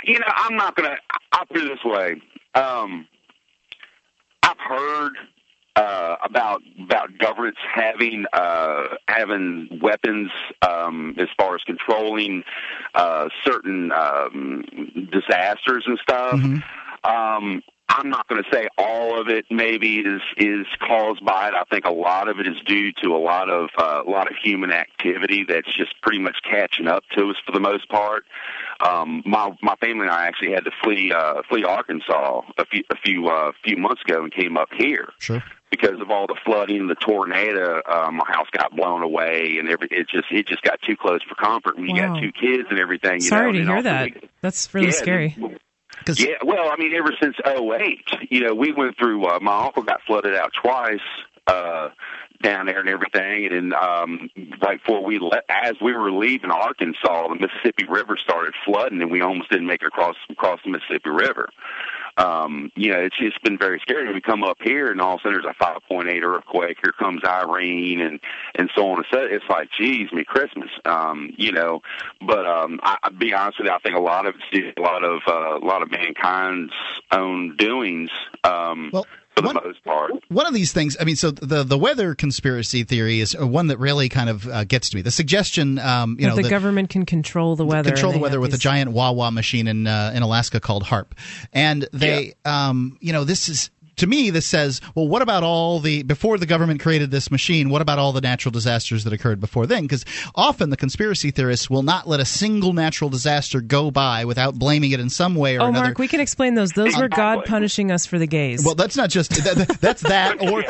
you 0.03 0.19
know, 0.19 0.25
I'm 0.27 0.55
not 0.55 0.75
gonna. 0.75 0.95
I'll 1.31 1.45
put 1.45 1.57
it 1.57 1.69
this 1.69 1.83
way. 1.83 2.21
Um, 2.55 3.07
I've 4.43 4.59
heard 4.59 5.13
uh, 5.75 6.15
about 6.23 6.61
about 6.83 7.17
governments 7.17 7.59
having 7.73 8.25
uh, 8.33 8.87
having 9.07 9.79
weapons 9.81 10.29
um, 10.61 11.15
as 11.17 11.27
far 11.37 11.55
as 11.55 11.61
controlling 11.63 12.43
uh, 12.93 13.29
certain 13.43 13.91
um, 13.91 14.63
disasters 15.11 15.83
and 15.85 15.99
stuff. 15.99 16.39
Um, 17.03 17.63
I'm 17.93 18.09
not 18.09 18.27
going 18.29 18.41
to 18.41 18.49
say 18.51 18.67
all 18.77 19.19
of 19.19 19.27
it 19.27 19.45
maybe 19.49 19.99
is 19.99 20.21
is 20.37 20.65
caused 20.79 21.23
by 21.25 21.49
it. 21.49 21.53
I 21.53 21.63
think 21.69 21.85
a 21.85 21.91
lot 21.91 22.29
of 22.29 22.39
it 22.39 22.47
is 22.47 22.55
due 22.65 22.91
to 23.03 23.09
a 23.09 23.17
lot 23.19 23.49
of 23.49 23.69
uh, 23.77 24.01
a 24.05 24.09
lot 24.09 24.29
of 24.31 24.37
human 24.41 24.71
activity 24.71 25.43
that's 25.47 25.71
just 25.75 25.99
pretty 26.01 26.19
much 26.19 26.37
catching 26.49 26.87
up 26.87 27.03
to 27.17 27.29
us 27.29 27.35
for 27.45 27.51
the 27.51 27.59
most 27.59 27.89
part. 27.89 28.23
Um, 28.79 29.21
my 29.25 29.51
my 29.61 29.75
family 29.75 30.05
and 30.07 30.09
I 30.11 30.25
actually 30.25 30.51
had 30.51 30.63
to 30.65 30.71
flee 30.83 31.11
uh, 31.11 31.41
flee 31.49 31.63
Arkansas 31.63 32.41
a 32.57 32.65
few 32.65 32.83
a 32.89 32.95
few 32.95 33.27
uh, 33.27 33.51
few 33.63 33.77
months 33.77 34.01
ago 34.07 34.23
and 34.23 34.31
came 34.33 34.57
up 34.57 34.69
here 34.77 35.09
Sure. 35.19 35.43
because 35.69 35.99
of 35.99 36.09
all 36.09 36.27
the 36.27 36.37
flooding, 36.45 36.87
the 36.87 36.95
tornado. 36.95 37.81
Um, 37.89 38.15
my 38.15 38.25
house 38.27 38.47
got 38.51 38.75
blown 38.75 39.03
away, 39.03 39.57
and 39.59 39.67
every 39.69 39.87
it 39.91 40.07
just 40.09 40.25
it 40.31 40.47
just 40.47 40.63
got 40.63 40.81
too 40.81 40.95
close 40.95 41.21
for 41.27 41.35
comfort 41.35 41.75
when 41.77 41.87
you 41.89 42.01
Wow. 42.01 42.13
got 42.15 42.21
two 42.21 42.31
kids 42.31 42.67
and 42.69 42.79
everything. 42.79 43.15
You 43.15 43.27
Sorry 43.27 43.47
know, 43.47 43.51
to 43.53 43.59
and 43.59 43.69
hear 43.69 43.81
that. 43.83 44.03
we- 44.15 44.29
That's 44.41 44.73
really 44.73 44.87
Yeah, 44.87 44.93
scary. 44.93 45.35
Yeah, 46.17 46.35
well, 46.43 46.69
I 46.71 46.75
mean, 46.77 46.93
ever 46.93 47.13
since 47.21 47.35
'08, 47.45 48.29
you 48.29 48.41
know, 48.41 48.53
we 48.53 48.71
went 48.71 48.97
through. 48.97 49.25
Uh, 49.25 49.39
my 49.41 49.65
uncle 49.65 49.83
got 49.83 50.01
flooded 50.05 50.35
out 50.35 50.51
twice 50.53 50.99
uh, 51.47 51.89
down 52.41 52.65
there 52.65 52.79
and 52.79 52.89
everything, 52.89 53.51
and 53.51 53.73
um, 53.73 54.29
right 54.61 54.79
before 54.79 55.03
we 55.03 55.19
le- 55.19 55.41
as 55.49 55.75
we 55.81 55.93
were 55.93 56.11
leaving 56.11 56.51
Arkansas, 56.51 57.27
the 57.27 57.35
Mississippi 57.35 57.85
River 57.87 58.17
started 58.17 58.53
flooding, 58.65 59.01
and 59.01 59.11
we 59.11 59.21
almost 59.21 59.49
didn't 59.49 59.67
make 59.67 59.81
it 59.81 59.87
across 59.87 60.15
across 60.29 60.59
the 60.63 60.71
Mississippi 60.71 61.09
River. 61.09 61.49
Um, 62.17 62.71
you 62.75 62.91
know, 62.91 62.99
it's 62.99 63.17
just 63.17 63.41
been 63.43 63.57
very 63.57 63.79
scary. 63.79 64.13
We 64.13 64.21
come 64.21 64.43
up 64.43 64.57
here, 64.61 64.91
and 64.91 65.01
all 65.01 65.15
of 65.15 65.19
a 65.19 65.23
sudden 65.23 65.41
there's 65.41 65.55
a 65.59 65.63
5.8 65.63 66.21
earthquake. 66.23 66.77
Here 66.83 66.93
comes 66.93 67.23
Irene, 67.23 68.01
and 68.01 68.19
and 68.55 68.69
so 68.75 68.89
on 68.89 68.97
and 68.97 69.05
so. 69.11 69.19
It's 69.19 69.45
like, 69.49 69.69
geez, 69.77 70.11
me 70.11 70.23
Christmas, 70.23 70.69
um, 70.85 71.31
you 71.37 71.51
know. 71.51 71.81
But 72.25 72.45
um, 72.45 72.79
I, 72.83 72.97
I'll 73.03 73.11
be 73.11 73.33
honest 73.33 73.59
with 73.59 73.67
you, 73.67 73.73
I 73.73 73.79
think 73.79 73.95
a 73.95 74.01
lot 74.01 74.25
of 74.25 74.35
it's 74.51 74.77
a 74.77 74.81
lot 74.81 75.03
of 75.03 75.21
uh, 75.27 75.57
a 75.57 75.65
lot 75.65 75.81
of 75.81 75.91
mankind's 75.91 76.73
own 77.11 77.55
doings. 77.55 78.09
Um, 78.43 78.91
well, 78.93 79.07
for 79.41 79.53
the 79.53 79.61
most 79.61 79.83
part. 79.83 80.11
One 80.29 80.45
of 80.47 80.53
these 80.53 80.71
things, 80.71 80.95
I 80.99 81.03
mean, 81.03 81.15
so 81.15 81.31
the 81.31 81.63
the 81.63 81.77
weather 81.77 82.15
conspiracy 82.15 82.83
theory 82.83 83.19
is 83.19 83.35
one 83.37 83.67
that 83.67 83.77
really 83.79 84.09
kind 84.09 84.29
of 84.29 84.47
uh, 84.47 84.63
gets 84.63 84.89
to 84.91 84.95
me. 84.95 85.01
The 85.01 85.11
suggestion, 85.11 85.79
um, 85.79 86.17
you 86.19 86.25
that 86.25 86.29
know, 86.31 86.35
the 86.37 86.43
that- 86.43 86.49
government 86.49 86.89
can 86.89 87.05
control 87.05 87.55
the 87.55 87.65
weather. 87.65 87.89
control 87.91 88.13
the 88.13 88.19
weather 88.19 88.35
have 88.37 88.41
with 88.41 88.53
a 88.53 88.57
giant 88.57 88.91
wah 88.91 89.11
wah 89.11 89.29
machine 89.31 89.67
in 89.67 89.87
uh, 89.87 90.11
in 90.15 90.23
Alaska 90.23 90.59
called 90.59 90.83
HAARP, 90.83 91.13
and 91.53 91.87
they, 91.93 92.33
um, 92.45 92.97
you 93.01 93.13
know, 93.13 93.23
this 93.23 93.49
is. 93.49 93.69
To 93.97 94.07
me, 94.07 94.29
this 94.29 94.45
says, 94.45 94.81
well, 94.95 95.07
what 95.07 95.21
about 95.21 95.43
all 95.43 95.79
the 95.79 96.03
before 96.03 96.37
the 96.37 96.45
government 96.45 96.79
created 96.79 97.11
this 97.11 97.29
machine? 97.29 97.69
What 97.69 97.81
about 97.81 97.99
all 97.99 98.13
the 98.13 98.21
natural 98.21 98.51
disasters 98.51 99.03
that 99.03 99.13
occurred 99.13 99.39
before 99.39 99.67
then? 99.67 99.83
Because 99.83 100.05
often 100.33 100.69
the 100.69 100.77
conspiracy 100.77 101.29
theorists 101.29 101.69
will 101.69 101.83
not 101.83 102.07
let 102.07 102.19
a 102.19 102.25
single 102.25 102.73
natural 102.73 103.09
disaster 103.09 103.61
go 103.61 103.91
by 103.91 104.25
without 104.25 104.55
blaming 104.55 104.91
it 104.91 104.99
in 104.99 105.09
some 105.09 105.35
way 105.35 105.51
or 105.55 105.59
another. 105.59 105.65
Oh, 105.65 105.69
another. 105.71 105.85
Mark, 105.87 105.99
we 105.99 106.07
can 106.07 106.19
explain 106.19 106.55
those. 106.55 106.71
Those 106.71 106.97
were 106.97 107.09
God 107.09 107.45
punishing 107.45 107.91
us 107.91 108.05
for 108.05 108.17
the 108.17 108.27
gays. 108.27 108.63
Well, 108.65 108.75
that's 108.75 108.95
not 108.95 109.09
just 109.09 109.31
that, 109.43 109.55
that- 109.67 109.81
that's 109.81 110.01
that, 110.03 110.41
or, 110.49 110.63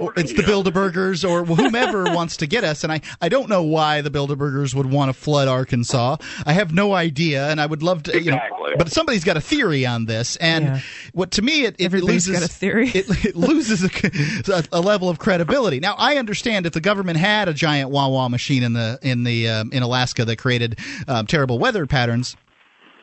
or 0.00 0.12
it's 0.16 0.32
the 0.32 0.42
Bilderbergers, 0.42 1.28
or 1.28 1.44
whomever 1.44 2.04
wants 2.14 2.36
to 2.38 2.46
get 2.46 2.64
us. 2.64 2.84
And 2.84 2.92
I, 2.92 3.00
I 3.20 3.28
don't 3.28 3.48
know 3.48 3.62
why 3.64 4.00
the 4.02 4.10
Bilderbergers 4.10 4.74
would 4.74 4.86
want 4.90 5.08
to 5.08 5.12
flood 5.12 5.48
Arkansas. 5.48 6.16
I 6.46 6.52
have 6.52 6.72
no 6.72 6.94
idea, 6.94 7.48
and 7.48 7.60
I 7.60 7.66
would 7.66 7.82
love 7.82 8.04
to, 8.04 8.22
you 8.22 8.30
know. 8.30 8.40
But 8.76 8.90
somebody's 8.92 9.24
got 9.24 9.36
a 9.36 9.40
theory 9.40 9.84
on 9.86 10.04
this, 10.04 10.36
and 10.36 10.64
Yeah. 10.64 10.80
what 11.12 11.30
to 11.32 11.42
me 11.42 11.64
it, 11.64 11.76
it 11.78 11.86
Everybody's 11.86 12.28
loses 12.28 12.40
got 12.40 12.48
a 12.50 12.52
theory. 12.68 12.90
It, 12.94 13.24
it 13.24 13.36
loses 13.36 13.84
a, 13.84 14.64
a 14.72 14.80
level 14.80 15.08
of 15.08 15.18
credibility. 15.18 15.80
Now, 15.80 15.94
I 15.96 16.16
understand 16.16 16.66
if 16.66 16.72
the 16.72 16.80
government 16.80 17.18
had 17.18 17.48
a 17.48 17.54
giant 17.54 17.90
wah 17.90 18.08
wah 18.08 18.28
machine 18.28 18.62
in 18.62 18.72
the 18.72 18.98
in 19.02 19.24
the 19.24 19.48
um, 19.48 19.72
in 19.72 19.82
Alaska 19.82 20.24
that 20.24 20.36
created 20.36 20.78
um, 21.06 21.26
terrible 21.26 21.58
weather 21.58 21.86
patterns, 21.86 22.36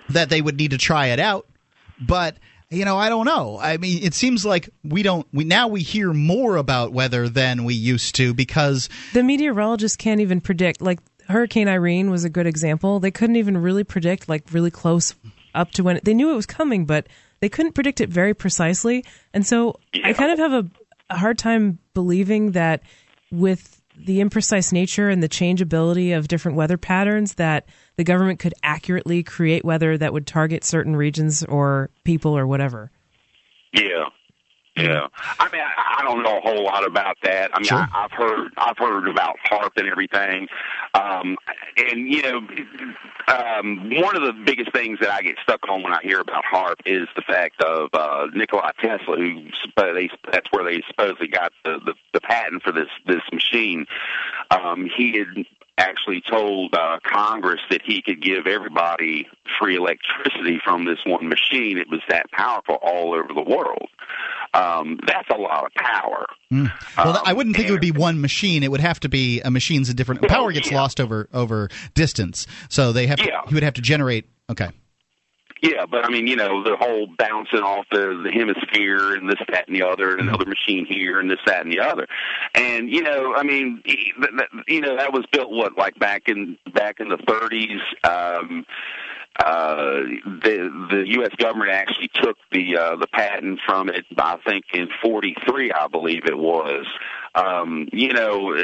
that 0.10 0.30
they 0.30 0.42
would 0.42 0.58
need 0.58 0.72
to 0.72 0.78
try 0.78 1.08
it 1.08 1.20
out. 1.20 1.48
But 2.00 2.38
you 2.70 2.86
know, 2.86 2.98
I 2.98 3.10
don't 3.10 3.26
know. 3.26 3.60
I 3.60 3.78
mean, 3.78 4.04
it 4.04 4.14
seems 4.14 4.46
like 4.46 4.70
we 4.84 5.04
don't. 5.04 5.26
We 5.34 5.44
now 5.44 5.68
we 5.68 5.82
hear 5.82 6.14
more 6.14 6.58
about 6.58 6.94
weather 6.94 7.30
than 7.30 7.64
we 7.64 7.74
used 7.74 8.16
to 8.16 8.34
because 8.34 8.90
the 9.14 9.24
meteorologists 9.24 9.98
can't 9.98 10.22
even 10.22 10.42
predict. 10.42 10.82
Like 10.82 11.00
Hurricane 11.28 11.68
Irene 11.68 12.10
was 12.10 12.24
a 12.24 12.30
good 12.30 12.48
example. 12.48 13.00
They 13.00 13.12
couldn't 13.12 13.36
even 13.38 13.58
really 13.58 13.84
predict, 13.84 14.28
like 14.30 14.44
really 14.52 14.72
close 14.72 15.16
up 15.54 15.72
to 15.72 15.84
when 15.84 16.00
they 16.04 16.14
knew 16.14 16.32
it 16.32 16.36
was 16.36 16.46
coming, 16.46 16.86
but 16.86 17.08
they 17.40 17.50
couldn't 17.50 17.74
predict 17.74 18.02
it 18.02 18.10
very 18.10 18.34
precisely. 18.34 19.04
And 19.34 19.46
so 19.46 19.80
I 20.04 20.14
kind 20.14 20.32
of 20.32 20.40
have 20.40 20.54
a, 20.54 20.70
a 21.10 21.18
hard 21.18 21.38
time 21.38 21.80
believing 21.94 22.52
that 22.52 22.82
with 23.32 23.82
the 23.98 24.20
imprecise 24.20 24.74
nature 24.74 25.10
and 25.10 25.24
the 25.24 25.28
changeability 25.28 26.12
of 26.12 26.28
different 26.28 26.58
weather 26.58 26.78
patterns 26.78 27.36
that 27.36 27.68
the 27.96 28.04
government 28.04 28.40
could 28.40 28.54
accurately 28.62 29.24
create 29.24 29.64
weather 29.64 29.98
that 29.98 30.12
would 30.14 30.28
target 30.28 30.64
certain 30.64 30.96
regions 30.96 31.44
or 31.44 31.90
people 32.04 32.38
or 32.38 32.46
whatever. 32.46 32.92
Yeah. 33.74 34.10
Yeah, 34.76 35.08
I 35.40 35.50
mean, 35.52 35.62
I, 35.62 36.00
I 36.00 36.04
don't 36.04 36.22
know 36.22 36.38
a 36.38 36.42
whole 36.42 36.66
lot 36.66 36.86
about 36.86 37.18
that. 37.24 37.52
I 37.54 37.60
mean, 37.60 37.70
I, 37.72 37.88
I've 37.94 38.12
heard, 38.12 38.52
I've 38.58 38.78
heard 38.78 39.08
about 39.08 39.38
HAARP 39.50 39.72
and 39.78 39.88
everything, 39.88 40.50
um, 40.94 41.38
and 41.78 42.10
you 42.10 42.22
know, 42.22 42.38
um, 43.30 43.90
one 44.02 44.18
of 44.18 44.24
the 44.24 44.34
biggest 44.46 44.74
things 44.74 45.00
that 45.00 45.12
I 45.12 45.22
get 45.22 45.38
stuck 45.42 45.62
on 45.70 45.82
when 45.82 45.94
I 45.94 46.00
hear 46.04 46.20
about 46.20 46.44
HAARP 46.44 46.76
is 46.86 47.08
the 47.16 47.22
fact 47.22 47.64
of 47.64 47.90
uh, 47.94 48.28
Nikola 48.34 48.74
Tesla, 48.82 49.16
who 49.16 49.46
they, 49.78 50.10
that's 50.32 50.52
where 50.52 50.66
they 50.66 50.84
supposedly 50.88 51.28
got 51.28 51.54
the, 51.64 51.80
the, 51.86 51.94
the 52.14 52.20
patent 52.20 52.64
for 52.64 52.74
this 52.74 52.90
this 53.06 53.22
machine. 53.32 53.86
Um, 54.52 54.90
he 54.96 55.18
had 55.18 55.46
actually 55.78 56.22
told 56.22 56.74
uh, 56.74 57.00
Congress 57.04 57.62
that 57.70 57.82
he 57.82 58.02
could 58.02 58.22
give 58.22 58.48
everybody 58.48 59.28
free 59.60 59.76
electricity 59.76 60.60
from 60.64 60.86
this 60.86 61.00
one 61.06 61.28
machine. 61.28 61.78
It 61.78 61.90
was 61.90 62.02
that 62.10 62.32
powerful 62.32 62.76
all 62.82 63.14
over 63.14 63.34
the 63.34 63.42
world. 63.42 63.90
Um, 64.54 65.00
that's 65.08 65.30
a 65.30 65.38
lot 65.38 65.66
of 65.66 65.72
power. 65.74 66.26
Mm. 66.52 66.72
Well, 66.98 67.22
I 67.26 67.34
wouldn't 67.34 67.56
think 67.56 67.68
it 67.68 67.72
would 67.72 67.82
be 67.82 67.92
one 67.92 68.22
machine. 68.22 68.64
It 68.64 68.72
would 68.72 68.82
have 68.82 69.00
to 69.02 69.10
be 69.10 69.42
a 69.42 69.52
machine's 69.52 69.90
a 69.90 69.94
different. 69.94 70.22
Power 70.28 70.52
gets 70.52 70.72
lost 70.72 71.00
over 71.00 71.28
over 71.34 71.70
distance, 71.94 72.48
so 72.70 72.92
they 72.92 73.08
have. 73.08 73.18
To, 73.20 73.26
Yeah. 73.26 73.42
He 73.48 73.54
would 73.54 73.64
have 73.64 73.74
to 73.76 73.82
generate. 73.82 74.30
Okay. 74.50 74.70
Yeah, 75.62 75.86
but 75.90 76.06
I 76.06 76.10
mean, 76.10 76.28
you 76.28 76.36
know, 76.36 76.64
the 76.64 76.76
whole 76.76 77.08
bouncing 77.18 77.62
off 77.62 77.86
the, 77.90 78.22
the 78.24 78.32
hemisphere 78.32 79.16
and 79.16 79.28
this, 79.28 79.40
that, 79.52 79.68
and 79.68 79.76
the 79.76 79.84
other, 79.84 80.12
and 80.12 80.28
another 80.28 80.46
machine 80.46 80.86
here 80.86 81.20
and 81.20 81.32
this, 81.32 81.40
that, 81.48 81.64
and 81.64 81.72
the 81.72 81.80
other, 81.80 82.06
and 82.54 82.90
you 82.90 83.02
know, 83.02 83.34
I 83.34 83.42
mean, 83.42 83.82
you 84.68 84.82
know, 84.82 84.96
that 84.96 85.12
was 85.12 85.26
built 85.32 85.52
what 85.52 85.78
like 85.78 85.98
back 85.98 86.24
in 86.28 86.58
back 86.74 87.00
in 87.00 87.08
the 87.08 87.18
30s. 87.18 87.80
Um, 88.04 88.66
uh, 89.44 90.02
the 90.24 90.88
the 90.90 91.04
U.S. 91.08 91.32
government 91.38 91.72
actually 91.72 92.10
took 92.14 92.38
the 92.52 92.78
uh, 92.78 92.96
the 92.96 93.08
patent 93.08 93.60
from 93.66 93.90
it. 93.90 94.06
I 94.18 94.38
think 94.46 94.66
in 94.74 94.88
'43, 95.02 95.72
I 95.72 95.88
believe 95.88 96.26
it 96.26 96.38
was. 96.38 96.86
Um, 97.36 97.90
you 97.92 98.14
know, 98.14 98.56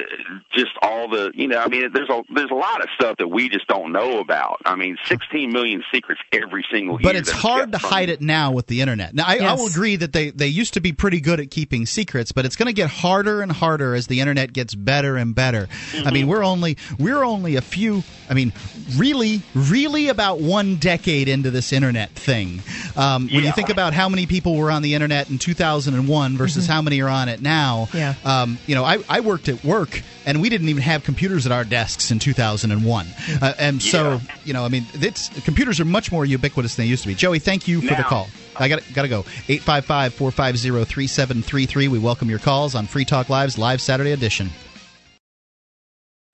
just 0.54 0.72
all 0.82 1.10
the 1.10 1.32
you 1.34 1.48
know. 1.48 1.60
I 1.60 1.68
mean, 1.68 1.92
there's 1.94 2.10
a 2.10 2.24
there's 2.34 2.52
a 2.52 2.56
lot 2.56 2.82
of 2.82 2.90
stuff 2.96 3.18
that 3.18 3.28
we 3.28 3.50
just 3.50 3.68
don't 3.68 3.92
know 3.92 4.20
about. 4.20 4.62
I 4.66 4.76
mean, 4.76 4.98
16 5.08 5.52
million 5.52 5.84
secrets 5.94 6.22
every 6.32 6.66
single 6.72 6.96
year. 6.96 7.04
But 7.04 7.16
it's 7.18 7.30
hard 7.32 7.74
to 7.74 7.80
from 7.80 7.90
hide 7.90 8.10
it 8.10 8.22
now 8.22 8.52
with 8.54 8.68
the 8.68 8.80
internet. 8.82 9.14
Now, 9.14 9.26
I, 9.28 9.40
I 9.40 9.54
will 9.56 9.68
agree 9.68 9.98
that 9.98 10.14
they, 10.14 10.30
they 10.32 10.48
used 10.48 10.74
to 10.76 10.80
be 10.80 10.94
pretty 10.94 11.20
good 11.20 11.40
at 11.42 11.52
keeping 11.52 11.86
secrets, 11.86 12.32
but 12.32 12.46
it's 12.46 12.56
going 12.56 12.68
to 12.68 12.74
get 12.74 12.90
harder 12.90 13.42
and 13.42 13.52
harder 13.52 13.94
as 13.94 14.08
the 14.08 14.22
internet 14.22 14.54
gets 14.54 14.74
better 14.74 15.18
and 15.18 15.36
better. 15.36 15.68
I 16.06 16.12
mean, 16.12 16.28
we're 16.28 16.44
only 16.44 16.78
we're 16.98 17.24
only 17.24 17.58
a 17.58 17.62
few. 17.62 18.04
I 18.30 18.34
mean, 18.34 18.54
really, 18.96 19.42
really 19.54 20.08
about 20.08 20.40
one 20.40 20.78
decade 20.78 21.28
into 21.28 21.52
this 21.52 21.74
internet 21.74 22.12
thing. 22.12 22.62
Um, 22.96 23.28
when 23.28 23.44
you 23.44 23.52
think 23.52 23.70
about 23.70 23.94
how 23.94 24.08
many 24.08 24.26
people 24.26 24.56
were 24.56 24.72
on 24.72 24.82
the 24.82 24.94
internet 24.94 25.30
in 25.30 25.38
2001 25.40 26.38
versus 26.38 26.68
how 26.68 26.82
many 26.82 27.02
are 27.02 27.10
on 27.10 27.28
it 27.28 27.42
now, 27.42 27.90
Yeah. 27.94 28.14
um, 28.24 28.58
you 28.68 28.76
know, 28.76 28.84
I, 28.84 29.00
I 29.10 29.22
worked 29.22 29.50
at 29.50 29.64
work 29.64 30.02
and 30.26 30.42
we 30.42 30.50
didn't 30.50 30.70
even 30.70 30.84
have 30.84 31.04
computers 31.04 31.46
at 31.46 31.52
our 31.52 31.64
desks 31.64 32.12
in 32.12 32.20
2001. 32.20 33.08
Uh, 33.42 33.54
and 33.58 33.82
so, 33.82 34.20
you 34.46 34.54
know, 34.54 34.66
I 34.66 34.70
mean, 34.70 34.86
it's 34.94 35.30
computers 35.44 35.80
are 35.80 35.86
much 35.86 36.12
more 36.12 36.26
ubiquitous 36.26 36.76
than 36.76 36.86
they 36.86 36.90
used 36.90 37.04
to 37.04 37.10
be. 37.10 37.16
Joey, 37.16 37.40
thank 37.40 37.68
you 37.68 37.82
for 37.82 37.96
the 37.96 38.04
call. 38.04 38.28
I 38.58 38.70
got 38.70 38.82
got 38.94 39.02
to 39.04 39.08
go. 39.08 39.24
855-450-3733. 39.48 41.88
We 41.88 42.00
welcome 42.00 42.30
your 42.30 42.40
calls 42.40 42.76
on 42.76 42.86
Free 42.86 43.06
Talk 43.06 43.30
Live's 43.30 43.58
live 43.58 43.82
Saturday 43.82 44.12
edition. 44.12 44.50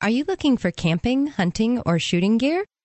Are 0.02 0.10
you 0.10 0.26
looking 0.28 0.58
for 0.58 0.70
camping, 0.70 1.28
hunting, 1.28 1.82
or 1.86 1.98
shooting 1.98 2.38
gear? 2.38 2.66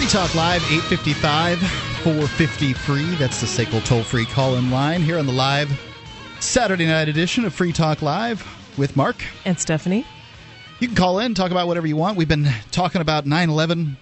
Free 0.00 0.08
Talk 0.08 0.34
Live, 0.34 0.62
855 0.62 1.58
450 1.58 2.72
free. 2.72 3.14
That's 3.16 3.38
the 3.38 3.46
SACL 3.46 3.84
toll 3.84 4.02
free 4.02 4.24
call 4.24 4.56
in 4.56 4.70
line 4.70 5.02
here 5.02 5.18
on 5.18 5.26
the 5.26 5.32
live 5.32 5.70
Saturday 6.40 6.86
night 6.86 7.10
edition 7.10 7.44
of 7.44 7.52
Free 7.52 7.70
Talk 7.70 8.00
Live 8.00 8.42
with 8.78 8.96
Mark 8.96 9.22
and 9.44 9.60
Stephanie. 9.60 10.06
You 10.78 10.88
can 10.88 10.96
call 10.96 11.18
in, 11.18 11.34
talk 11.34 11.50
about 11.50 11.66
whatever 11.66 11.86
you 11.86 11.96
want. 11.96 12.16
We've 12.16 12.26
been 12.26 12.48
talking 12.70 13.02
about 13.02 13.26
9 13.26 13.50
11 13.50 13.98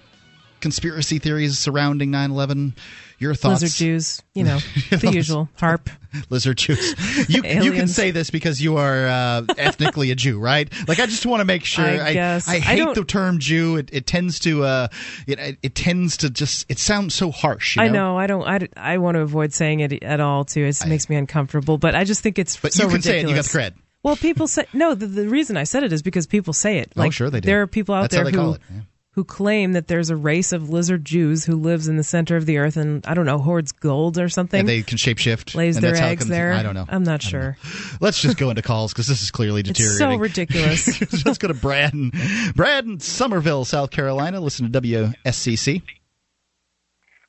conspiracy 0.60 1.18
theories 1.18 1.58
surrounding 1.58 2.12
9/11. 2.12 2.74
Your 3.18 3.34
thoughts? 3.34 3.62
Lizard 3.62 3.76
Jews, 3.76 4.22
you 4.32 4.44
know, 4.44 4.58
the 4.90 5.10
usual. 5.12 5.48
HAARP. 5.58 5.88
Lizard 6.30 6.56
Jews. 6.56 7.28
You, 7.28 7.42
you 7.42 7.72
can 7.72 7.88
say 7.88 8.12
this 8.12 8.30
because 8.30 8.62
you 8.62 8.76
are 8.76 9.06
uh, 9.08 9.42
ethnically 9.58 10.10
a 10.10 10.14
Jew, 10.14 10.38
right? 10.38 10.72
Like 10.86 11.00
I 11.00 11.06
just 11.06 11.26
want 11.26 11.40
to 11.40 11.44
make 11.44 11.64
sure. 11.64 11.84
I 11.84 12.12
guess. 12.12 12.48
I, 12.48 12.54
I 12.54 12.58
hate 12.60 12.78
don't- 12.78 12.94
the 12.94 13.04
term 13.04 13.40
Jew. 13.40 13.76
It, 13.76 13.90
it 13.92 14.06
tends 14.06 14.38
to. 14.40 14.62
Uh, 14.64 14.88
it, 15.26 15.58
it 15.62 15.74
tends 15.74 16.18
to 16.18 16.30
just. 16.30 16.64
It 16.70 16.78
sounds 16.78 17.14
so 17.14 17.30
harsh. 17.30 17.76
You 17.76 17.82
know? 17.82 17.88
I 17.88 17.92
know. 17.92 18.16
I 18.18 18.26
don't. 18.26 18.46
I, 18.76 18.94
I 18.94 18.98
want 18.98 19.16
to 19.16 19.20
avoid 19.22 19.52
saying 19.52 19.80
it 19.80 20.02
at 20.02 20.20
all. 20.20 20.44
Too. 20.44 20.64
It 20.64 20.86
makes 20.86 21.08
me 21.10 21.16
uncomfortable. 21.16 21.76
But 21.76 21.94
I 21.94 22.04
just 22.04 22.22
think 22.22 22.38
it's 22.38 22.56
But 22.56 22.72
so 22.72 22.84
you 22.84 22.90
can 22.90 23.02
say 23.02 23.18
it. 23.18 23.22
You 23.22 23.34
got 23.34 23.44
ridiculous. 23.44 23.52
the 23.52 23.58
cred. 23.58 23.74
Well, 24.04 24.16
people 24.16 24.46
say 24.46 24.64
no. 24.72 24.94
The, 24.94 25.06
the 25.08 25.28
reason 25.28 25.56
I 25.56 25.64
said 25.64 25.82
it 25.82 25.92
is 25.92 26.02
because 26.02 26.26
people 26.28 26.52
say 26.52 26.78
it. 26.78 26.92
Oh, 26.96 27.00
Like, 27.00 27.12
sure 27.12 27.30
they 27.30 27.40
do. 27.40 27.46
There 27.46 27.62
are 27.62 27.66
people 27.66 27.94
out 27.96 28.02
That's 28.02 28.14
how 28.14 28.22
there 28.22 28.30
they 28.32 28.38
who 28.38 28.44
call 28.44 28.54
it, 28.54 28.60
yeah. 28.72 28.80
Who 29.18 29.24
claim 29.24 29.72
that 29.72 29.88
there's 29.88 30.10
a 30.10 30.16
race 30.16 30.52
of 30.52 30.70
lizard 30.70 31.04
Jews 31.04 31.44
who 31.44 31.56
lives 31.56 31.88
in 31.88 31.96
the 31.96 32.04
center 32.04 32.36
of 32.36 32.46
the 32.46 32.58
earth 32.58 32.76
and 32.76 33.04
I 33.04 33.14
don't 33.14 33.26
know 33.26 33.38
hoards 33.38 33.72
gold 33.72 34.16
or 34.16 34.28
something. 34.28 34.60
And 34.60 34.68
they 34.68 34.82
can 34.82 34.96
shapeshift. 34.96 35.56
lays 35.56 35.74
and 35.76 35.82
their 35.82 35.94
that's 35.94 36.04
eggs 36.04 36.20
comes- 36.20 36.30
there. 36.30 36.52
I 36.52 36.62
don't 36.62 36.76
know. 36.76 36.84
I'm 36.88 37.02
not 37.02 37.20
sure. 37.20 37.56
Let's 38.00 38.22
just 38.22 38.36
go 38.38 38.50
into 38.50 38.62
calls 38.62 38.92
because 38.92 39.08
this 39.08 39.20
is 39.20 39.32
clearly 39.32 39.62
It's 39.62 39.70
deteriorating. 39.70 39.98
so 40.18 40.20
ridiculous. 40.22 41.24
Let's 41.26 41.38
go 41.38 41.48
to 41.48 41.54
Brad 41.54 41.94
in, 41.94 42.12
Brad 42.54 42.84
in 42.84 43.00
Summerville, 43.00 43.64
South 43.64 43.90
Carolina. 43.90 44.38
Listen 44.38 44.70
to 44.70 44.80
WSCC. 44.80 45.82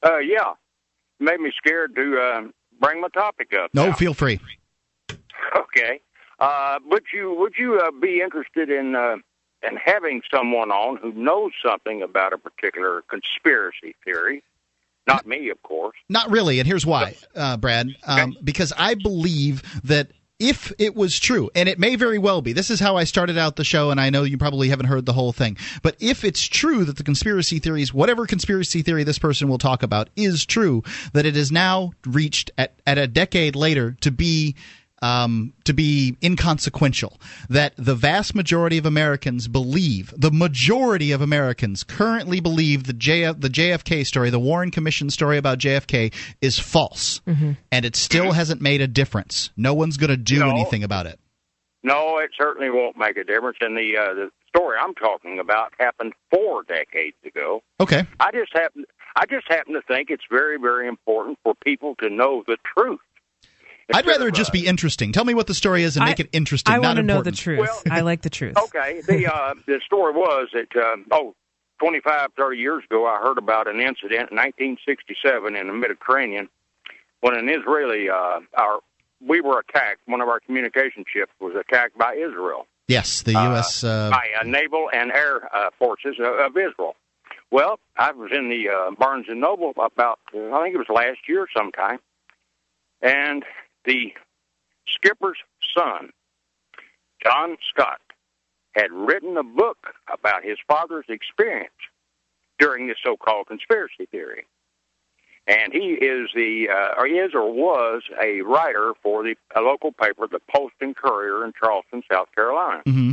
Uh, 0.06 0.20
yeah, 0.20 0.54
made 1.20 1.40
me 1.40 1.52
scared 1.58 1.96
to 1.96 2.20
uh, 2.22 2.42
bring 2.80 3.02
my 3.02 3.08
topic 3.16 3.50
up. 3.60 3.72
No, 3.74 3.88
now. 3.88 3.94
feel 3.94 4.14
free. 4.14 4.40
Okay. 5.58 6.02
Uh, 6.40 6.78
would 6.86 7.04
you 7.12 7.36
would 7.40 7.54
you 7.58 7.80
uh, 7.80 7.90
be 8.00 8.22
interested 8.22 8.70
in 8.70 8.96
in 9.68 9.78
having 9.78 10.22
someone 10.34 10.72
on 10.72 10.98
who 10.98 11.12
knows 11.14 11.52
something 11.64 12.02
about 12.02 12.34
a 12.34 12.38
particular 12.38 13.04
conspiracy 13.10 13.96
theory? 14.04 14.44
Not 15.08 15.26
me, 15.26 15.50
of 15.50 15.62
course. 15.64 15.98
Not 16.08 16.30
really, 16.30 16.60
and 16.60 16.68
here's 16.68 16.86
why, 16.86 17.16
uh, 17.36 17.58
Brad. 17.58 17.96
Um, 18.06 18.38
Because 18.44 18.72
I 18.78 18.94
believe 18.94 19.64
that 19.84 20.12
if 20.40 20.72
it 20.80 20.96
was 20.96 21.20
true, 21.20 21.50
and 21.54 21.68
it 21.68 21.80
may 21.80 21.98
very 21.98 22.18
well 22.18 22.42
be, 22.42 22.54
this 22.54 22.70
is 22.70 22.80
how 22.80 22.96
I 22.96 23.04
started 23.04 23.38
out 23.38 23.58
the 23.58 23.66
show, 23.66 23.92
and 23.92 24.00
I 24.00 24.10
know 24.10 24.24
you 24.24 24.38
probably 24.38 24.70
haven't 24.70 24.86
heard 24.86 25.06
the 25.06 25.14
whole 25.14 25.34
thing, 25.34 25.58
but 25.84 25.98
if 26.00 26.24
it's 26.24 26.48
true 26.48 26.86
that 26.86 26.96
the 26.96 27.04
conspiracy 27.04 27.60
theories, 27.60 27.94
whatever 27.94 28.26
conspiracy 28.26 28.82
theory 28.82 29.04
this 29.04 29.20
person 29.20 29.50
will 29.50 29.58
talk 29.58 29.84
about, 29.84 30.10
is 30.16 30.46
true, 30.46 30.82
that 31.12 31.26
it 31.26 31.36
is 31.36 31.52
now 31.52 31.92
reached 32.06 32.52
at, 32.58 32.74
at 32.88 32.98
a 32.98 33.06
decade 33.08 33.56
later 33.56 33.98
to 34.00 34.12
be 34.12 34.56
um, 35.02 35.54
to 35.66 35.74
be 35.74 36.16
inconsequential. 36.24 37.20
That 37.50 37.74
the 37.78 37.96
vast 37.96 38.36
majority 38.36 38.78
of 38.78 38.86
Americans 38.86 39.48
believe, 39.48 40.14
the 40.18 40.32
majority 40.32 41.12
of 41.12 41.22
Americans 41.22 41.84
currently 41.84 42.40
believe 42.40 42.84
the 42.86 42.94
JF, 42.94 43.40
the 43.42 43.50
JFK 43.50 44.06
story, 44.06 44.30
the 44.30 44.40
Warren 44.40 44.72
Commission 44.72 45.10
story 45.10 45.38
about 45.38 45.58
JFK, 45.60 46.12
is 46.42 46.60
false, 46.60 47.22
Mhm. 47.28 47.58
and 47.72 47.86
it 47.86 47.96
still 47.96 48.32
hasn't 48.32 48.62
made 48.62 48.82
a 48.82 48.88
difference. 48.88 49.52
No 49.58 49.74
one's 49.74 49.98
going 49.98 50.10
to 50.12 50.18
do 50.18 50.40
No. 50.40 50.50
anything 50.50 50.84
about 50.84 51.06
it. 51.06 51.20
No, 51.84 52.18
it 52.18 52.32
certainly 52.38 52.70
won't 52.70 52.98
make 52.98 53.16
a 53.18 53.24
difference. 53.24 53.58
And 53.62 53.78
the 53.78 53.98
uh, 53.98 54.14
the 54.14 54.32
story 54.50 54.78
I'm 54.82 54.94
talking 54.96 55.40
about 55.40 55.72
happened 55.80 56.14
four 56.30 56.64
decades 56.64 57.16
ago. 57.26 57.62
Okay. 57.80 58.04
I 58.20 58.32
just 58.32 58.52
happen 58.54 58.84
I 59.16 59.26
just 59.26 59.48
happen 59.48 59.74
to 59.74 59.82
think 59.82 60.10
it's 60.10 60.26
very 60.30 60.58
very 60.60 60.88
important 60.90 61.40
for 61.44 61.54
people 61.64 61.96
to 62.02 62.10
know 62.10 62.44
the 62.46 62.58
truth. 62.76 63.00
I'd 63.94 64.06
rather 64.06 64.28
it 64.28 64.36
just 64.36 64.54
be 64.54 64.66
interesting. 64.66 65.12
Tell 65.12 65.26
me 65.26 65.34
what 65.34 65.48
the 65.48 65.54
story 65.54 65.84
is 65.84 65.98
and 65.98 66.06
make 66.06 66.20
it 66.20 66.30
interesting. 66.32 66.74
I 66.74 66.78
not 66.78 66.84
want 66.84 66.98
to 66.98 67.04
know 67.04 67.22
the 67.22 67.30
important. 67.30 67.38
truth. 67.38 67.84
I 67.92 68.02
like 68.02 68.22
the 68.22 68.30
truth. 68.30 68.56
Okay, 68.70 69.02
the 69.02 69.34
uh, 69.34 69.56
the 69.66 69.80
story 69.86 70.14
was 70.14 70.50
that 70.54 70.76
um, 70.76 71.06
oh, 71.12 71.34
25, 71.80 72.30
30 72.38 72.58
years 72.58 72.84
ago, 72.90 73.08
I 73.08 73.20
heard 73.20 73.38
about 73.38 73.68
an 73.68 73.80
incident 73.80 74.32
in 74.32 74.38
1967 74.38 75.56
in 75.56 75.68
the 75.68 75.74
Mediterranean 75.74 76.50
when 77.22 77.36
an 77.36 77.50
Israeli 77.50 78.10
uh, 78.10 78.40
our 78.58 78.80
we 79.26 79.42
were 79.42 79.60
attacked. 79.60 80.02
One 80.06 80.22
of 80.22 80.28
our 80.28 80.40
communication 80.40 81.04
ships 81.12 81.32
was 81.40 81.56
attacked 81.56 81.98
by 81.98 82.16
Israel. 82.16 82.68
Yes, 82.88 83.22
the 83.22 83.34
U.S. 83.34 83.84
Uh, 83.84 84.10
by 84.10 84.28
uh, 84.40 84.44
naval 84.44 84.90
and 84.94 85.12
air 85.12 85.54
uh, 85.56 85.70
forces 85.78 86.16
of, 86.20 86.40
of 86.40 86.58
Israel. 86.58 86.96
Well, 87.52 87.80
I 87.98 88.12
was 88.12 88.32
in 88.32 88.50
the 88.50 88.70
uh, 88.70 88.92
Barnes 88.92 89.26
and 89.30 89.42
Noble 89.42 89.74
about 89.78 90.20
uh, 90.34 90.52
I 90.52 90.64
think 90.64 90.76
it 90.76 90.78
was 90.78 90.88
last 90.90 91.20
year 91.28 91.48
sometime, 91.56 92.00
and 93.02 93.44
the 93.86 94.14
skipper's 94.88 95.38
son, 95.78 96.10
John 97.24 97.58
Scott, 97.70 98.02
had 98.76 98.92
written 98.92 99.38
a 99.38 99.44
book 99.44 99.78
about 100.12 100.44
his 100.44 100.58
father's 100.68 101.06
experience 101.10 101.72
during 102.60 102.88
this 102.88 102.98
so-called 103.04 103.48
conspiracy 103.48 104.06
theory. 104.12 104.46
And 105.48 105.74
he 105.74 105.94
is 105.94 106.30
the, 106.36 106.70
uh, 106.70 107.00
or 107.00 107.08
is 107.08 107.34
or 107.34 107.52
was 107.52 108.04
a 108.22 108.42
writer 108.42 108.94
for 109.02 109.24
the 109.24 109.36
a 109.56 109.62
local 109.62 109.92
paper, 109.92 110.28
the 110.28 110.40
Post 110.56 110.76
and 110.80 110.96
Courier 110.96 111.44
in 111.44 111.54
Charleston, 111.60 112.04
South 112.12 112.28
Carolina. 112.36 112.84
Mm-hmm. 112.86 113.12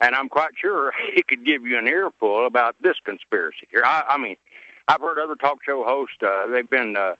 And 0.00 0.14
I'm 0.14 0.28
quite 0.28 0.52
sure 0.58 0.92
he 1.14 1.22
could 1.22 1.44
give 1.44 1.66
you 1.66 1.78
an 1.78 1.86
earful 1.86 2.46
about 2.46 2.76
this 2.80 2.96
conspiracy 3.04 3.68
here. 3.70 3.82
I, 3.84 4.04
I 4.08 4.18
mean, 4.18 4.36
I've 4.88 5.00
heard 5.00 5.18
other 5.18 5.36
talk 5.36 5.58
show 5.64 5.84
hosts, 5.84 6.16
uh, 6.22 6.46
they've 6.46 6.68
been 6.68 6.96
uh, 6.96 7.14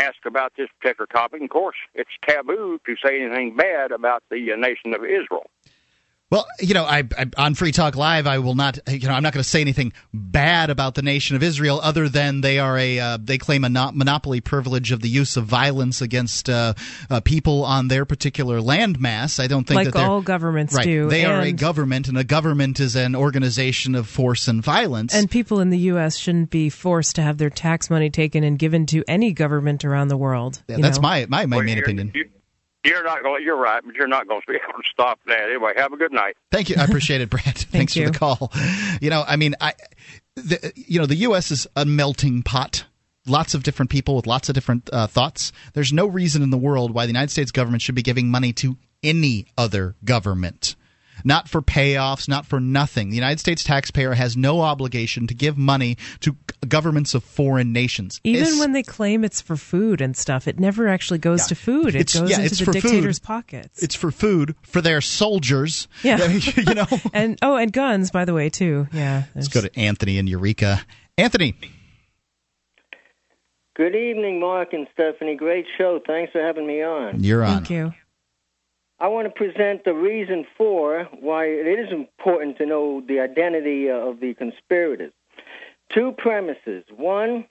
asked 0.00 0.26
about 0.26 0.52
this 0.56 0.68
particular 0.80 1.06
topic. 1.06 1.42
Of 1.42 1.50
course, 1.50 1.76
it's 1.94 2.10
taboo 2.26 2.80
to 2.86 2.96
say 3.04 3.22
anything 3.22 3.56
bad 3.56 3.92
about 3.92 4.22
the 4.30 4.52
uh, 4.52 4.56
nation 4.56 4.94
of 4.94 5.04
Israel. 5.04 5.50
Well, 6.30 6.46
you 6.60 6.74
know, 6.74 6.84
I, 6.84 7.02
I 7.18 7.26
on 7.36 7.56
Free 7.56 7.72
Talk 7.72 7.96
Live, 7.96 8.28
I 8.28 8.38
will 8.38 8.54
not. 8.54 8.78
You 8.88 9.08
know, 9.08 9.14
I'm 9.14 9.22
not 9.24 9.32
going 9.32 9.42
to 9.42 9.48
say 9.48 9.60
anything 9.60 9.92
bad 10.14 10.70
about 10.70 10.94
the 10.94 11.02
nation 11.02 11.34
of 11.34 11.42
Israel, 11.42 11.80
other 11.82 12.08
than 12.08 12.40
they 12.40 12.60
are 12.60 12.78
a 12.78 13.00
uh, 13.00 13.18
they 13.20 13.36
claim 13.36 13.64
a 13.64 13.68
not 13.68 13.96
monopoly 13.96 14.40
privilege 14.40 14.92
of 14.92 15.00
the 15.00 15.08
use 15.08 15.36
of 15.36 15.46
violence 15.46 16.00
against 16.00 16.48
uh, 16.48 16.74
uh, 17.10 17.20
people 17.20 17.64
on 17.64 17.88
their 17.88 18.04
particular 18.04 18.60
landmass. 18.60 19.40
I 19.40 19.48
don't 19.48 19.66
think 19.66 19.76
Like 19.76 19.86
that 19.86 19.94
they're, 19.94 20.06
all 20.06 20.22
governments 20.22 20.72
right, 20.74 20.84
do, 20.84 21.08
They 21.08 21.24
are 21.24 21.40
a 21.40 21.50
government, 21.50 22.06
and 22.06 22.16
a 22.16 22.22
government 22.22 22.78
is 22.78 22.94
an 22.94 23.16
organization 23.16 23.96
of 23.96 24.06
force 24.06 24.46
and 24.46 24.62
violence. 24.62 25.12
And 25.12 25.28
people 25.28 25.58
in 25.58 25.70
the 25.70 25.78
U.S. 25.78 26.16
shouldn't 26.16 26.50
be 26.50 26.70
forced 26.70 27.16
to 27.16 27.22
have 27.22 27.38
their 27.38 27.50
tax 27.50 27.90
money 27.90 28.08
taken 28.08 28.44
and 28.44 28.56
given 28.56 28.86
to 28.86 29.02
any 29.08 29.32
government 29.32 29.84
around 29.84 30.08
the 30.08 30.16
world. 30.16 30.62
Yeah, 30.68 30.76
that's 30.78 30.98
know? 30.98 31.02
my 31.02 31.26
my, 31.28 31.46
my 31.46 31.60
main 31.62 31.78
opinion. 31.78 32.12
You, 32.14 32.30
you're 32.84 33.04
not 33.04 33.22
going. 33.22 33.42
You're 33.44 33.56
right, 33.56 33.82
but 33.84 33.94
you're 33.94 34.08
not 34.08 34.26
going 34.28 34.40
to 34.40 34.46
be 34.46 34.54
able 34.68 34.82
to 34.82 34.88
stop 34.92 35.18
that 35.26 35.48
anyway. 35.48 35.72
Have 35.76 35.92
a 35.92 35.96
good 35.96 36.12
night. 36.12 36.36
Thank 36.50 36.70
you. 36.70 36.76
I 36.78 36.84
appreciate 36.84 37.20
it, 37.20 37.30
Brad. 37.30 37.44
Thanks 37.56 37.96
you. 37.96 38.06
for 38.06 38.12
the 38.12 38.18
call. 38.18 38.52
You 39.00 39.10
know, 39.10 39.24
I 39.26 39.36
mean, 39.36 39.54
I, 39.60 39.74
the, 40.36 40.72
you 40.74 40.98
know, 40.98 41.06
the 41.06 41.16
U.S. 41.16 41.50
is 41.50 41.66
a 41.76 41.84
melting 41.84 42.42
pot. 42.42 42.84
Lots 43.26 43.54
of 43.54 43.62
different 43.62 43.90
people 43.90 44.16
with 44.16 44.26
lots 44.26 44.48
of 44.48 44.54
different 44.54 44.88
uh, 44.92 45.06
thoughts. 45.06 45.52
There's 45.74 45.92
no 45.92 46.06
reason 46.06 46.42
in 46.42 46.50
the 46.50 46.58
world 46.58 46.94
why 46.94 47.04
the 47.04 47.10
United 47.10 47.30
States 47.30 47.52
government 47.52 47.82
should 47.82 47.94
be 47.94 48.02
giving 48.02 48.28
money 48.30 48.52
to 48.54 48.78
any 49.02 49.46
other 49.58 49.94
government. 50.04 50.74
Not 51.22 51.48
for 51.48 51.60
payoffs, 51.60 52.28
not 52.28 52.46
for 52.46 52.60
nothing. 52.60 53.10
The 53.10 53.16
United 53.16 53.40
States 53.40 53.62
taxpayer 53.62 54.14
has 54.14 54.38
no 54.38 54.62
obligation 54.62 55.26
to 55.26 55.34
give 55.34 55.58
money 55.58 55.98
to 56.20 56.32
g- 56.32 56.49
governments 56.68 57.14
of 57.14 57.24
foreign 57.24 57.72
nations. 57.72 58.20
Even 58.24 58.42
Es- 58.48 58.58
when 58.60 58.72
they 58.72 58.82
claim 58.82 59.24
it's 59.24 59.40
for 59.40 59.56
food 59.56 60.00
and 60.00 60.16
stuff, 60.16 60.46
it 60.48 60.58
never 60.60 60.88
actually 60.88 61.18
goes 61.18 61.40
Yeah. 61.42 61.46
to 61.48 61.54
food. 61.54 61.88
It 61.94 62.00
It's- 62.00 62.18
goes 62.20 62.30
yeah, 62.30 62.36
into 62.36 62.46
it's 62.46 62.58
the 62.58 62.64
for 62.66 62.72
dictator's 62.72 63.18
food. 63.18 63.26
pockets. 63.26 63.82
it's 63.82 63.94
for 63.94 64.10
food 64.10 64.54
for 64.62 64.80
their 64.80 65.00
soldiers. 65.00 65.88
Yeah. 66.02 66.24
you 66.56 66.74
know. 66.74 66.86
and 67.12 67.38
oh, 67.42 67.56
and 67.56 67.72
guns, 67.72 68.10
by 68.10 68.24
the 68.24 68.34
way, 68.34 68.48
too. 68.50 68.86
Yeah. 68.92 69.24
Let's 69.34 69.48
go 69.48 69.60
to 69.60 69.78
Anthony 69.78 70.18
in 70.18 70.26
Eureka. 70.26 70.82
Anthony. 71.18 71.54
Good 73.76 73.94
evening, 73.94 74.40
Mark 74.40 74.72
and 74.72 74.86
Stephanie. 74.92 75.36
Great 75.36 75.66
show. 75.78 76.00
Thanks 76.06 76.32
for 76.32 76.40
having 76.42 76.66
me 76.66 76.82
on. 76.82 77.22
You're 77.22 77.44
on. 77.44 77.58
Thank 77.58 77.70
you. 77.70 77.92
I 78.98 79.08
want 79.08 79.26
to 79.26 79.30
present 79.32 79.84
the 79.84 79.94
reason 79.94 80.44
for 80.58 81.04
why 81.20 81.46
it 81.46 81.66
is 81.78 81.90
important 81.90 82.58
to 82.58 82.66
know 82.66 83.00
the 83.06 83.20
identity 83.20 83.88
of 83.88 84.20
the 84.20 84.34
conspirators. 84.34 85.12
Two 85.94 86.12
premises. 86.12 86.84
One, 86.94 87.46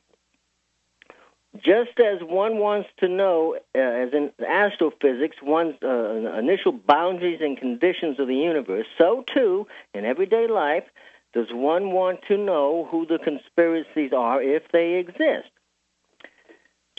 just 1.57 1.99
as 1.99 2.22
one 2.22 2.57
wants 2.57 2.90
to 2.99 3.07
know, 3.07 3.57
uh, 3.76 3.80
as 3.80 4.14
in 4.14 4.32
astrophysics, 4.45 5.38
one's 5.41 5.76
uh, 5.84 6.38
initial 6.38 6.72
boundaries 6.72 7.41
and 7.41 7.57
conditions 7.57 8.20
of 8.20 8.28
the 8.28 8.36
universe, 8.36 8.88
so 8.98 9.24
too, 9.34 9.68
in 9.94 10.06
everyday 10.06 10.48
life, 10.48 10.86
does 11.34 11.48
one 11.52 11.91
want 11.91 12.22
to 12.28 12.38
know 12.38 12.88
who 12.90 13.06
the 13.06 13.20
conspiracies 13.20 14.11
are 14.14 14.41
if 14.41 14.64
they 14.72 14.95
exist. 14.95 15.49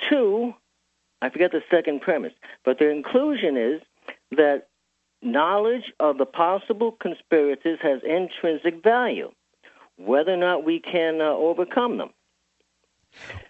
Two, 0.09 0.55
I 1.23 1.31
forget 1.31 1.53
the 1.53 1.62
second 1.71 2.01
premise, 2.01 2.33
but 2.65 2.79
the 2.79 2.91
inclusion 2.91 3.57
is 3.57 3.83
that 4.33 4.69
knowledge 5.23 5.93
of 6.01 6.19
the 6.19 6.27
possible 6.27 6.93
conspirators 6.93 7.79
has 7.83 8.01
intrinsic 8.03 8.83
value, 8.83 9.31
whether 10.05 10.33
or 10.33 10.37
not 10.37 10.65
we 10.65 10.81
can 10.81 11.21
uh, 11.21 11.25
overcome 11.25 11.99
them. 11.99 12.11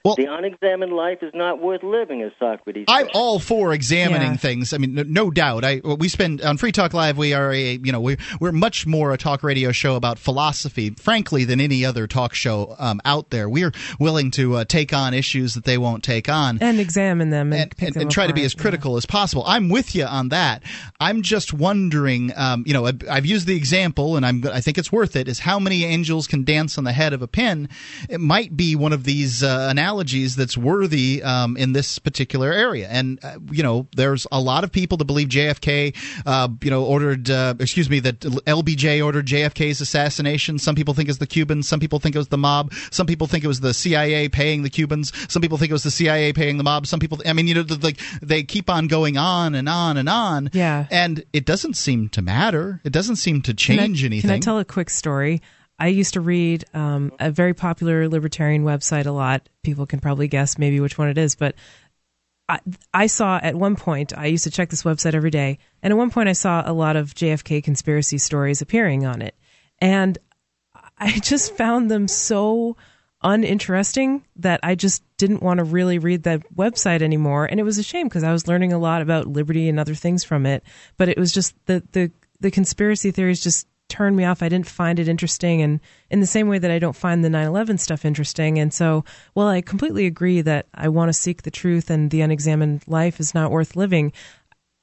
The 0.05 0.27
unexamined 0.28 0.93
life 0.93 1.19
is 1.23 1.32
not 1.35 1.61
worth 1.61 1.82
living, 1.82 2.23
as 2.23 2.32
Socrates. 2.39 2.87
I'm 2.89 3.09
all 3.12 3.39
for 3.39 3.73
examining 3.73 4.32
Yeah. 4.32 4.37
things. 4.37 4.73
I 4.73 4.78
mean, 4.78 4.95
no, 4.95 5.03
no 5.03 5.31
doubt. 5.31 5.65
I 5.65 5.81
we 5.85 6.09
spend 6.09 6.41
on 6.43 6.57
Free 6.57 6.73
Talk 6.73 6.95
Live. 6.95 7.19
We 7.19 7.35
are 7.35 7.53
a 7.53 7.73
you 7.74 7.93
know 7.93 8.01
we 8.01 8.16
we're 8.41 8.53
much 8.53 8.87
more 8.87 9.12
a 9.12 9.19
talk 9.19 9.43
radio 9.43 9.73
show 9.73 9.97
about 9.97 10.19
philosophy, 10.19 10.91
frankly, 10.91 11.45
than 11.45 11.61
any 11.61 11.85
other 11.85 12.07
talk 12.07 12.35
show 12.35 12.74
um, 12.78 13.01
out 13.05 13.31
there. 13.31 13.49
We're 13.49 13.73
willing 13.99 14.31
to 14.32 14.57
uh, 14.57 14.65
take 14.65 14.93
on 14.93 15.12
issues 15.12 15.55
that 15.55 15.65
they 15.65 15.77
won't 15.77 16.03
take 16.03 16.28
on. 16.28 16.59
and 16.61 16.81
examine 16.81 17.31
them 17.31 17.53
and, 17.53 17.70
pick 17.77 17.89
and, 17.89 17.95
them 17.95 18.03
and 18.03 18.11
try 18.11 18.27
to 18.27 18.32
be 18.32 18.45
as 18.45 18.55
critical 18.55 18.97
as 18.97 19.05
possible. 19.07 19.45
I'm 19.47 19.69
with 19.69 19.95
you 19.95 20.05
on 20.05 20.31
that. 20.31 20.62
I'm 20.99 21.23
just 21.23 21.53
wondering, 21.53 22.32
um, 22.37 22.65
you 22.66 22.73
know, 22.73 22.87
I've, 22.87 23.03
I've 23.09 23.27
used 23.27 23.47
the 23.47 23.57
example, 23.57 24.16
and 24.16 24.24
I'm 24.24 24.47
I 24.47 24.61
think 24.61 24.78
it's 24.78 24.91
worth 24.91 25.15
it. 25.16 25.28
Is 25.28 25.41
how 25.41 25.59
many 25.59 25.85
angels 25.85 26.27
can 26.27 26.45
dance 26.45 26.78
on 26.78 26.85
the 26.85 26.93
head 26.93 27.12
of 27.12 27.20
a 27.23 27.28
pin? 27.28 27.69
It 28.09 28.20
might 28.20 28.57
be 28.57 28.74
one 28.77 28.93
of 28.93 29.05
these 29.05 29.43
uh, 29.43 29.50
analogies 29.71 30.37
that's 30.37 30.57
worthy 30.57 31.23
um, 31.23 31.57
in 31.57 31.73
this 31.73 31.99
particular 31.99 32.53
area. 32.53 32.89
And 32.89 33.19
uh, 33.25 33.39
you 33.51 33.63
know, 33.63 33.87
there's 33.97 34.27
a 34.31 34.41
lot 34.41 34.65
of 34.65 34.73
people 34.73 34.97
that 34.99 35.05
believe 35.05 35.29
JFK, 35.29 35.97
uh, 36.27 36.49
you 36.63 36.71
know, 36.71 36.85
ordered, 36.85 37.31
uh, 37.31 37.55
excuse 37.59 37.89
me, 37.89 38.01
that 38.01 38.21
LBJ 38.21 39.05
ordered 39.05 39.27
JFK's 39.27 39.81
assassination. 39.81 40.59
Some 40.59 40.75
people 40.75 40.95
think 40.95 41.09
it's 41.09 41.19
the 41.19 41.27
Cubans. 41.27 41.69
Some 41.69 41.81
people 41.81 41.99
think 41.99 42.15
it 42.15 42.19
was 42.19 42.29
the 42.29 42.39
mob. 42.39 42.73
Some 42.91 43.07
people 43.07 43.27
think 43.27 43.45
it 43.45 43.49
was 43.49 43.61
the 43.61 43.75
CIA 43.75 44.29
paying 44.29 44.63
the 44.63 44.71
Cubans. 44.71 45.13
Some 45.33 45.43
people 45.43 45.59
think 45.59 45.71
it 45.71 45.75
was 45.75 45.83
the 45.83 45.91
CIA 45.91 46.33
paying 46.33 46.57
the 46.57 46.65
mob. 46.65 46.87
Some 46.87 47.01
people, 47.01 47.19
I 47.27 47.33
mean, 47.33 47.47
you 47.47 47.55
know, 47.55 47.63
the, 47.63 47.77
like 47.77 47.99
they 48.23 48.43
keep 48.43 48.69
on 48.71 48.87
going 48.87 49.17
on 49.17 49.55
and 49.55 49.69
on 49.69 49.97
and 49.97 50.09
on. 50.09 50.51
Yeah. 50.53 50.87
And 50.91 51.25
it 51.33 51.45
doesn't 51.45 51.77
seem 51.77 52.09
to 52.11 52.23
matter. 52.23 52.81
It 52.85 52.93
doesn't 52.93 53.17
seem 53.17 53.43
to 53.43 53.55
Can 53.55 53.79
I- 53.79 53.83
change 53.83 54.05
anything. 54.05 54.29
Can 54.29 54.37
I 54.37 54.39
tell 54.41 54.59
a 54.59 54.65
quick 54.65 54.91
story? 54.91 55.41
I 55.81 55.86
used 55.86 56.12
to 56.15 56.20
read 56.20 56.66
um, 56.74 57.11
a 57.19 57.31
very 57.31 57.55
popular 57.55 58.07
libertarian 58.07 58.65
website 58.65 59.07
a 59.07 59.11
lot. 59.11 59.48
People 59.62 59.86
can 59.86 59.98
probably 59.98 60.28
guess 60.28 60.59
maybe 60.59 60.78
which 60.78 60.98
one 60.98 61.09
it 61.09 61.16
is, 61.16 61.35
but 61.35 61.55
I, 62.51 62.61
I 62.93 63.07
saw 63.07 63.40
at 63.43 63.55
one 63.55 63.77
point, 63.77 64.16
I 64.16 64.27
used 64.27 64.44
to 64.44 64.51
check 64.51 64.69
this 64.69 64.82
website 64.82 65.15
every 65.15 65.31
day, 65.31 65.59
and 65.82 65.90
at 65.90 65.97
one 65.97 66.11
point 66.11 66.28
I 66.28 66.35
saw 66.35 66.62
a 66.66 66.74
lot 66.74 66.97
of 66.97 67.15
JFK 67.15 67.65
conspiracy 67.65 68.19
stories 68.19 68.61
appearing 68.61 69.07
on 69.07 69.23
it. 69.23 69.35
And 69.78 70.19
I 70.98 71.19
just 71.19 71.57
found 71.57 71.90
them 71.90 72.09
so 72.09 72.77
uninteresting 73.23 74.24
that 74.36 74.61
I 74.62 74.74
just 74.74 75.02
didn't 75.16 75.43
want 75.43 75.59
to 75.59 75.65
really 75.65 75.98
read 75.98 76.24
that 76.24 76.43
website 76.55 77.01
anymore. 77.01 77.47
And 77.47 77.59
it 77.59 77.65
was 77.65 77.78
a 77.78 77.82
shame 77.82 78.07
because 78.07 78.24
I 78.24 78.32
was 78.32 78.47
learning 78.47 78.74
a 78.74 78.78
lot 78.78 79.01
about 79.01 79.27
liberty 79.27 79.69
and 79.69 79.81
other 79.81 79.94
things 79.94 80.24
from 80.24 80.44
it. 80.44 80.62
But 80.98 81.09
it 81.09 81.19
was 81.19 81.32
just 81.32 81.55
the, 81.66 81.82
the, 81.93 82.11
the 82.40 82.51
conspiracy 82.51 83.11
theories 83.12 83.43
just 83.43 83.66
turned 83.91 84.17
me 84.17 84.25
off. 84.25 84.43
I 84.43 84.49
didn't 84.49 84.67
find 84.67 84.99
it 84.99 85.09
interesting. 85.09 85.61
And 85.61 85.81
in 86.09 86.21
the 86.21 86.27
same 86.27 86.49
way 86.49 86.59
that 86.59 86.71
I 86.71 86.79
don't 86.79 86.97
find 86.97 87.25
the 87.25 87.31
9 87.31 87.47
11 87.47 87.79
stuff 87.79 88.05
interesting. 88.05 88.59
And 88.59 88.73
so, 88.73 89.05
well, 89.35 89.49
I 89.49 89.61
completely 89.61 90.07
agree 90.07 90.41
that 90.43 90.67
I 90.75 90.89
want 90.89 91.09
to 91.09 91.12
seek 91.12 91.43
the 91.43 91.51
truth 91.51 91.91
and 91.91 92.11
the 92.11 92.21
unexamined 92.23 92.85
life 92.87 93.21
is 93.21 93.35
not 93.35 93.51
worth 93.51 93.77
living. 93.77 94.12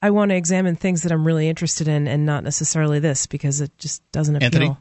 I 0.02 0.12
want 0.12 0.30
to 0.30 0.36
examine 0.36 0.76
things 0.76 1.04
that 1.04 1.12
I'm 1.12 1.26
really 1.26 1.50
interested 1.50 1.88
in 1.88 2.08
and 2.08 2.26
not 2.26 2.44
necessarily 2.44 3.00
this 3.00 3.26
because 3.26 3.62
it 3.62 3.76
just 3.78 4.04
doesn't 4.12 4.36
appeal. 4.36 4.46
Anthony? 4.46 4.78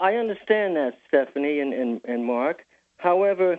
I 0.00 0.14
understand 0.14 0.76
that, 0.76 0.92
Stephanie 1.06 1.60
and, 1.60 1.72
and, 1.72 2.00
and 2.04 2.24
Mark. 2.24 2.64
However, 2.96 3.58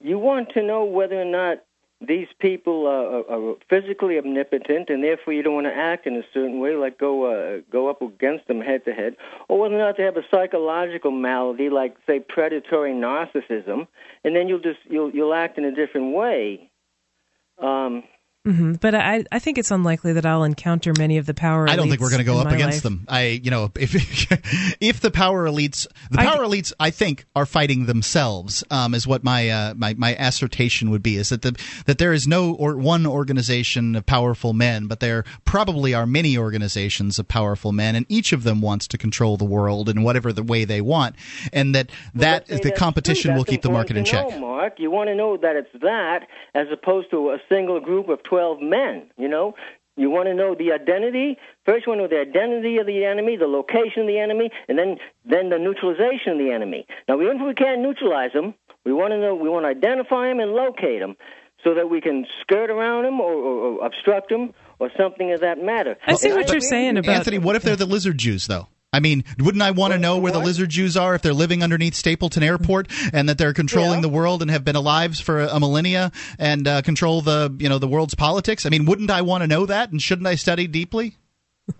you 0.00 0.18
want 0.18 0.50
to 0.54 0.62
know 0.62 0.84
whether 0.84 1.20
or 1.20 1.24
not 1.24 1.58
these 2.06 2.28
people 2.38 2.86
are, 2.86 3.30
are, 3.30 3.54
physically 3.68 4.18
omnipotent, 4.18 4.90
and 4.90 5.02
therefore 5.02 5.32
you 5.32 5.42
don't 5.42 5.54
want 5.54 5.66
to 5.66 5.74
act 5.74 6.06
in 6.06 6.16
a 6.16 6.22
certain 6.32 6.60
way, 6.60 6.74
like 6.74 6.98
go 6.98 7.24
uh, 7.26 7.60
go 7.70 7.88
up 7.88 8.02
against 8.02 8.46
them 8.48 8.60
head 8.60 8.84
to 8.84 8.92
head, 8.92 9.16
or 9.48 9.58
whether 9.58 9.74
or 9.74 9.78
not 9.78 9.96
they 9.96 10.02
have 10.02 10.16
a 10.16 10.24
psychological 10.30 11.10
malady, 11.10 11.68
like 11.68 11.96
say 12.06 12.20
predatory 12.20 12.92
narcissism, 12.92 13.86
and 14.24 14.34
then 14.34 14.48
you'll 14.48 14.58
just 14.60 14.80
you'll 14.88 15.10
you'll 15.10 15.34
act 15.34 15.58
in 15.58 15.64
a 15.64 15.74
different 15.74 16.14
way. 16.14 16.70
Um, 17.58 18.02
hmm 18.44 18.74
But 18.74 18.94
I, 18.94 19.24
I 19.32 19.38
think 19.38 19.58
it's 19.58 19.70
unlikely 19.70 20.12
that 20.14 20.26
I'll 20.26 20.44
encounter 20.44 20.92
many 20.98 21.18
of 21.18 21.26
the 21.26 21.34
power. 21.34 21.66
Elites. 21.66 21.70
I 21.70 21.76
don't 21.76 21.88
think 21.88 22.00
we're 22.00 22.10
going 22.10 22.18
to 22.18 22.24
go 22.24 22.38
up 22.38 22.52
against 22.52 22.76
life. 22.76 22.82
them. 22.82 23.06
I, 23.08 23.40
you 23.42 23.50
know, 23.50 23.72
if 23.74 23.94
if 24.80 25.00
the 25.00 25.10
power 25.10 25.46
elites, 25.46 25.86
the 26.10 26.20
I- 26.20 26.26
power 26.26 26.44
elites, 26.44 26.72
I 26.78 26.90
think, 26.90 27.24
are 27.34 27.46
fighting 27.46 27.86
themselves. 27.86 28.64
Um, 28.70 28.94
is 28.94 29.06
what 29.06 29.24
my 29.24 29.48
uh, 29.48 29.74
my 29.74 29.94
my 29.94 30.14
assertion 30.14 30.90
would 30.90 31.02
be. 31.02 31.16
Is 31.16 31.30
that 31.30 31.42
the 31.42 31.58
that 31.86 31.98
there 31.98 32.12
is 32.12 32.26
no 32.26 32.54
or 32.54 32.76
one 32.76 33.06
organization 33.06 33.96
of 33.96 34.04
powerful 34.06 34.52
men, 34.52 34.86
but 34.86 35.00
there 35.00 35.24
probably 35.44 35.94
are 35.94 36.06
many 36.06 36.36
organizations 36.36 37.18
of 37.18 37.28
powerful 37.28 37.72
men, 37.72 37.94
and 37.94 38.04
each 38.08 38.32
of 38.32 38.42
them 38.42 38.60
wants 38.60 38.86
to 38.88 38.98
control 38.98 39.36
the 39.36 39.44
world 39.44 39.88
in 39.88 40.02
whatever 40.02 40.32
the 40.32 40.42
way 40.42 40.64
they 40.64 40.80
want, 40.80 41.16
and 41.52 41.74
that 41.74 41.90
that 42.14 42.46
Say 42.48 42.58
the 42.58 42.72
competition 42.72 43.34
will 43.34 43.44
keep 43.44 43.62
the 43.62 43.70
market 43.70 43.96
in 43.96 44.04
important 44.04 44.30
check. 44.32 44.40
know, 44.40 44.46
Mark, 44.46 44.78
you 44.78 44.90
want 44.90 45.08
to 45.08 45.14
know 45.14 45.36
that 45.36 45.56
it's 45.56 45.68
that 45.82 46.26
as 46.54 46.66
opposed 46.72 47.10
to 47.10 47.30
a 47.30 47.38
single 47.48 47.80
group 47.80 48.08
of 48.08 48.22
twelve 48.34 48.60
men. 48.60 49.10
You 49.16 49.28
know, 49.28 49.54
you 49.96 50.10
want 50.10 50.26
to 50.26 50.34
know 50.34 50.54
the 50.54 50.72
identity. 50.72 51.36
First, 51.66 51.86
you 51.86 51.92
want 51.92 52.00
to 52.00 52.04
know 52.08 52.14
the 52.16 52.28
identity 52.28 52.78
of 52.78 52.86
the 52.86 53.04
enemy, 53.04 53.36
the 53.36 53.46
location 53.46 54.02
of 54.02 54.06
the 54.08 54.18
enemy, 54.18 54.50
and 54.68 54.78
then 54.78 54.96
then 55.24 55.50
the 55.50 55.58
neutralization 55.58 56.32
of 56.32 56.38
the 56.38 56.50
enemy. 56.52 56.86
Now, 57.08 57.20
even 57.20 57.36
if 57.40 57.46
we 57.46 57.54
can't 57.54 57.80
neutralize 57.80 58.32
them, 58.32 58.54
we 58.84 58.92
want 58.92 59.12
to 59.12 59.18
know. 59.18 59.34
We 59.34 59.48
want 59.48 59.64
to 59.64 59.70
identify 59.70 60.28
them 60.28 60.40
and 60.40 60.52
locate 60.52 61.00
them, 61.00 61.14
so 61.62 61.74
that 61.74 61.88
we 61.88 62.00
can 62.00 62.26
skirt 62.42 62.70
around 62.70 63.04
them 63.04 63.20
or, 63.20 63.32
or, 63.32 63.54
or 63.80 63.86
obstruct 63.86 64.28
them 64.28 64.52
or 64.80 64.90
something 64.98 65.32
of 65.32 65.40
that 65.40 65.62
matter. 65.62 65.96
I 66.06 66.14
see 66.14 66.28
And 66.28 66.36
what 66.36 66.48
you're 66.48 66.56
agree 66.58 66.60
saying 66.68 66.96
about- 66.98 67.14
Anthony, 67.16 67.38
what 67.38 67.54
if 67.56 67.62
they're 67.62 67.76
the 67.76 67.86
lizard 67.86 68.18
Jews, 68.18 68.46
though? 68.48 68.66
I 68.94 69.00
mean, 69.00 69.24
wouldn't 69.40 69.62
I 69.62 69.72
want 69.72 69.92
to 69.92 69.98
know 69.98 70.18
where 70.18 70.30
the 70.30 70.38
lizard 70.38 70.70
Jews 70.70 70.96
are 70.96 71.16
if 71.16 71.22
they're 71.22 71.34
living 71.34 71.64
underneath 71.64 71.94
Stapleton 71.94 72.44
Airport 72.44 72.88
and 73.12 73.28
that 73.28 73.38
they're 73.38 73.52
controlling 73.52 74.02
the 74.02 74.08
world 74.08 74.40
and 74.40 74.50
have 74.52 74.64
been 74.64 74.76
alive 74.76 75.16
for 75.16 75.40
a 75.40 75.58
millennia 75.58 76.12
and 76.38 76.68
uh, 76.68 76.80
control 76.82 77.20
the 77.20 77.52
you 77.58 77.68
know 77.68 77.78
the 77.78 77.88
world's 77.88 78.14
politics? 78.14 78.64
I 78.64 78.68
mean, 78.68 78.84
wouldn't 78.84 79.10
I 79.10 79.22
want 79.22 79.42
to 79.42 79.48
know 79.48 79.66
that 79.66 79.90
and 79.90 80.00
shouldn't 80.00 80.28
I 80.28 80.36
study 80.36 80.68
deeply? 80.68 81.16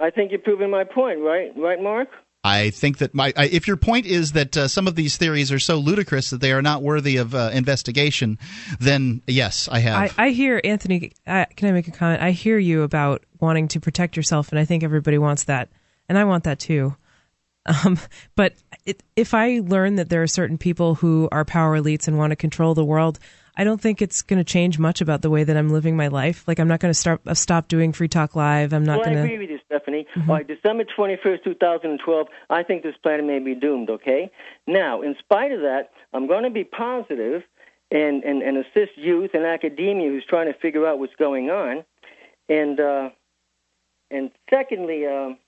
I 0.00 0.10
think 0.10 0.32
you're 0.32 0.40
proving 0.40 0.70
my 0.70 0.82
point, 0.82 1.20
right? 1.20 1.52
Right, 1.56 1.80
Mark? 1.80 2.08
I 2.42 2.70
think 2.70 2.98
that 2.98 3.14
my 3.14 3.32
I, 3.36 3.46
if 3.46 3.68
your 3.68 3.76
point 3.76 4.06
is 4.06 4.32
that 4.32 4.56
uh, 4.56 4.66
some 4.66 4.88
of 4.88 4.96
these 4.96 5.16
theories 5.16 5.52
are 5.52 5.60
so 5.60 5.76
ludicrous 5.76 6.30
that 6.30 6.40
they 6.40 6.50
are 6.50 6.62
not 6.62 6.82
worthy 6.82 7.16
of 7.16 7.34
uh, 7.34 7.50
investigation, 7.54 8.38
then 8.80 9.22
yes, 9.28 9.68
I 9.70 9.78
have. 9.78 10.12
I, 10.18 10.26
I 10.26 10.28
hear 10.30 10.60
Anthony. 10.64 11.12
Uh, 11.26 11.46
can 11.56 11.68
I 11.68 11.72
make 11.72 11.86
a 11.86 11.92
comment? 11.92 12.20
I 12.20 12.32
hear 12.32 12.58
you 12.58 12.82
about 12.82 13.24
wanting 13.38 13.68
to 13.68 13.80
protect 13.80 14.16
yourself, 14.16 14.50
and 14.50 14.58
I 14.58 14.64
think 14.64 14.82
everybody 14.82 15.16
wants 15.16 15.44
that, 15.44 15.70
and 16.08 16.18
I 16.18 16.24
want 16.24 16.44
that 16.44 16.58
too. 16.58 16.96
Um, 17.66 17.98
but 18.36 18.54
it, 18.84 19.02
if 19.16 19.32
I 19.34 19.60
learn 19.64 19.96
that 19.96 20.10
there 20.10 20.22
are 20.22 20.26
certain 20.26 20.58
people 20.58 20.96
who 20.96 21.28
are 21.32 21.44
power 21.44 21.78
elites 21.78 22.06
and 22.06 22.18
want 22.18 22.30
to 22.30 22.36
control 22.36 22.74
the 22.74 22.84
world, 22.84 23.18
I 23.56 23.64
don't 23.64 23.80
think 23.80 24.02
it's 24.02 24.22
going 24.22 24.38
to 24.38 24.44
change 24.44 24.78
much 24.78 25.00
about 25.00 25.22
the 25.22 25.30
way 25.30 25.44
that 25.44 25.56
I'm 25.56 25.70
living 25.70 25.96
my 25.96 26.08
life. 26.08 26.46
Like 26.48 26.58
I'm 26.58 26.68
not 26.68 26.80
going 26.80 26.90
to 26.90 26.98
start 26.98 27.20
uh, 27.26 27.34
stop 27.34 27.68
doing 27.68 27.92
Free 27.92 28.08
Talk 28.08 28.34
Live. 28.34 28.72
I'm 28.72 28.84
not 28.84 28.98
well, 28.98 29.04
going 29.06 29.18
I 29.18 29.20
to. 29.20 29.26
agree 29.26 29.38
with 29.38 29.50
you, 29.50 29.58
Stephanie. 29.66 30.06
All 30.16 30.34
right, 30.34 30.46
December 30.46 30.84
21st, 30.84 31.44
2012, 31.44 32.26
I 32.50 32.62
think 32.62 32.82
this 32.82 32.96
planet 33.02 33.24
may 33.24 33.38
be 33.38 33.54
doomed, 33.54 33.90
okay? 33.90 34.30
Now, 34.66 35.02
in 35.02 35.14
spite 35.20 35.52
of 35.52 35.60
that, 35.60 35.90
I'm 36.12 36.26
going 36.26 36.44
to 36.44 36.50
be 36.50 36.64
positive 36.64 37.42
and, 37.90 38.24
and, 38.24 38.42
and 38.42 38.58
assist 38.58 38.96
youth 38.96 39.30
and 39.34 39.44
academia 39.44 40.08
who's 40.08 40.26
trying 40.28 40.52
to 40.52 40.58
figure 40.58 40.86
out 40.86 40.98
what's 40.98 41.14
going 41.16 41.50
on. 41.50 41.84
And, 42.48 42.80
uh, 42.80 43.10
and 44.10 44.30
secondly, 44.50 45.06
um, 45.06 45.38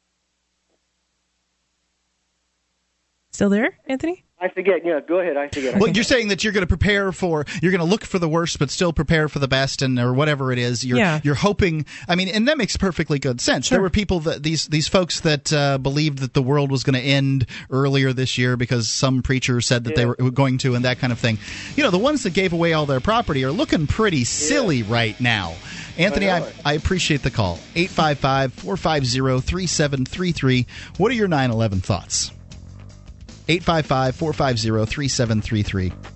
Still 3.36 3.50
there, 3.50 3.76
Anthony? 3.84 4.24
I 4.40 4.48
forget. 4.48 4.80
Yeah, 4.82 5.00
go 5.06 5.20
ahead. 5.20 5.36
I 5.36 5.48
forget. 5.48 5.78
Well, 5.78 5.90
you're 5.90 6.04
saying 6.04 6.28
that 6.28 6.42
you're 6.42 6.54
going 6.54 6.62
to 6.62 6.66
prepare 6.66 7.12
for, 7.12 7.44
you're 7.60 7.70
going 7.70 7.82
to 7.82 7.86
look 7.86 8.02
for 8.02 8.18
the 8.18 8.30
worst, 8.30 8.58
but 8.58 8.70
still 8.70 8.94
prepare 8.94 9.28
for 9.28 9.40
the 9.40 9.46
best, 9.48 9.82
and 9.82 9.98
or 9.98 10.14
whatever 10.14 10.52
it 10.52 10.58
is. 10.58 10.86
You're 10.86 10.96
Yeah. 10.96 11.20
you're 11.22 11.34
hoping. 11.34 11.84
I 12.08 12.14
mean, 12.14 12.28
and 12.28 12.48
that 12.48 12.56
makes 12.56 12.78
perfectly 12.78 13.18
good 13.18 13.42
sense. 13.42 13.66
Sure. 13.66 13.76
There 13.76 13.82
were 13.82 13.90
people 13.90 14.20
that 14.20 14.42
these 14.42 14.68
these 14.68 14.88
folks 14.88 15.20
that 15.20 15.52
uh, 15.52 15.76
believed 15.76 16.20
that 16.20 16.32
the 16.32 16.40
world 16.40 16.70
was 16.70 16.82
going 16.82 16.94
to 16.94 17.06
end 17.06 17.44
earlier 17.68 18.14
this 18.14 18.38
year 18.38 18.56
because 18.56 18.88
some 18.88 19.20
preacher 19.20 19.60
said 19.60 19.84
that 19.84 19.96
they 19.96 20.06
were 20.06 20.16
going 20.16 20.56
to, 20.58 20.74
and 20.74 20.86
that 20.86 20.98
kind 20.98 21.12
of 21.12 21.18
thing. 21.18 21.36
You 21.76 21.84
know, 21.84 21.90
the 21.90 21.98
ones 21.98 22.22
that 22.22 22.32
gave 22.32 22.54
away 22.54 22.72
all 22.72 22.86
their 22.86 23.00
property 23.00 23.44
are 23.44 23.52
looking 23.52 23.86
pretty 23.86 24.24
silly 24.24 24.82
right 24.82 25.20
now. 25.20 25.56
Anthony, 25.98 26.30
I, 26.30 26.50
I 26.64 26.72
appreciate 26.72 27.22
the 27.22 27.30
call. 27.30 27.58
855 27.74 28.54
450 28.54 29.40
3733. 29.46 30.66
What 30.96 31.12
are 31.12 31.14
your 31.14 31.28
9 31.28 31.50
11 31.50 31.80
thoughts? 31.80 32.32
855 33.48 34.14
450 34.16 34.86
3733. 34.86 36.15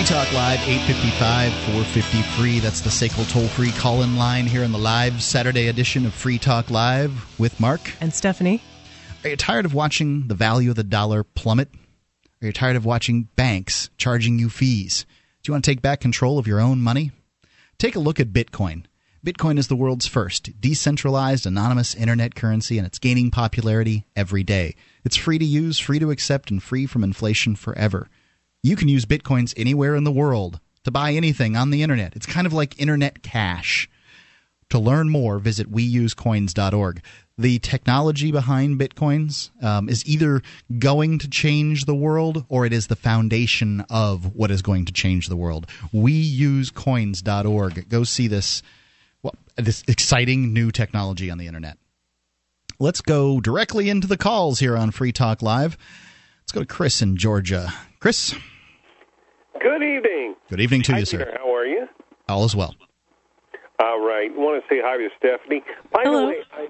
Free 0.00 0.16
Talk 0.16 0.32
Live, 0.32 0.60
855 0.60 1.52
450 1.52 2.22
free. 2.22 2.58
That's 2.58 2.80
the 2.80 2.88
SACL 2.88 3.30
toll 3.30 3.46
free 3.48 3.70
call 3.70 4.00
in 4.00 4.16
line 4.16 4.46
here 4.46 4.62
in 4.62 4.72
the 4.72 4.78
live 4.78 5.22
Saturday 5.22 5.68
edition 5.68 6.06
of 6.06 6.14
Free 6.14 6.38
Talk 6.38 6.70
Live 6.70 7.38
with 7.38 7.60
Mark. 7.60 7.82
And 8.00 8.14
Stephanie. 8.14 8.62
Are 9.22 9.28
you 9.28 9.36
tired 9.36 9.66
of 9.66 9.74
watching 9.74 10.28
the 10.28 10.34
value 10.34 10.70
of 10.70 10.76
the 10.76 10.84
dollar 10.84 11.22
plummet? 11.22 11.68
Are 12.40 12.46
you 12.46 12.52
tired 12.54 12.76
of 12.76 12.86
watching 12.86 13.28
banks 13.36 13.90
charging 13.98 14.38
you 14.38 14.48
fees? 14.48 15.04
Do 15.42 15.50
you 15.50 15.52
want 15.52 15.66
to 15.66 15.70
take 15.70 15.82
back 15.82 16.00
control 16.00 16.38
of 16.38 16.46
your 16.46 16.60
own 16.60 16.80
money? 16.80 17.10
Take 17.76 17.94
a 17.94 18.00
look 18.00 18.18
at 18.18 18.32
Bitcoin. 18.32 18.86
Bitcoin 19.22 19.58
is 19.58 19.68
the 19.68 19.76
world's 19.76 20.06
first 20.06 20.62
decentralized 20.62 21.44
anonymous 21.44 21.94
internet 21.94 22.34
currency 22.34 22.78
and 22.78 22.86
it's 22.86 22.98
gaining 22.98 23.30
popularity 23.30 24.06
every 24.16 24.44
day. 24.44 24.76
It's 25.04 25.16
free 25.16 25.38
to 25.38 25.44
use, 25.44 25.78
free 25.78 25.98
to 25.98 26.10
accept, 26.10 26.50
and 26.50 26.62
free 26.62 26.86
from 26.86 27.04
inflation 27.04 27.54
forever. 27.54 28.08
You 28.62 28.76
can 28.76 28.88
use 28.88 29.06
Bitcoins 29.06 29.54
anywhere 29.56 29.94
in 29.94 30.04
the 30.04 30.12
world 30.12 30.60
to 30.84 30.90
buy 30.90 31.12
anything 31.12 31.56
on 31.56 31.70
the 31.70 31.82
internet. 31.82 32.14
It's 32.16 32.26
kind 32.26 32.46
of 32.46 32.52
like 32.52 32.80
internet 32.80 33.22
cash. 33.22 33.88
To 34.70 34.78
learn 34.78 35.08
more, 35.10 35.38
visit 35.38 35.70
weusecoins.org. 35.70 37.02
The 37.36 37.58
technology 37.58 38.30
behind 38.30 38.78
Bitcoins 38.78 39.50
um, 39.64 39.88
is 39.88 40.06
either 40.06 40.42
going 40.78 41.18
to 41.20 41.28
change 41.28 41.86
the 41.86 41.94
world 41.94 42.44
or 42.48 42.66
it 42.66 42.72
is 42.72 42.86
the 42.86 42.96
foundation 42.96 43.84
of 43.90 44.36
what 44.36 44.50
is 44.50 44.62
going 44.62 44.84
to 44.84 44.92
change 44.92 45.28
the 45.28 45.36
world. 45.36 45.66
Weusecoins.org. 45.92 47.88
Go 47.88 48.04
see 48.04 48.28
this, 48.28 48.62
well, 49.22 49.34
this 49.56 49.82
exciting 49.88 50.52
new 50.52 50.70
technology 50.70 51.30
on 51.30 51.38
the 51.38 51.46
internet. 51.48 51.78
Let's 52.78 53.00
go 53.00 53.40
directly 53.40 53.88
into 53.90 54.06
the 54.06 54.16
calls 54.16 54.60
here 54.60 54.76
on 54.76 54.90
Free 54.90 55.12
Talk 55.12 55.42
Live. 55.42 55.76
Let's 56.42 56.52
go 56.52 56.60
to 56.60 56.66
Chris 56.66 57.02
in 57.02 57.16
Georgia. 57.16 57.72
Chris? 58.00 58.34
Good 59.60 59.82
evening. 59.82 60.34
Good 60.48 60.60
evening 60.60 60.82
to 60.82 60.92
Hi, 60.92 60.98
you, 61.00 61.04
sir. 61.04 61.18
Peter. 61.18 61.36
How 61.38 61.54
are 61.54 61.66
you? 61.66 61.86
All 62.28 62.44
is 62.46 62.56
well. 62.56 62.74
All 63.78 64.00
right. 64.00 64.30
want 64.34 64.62
to 64.62 64.74
say 64.74 64.80
hi 64.82 64.96
to 64.96 65.08
Stephanie. 65.18 65.62
By 65.92 66.02
Hello. 66.04 66.22
the 66.22 66.26
way, 66.28 66.36
I, 66.52 66.68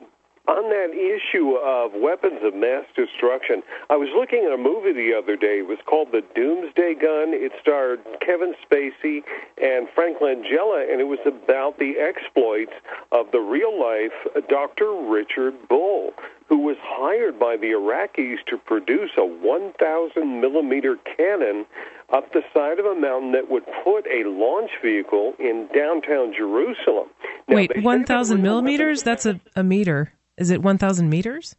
on 0.51 0.66
that 0.66 0.90
issue 0.90 1.55
of 1.62 1.94
weapons 1.94 2.40
of 2.43 2.55
mass 2.55 2.82
destruction, 2.97 3.62
I 3.89 3.94
was 3.94 4.09
looking 4.18 4.43
at 4.44 4.52
a 4.52 4.59
movie 4.59 4.93
the 4.93 5.14
other 5.14 5.36
day. 5.36 5.62
It 5.62 5.68
was 5.68 5.78
called 5.86 6.10
The 6.10 6.27
Doomsday 6.35 6.94
Gun. 6.98 7.31
It 7.31 7.52
starred 7.62 8.01
Kevin 8.20 8.55
Spacey 8.66 9.22
and 9.62 9.86
Frank 9.94 10.18
Langella, 10.18 10.90
and 10.90 11.01
it 11.01 11.06
was 11.06 11.22
about 11.24 11.78
the 11.78 11.94
exploits 12.02 12.74
of 13.12 13.31
the 13.31 13.39
real 13.39 13.78
life 13.78 14.12
Dr. 14.48 14.90
Richard 14.90 15.55
Bull, 15.68 16.12
who 16.48 16.59
was 16.59 16.77
hired 16.82 17.39
by 17.39 17.56
the 17.56 17.70
Iraqis 17.70 18.43
to 18.51 18.59
produce 18.59 19.10
a 19.16 19.24
1,000 19.24 20.40
millimeter 20.40 20.97
cannon 21.16 21.64
up 22.12 22.32
the 22.32 22.43
side 22.52 22.81
of 22.81 22.86
a 22.86 22.94
mountain 22.98 23.31
that 23.32 23.48
would 23.48 23.62
put 23.85 24.05
a 24.10 24.27
launch 24.27 24.70
vehicle 24.82 25.35
in 25.39 25.68
downtown 25.72 26.35
Jerusalem. 26.36 27.06
Now, 27.47 27.55
Wait, 27.55 27.70
1,000 27.81 28.43
millimeters? 28.43 29.05
That's 29.05 29.27
a, 29.27 29.40
a 29.55 29.62
meter. 29.62 30.12
Is 30.41 30.51
it 30.51 30.62
1,000 30.62 31.09
meters? 31.09 31.55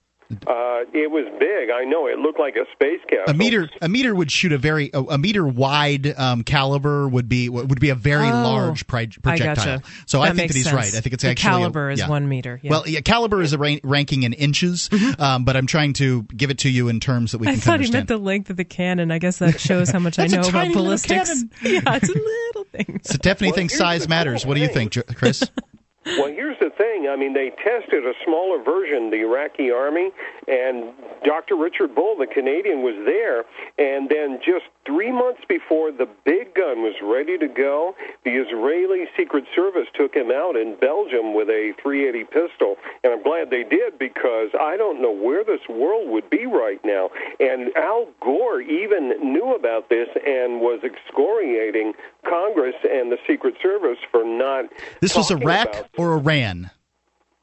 Uh, 0.48 0.88
it 0.94 1.12
was 1.12 1.26
big. 1.41 1.70
I 1.72 1.84
know. 1.84 2.08
It 2.08 2.18
looked 2.18 2.40
like 2.40 2.56
a 2.56 2.64
space 2.72 3.02
capsule. 3.10 3.26
A 3.28 3.34
meter, 3.34 3.70
a 3.82 3.90
meter 3.90 4.16
would 4.16 4.32
shoot 4.32 4.53
a 4.53 4.58
very 4.58 4.90
a, 4.94 4.99
a 5.02 5.18
meter 5.18 5.45
wide 5.45 6.18
um, 6.18 6.44
caliber 6.45 7.06
would 7.10 7.28
be 7.28 7.49
would 7.49 7.82
be 7.82 7.90
a 7.90 7.95
very 7.95 8.30
Oh, 8.30 8.44
large 8.44 8.88
pri- 8.88 9.02
I 9.02 9.08
projectile. 9.22 9.80
gotcha. 9.80 9.82
So 10.06 10.22
That 10.22 10.32
I 10.32 10.34
think 10.34 10.48
that 10.52 10.56
he's 10.56 10.64
sense. 10.64 10.74
right. 10.76 10.86
I 10.95 11.02
think 11.02 11.12
it's 11.14 11.24
The 11.24 11.32
actually 11.32 11.49
a- 11.49 11.52
caliber 11.52 11.90
is 11.91 11.99
yeah. 11.99 12.08
one 12.08 12.30
meter, 12.30 12.62
yeah. 12.64 12.72
Well, 12.72 12.84
yeah, 12.88 13.02
caliber 13.02 13.41
is 13.41 13.52
a 13.52 13.58
ra- 13.58 13.76
ranking 13.84 14.24
in 14.24 14.32
inches, 14.32 14.90
um, 15.20 15.44
but 15.44 15.58
I'm 15.58 15.68
trying 15.68 15.91
to 15.95 16.24
give 16.24 16.49
it 16.49 16.60
to 16.60 16.70
you 16.70 16.88
in 16.88 17.02
terms 17.02 17.34
that 17.34 17.40
we 17.40 17.48
can't. 17.48 17.58
I 17.58 17.60
can 17.60 17.62
thought 17.64 17.72
he 17.82 17.88
understand. 17.88 17.94
meant 17.94 18.08
the 18.08 18.18
length 18.18 18.49
of 18.52 18.56
the 18.56 18.64
cannon. 18.64 19.12
I 19.12 19.20
guess 19.20 19.40
that 19.40 19.60
shows 19.60 19.90
how 19.90 19.99
much 19.99 20.18
I 20.18 20.28
That's 20.28 20.34
a 20.48 20.49
know 20.53 20.60
about 20.62 20.74
ballistics. 20.74 21.28
cannon. 21.30 21.52
yeah, 21.86 21.95
it's 21.98 22.08
a 22.10 22.14
little 22.14 22.64
thing. 22.72 23.02
Stephanie 23.03 23.49
Well, 23.49 23.56
thinks 23.58 23.78
size 23.78 24.08
matters. 24.08 24.44
cool 24.44 24.49
What 24.52 24.56
do 24.56 24.62
you 24.62 24.70
think, 24.70 24.95
Chris? 25.16 25.44
Well, 26.03 26.30
here's 26.30 26.58
the 26.58 26.72
thing. 26.91 27.07
I 27.09 27.15
mean, 27.15 27.34
they 27.34 27.49
tested 27.49 28.05
a 28.05 28.13
smaller 28.23 28.61
version, 28.63 29.09
the 29.09 29.22
Iraqi 29.22 29.72
army, 29.72 30.11
and 30.47 30.93
Dr. 31.23 31.55
Richard 31.55 31.95
Bull, 31.95 32.15
the 32.18 32.27
Canadian, 32.27 32.81
was 32.81 32.95
there. 33.05 33.45
And 33.77 34.09
then 34.09 34.39
just 34.43 34.65
three 34.85 35.11
months 35.11 35.41
before 35.47 35.91
the 35.91 36.07
big 36.26 36.53
gun 36.55 36.81
was 36.81 36.95
ready 37.01 37.38
to 37.38 37.47
go, 37.47 37.95
the 38.23 38.31
Israeli 38.31 39.05
Secret 39.18 39.45
Service 39.55 39.88
took 39.95 40.13
him 40.13 40.31
out 40.31 40.55
in 40.55 40.76
Belgium 40.80 41.34
with 41.34 41.49
a 41.49 41.73
380 41.81 42.26
pistol. 42.26 42.76
And 43.03 43.13
I'm 43.13 43.23
glad 43.23 43.49
they 43.49 43.63
did 43.63 43.97
because 43.97 44.49
I 44.59 44.77
don't 44.77 45.01
know 45.01 45.11
where 45.11 45.43
this 45.43 45.61
world 45.69 46.09
would 46.09 46.30
be 46.30 46.45
right 46.45 46.84
now. 46.84 47.09
And 47.39 47.76
Al 47.76 48.07
Gore 48.22 48.61
even 48.61 49.09
knew 49.22 49.55
about 49.55 49.89
this 49.89 50.09
and 50.26 50.59
was 50.59 50.81
excoriating 50.84 51.93
Congress 52.27 52.76
and 52.89 53.11
the 53.11 53.18
Secret 53.27 53.55
Service 53.61 53.99
for 54.11 54.23
not. 54.26 54.65
This 54.99 55.15
was 55.15 55.31
Iraq 55.31 55.89
or 55.97 56.13
Iran? 56.13 56.72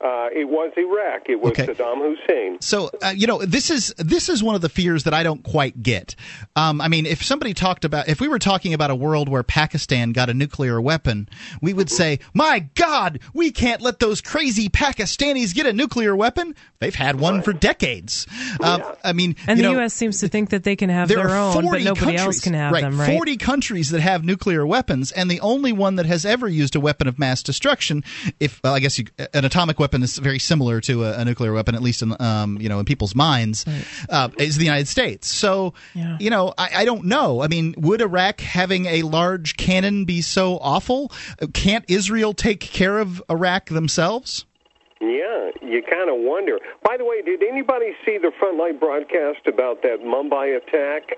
Uh, 0.00 0.28
it 0.32 0.48
was 0.48 0.72
Iraq. 0.76 1.28
It 1.28 1.40
was 1.40 1.50
Okay. 1.58 1.66
Saddam 1.66 1.98
Hussein. 1.98 2.60
So 2.60 2.88
uh, 3.02 3.12
you 3.16 3.26
know 3.26 3.38
this 3.44 3.68
is 3.68 3.92
this 3.98 4.28
is 4.28 4.44
one 4.44 4.54
of 4.54 4.60
the 4.60 4.68
fears 4.68 5.02
that 5.04 5.12
I 5.14 5.24
don't 5.24 5.42
quite 5.42 5.82
get. 5.82 6.14
Um, 6.54 6.80
I 6.80 6.86
mean, 6.86 7.04
if 7.04 7.24
somebody 7.24 7.52
talked 7.52 7.84
about 7.84 8.08
if 8.08 8.20
we 8.20 8.28
were 8.28 8.38
talking 8.38 8.74
about 8.74 8.92
a 8.92 8.94
world 8.94 9.28
where 9.28 9.42
Pakistan 9.42 10.12
got 10.12 10.30
a 10.30 10.34
nuclear 10.34 10.80
weapon, 10.80 11.28
we 11.60 11.72
would 11.72 11.90
say, 11.90 12.20
"My 12.32 12.60
God, 12.76 13.18
we 13.34 13.50
can't 13.50 13.82
let 13.82 13.98
those 13.98 14.20
crazy 14.20 14.68
Pakistanis 14.68 15.52
get 15.52 15.66
a 15.66 15.72
nuclear 15.72 16.14
weapon. 16.14 16.54
They've 16.78 16.94
had 16.94 17.18
one 17.18 17.42
for 17.42 17.52
decades." 17.52 18.24
Um, 18.62 18.84
I 19.02 19.12
mean, 19.12 19.34
And 19.48 19.58
you 19.58 19.64
the 19.64 19.72
know, 19.72 19.78
U.S. 19.80 19.94
seems 19.94 20.20
to 20.20 20.28
think 20.28 20.50
that 20.50 20.62
they 20.62 20.76
can 20.76 20.90
have 20.90 21.08
their 21.08 21.28
own, 21.28 21.54
40 21.54 21.68
but 21.70 21.82
nobody 21.82 22.00
countries, 22.04 22.20
else 22.20 22.40
can 22.40 22.54
have 22.54 22.72
right, 22.72 22.82
them, 22.82 23.00
right? 23.00 23.16
40 23.16 23.36
countries 23.36 23.90
that 23.90 24.00
have 24.00 24.24
nuclear 24.24 24.64
weapons, 24.64 25.10
and 25.10 25.28
the 25.28 25.40
only 25.40 25.72
one 25.72 25.96
that 25.96 26.06
has 26.06 26.24
ever 26.24 26.46
used 26.46 26.76
a 26.76 26.80
weapon 26.80 27.08
of 27.08 27.18
mass 27.18 27.42
destruction, 27.42 28.04
if 28.38 28.60
well, 28.62 28.74
I 28.74 28.78
guess 28.78 28.96
you, 28.96 29.06
an 29.34 29.44
atomic 29.44 29.80
weapon 29.80 29.87
is 30.02 30.18
very 30.18 30.38
similar 30.38 30.80
to 30.82 31.04
a, 31.04 31.18
a 31.18 31.24
nuclear 31.24 31.52
weapon, 31.52 31.74
at 31.74 31.82
least 31.82 32.02
in 32.02 32.14
um, 32.20 32.58
you 32.60 32.68
know 32.68 32.78
in 32.78 32.84
people's 32.84 33.14
minds, 33.14 33.64
uh, 34.08 34.28
is 34.38 34.56
the 34.56 34.64
United 34.64 34.88
States. 34.88 35.28
So 35.30 35.74
Yeah. 35.94 36.16
you 36.20 36.30
know, 36.30 36.52
I, 36.58 36.70
I 36.76 36.84
don't 36.84 37.04
know. 37.04 37.42
I 37.42 37.48
mean, 37.48 37.74
would 37.78 38.00
Iraq 38.00 38.40
having 38.40 38.86
a 38.86 39.02
large 39.02 39.56
cannon 39.56 40.04
be 40.04 40.20
so 40.22 40.58
awful? 40.58 41.10
Can't 41.52 41.84
Israel 41.88 42.32
take 42.34 42.60
care 42.60 42.98
of 42.98 43.22
Iraq 43.30 43.66
themselves? 43.70 44.44
Yeah, 45.00 45.50
you 45.62 45.80
kind 45.88 46.10
of 46.10 46.16
wonder. 46.18 46.58
By 46.82 46.96
the 46.96 47.04
way, 47.04 47.22
did 47.22 47.42
anybody 47.42 47.92
see 48.04 48.18
the 48.18 48.32
frontline 48.42 48.80
broadcast 48.80 49.46
about 49.46 49.82
that 49.82 50.00
Mumbai 50.02 50.56
attack 50.56 51.16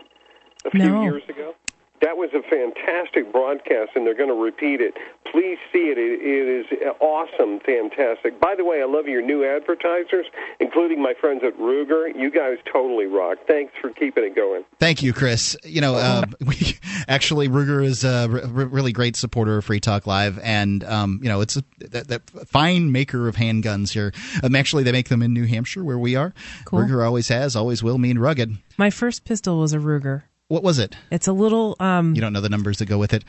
a 0.66 0.70
few 0.70 0.80
No. 0.80 1.02
years 1.02 1.22
ago? 1.28 1.54
That 2.00 2.16
was 2.16 2.30
a 2.32 2.42
fantastic 2.42 3.30
broadcast, 3.30 3.90
and 3.94 4.06
they're 4.06 4.14
going 4.14 4.30
to 4.30 4.34
repeat 4.34 4.80
it. 4.80 4.94
Please 5.30 5.58
see 5.72 5.90
it. 5.90 5.98
it. 5.98 6.20
It 6.20 6.48
is 6.48 6.94
awesome, 7.00 7.60
fantastic. 7.60 8.40
By 8.40 8.54
the 8.56 8.64
way, 8.64 8.80
I 8.82 8.86
love 8.86 9.06
your 9.06 9.22
new 9.22 9.44
advertisers, 9.44 10.26
including 10.60 11.02
my 11.02 11.14
friends 11.20 11.42
at 11.44 11.56
Ruger. 11.58 12.08
You 12.16 12.30
guys 12.30 12.56
totally 12.70 13.06
rock. 13.06 13.38
Thanks 13.46 13.74
for 13.80 13.90
keeping 13.90 14.24
it 14.24 14.34
going. 14.34 14.64
Thank 14.78 15.02
you, 15.02 15.12
Chris. 15.12 15.56
You 15.62 15.82
know, 15.82 15.94
uh, 15.94 16.24
we 16.40 16.78
actually 17.06 17.48
Ruger 17.48 17.84
is 17.84 18.02
a 18.02 18.28
re- 18.28 18.42
re- 18.44 18.64
really 18.64 18.92
great 18.92 19.14
supporter 19.16 19.58
of 19.58 19.64
Free 19.66 19.80
Talk 19.80 20.06
Live, 20.06 20.38
and 20.42 20.82
um, 20.84 21.20
you 21.22 21.28
know, 21.28 21.42
it's 21.42 21.56
a 21.56 21.64
that, 21.80 22.08
that 22.08 22.30
fine 22.48 22.92
maker 22.92 23.28
of 23.28 23.36
handguns 23.36 23.92
here. 23.92 24.12
Um, 24.42 24.56
actually, 24.56 24.84
they 24.84 24.92
make 24.92 25.08
them 25.10 25.22
in 25.22 25.34
New 25.34 25.46
Hampshire, 25.46 25.84
where 25.84 25.98
we 25.98 26.16
are. 26.16 26.32
Cool. 26.64 26.80
Ruger 26.80 27.04
always 27.04 27.28
has, 27.28 27.54
always 27.54 27.82
will 27.82 27.98
mean 27.98 28.18
rugged. 28.18 28.56
My 28.78 28.90
first 28.90 29.24
pistol 29.24 29.58
was 29.58 29.72
a 29.74 29.78
Ruger. 29.78 30.22
What 30.50 30.62
was 30.64 30.80
it? 30.80 30.96
It's 31.12 31.28
a 31.28 31.32
little. 31.32 31.76
um 31.78 32.14
You 32.14 32.20
don't 32.20 32.32
know 32.32 32.40
the 32.40 32.48
numbers 32.48 32.78
that 32.78 32.86
go 32.86 32.98
with 32.98 33.14
it. 33.14 33.24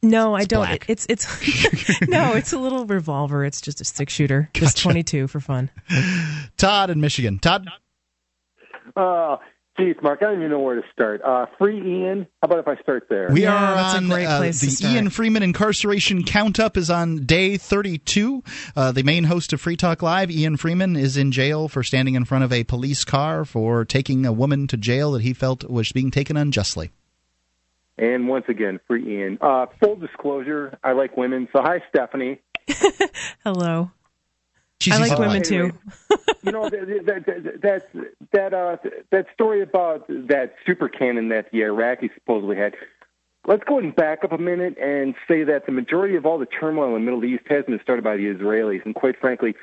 No, 0.00 0.32
I 0.36 0.44
don't. 0.44 0.60
black. 0.64 0.84
It's 0.88 1.06
it's 1.08 1.26
no, 2.08 2.34
it's 2.34 2.52
a 2.52 2.58
little 2.58 2.86
revolver. 2.86 3.44
It's 3.44 3.60
just 3.60 3.80
a 3.80 3.84
six 3.84 4.12
shooter, 4.12 4.48
just 4.54 4.80
twenty 4.80 5.02
two 5.02 5.26
for 5.26 5.40
fun. 5.40 5.70
Todd 6.56 6.90
in 6.90 7.00
Michigan. 7.00 7.40
Todd, 7.40 7.66
Uh, 8.94 9.38
Geez, 9.78 9.96
Mark, 10.02 10.18
I 10.20 10.26
don't 10.26 10.38
even 10.38 10.50
know 10.50 10.60
where 10.60 10.74
to 10.74 10.86
start. 10.92 11.22
Uh, 11.22 11.46
free 11.56 11.78
Ian. 11.78 12.26
How 12.42 12.46
about 12.46 12.58
if 12.58 12.68
I 12.68 12.76
start 12.82 13.06
there? 13.08 13.30
We 13.32 13.46
are 13.46 13.74
on 13.74 14.12
uh, 14.12 14.40
the 14.40 14.80
Ian 14.84 15.08
Freeman 15.08 15.42
incarceration 15.42 16.24
count 16.24 16.60
up 16.60 16.76
is 16.76 16.90
on 16.90 17.24
day 17.24 17.56
32. 17.56 18.42
Uh, 18.76 18.92
the 18.92 19.02
main 19.02 19.24
host 19.24 19.54
of 19.54 19.62
Free 19.62 19.76
Talk 19.76 20.02
Live, 20.02 20.30
Ian 20.30 20.58
Freeman, 20.58 20.94
is 20.94 21.16
in 21.16 21.32
jail 21.32 21.68
for 21.68 21.82
standing 21.82 22.16
in 22.16 22.26
front 22.26 22.44
of 22.44 22.52
a 22.52 22.64
police 22.64 23.02
car 23.04 23.46
for 23.46 23.86
taking 23.86 24.26
a 24.26 24.32
woman 24.32 24.66
to 24.66 24.76
jail 24.76 25.12
that 25.12 25.22
he 25.22 25.32
felt 25.32 25.64
was 25.70 25.90
being 25.90 26.10
taken 26.10 26.36
unjustly. 26.36 26.90
And 27.96 28.28
once 28.28 28.44
again, 28.48 28.78
free 28.86 29.20
Ian. 29.20 29.38
Uh, 29.40 29.66
full 29.80 29.96
disclosure, 29.96 30.78
I 30.84 30.92
like 30.92 31.16
women. 31.16 31.48
So 31.50 31.62
hi, 31.62 31.82
Stephanie. 31.88 32.40
Hello. 33.44 33.90
She's 34.82 34.94
I 34.94 34.98
like 34.98 35.18
women 35.18 35.34
like. 35.36 35.44
too. 35.44 35.72
you 36.42 36.50
know 36.52 36.68
that 36.68 37.04
that 37.06 37.24
that 37.26 37.62
that 37.62 37.92
that, 38.32 38.54
uh, 38.54 38.76
that 39.10 39.26
story 39.32 39.62
about 39.62 40.06
that 40.08 40.56
super 40.66 40.88
cannon 40.88 41.28
that 41.28 41.50
the 41.52 41.60
Iraqis 41.60 42.12
supposedly 42.14 42.56
had. 42.56 42.74
Let's 43.46 43.62
go 43.64 43.78
and 43.78 43.94
back 43.94 44.22
up 44.24 44.32
a 44.32 44.38
minute 44.38 44.76
and 44.78 45.14
say 45.28 45.44
that 45.44 45.66
the 45.66 45.72
majority 45.72 46.16
of 46.16 46.26
all 46.26 46.38
the 46.38 46.46
turmoil 46.46 46.88
in 46.88 46.92
the 46.94 47.00
Middle 47.00 47.24
East 47.24 47.44
has 47.48 47.64
been 47.64 47.80
started 47.82 48.02
by 48.04 48.16
the 48.16 48.24
Israelis, 48.26 48.84
and 48.84 48.94
quite 48.94 49.18
frankly, 49.20 49.54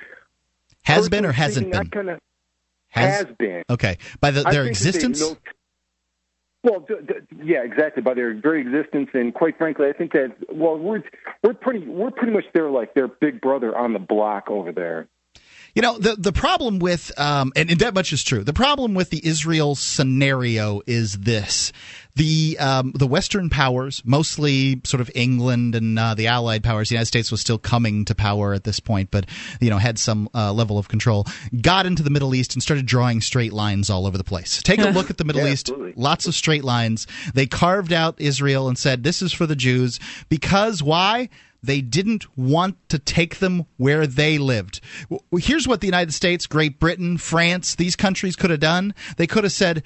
Has 0.83 1.07
been 1.09 1.25
or 1.25 1.31
hasn't 1.33 1.71
been? 1.71 1.87
kinda- 1.89 2.19
Has- 2.89 3.17
has 3.25 3.35
been. 3.37 3.63
Okay. 3.69 3.97
By 4.19 4.31
the, 4.31 4.41
their 4.43 4.43
think 4.43 4.53
that 4.53 4.63
they 4.63 4.69
existence? 4.69 5.19
milked- 5.19 5.47
well, 6.63 6.85
d- 6.87 6.95
d- 7.07 7.37
yeah, 7.43 7.63
exactly. 7.63 8.01
By 8.03 8.13
their 8.13 8.33
very 8.33 8.61
existence, 8.61 9.09
and 9.13 9.33
quite 9.33 9.57
frankly, 9.57 9.87
I 9.87 9.93
think 9.93 10.11
that 10.13 10.35
well, 10.51 10.77
we're 10.77 11.03
we're 11.43 11.53
pretty 11.53 11.85
we're 11.87 12.11
pretty 12.11 12.33
much 12.33 12.45
their 12.53 12.69
like 12.69 12.93
their 12.93 13.07
big 13.07 13.41
brother 13.41 13.77
on 13.77 13.93
the 13.93 13.99
block 13.99 14.49
over 14.49 14.71
there. 14.71 15.07
You 15.75 15.81
know, 15.81 15.97
the 15.97 16.15
the 16.15 16.33
problem 16.33 16.79
with 16.79 17.17
um 17.17 17.53
and, 17.55 17.69
and 17.69 17.79
that 17.79 17.93
much 17.93 18.11
is 18.11 18.23
true. 18.23 18.43
The 18.43 18.53
problem 18.53 18.93
with 18.93 19.09
the 19.09 19.25
Israel 19.25 19.75
scenario 19.75 20.81
is 20.85 21.17
this. 21.19 21.71
The 22.15 22.57
um, 22.59 22.91
the 22.95 23.07
Western 23.07 23.49
powers, 23.49 24.01
mostly 24.03 24.81
sort 24.83 24.99
of 24.99 25.09
England 25.15 25.75
and 25.75 25.97
uh, 25.97 26.15
the 26.15 26.27
Allied 26.27 26.63
powers, 26.63 26.89
the 26.89 26.95
United 26.95 27.05
States 27.05 27.31
was 27.31 27.39
still 27.39 27.57
coming 27.57 28.03
to 28.05 28.15
power 28.15 28.53
at 28.53 28.63
this 28.65 28.79
point, 28.79 29.09
but 29.11 29.25
you 29.61 29.69
know 29.69 29.77
had 29.77 29.97
some 29.97 30.27
uh, 30.35 30.51
level 30.51 30.77
of 30.77 30.89
control. 30.89 31.25
Got 31.61 31.85
into 31.85 32.03
the 32.03 32.09
Middle 32.09 32.35
East 32.35 32.55
and 32.55 32.63
started 32.63 32.85
drawing 32.85 33.21
straight 33.21 33.53
lines 33.53 33.89
all 33.89 34.05
over 34.05 34.17
the 34.17 34.23
place. 34.23 34.61
Take 34.63 34.79
a 34.79 34.89
look 34.89 35.09
at 35.09 35.17
the 35.17 35.23
Middle 35.23 35.43
Yeah, 35.45 35.53
East. 35.53 35.69
absolutely. 35.69 35.93
Lots 35.95 36.27
of 36.27 36.35
straight 36.35 36.63
lines. 36.63 37.07
They 37.33 37.45
carved 37.45 37.93
out 37.93 38.15
Israel 38.19 38.67
and 38.67 38.77
said, 38.77 39.03
"This 39.03 39.21
is 39.21 39.31
for 39.31 39.45
the 39.45 39.55
Jews." 39.55 39.99
Because 40.29 40.83
why? 40.83 41.29
They 41.61 41.81
didn't 41.81 42.25
want 42.37 42.77
to 42.89 42.97
take 42.99 43.39
them 43.39 43.65
where 43.77 44.07
they 44.07 44.37
lived. 44.37 44.79
Here's 45.37 45.67
what 45.67 45.81
the 45.81 45.87
United 45.87 46.13
States, 46.13 46.47
Great 46.47 46.79
Britain, 46.79 47.17
France, 47.17 47.75
these 47.75 47.97
countries 47.97 48.37
could 48.37 48.49
have 48.49 48.61
done. 48.61 48.95
They 49.17 49.27
could 49.27 49.43
have 49.43 49.51
said, 49.51 49.83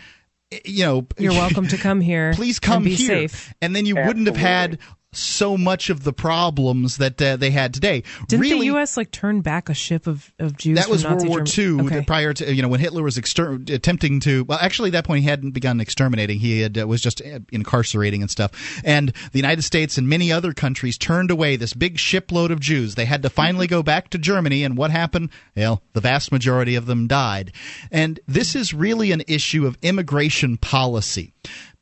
you 0.66 0.86
know, 0.86 1.08
You're 1.18 1.34
welcome 1.34 1.68
to 1.68 1.78
come 1.88 2.02
here. 2.02 2.34
please 2.34 2.60
come 2.60 2.78
and 2.78 2.86
be 2.86 2.96
here. 2.96 3.28
safe. 3.28 3.54
And 3.62 3.76
then 3.76 3.86
you 3.86 3.96
wouldn't 3.96 4.28
have 4.28 4.38
had 4.38 4.80
so 5.16 5.58
much 5.58 5.90
of 5.90 6.04
the 6.04 6.14
problems 6.14 6.98
that 6.98 7.22
uh, 7.22 7.36
they 7.38 7.52
had 7.52 7.74
today. 7.74 8.04
Didn't 8.28 8.42
really, 8.42 8.60
the 8.60 8.66
U.S. 8.66 8.98
like 8.98 9.12
turn 9.12 9.42
back 9.42 9.70
a 9.70 9.74
ship 9.74 10.08
of, 10.08 10.32
of 10.40 10.58
Jews? 10.58 10.78
that 10.78 10.90
was 10.90 11.06
World 11.06 11.28
War 11.28 11.44
II. 11.46 11.82
Okay. 11.82 12.04
Prior 12.04 12.34
to 12.34 12.54
you 12.54 12.62
know 12.62 12.68
when 12.68 12.80
Hitler 12.80 13.04
was 13.04 13.18
exter- 13.18 13.60
attempting 13.68 14.20
to 14.22 14.44
well, 14.46 14.60
actually 14.62 14.90
at 14.90 14.94
that 14.94 15.06
point 15.06 15.24
he 15.24 15.30
hadn't 15.30 15.52
begun 15.52 15.80
exterminating. 15.80 16.40
He 16.40 16.62
had 16.62 16.78
uh, 16.78 16.88
was 16.88 17.02
just 17.02 17.22
uh, 17.22 17.40
incarcerating 17.52 18.22
and 18.22 18.30
stuff. 18.30 18.82
And 18.84 19.14
the 19.32 19.40
United 19.40 19.64
States 19.64 19.98
and 19.98 20.08
many 20.08 20.32
other 20.32 20.54
countries 20.54 20.98
turned 20.98 21.32
away 21.32 21.56
this 21.56 21.74
big 21.74 21.98
shipload 21.98 22.52
of 22.52 22.60
Jews. 22.60 22.96
They 22.96 23.06
had 23.06 23.24
to 23.24 23.30
finally 23.30 23.68
go 23.68 23.84
back 23.84 24.10
to 24.10 24.18
Germany. 24.18 24.64
And 24.64 24.78
what 24.78 24.92
happened? 24.92 25.30
Well, 25.56 25.82
the 25.94 26.02
vast 26.02 26.32
majority 26.32 26.76
of 26.76 26.86
them 26.86 27.08
died. 27.08 27.52
And 27.92 28.20
this 28.28 28.56
is 28.56 28.74
really 28.74 29.12
an 29.12 29.24
issue 29.28 29.66
of 29.66 29.78
immigration 29.82 30.58
policy. 30.58 31.34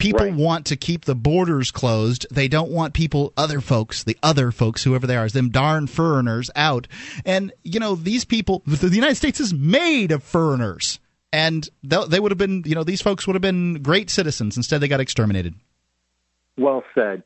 People 0.01 0.31
want 0.31 0.65
to 0.67 0.75
keep 0.75 1.05
the 1.05 1.15
borders 1.15 1.71
closed. 1.71 2.25
They 2.31 2.47
don't 2.47 2.71
want 2.71 2.93
people, 2.93 3.33
other 3.37 3.61
folks, 3.61 4.03
the 4.03 4.17
other 4.21 4.51
folks, 4.51 4.83
whoever 4.83 5.07
they 5.07 5.15
are, 5.15 5.29
them 5.29 5.49
darn 5.49 5.87
foreigners 5.87 6.49
out. 6.55 6.87
And, 7.25 7.53
you 7.63 7.79
know, 7.79 7.95
these 7.95 8.25
people, 8.25 8.63
the 8.65 8.87
the 8.87 8.95
United 8.95 9.15
States 9.15 9.39
is 9.39 9.53
made 9.53 10.11
of 10.11 10.23
foreigners. 10.23 10.99
And 11.33 11.69
they 11.83 12.03
they 12.07 12.19
would 12.19 12.31
have 12.31 12.37
been, 12.37 12.63
you 12.65 12.75
know, 12.75 12.83
these 12.83 13.01
folks 13.01 13.25
would 13.25 13.35
have 13.35 13.41
been 13.41 13.81
great 13.81 14.09
citizens. 14.09 14.57
Instead, 14.57 14.81
they 14.81 14.87
got 14.87 14.99
exterminated. 14.99 15.55
Well 16.57 16.83
said. 16.93 17.23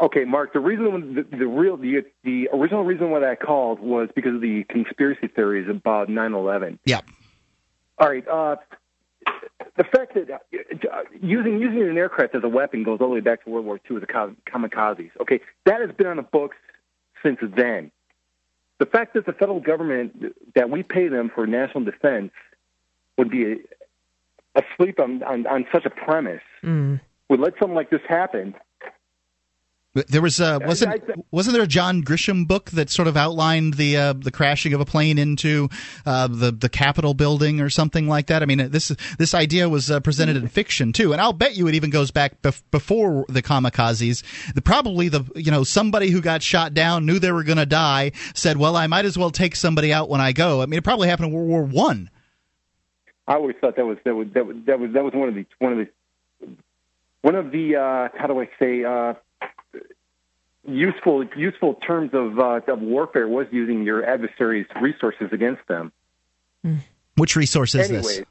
Okay, 0.00 0.24
Mark. 0.24 0.52
The 0.52 0.60
reason, 0.60 1.14
the, 1.14 1.36
the 1.36 1.46
real, 1.46 1.76
the, 1.76 2.04
the 2.24 2.48
original 2.52 2.84
reason 2.84 3.10
why 3.10 3.28
I 3.28 3.36
called 3.36 3.78
was 3.80 4.08
because 4.14 4.34
of 4.34 4.40
the 4.40 4.64
conspiracy 4.68 5.28
theories 5.28 5.68
about 5.68 6.08
9/11. 6.08 6.78
Yeah. 6.84 7.00
All 7.98 8.08
right. 8.08 8.26
Uh, 8.26 8.56
the 9.76 9.84
fact 9.84 10.14
that 10.14 10.30
uh, 10.30 11.02
using 11.20 11.60
using 11.60 11.82
an 11.88 11.96
aircraft 11.96 12.34
as 12.34 12.44
a 12.44 12.48
weapon 12.48 12.82
goes 12.82 13.00
all 13.00 13.08
the 13.08 13.14
way 13.14 13.20
back 13.20 13.44
to 13.44 13.50
World 13.50 13.64
War 13.66 13.80
II 13.90 13.96
with 13.98 14.06
the 14.06 14.34
kamikazes. 14.50 15.10
Okay, 15.20 15.40
that 15.64 15.80
has 15.80 15.90
been 15.92 16.06
on 16.06 16.16
the 16.16 16.22
books 16.22 16.56
since 17.22 17.38
then. 17.42 17.90
The 18.78 18.86
fact 18.86 19.14
that 19.14 19.26
the 19.26 19.32
federal 19.32 19.60
government 19.60 20.34
that 20.54 20.68
we 20.68 20.82
pay 20.82 21.08
them 21.08 21.30
for 21.34 21.46
national 21.46 21.84
defense 21.84 22.32
would 23.16 23.30
be 23.30 23.62
asleep 24.54 25.00
on 25.00 25.22
on, 25.22 25.46
on 25.46 25.66
such 25.72 25.86
a 25.86 25.90
premise 25.90 26.42
Mm. 26.62 27.00
would 27.28 27.40
let 27.40 27.54
something 27.58 27.74
like 27.74 27.90
this 27.90 28.02
happen. 28.08 28.54
There 29.94 30.22
was 30.22 30.40
uh, 30.40 30.58
wasn't 30.64 31.02
wasn't 31.30 31.52
there 31.52 31.64
a 31.64 31.66
John 31.66 32.02
Grisham 32.02 32.48
book 32.48 32.70
that 32.70 32.88
sort 32.88 33.08
of 33.08 33.16
outlined 33.16 33.74
the 33.74 33.94
uh, 33.98 34.12
the 34.14 34.30
crashing 34.30 34.72
of 34.72 34.80
a 34.80 34.86
plane 34.86 35.18
into 35.18 35.68
uh, 36.06 36.28
the 36.28 36.50
the 36.50 36.70
Capitol 36.70 37.12
building 37.12 37.60
or 37.60 37.68
something 37.68 38.08
like 38.08 38.28
that? 38.28 38.42
I 38.42 38.46
mean, 38.46 38.70
this 38.70 38.88
this 39.18 39.34
idea 39.34 39.68
was 39.68 39.90
uh, 39.90 40.00
presented 40.00 40.36
in 40.36 40.48
fiction 40.48 40.94
too, 40.94 41.12
and 41.12 41.20
I'll 41.20 41.34
bet 41.34 41.56
you 41.56 41.68
it 41.68 41.74
even 41.74 41.90
goes 41.90 42.10
back 42.10 42.40
bef- 42.40 42.62
before 42.70 43.26
the 43.28 43.42
kamikazes. 43.42 44.22
The 44.54 44.62
probably 44.62 45.10
the 45.10 45.24
you 45.36 45.50
know 45.50 45.62
somebody 45.62 46.08
who 46.08 46.22
got 46.22 46.42
shot 46.42 46.72
down 46.72 47.04
knew 47.04 47.18
they 47.18 47.30
were 47.30 47.44
going 47.44 47.58
to 47.58 47.66
die, 47.66 48.12
said, 48.34 48.56
"Well, 48.56 48.76
I 48.76 48.86
might 48.86 49.04
as 49.04 49.18
well 49.18 49.30
take 49.30 49.54
somebody 49.54 49.92
out 49.92 50.08
when 50.08 50.22
I 50.22 50.32
go." 50.32 50.62
I 50.62 50.66
mean, 50.66 50.78
it 50.78 50.84
probably 50.84 51.08
happened 51.08 51.28
in 51.28 51.34
World 51.34 51.48
War 51.48 51.64
One. 51.64 52.08
I 53.28 53.34
always 53.34 53.56
thought 53.60 53.76
that 53.76 53.84
was 53.84 53.98
that 54.06 54.14
was 54.14 54.28
that 54.32 54.46
was 54.46 54.56
that 54.64 54.78
was, 54.80 54.92
that 54.94 55.04
was 55.04 55.12
one 55.12 55.28
of 55.28 55.34
the 55.34 55.44
one 55.58 55.72
of 55.72 55.78
the 55.78 55.88
one 57.20 57.34
of 57.34 57.52
the 57.52 57.76
uh, 57.76 58.08
how 58.18 58.26
do 58.26 58.40
I 58.40 58.48
say 58.58 58.84
uh, 58.84 59.14
useful 60.66 61.24
useful 61.36 61.74
terms 61.74 62.10
of 62.12 62.38
uh, 62.38 62.60
of 62.68 62.80
warfare 62.80 63.28
was 63.28 63.46
using 63.50 63.82
your 63.82 64.04
adversary's 64.04 64.66
resources 64.80 65.28
against 65.32 65.62
them. 65.68 65.92
Which 67.16 67.36
resource 67.36 67.74
is 67.74 67.88
this? 67.88 68.22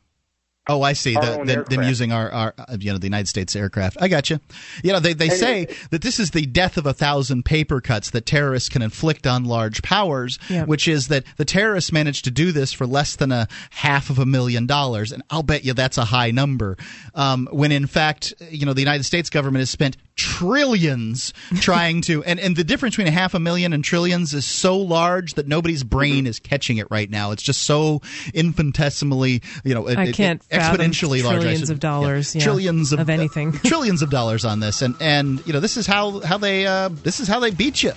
Anyway, 0.70 0.80
Oh, 0.80 0.84
I 0.84 0.94
see. 0.94 1.16
The, 1.16 1.42
the, 1.44 1.76
them 1.76 1.84
using 1.84 2.12
our, 2.12 2.32
our, 2.32 2.54
uh, 2.58 2.78
you 2.80 2.92
know, 2.92 3.00
the 3.00 3.08
United 3.08 3.28
States 3.28 3.56
aircraft. 3.56 3.98
I 4.00 4.08
got 4.08 4.30
you. 4.30 4.40
You 4.84 4.94
know, 4.94 5.00
they, 5.00 5.14
they 5.14 5.30
say 5.30 5.68
that 5.90 6.02
this 6.04 6.20
is 6.20 6.32
the 6.32 6.46
death 6.46 6.78
of 6.78 6.86
a 6.86 6.94
thousand 6.94 7.46
paper 7.46 7.82
cuts 7.82 8.12
that 8.12 8.26
terrorists 8.28 8.70
can 8.70 8.82
inflict 8.84 9.26
on 9.26 9.44
large 9.46 9.82
powers, 9.82 10.38
Yep. 10.50 10.68
which 10.68 10.88
is 10.88 11.08
that 11.08 11.24
the 11.38 11.46
terrorists 11.46 11.92
managed 11.92 12.26
to 12.26 12.32
do 12.32 12.52
this 12.52 12.72
for 12.74 12.86
less 12.86 13.16
than 13.16 13.32
a 13.32 13.48
half 13.72 14.10
of 14.12 14.20
a 14.20 14.26
million 14.26 14.68
dollars. 14.68 15.12
And 15.12 15.24
I'll 15.32 15.42
bet 15.44 15.66
you 15.66 15.74
that's 15.74 15.98
a 15.98 16.06
high 16.06 16.30
number. 16.32 16.78
Um, 17.16 17.50
when 17.52 17.72
in 17.72 17.88
fact, 17.88 18.34
you 18.52 18.66
know, 18.68 18.74
the 18.74 18.82
United 18.82 19.04
States 19.04 19.30
government 19.32 19.62
has 19.62 19.70
spent 19.72 19.98
trillions 20.16 21.34
trying 21.56 22.02
to, 22.02 22.24
and, 22.24 22.40
and 22.40 22.56
the 22.56 22.64
difference 22.64 22.96
between 22.96 23.08
a 23.08 23.12
half 23.18 23.34
a 23.34 23.40
million 23.40 23.74
and 23.74 23.84
trillions 23.84 24.34
is 24.34 24.46
so 24.46 24.78
large 24.78 25.34
that 25.34 25.48
nobody's 25.48 25.84
brain 25.84 26.28
is 26.28 26.40
catching 26.40 26.78
it 26.78 26.86
right 26.92 27.10
now. 27.10 27.32
It's 27.32 27.42
just 27.44 27.64
so 27.64 28.02
infinitesimally, 28.34 29.42
you 29.64 29.74
know, 29.74 29.88
it- 29.88 29.98
I 29.98 30.12
can't 30.12 30.44
fathom 30.44 30.51
exponentially 30.52 31.24
large. 31.24 31.42
Trillions 31.42 31.60
should- 31.62 31.70
of 31.72 31.80
dollars, 31.80 32.36
yeah, 32.36 32.44
trillions 32.44 32.94
of, 32.94 33.00
of 33.00 33.10
anything. 33.10 33.52
trillions 33.64 34.02
of 34.02 34.10
dollars 34.10 34.46
on 34.46 34.60
this, 34.60 34.82
and 34.82 34.96
and 35.00 35.46
you 35.48 35.54
know 35.54 35.60
this 35.60 35.78
is 35.78 35.88
how 35.88 36.20
how 36.22 36.38
they 36.38 36.66
uh, 36.68 36.90
this 36.90 37.20
is 37.20 37.28
how 37.28 37.40
they 37.40 37.52
beat 37.52 37.84
you. 37.84 37.94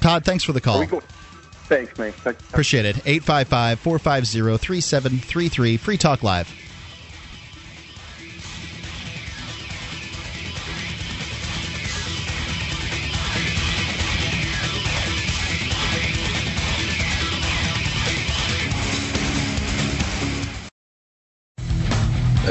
Todd, 0.00 0.24
thanks 0.24 0.42
for 0.42 0.52
the 0.52 0.60
call. 0.60 0.84
thanks, 1.68 1.96
man. 1.98 2.12
Appreciate 2.24 2.84
it. 2.84 2.96
855 3.06 3.78
450 3.78 4.58
3733. 4.58 5.76
Free 5.76 5.96
Talk 5.96 6.22
Live. 6.22 6.52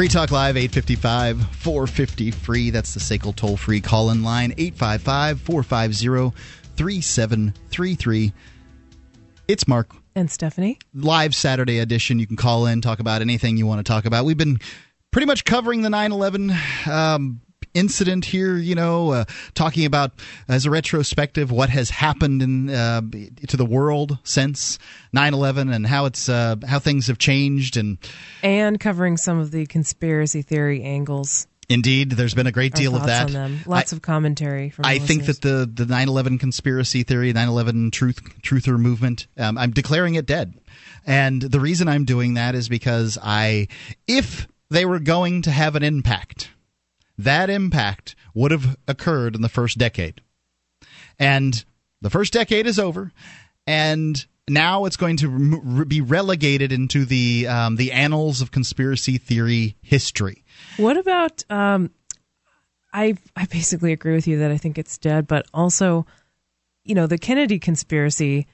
Free 0.00 0.08
Talk 0.08 0.30
Live, 0.30 0.56
855 0.56 1.56
450 1.56 2.30
free. 2.30 2.70
That's 2.70 2.94
the 2.94 3.00
SACL 3.00 3.36
toll 3.36 3.58
free 3.58 3.82
call 3.82 4.08
in 4.08 4.22
line, 4.22 4.54
855 4.56 5.42
450 5.42 6.34
3733. 6.74 8.32
It's 9.46 9.68
Mark. 9.68 9.92
And 10.14 10.30
Stephanie. 10.30 10.78
Live 10.94 11.34
Saturday 11.34 11.80
edition. 11.80 12.18
You 12.18 12.26
can 12.26 12.36
call 12.38 12.64
in, 12.64 12.80
talk 12.80 13.00
about 13.00 13.20
anything 13.20 13.58
you 13.58 13.66
want 13.66 13.80
to 13.80 13.84
talk 13.84 14.06
about. 14.06 14.24
We've 14.24 14.38
been 14.38 14.58
pretty 15.10 15.26
much 15.26 15.44
covering 15.44 15.82
the 15.82 15.90
9 15.90 16.12
11 16.12 16.50
um, 16.90 17.42
incident 17.74 18.24
here, 18.24 18.56
you 18.56 18.74
know, 18.74 19.10
uh, 19.10 19.24
talking 19.54 19.84
about 19.84 20.12
as 20.48 20.66
a 20.66 20.70
retrospective 20.70 21.50
what 21.50 21.70
has 21.70 21.90
happened 21.90 22.42
in 22.42 22.70
uh, 22.70 23.00
to 23.48 23.56
the 23.56 23.64
world 23.64 24.18
since 24.24 24.78
9/11 25.14 25.74
and 25.74 25.86
how 25.86 26.06
it's 26.06 26.28
uh, 26.28 26.56
how 26.66 26.78
things 26.78 27.06
have 27.06 27.18
changed 27.18 27.76
and 27.76 27.98
and 28.42 28.80
covering 28.80 29.16
some 29.16 29.38
of 29.38 29.50
the 29.50 29.66
conspiracy 29.66 30.42
theory 30.42 30.82
angles. 30.82 31.46
Indeed, 31.68 32.10
there's 32.10 32.34
been 32.34 32.48
a 32.48 32.52
great 32.52 32.74
deal 32.74 32.96
of 32.96 33.06
that. 33.06 33.30
Lots 33.64 33.92
I, 33.92 33.96
of 33.96 34.02
commentary 34.02 34.70
from. 34.70 34.86
I 34.86 34.98
think 34.98 35.26
that 35.26 35.40
the 35.40 35.70
the 35.72 35.84
9/11 35.84 36.40
conspiracy 36.40 37.04
theory, 37.04 37.32
9/11 37.32 37.92
truth 37.92 38.20
truther 38.42 38.76
movement, 38.76 39.28
um, 39.38 39.56
I'm 39.56 39.70
declaring 39.70 40.16
it 40.16 40.26
dead. 40.26 40.54
And 41.06 41.40
the 41.40 41.60
reason 41.60 41.86
I'm 41.86 42.04
doing 42.04 42.34
that 42.34 42.54
is 42.56 42.68
because 42.68 43.18
I, 43.22 43.68
if 44.06 44.48
they 44.68 44.84
were 44.84 44.98
going 44.98 45.42
to 45.42 45.50
have 45.50 45.76
an 45.76 45.82
impact, 45.82 46.50
that 47.24 47.50
impact 47.50 48.14
would 48.34 48.50
have 48.50 48.76
occurred 48.86 49.34
in 49.34 49.42
the 49.42 49.48
first 49.48 49.78
decade. 49.78 50.20
And 51.18 51.64
the 52.00 52.10
first 52.10 52.32
decade 52.32 52.66
is 52.66 52.78
over, 52.78 53.12
and 53.66 54.24
now 54.48 54.86
it's 54.86 54.96
going 54.96 55.16
to 55.18 55.84
be 55.84 56.00
relegated 56.00 56.72
into 56.72 57.04
the 57.04 57.46
um, 57.46 57.76
the 57.76 57.92
annals 57.92 58.40
of 58.40 58.50
conspiracy 58.50 59.18
theory 59.18 59.76
history. 59.82 60.44
What 60.76 60.96
about? 60.96 61.44
Um, 61.50 61.90
I 62.92 63.16
I 63.36 63.44
basically 63.46 63.92
agree 63.92 64.14
with 64.14 64.26
you 64.26 64.38
that 64.38 64.50
I 64.50 64.56
think 64.56 64.78
it's 64.78 64.98
dead, 64.98 65.26
but 65.26 65.46
also, 65.52 66.06
you 66.84 66.94
know, 66.94 67.06
the 67.06 67.18
Kennedy 67.18 67.58
conspiracy 67.58 68.46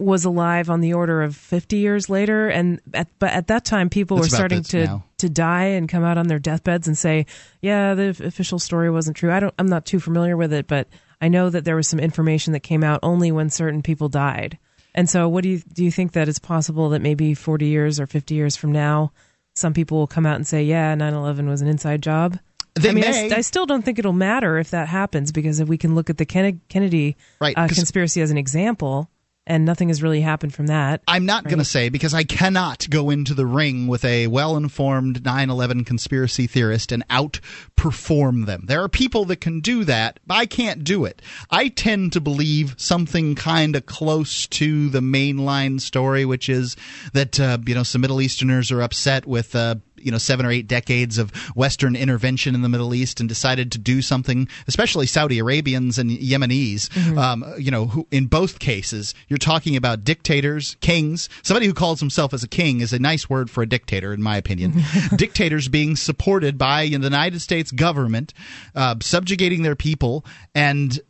was 0.00 0.24
alive 0.24 0.70
on 0.70 0.80
the 0.80 0.94
order 0.94 1.22
of 1.22 1.36
50 1.36 1.76
years 1.76 2.08
later 2.08 2.48
and 2.48 2.80
at, 2.94 3.08
but 3.18 3.30
at 3.32 3.48
that 3.48 3.64
time 3.64 3.90
people 3.90 4.16
That's 4.16 4.30
were 4.30 4.36
starting 4.36 4.62
to 4.64 4.84
now. 4.86 5.04
to 5.18 5.28
die 5.28 5.64
and 5.76 5.88
come 5.88 6.02
out 6.04 6.16
on 6.18 6.26
their 6.26 6.38
deathbeds 6.38 6.86
and 6.88 6.96
say 6.96 7.26
yeah 7.60 7.94
the 7.94 8.08
official 8.08 8.58
story 8.58 8.90
wasn't 8.90 9.16
true. 9.16 9.30
I 9.30 9.40
don't 9.40 9.54
i'm 9.58 9.66
not 9.68 9.84
too 9.84 10.00
familiar 10.00 10.36
with 10.36 10.52
it 10.52 10.66
but 10.66 10.88
i 11.20 11.28
know 11.28 11.50
that 11.50 11.64
there 11.64 11.76
was 11.76 11.86
some 11.86 12.00
information 12.00 12.54
that 12.54 12.60
came 12.60 12.82
out 12.82 13.00
only 13.02 13.30
when 13.30 13.50
certain 13.50 13.82
people 13.82 14.08
died. 14.08 14.58
And 14.94 15.08
so 15.08 15.28
what 15.28 15.44
do 15.44 15.50
you 15.50 15.60
do 15.72 15.84
you 15.84 15.90
think 15.92 16.12
that 16.12 16.28
it's 16.28 16.38
possible 16.40 16.88
that 16.90 17.02
maybe 17.02 17.34
40 17.34 17.66
years 17.66 18.00
or 18.00 18.06
50 18.06 18.34
years 18.34 18.56
from 18.56 18.72
now 18.72 19.12
some 19.54 19.72
people 19.74 19.98
will 19.98 20.06
come 20.06 20.24
out 20.26 20.36
and 20.36 20.46
say 20.46 20.62
yeah 20.64 20.94
9/11 20.94 21.46
was 21.46 21.60
an 21.60 21.68
inside 21.68 22.02
job 22.02 22.38
They 22.74 22.88
I 22.90 22.92
mean, 22.92 23.04
I, 23.04 23.36
I 23.36 23.40
still 23.42 23.66
don't 23.66 23.84
think 23.84 23.98
it'll 23.98 24.12
matter 24.12 24.56
if 24.58 24.70
that 24.70 24.88
happens 24.88 25.30
because 25.32 25.60
if 25.60 25.68
we 25.68 25.76
can 25.76 25.94
look 25.94 26.08
at 26.08 26.16
the 26.18 26.24
Kennedy 26.24 27.16
Right, 27.40 27.56
uh, 27.58 27.66
conspiracy 27.68 28.22
as 28.22 28.30
an 28.30 28.38
example, 28.38 29.10
and 29.46 29.64
nothing 29.64 29.88
has 29.88 30.02
really 30.02 30.20
happened 30.20 30.54
from 30.54 30.68
that. 30.68 31.02
I'm 31.08 31.26
not 31.26 31.44
going 31.44 31.58
to 31.58 31.64
say 31.64 31.88
because 31.88 32.14
I 32.14 32.24
cannot 32.24 32.86
go 32.90 33.10
into 33.10 33.34
the 33.34 33.46
ring 33.46 33.86
with 33.86 34.04
a 34.04 34.26
well 34.26 34.56
informed 34.56 35.24
9 35.24 35.50
11 35.50 35.84
conspiracy 35.84 36.46
theorist 36.46 36.92
and 36.92 37.06
outperform 37.08 38.46
them. 38.46 38.64
There 38.66 38.82
are 38.82 38.88
people 38.88 39.24
that 39.26 39.40
can 39.40 39.60
do 39.60 39.84
that, 39.84 40.20
but 40.26 40.34
I 40.36 40.46
can't 40.46 40.84
do 40.84 41.04
it. 41.04 41.22
I 41.50 41.68
tend 41.68 42.12
to 42.12 42.20
believe 42.20 42.74
something 42.76 43.34
kind 43.34 43.74
of 43.76 43.86
close 43.86 44.46
to 44.48 44.88
the 44.88 45.00
mainline 45.00 45.80
story, 45.80 46.24
which 46.24 46.48
is 46.48 46.76
that, 47.12 47.40
uh, 47.40 47.58
you 47.66 47.74
know, 47.74 47.82
some 47.82 48.02
Middle 48.02 48.20
Easterners 48.20 48.70
are 48.70 48.82
upset 48.82 49.26
with. 49.26 49.54
Uh, 49.54 49.76
you 50.00 50.10
know 50.10 50.18
seven 50.18 50.46
or 50.46 50.50
eight 50.50 50.66
decades 50.66 51.18
of 51.18 51.30
Western 51.54 51.96
intervention 51.96 52.54
in 52.54 52.62
the 52.62 52.68
Middle 52.68 52.94
East 52.94 53.20
and 53.20 53.28
decided 53.28 53.72
to 53.72 53.78
do 53.78 54.02
something, 54.02 54.48
especially 54.66 55.06
Saudi 55.06 55.38
Arabians 55.38 55.98
and 55.98 56.10
Yemenis. 56.10 56.90
Um, 57.16 57.44
you 57.58 57.70
know, 57.70 57.86
who 57.86 58.06
in 58.10 58.26
both 58.26 58.58
cases 58.58 59.14
you're 59.28 59.38
talking 59.38 59.76
about 59.76 60.04
dictators, 60.04 60.76
kings. 60.80 61.28
Somebody 61.42 61.66
who 61.66 61.74
calls 61.74 62.00
himself 62.00 62.32
as 62.34 62.42
a 62.42 62.48
king 62.48 62.80
is 62.80 62.92
a 62.92 62.98
nice 62.98 63.28
word 63.28 63.50
for 63.50 63.62
a 63.62 63.66
dictator, 63.66 64.12
in 64.12 64.22
my 64.22 64.36
opinion. 64.36 64.74
Dictators 65.16 65.68
being 65.68 65.96
supported 65.96 66.58
by 66.58 66.86
the 66.86 66.98
United 66.98 67.40
States 67.40 67.70
government, 67.70 68.34
uh, 68.74 68.96
subjugating 69.00 69.62
their 69.62 69.76
people 69.76 70.24
and 70.54 71.00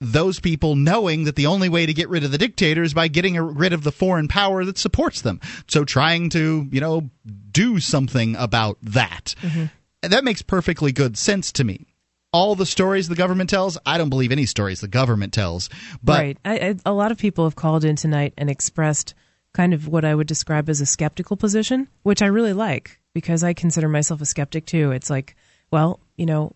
those 0.00 0.40
people 0.40 0.76
knowing 0.76 1.24
that 1.24 1.36
the 1.36 1.46
only 1.46 1.68
way 1.68 1.84
to 1.84 1.92
get 1.92 2.08
rid 2.08 2.24
of 2.24 2.30
the 2.30 2.38
dictator 2.38 2.82
is 2.82 2.94
by 2.94 3.08
getting 3.08 3.36
rid 3.36 3.72
of 3.72 3.82
the 3.84 3.92
foreign 3.92 4.28
power 4.28 4.64
that 4.64 4.78
supports 4.78 5.20
them. 5.20 5.40
So 5.68 5.84
trying 5.84 6.30
to, 6.30 6.66
you 6.70 6.80
know, 6.80 7.10
do 7.50 7.80
something 7.80 8.34
about 8.36 8.78
that. 8.82 9.34
And 10.02 10.12
That 10.12 10.24
makes 10.24 10.40
perfectly 10.42 10.92
good 10.92 11.18
sense 11.18 11.52
to 11.52 11.64
me. 11.64 11.86
All 12.32 12.54
the 12.54 12.64
stories 12.64 13.08
the 13.08 13.16
government 13.16 13.50
tells, 13.50 13.76
I 13.84 13.98
don't 13.98 14.08
believe 14.08 14.32
any 14.32 14.46
stories 14.46 14.80
the 14.80 14.88
government 14.88 15.32
tells. 15.32 15.68
But 16.02 16.20
right. 16.20 16.38
I, 16.44 16.58
I, 16.58 16.76
a 16.86 16.92
lot 16.92 17.12
of 17.12 17.18
people 17.18 17.44
have 17.44 17.56
called 17.56 17.84
in 17.84 17.96
tonight 17.96 18.34
and 18.38 18.48
expressed 18.48 19.14
kind 19.52 19.74
of 19.74 19.88
what 19.88 20.04
I 20.04 20.14
would 20.14 20.28
describe 20.28 20.68
as 20.68 20.80
a 20.80 20.86
skeptical 20.86 21.36
position, 21.36 21.88
which 22.04 22.22
I 22.22 22.26
really 22.26 22.52
like 22.52 23.00
because 23.12 23.42
I 23.42 23.52
consider 23.52 23.88
myself 23.88 24.20
a 24.20 24.26
skeptic 24.26 24.64
too. 24.64 24.92
It's 24.92 25.10
like, 25.10 25.36
well, 25.72 26.00
you 26.16 26.24
know, 26.24 26.52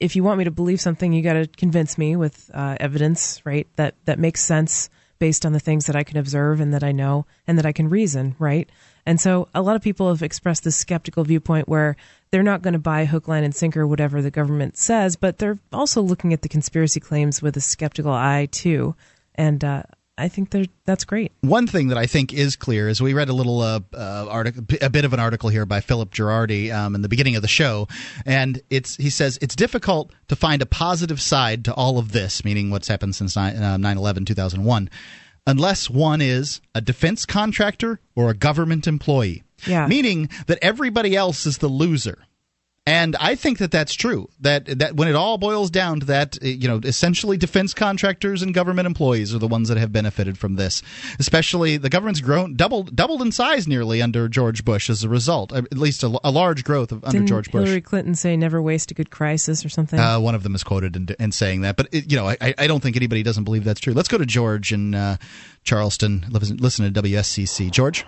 if 0.00 0.16
you 0.16 0.22
want 0.24 0.38
me 0.38 0.44
to 0.44 0.50
believe 0.50 0.80
something, 0.80 1.12
you 1.12 1.22
got 1.22 1.34
to 1.34 1.46
convince 1.46 1.96
me 1.96 2.16
with 2.16 2.50
uh, 2.52 2.76
evidence, 2.80 3.44
right? 3.44 3.66
That 3.76 3.94
that 4.04 4.18
makes 4.18 4.42
sense 4.42 4.90
based 5.18 5.46
on 5.46 5.52
the 5.52 5.60
things 5.60 5.86
that 5.86 5.94
I 5.94 6.02
can 6.02 6.16
observe 6.16 6.60
and 6.60 6.74
that 6.74 6.82
I 6.82 6.90
know 6.90 7.26
and 7.46 7.56
that 7.56 7.64
I 7.64 7.72
can 7.72 7.88
reason, 7.88 8.34
right? 8.40 8.68
And 9.06 9.20
so 9.20 9.48
a 9.54 9.62
lot 9.62 9.76
of 9.76 9.82
people 9.82 10.08
have 10.08 10.22
expressed 10.22 10.64
this 10.64 10.76
skeptical 10.76 11.22
viewpoint 11.22 11.68
where 11.68 11.96
they're 12.30 12.42
not 12.42 12.62
going 12.62 12.72
to 12.72 12.80
buy 12.80 13.04
hook, 13.04 13.28
line, 13.28 13.44
and 13.44 13.54
sinker 13.54 13.86
whatever 13.86 14.20
the 14.20 14.30
government 14.30 14.76
says, 14.76 15.14
but 15.16 15.38
they're 15.38 15.58
also 15.72 16.02
looking 16.02 16.32
at 16.32 16.42
the 16.42 16.48
conspiracy 16.48 16.98
claims 16.98 17.40
with 17.40 17.56
a 17.56 17.60
skeptical 17.60 18.12
eye 18.12 18.48
too. 18.50 18.96
And 19.34 19.64
uh, 19.64 19.84
I 20.18 20.28
think 20.28 20.54
that's 20.84 21.04
great. 21.04 21.32
One 21.40 21.66
thing 21.66 21.88
that 21.88 21.96
I 21.96 22.06
think 22.06 22.34
is 22.34 22.54
clear 22.54 22.88
is 22.88 23.00
we 23.00 23.14
read 23.14 23.30
a 23.30 23.32
little 23.32 23.60
uh, 23.60 23.80
uh, 23.94 24.26
article, 24.28 24.64
a 24.82 24.90
bit 24.90 25.04
of 25.06 25.14
an 25.14 25.20
article 25.20 25.48
here 25.48 25.64
by 25.64 25.80
Philip 25.80 26.10
Giraldi 26.10 26.70
um, 26.70 26.94
in 26.94 27.00
the 27.00 27.08
beginning 27.08 27.34
of 27.34 27.42
the 27.42 27.48
show, 27.48 27.88
and 28.26 28.60
it's 28.68 28.96
he 28.96 29.08
says 29.08 29.38
it's 29.40 29.56
difficult 29.56 30.12
to 30.28 30.36
find 30.36 30.60
a 30.60 30.66
positive 30.66 31.20
side 31.20 31.64
to 31.64 31.74
all 31.74 31.98
of 31.98 32.12
this, 32.12 32.44
meaning 32.44 32.70
what's 32.70 32.88
happened 32.88 33.14
since 33.14 33.36
9 33.36 33.56
uh, 33.56 33.90
11 33.90 34.26
2001, 34.26 34.90
unless 35.46 35.88
one 35.88 36.20
is 36.20 36.60
a 36.74 36.82
defense 36.82 37.24
contractor 37.24 37.98
or 38.14 38.28
a 38.28 38.34
government 38.34 38.86
employee. 38.86 39.42
Yeah. 39.66 39.86
Meaning 39.86 40.28
that 40.46 40.58
everybody 40.60 41.16
else 41.16 41.46
is 41.46 41.58
the 41.58 41.68
loser. 41.68 42.18
And 42.84 43.14
I 43.20 43.36
think 43.36 43.58
that 43.58 43.70
that's 43.70 43.94
true. 43.94 44.28
That 44.40 44.66
that 44.80 44.96
when 44.96 45.06
it 45.06 45.14
all 45.14 45.38
boils 45.38 45.70
down 45.70 46.00
to 46.00 46.06
that, 46.06 46.36
uh, 46.42 46.46
you 46.46 46.66
know, 46.66 46.80
essentially 46.82 47.36
defense 47.36 47.74
contractors 47.74 48.42
and 48.42 48.52
government 48.52 48.86
employees 48.86 49.32
are 49.32 49.38
the 49.38 49.46
ones 49.46 49.68
that 49.68 49.78
have 49.78 49.92
benefited 49.92 50.36
from 50.36 50.56
this. 50.56 50.82
Especially 51.20 51.76
the 51.76 51.88
government's 51.88 52.20
grown 52.20 52.56
doubled 52.56 52.96
doubled 52.96 53.22
in 53.22 53.30
size 53.30 53.68
nearly 53.68 54.02
under 54.02 54.28
George 54.28 54.64
Bush 54.64 54.90
as 54.90 55.04
a 55.04 55.08
result. 55.08 55.52
At 55.52 55.78
least 55.78 56.02
a, 56.02 56.18
a 56.24 56.32
large 56.32 56.64
growth 56.64 56.90
of, 56.90 57.04
under 57.04 57.18
Didn't 57.18 57.28
George 57.28 57.52
Bush. 57.52 57.66
Hillary 57.66 57.80
Clinton 57.82 58.16
say 58.16 58.36
never 58.36 58.60
waste 58.60 58.90
a 58.90 58.94
good 58.94 59.10
crisis 59.10 59.64
or 59.64 59.68
something? 59.68 60.00
Uh, 60.00 60.18
one 60.18 60.34
of 60.34 60.42
them 60.42 60.56
is 60.56 60.64
quoted 60.64 60.96
in, 60.96 61.08
in 61.20 61.30
saying 61.30 61.60
that, 61.60 61.76
but 61.76 61.86
it, 61.92 62.10
you 62.10 62.16
know, 62.16 62.26
I, 62.26 62.52
I 62.58 62.66
don't 62.66 62.82
think 62.82 62.96
anybody 62.96 63.22
doesn't 63.22 63.44
believe 63.44 63.62
that's 63.62 63.80
true. 63.80 63.92
Let's 63.92 64.08
go 64.08 64.18
to 64.18 64.26
George 64.26 64.72
in 64.72 64.96
uh, 64.96 65.18
Charleston. 65.62 66.26
Listen, 66.30 66.56
listen 66.56 66.92
to 66.92 67.02
WSCC. 67.02 67.70
George. 67.70 68.04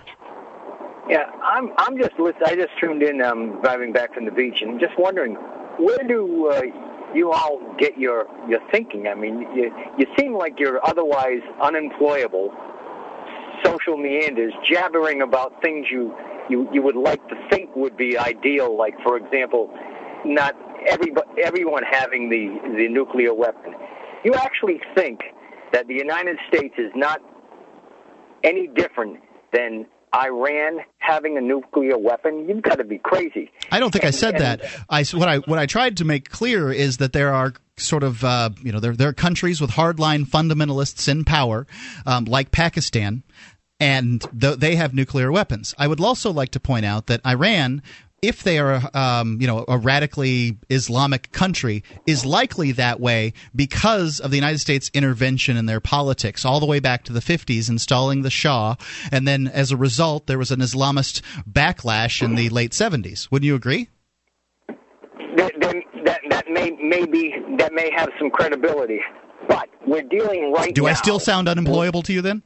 I'm. 1.54 1.70
I'm 1.78 1.96
just. 1.96 2.18
lis- 2.18 2.34
I 2.44 2.56
just 2.56 2.70
tuned 2.80 3.02
in. 3.02 3.22
I'm 3.22 3.60
driving 3.62 3.92
back 3.92 4.12
from 4.14 4.24
the 4.24 4.32
beach, 4.32 4.60
and 4.60 4.72
I'm 4.72 4.80
just 4.80 4.98
wondering, 4.98 5.34
where 5.78 6.02
do 6.08 6.48
uh, 6.48 6.62
you 7.14 7.30
all 7.30 7.60
get 7.78 7.96
your 7.96 8.26
your 8.48 8.58
thinking? 8.72 9.06
I 9.06 9.14
mean, 9.14 9.46
you 9.54 9.72
you 9.96 10.06
seem 10.18 10.34
like 10.34 10.58
you're 10.58 10.84
otherwise 10.84 11.42
unemployable, 11.62 12.52
social 13.64 13.96
meanders, 13.96 14.52
jabbering 14.68 15.22
about 15.22 15.62
things 15.62 15.86
you 15.92 16.12
you 16.50 16.68
you 16.72 16.82
would 16.82 16.96
like 16.96 17.26
to 17.28 17.36
think 17.50 17.74
would 17.76 17.96
be 17.96 18.18
ideal. 18.18 18.76
Like, 18.76 18.94
for 19.04 19.16
example, 19.16 19.72
not 20.24 20.56
everybody, 20.88 21.40
everyone 21.40 21.84
having 21.88 22.30
the 22.30 22.76
the 22.76 22.88
nuclear 22.88 23.32
weapon. 23.32 23.74
You 24.24 24.34
actually 24.34 24.80
think 24.96 25.20
that 25.72 25.86
the 25.86 25.94
United 25.94 26.36
States 26.48 26.74
is 26.78 26.90
not 26.96 27.20
any 28.42 28.66
different 28.66 29.20
than 29.52 29.86
Iran 30.14 30.78
having 30.98 31.36
a 31.36 31.40
nuclear 31.40 31.98
weapon? 31.98 32.48
You've 32.48 32.62
got 32.62 32.76
to 32.78 32.84
be 32.84 32.98
crazy. 32.98 33.50
I 33.72 33.80
don't 33.80 33.90
think 33.90 34.04
I 34.04 34.10
said 34.10 34.34
and- 34.34 34.60
that. 34.60 34.64
I 34.88 35.02
what 35.04 35.28
I 35.28 35.38
what 35.38 35.58
I 35.58 35.66
tried 35.66 35.96
to 35.98 36.04
make 36.04 36.30
clear 36.30 36.72
is 36.72 36.98
that 36.98 37.12
there 37.12 37.34
are 37.34 37.52
sort 37.76 38.04
of 38.04 38.22
uh, 38.24 38.50
you 38.62 38.70
know 38.72 38.80
there 38.80 38.94
there 38.94 39.08
are 39.08 39.12
countries 39.12 39.60
with 39.60 39.70
hardline 39.72 40.24
fundamentalists 40.26 41.08
in 41.08 41.24
power, 41.24 41.66
um, 42.06 42.24
like 42.26 42.52
Pakistan, 42.52 43.22
and 43.80 44.24
th- 44.40 44.58
they 44.58 44.76
have 44.76 44.94
nuclear 44.94 45.32
weapons. 45.32 45.74
I 45.78 45.88
would 45.88 46.00
also 46.00 46.32
like 46.32 46.50
to 46.50 46.60
point 46.60 46.86
out 46.86 47.06
that 47.06 47.20
Iran 47.26 47.82
if 48.24 48.42
they 48.42 48.58
are, 48.58 48.80
um, 48.94 49.38
you 49.40 49.46
know, 49.46 49.64
a 49.68 49.76
radically 49.76 50.58
Islamic 50.70 51.30
country, 51.32 51.84
is 52.06 52.24
likely 52.24 52.72
that 52.72 52.98
way 52.98 53.34
because 53.54 54.18
of 54.20 54.30
the 54.30 54.36
United 54.36 54.58
States 54.58 54.90
intervention 54.94 55.56
in 55.56 55.66
their 55.66 55.80
politics 55.80 56.44
all 56.44 56.58
the 56.58 56.66
way 56.66 56.80
back 56.80 57.04
to 57.04 57.12
the 57.12 57.20
50s, 57.20 57.68
installing 57.68 58.22
the 58.22 58.30
Shah, 58.30 58.76
and 59.12 59.28
then 59.28 59.46
as 59.48 59.70
a 59.70 59.76
result, 59.76 60.26
there 60.26 60.38
was 60.38 60.50
an 60.50 60.60
Islamist 60.60 61.20
backlash 61.50 62.22
in 62.22 62.34
the 62.34 62.48
late 62.48 62.72
70s. 62.72 63.30
Wouldn't 63.30 63.46
you 63.46 63.54
agree? 63.54 63.88
That, 65.36 65.52
that, 66.04 66.20
that, 66.30 66.44
may, 66.48 66.70
may 66.70 67.04
be, 67.04 67.34
that 67.58 67.72
may 67.74 67.90
have 67.94 68.08
some 68.18 68.30
credibility, 68.30 69.00
but 69.48 69.68
we're 69.86 70.02
dealing 70.02 70.52
right 70.52 70.74
Do 70.74 70.82
now. 70.82 70.88
I 70.88 70.92
still 70.94 71.18
sound 71.18 71.48
unemployable 71.48 72.02
to 72.02 72.12
you 72.12 72.22
then? 72.22 72.42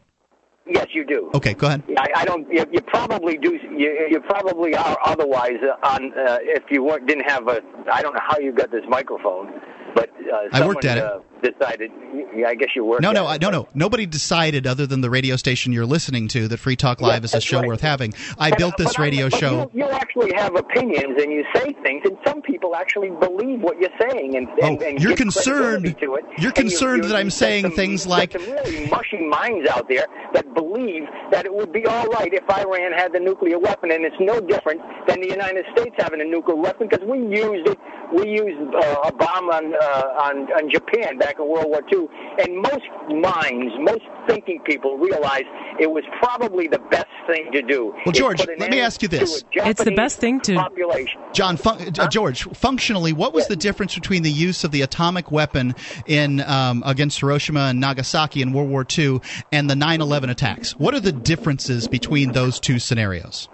Yes, 0.68 0.88
you 0.92 1.04
do. 1.04 1.30
Okay, 1.34 1.54
go 1.54 1.66
ahead. 1.66 1.82
I, 1.96 2.08
I 2.16 2.24
don't. 2.24 2.46
You, 2.52 2.64
you 2.70 2.80
probably 2.82 3.38
do. 3.38 3.54
You, 3.54 4.08
you 4.10 4.20
probably 4.20 4.74
are 4.74 4.98
otherwise 5.04 5.56
uh, 5.62 5.86
on 5.86 6.12
uh, 6.12 6.38
if 6.42 6.64
you 6.70 6.82
weren't 6.82 7.06
didn't 7.06 7.28
have 7.28 7.48
a. 7.48 7.62
I 7.90 8.02
don't 8.02 8.14
know 8.14 8.20
how 8.22 8.38
you 8.38 8.52
got 8.52 8.70
this 8.70 8.84
microphone, 8.88 9.60
but 9.94 10.10
uh, 10.10 10.48
I 10.52 10.66
worked 10.66 10.84
someone, 10.84 10.86
at 10.86 10.98
it. 10.98 11.04
Uh, 11.04 11.20
decided. 11.42 11.90
Yeah, 12.34 12.48
I 12.48 12.54
guess 12.54 12.70
you 12.74 12.84
worked. 12.84 13.02
No, 13.02 13.12
no, 13.12 13.26
I, 13.26 13.38
no, 13.38 13.50
no. 13.50 13.68
Nobody 13.74 14.06
decided, 14.06 14.66
other 14.66 14.86
than 14.86 15.00
the 15.00 15.10
radio 15.10 15.36
station 15.36 15.72
you're 15.72 15.86
listening 15.86 16.28
to, 16.28 16.48
that 16.48 16.58
Free 16.58 16.76
Talk 16.76 17.00
Live 17.00 17.24
is 17.24 17.34
a 17.34 17.40
show 17.40 17.58
right. 17.60 17.68
worth 17.68 17.80
having. 17.80 18.14
I 18.38 18.50
But- 18.50 18.58
built 18.58 18.76
this 18.76 18.98
I- 18.98 19.02
radio 19.02 19.28
but 19.30 19.38
show. 19.40 19.70
You, 19.74 19.84
you 19.84 19.90
actually 19.90 20.32
have 20.34 20.54
opinions 20.56 21.20
and 21.22 21.32
you 21.32 21.44
say 21.54 21.74
things, 21.82 22.02
and 22.04 22.16
some 22.26 22.42
people 22.42 22.74
actually 22.76 23.10
believe 23.10 23.60
what 23.60 23.78
you're 23.80 23.90
saying. 24.00 24.36
And, 24.36 24.48
and, 24.62 24.82
Oh, 24.82 24.84
and 24.86 25.00
you're 25.02 25.16
concerned- 25.16 25.86
it. 25.86 25.96
you're 26.00 26.18
And 26.48 26.54
concerned 26.54 27.02
you- 27.04 27.08
that 27.10 27.16
I'm 27.16 27.30
saying 27.30 27.64
some- 27.64 27.72
things 27.72 28.06
like- 28.06 28.32
some 28.32 28.42
really 28.50 28.88
mushy 28.90 29.18
minds 29.26 29.68
out 29.70 29.88
there 29.88 30.06
that 30.34 30.52
believe 30.54 31.04
that 31.30 31.44
it 31.46 31.54
would 31.54 31.72
be 31.72 31.86
all 31.86 32.06
right 32.08 32.32
if 32.32 32.44
Iran 32.50 32.92
had 32.92 33.12
the 33.12 33.20
nuclear 33.20 33.58
weapon, 33.58 33.90
and 33.90 34.04
it's 34.04 34.16
no 34.20 34.40
different 34.40 34.80
than 35.06 35.20
the 35.20 35.28
United 35.28 35.64
States 35.76 35.94
having 35.98 36.20
a 36.20 36.24
nuclear 36.24 36.56
weapon 36.56 36.88
because 36.88 37.04
we 37.06 37.18
used 37.18 37.68
it. 37.68 37.78
We 38.12 38.26
used 38.30 38.74
uh, 38.74 39.00
a 39.04 39.12
bomb 39.12 39.50
on, 39.50 39.74
uh, 39.74 40.24
on 40.24 40.50
on 40.52 40.70
Japan 40.70 41.18
back 41.28 41.38
in 41.38 41.48
World 41.48 41.66
War 41.68 41.82
II, 41.92 42.06
and 42.38 42.56
most 42.56 42.86
minds, 43.10 43.74
most 43.80 44.04
thinking 44.26 44.60
people 44.64 44.96
realize 44.96 45.42
it 45.78 45.90
was 45.90 46.04
probably 46.20 46.68
the 46.68 46.78
best 46.78 47.06
thing 47.26 47.50
to 47.52 47.60
do. 47.60 47.94
Well, 48.06 48.12
George, 48.12 48.38
let 48.58 48.70
me 48.70 48.80
ask 48.80 49.02
you 49.02 49.08
this. 49.08 49.44
It's 49.52 49.84
the 49.84 49.94
best 49.94 50.18
thing 50.18 50.40
to- 50.42 50.54
population. 50.54 51.20
John, 51.34 51.56
fun- 51.58 51.92
uh, 51.98 52.08
George, 52.08 52.44
functionally, 52.54 53.12
what 53.12 53.34
was 53.34 53.46
the 53.48 53.56
difference 53.56 53.94
between 53.94 54.22
the 54.22 54.30
use 54.30 54.64
of 54.64 54.70
the 54.70 54.80
atomic 54.82 55.30
weapon 55.30 55.74
in 56.06 56.40
um, 56.40 56.82
against 56.86 57.20
Hiroshima 57.20 57.60
and 57.60 57.80
Nagasaki 57.80 58.40
in 58.40 58.52
World 58.52 58.70
War 58.70 58.86
II 58.98 59.20
and 59.52 59.68
the 59.68 59.74
9/11 59.74 60.30
attacks? 60.30 60.72
What 60.72 60.94
are 60.94 61.00
the 61.00 61.12
differences 61.12 61.88
between 61.88 62.32
those 62.32 62.58
two 62.58 62.78
scenarios? 62.78 63.48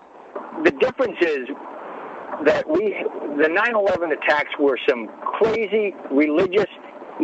The 0.63 0.71
difference 0.71 1.17
is 1.21 1.49
that 2.45 2.69
we, 2.69 2.95
the 3.37 3.49
9/11 3.49 4.13
attacks 4.13 4.51
were 4.59 4.79
some 4.89 5.09
crazy 5.39 5.95
religious 6.11 6.67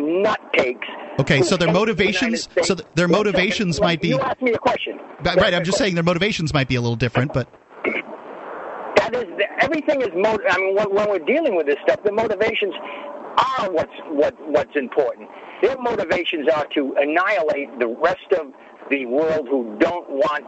nutcakes. 0.00 0.86
Okay, 1.18 1.42
so 1.42 1.56
their 1.56 1.68
hate 1.68 2.48
the 2.56 2.74
th- 2.74 2.88
their 2.94 3.08
motivations 3.08 3.78
Well, 3.78 3.88
might 3.88 4.00
be. 4.00 4.08
You 4.08 4.20
asked 4.20 4.42
me 4.42 4.52
a 4.52 4.58
question. 4.58 4.98
Right, 5.22 5.36
right, 5.36 5.54
I'm 5.54 5.64
just 5.64 5.78
saying 5.78 5.94
their 5.94 6.04
motivations 6.04 6.54
might 6.54 6.68
be 6.68 6.76
a 6.76 6.80
little 6.80 6.96
different, 6.96 7.32
but 7.32 7.48
That 8.96 9.14
is 9.14 9.26
everything 9.60 10.00
is. 10.02 10.08
Mot- 10.14 10.40
I 10.50 10.58
mean, 10.58 10.74
when, 10.74 10.94
when 10.94 11.10
we're 11.10 11.18
dealing 11.24 11.56
with 11.56 11.66
this 11.66 11.76
stuff, 11.82 12.02
the 12.04 12.12
motivations 12.12 12.74
are 13.58 13.70
what's 13.70 13.92
what 14.08 14.34
what's 14.48 14.76
important. 14.76 15.28
Their 15.62 15.76
motivations 15.78 16.48
are 16.48 16.66
to 16.74 16.94
annihilate 16.98 17.78
the 17.78 17.88
rest 17.88 18.32
of 18.38 18.52
the 18.90 19.06
world 19.06 19.48
who 19.48 19.76
don't 19.78 20.08
want 20.08 20.44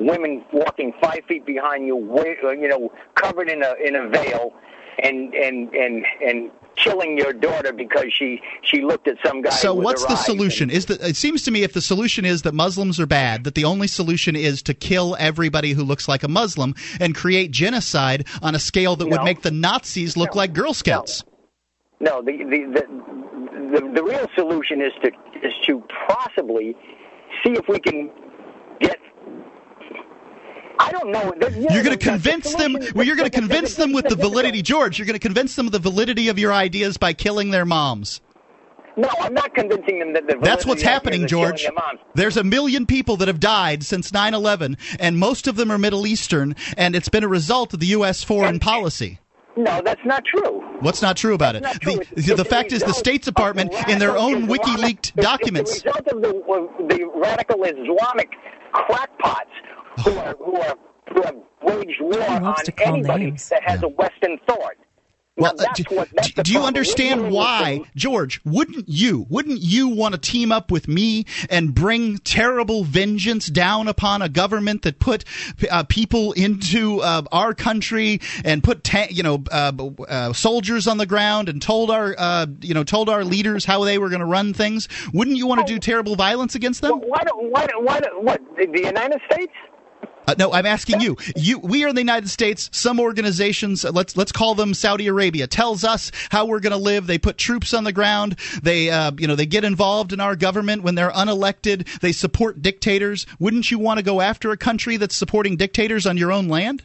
women 0.00 0.44
walking 0.52 0.92
five 1.00 1.20
feet 1.28 1.44
behind 1.46 1.86
you, 1.86 1.96
you 1.96 2.68
know, 2.68 2.90
covered 3.14 3.48
in 3.48 3.62
a 3.62 3.74
in 3.84 3.96
a 3.96 4.08
veil, 4.08 4.52
and 4.98 5.34
and 5.34 5.72
and 5.74 6.04
and 6.24 6.50
killing 6.76 7.18
your 7.18 7.32
daughter 7.32 7.72
because 7.72 8.06
she 8.12 8.40
she 8.62 8.82
looked 8.82 9.06
at 9.08 9.16
some 9.24 9.42
guy. 9.42 9.50
So 9.50 9.74
what's 9.74 10.04
the 10.06 10.16
solution? 10.16 10.70
Is 10.70 10.86
that 10.86 11.00
it 11.02 11.16
seems 11.16 11.42
to 11.44 11.50
me 11.50 11.62
if 11.62 11.72
the 11.72 11.80
solution 11.80 12.24
is 12.24 12.42
that 12.42 12.54
Muslims 12.54 12.98
are 12.98 13.06
bad, 13.06 13.44
that 13.44 13.54
the 13.54 13.64
only 13.64 13.86
solution 13.86 14.36
is 14.36 14.62
to 14.62 14.74
kill 14.74 15.16
everybody 15.18 15.72
who 15.72 15.84
looks 15.84 16.08
like 16.08 16.22
a 16.22 16.28
Muslim 16.28 16.74
and 17.00 17.14
create 17.14 17.50
genocide 17.50 18.26
on 18.42 18.54
a 18.54 18.58
scale 18.58 18.96
that 18.96 19.06
would 19.06 19.18
No. 19.20 19.24
make 19.24 19.42
the 19.42 19.50
Nazis 19.50 20.16
look 20.16 20.34
like 20.34 20.52
Girl 20.52 20.74
Scouts. 20.74 21.24
No, 22.00 22.22
the 22.22 22.32
the, 22.38 22.64
the 22.74 23.80
the 23.80 23.92
the 23.94 24.02
real 24.02 24.26
solution 24.34 24.80
is 24.80 24.92
to 25.02 25.08
is 25.46 25.52
to 25.66 25.82
possibly 26.08 26.74
see 27.44 27.52
if 27.52 27.68
we 27.68 27.78
can. 27.80 28.10
I 30.82 30.90
don't 30.90 31.10
know. 31.12 31.32
Yeah, 31.40 31.74
You're 31.74 31.84
going 31.84 31.96
to 31.96 32.04
convince 32.04 32.54
them. 32.54 32.76
Well, 32.94 33.06
you're 33.06 33.16
going 33.16 33.30
to 33.30 33.36
convince 33.38 33.74
them 33.76 33.92
with 33.92 34.08
the- 34.08 34.16
validity, 34.16 34.62
George. 34.62 34.98
You're 34.98 35.06
going 35.06 35.18
to 35.18 35.20
convince 35.20 35.54
them 35.54 35.66
of 35.66 35.72
the 35.72 35.78
validity 35.78 36.28
of 36.28 36.38
your 36.38 36.52
ideas 36.52 36.96
by 36.96 37.12
killing 37.12 37.50
their 37.50 37.64
moms. 37.64 38.20
No, 38.96 39.08
I'm 39.20 39.32
not 39.32 39.54
convincing 39.54 40.00
them 40.00 40.12
that 40.12 40.26
the 40.26 40.36
That's 40.42 40.66
what's 40.66 40.82
happening, 40.82 41.22
it 41.22 41.28
George. 41.28 41.66
There's 42.14 42.36
a 42.36 42.44
million 42.44 42.84
people 42.84 43.16
that 43.18 43.28
have 43.28 43.40
died 43.40 43.84
since 43.84 44.10
9/11, 44.10 44.76
and 45.00 45.18
most 45.18 45.46
of 45.46 45.56
them 45.56 45.70
are 45.70 45.78
Middle 45.78 46.06
Eastern, 46.06 46.54
and 46.76 46.94
it's 46.94 47.08
been 47.08 47.24
a 47.24 47.28
result 47.28 47.72
of 47.72 47.80
the 47.80 47.86
U.S. 47.86 48.22
foreign 48.22 48.58
policy. 48.58 49.18
No, 49.56 49.80
that's 49.84 50.04
not 50.04 50.24
true. 50.24 50.60
What's 50.80 51.00
not 51.00 51.16
true 51.16 51.34
about 51.34 51.56
it? 51.56 51.62
That's 51.62 51.74
not 51.76 51.82
true. 51.82 51.94
The, 51.94 52.00
It's- 52.02 52.26
the 52.26 52.40
it's 52.42 52.50
fact 52.50 52.72
is, 52.72 52.82
the 52.82 52.92
State 52.92 53.22
Department, 53.22 53.72
in 53.88 53.98
their 53.98 54.16
own 54.16 54.46
WikiLeaked 54.46 55.14
documents, 55.14 55.72
It's 55.72 55.82
the 55.82 55.88
result 55.90 56.08
of 56.08 56.22
the, 56.22 56.28
of 56.28 56.88
the 56.88 57.10
radical 57.14 57.62
Islamic 57.64 58.30
crackpots 58.72 59.50
who 60.04 60.10
are 60.18 60.36
who 60.36 60.56
are 60.56 60.76
who 61.12 61.22
have 61.22 61.36
waged 61.62 62.00
war 62.00 62.22
on 62.22 62.42
loves 62.42 62.62
to 62.62 62.72
call 62.72 62.94
anybody 62.94 63.26
names. 63.26 63.48
that 63.48 63.62
has 63.62 63.82
a 63.82 63.88
Western 63.88 64.38
thought. 64.46 64.76
Well, 65.34 65.54
uh, 65.58 65.72
do, 65.74 65.84
what, 65.88 66.08
that's 66.12 66.34
the 66.34 66.42
do 66.42 66.52
you 66.52 66.60
understand 66.60 67.30
why, 67.30 67.84
George? 67.96 68.42
Wouldn't 68.44 68.86
you? 68.86 69.24
Wouldn't 69.30 69.62
you 69.62 69.88
want 69.88 70.14
to 70.14 70.20
team 70.20 70.52
up 70.52 70.70
with 70.70 70.88
me 70.88 71.24
and 71.48 71.74
bring 71.74 72.18
terrible 72.18 72.84
vengeance 72.84 73.46
down 73.46 73.88
upon 73.88 74.20
a 74.20 74.28
government 74.28 74.82
that 74.82 74.98
put 74.98 75.24
uh, 75.70 75.84
people 75.84 76.32
into 76.32 77.00
uh, 77.00 77.22
our 77.32 77.54
country 77.54 78.20
and 78.44 78.62
put 78.62 78.84
ta- 78.84 79.06
you 79.08 79.22
know 79.22 79.42
uh, 79.50 79.72
uh, 80.06 80.32
soldiers 80.34 80.86
on 80.86 80.98
the 80.98 81.06
ground 81.06 81.48
and 81.48 81.62
told 81.62 81.90
our 81.90 82.14
uh, 82.18 82.46
you 82.60 82.74
know 82.74 82.84
told 82.84 83.08
our 83.08 83.24
leaders 83.24 83.64
how 83.64 83.84
they 83.84 83.96
were 83.96 84.10
going 84.10 84.20
to 84.20 84.26
run 84.26 84.52
things? 84.52 84.86
Wouldn't 85.14 85.38
you 85.38 85.46
want 85.46 85.66
to 85.66 85.72
do 85.72 85.78
terrible 85.78 86.14
violence 86.14 86.54
against 86.54 86.82
them? 86.82 87.00
Why 87.00 87.22
don't 87.24 87.50
why 87.50 87.66
don't, 87.66 87.84
why 87.86 88.00
don't, 88.00 88.22
what 88.22 88.38
the 88.58 88.66
the 88.66 88.82
United 88.82 89.20
States? 89.32 89.52
Uh, 90.26 90.34
no, 90.38 90.52
I'm 90.52 90.66
asking 90.66 91.00
you. 91.00 91.16
You, 91.34 91.58
we 91.58 91.84
are 91.84 91.88
in 91.88 91.94
the 91.94 92.00
United 92.00 92.28
States. 92.28 92.70
Some 92.72 93.00
organizations, 93.00 93.84
uh, 93.84 93.90
let's 93.90 94.16
let's 94.16 94.30
call 94.30 94.54
them 94.54 94.72
Saudi 94.72 95.08
Arabia, 95.08 95.46
tells 95.46 95.82
us 95.84 96.12
how 96.30 96.46
we're 96.46 96.60
going 96.60 96.72
to 96.72 96.76
live. 96.76 97.06
They 97.06 97.18
put 97.18 97.38
troops 97.38 97.74
on 97.74 97.84
the 97.84 97.92
ground. 97.92 98.38
They, 98.62 98.90
uh, 98.90 99.12
you 99.18 99.26
know, 99.26 99.34
they 99.34 99.46
get 99.46 99.64
involved 99.64 100.12
in 100.12 100.20
our 100.20 100.36
government 100.36 100.82
when 100.84 100.94
they're 100.94 101.10
unelected. 101.10 102.00
They 102.00 102.12
support 102.12 102.62
dictators. 102.62 103.26
Wouldn't 103.40 103.70
you 103.70 103.78
want 103.78 103.98
to 103.98 104.04
go 104.04 104.20
after 104.20 104.52
a 104.52 104.56
country 104.56 104.96
that's 104.96 105.16
supporting 105.16 105.56
dictators 105.56 106.06
on 106.06 106.16
your 106.16 106.30
own 106.30 106.48
land? 106.48 106.84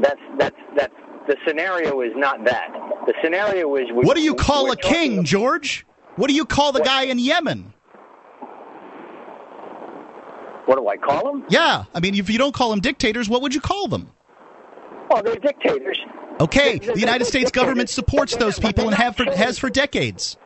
That's 0.00 0.20
that's 0.38 0.56
that's 0.76 0.94
the 1.26 1.36
scenario 1.46 2.00
is 2.02 2.12
not 2.14 2.44
that. 2.44 2.68
The 3.06 3.14
scenario 3.22 3.74
is 3.76 3.86
we, 3.92 4.04
What 4.04 4.16
do 4.16 4.22
you 4.22 4.34
call 4.34 4.70
a 4.70 4.76
king, 4.76 5.24
George? 5.24 5.84
What 6.16 6.28
do 6.28 6.34
you 6.34 6.44
call 6.44 6.72
the 6.72 6.80
guy 6.80 7.04
in 7.04 7.18
Yemen? 7.18 7.72
What 10.68 10.76
do 10.76 10.86
I 10.86 10.98
call 10.98 11.24
them? 11.24 11.46
Yeah, 11.48 11.84
I 11.94 12.00
mean, 12.00 12.14
if 12.14 12.28
you 12.28 12.36
don't 12.36 12.52
call 12.52 12.68
them 12.68 12.80
dictators, 12.80 13.26
what 13.26 13.40
would 13.40 13.54
you 13.54 13.60
call 13.62 13.88
them? 13.88 14.10
Well, 15.08 15.22
they're 15.22 15.36
dictators. 15.36 15.98
Okay, 16.42 16.76
the 16.76 17.00
United 17.00 17.24
States 17.24 17.50
government 17.50 17.88
supports 17.88 18.36
those 18.36 18.58
people 18.58 18.86
and 18.86 18.94
have 18.94 19.16
for, 19.16 19.24
has 19.24 19.58
for 19.58 19.70
decades. 19.70 20.36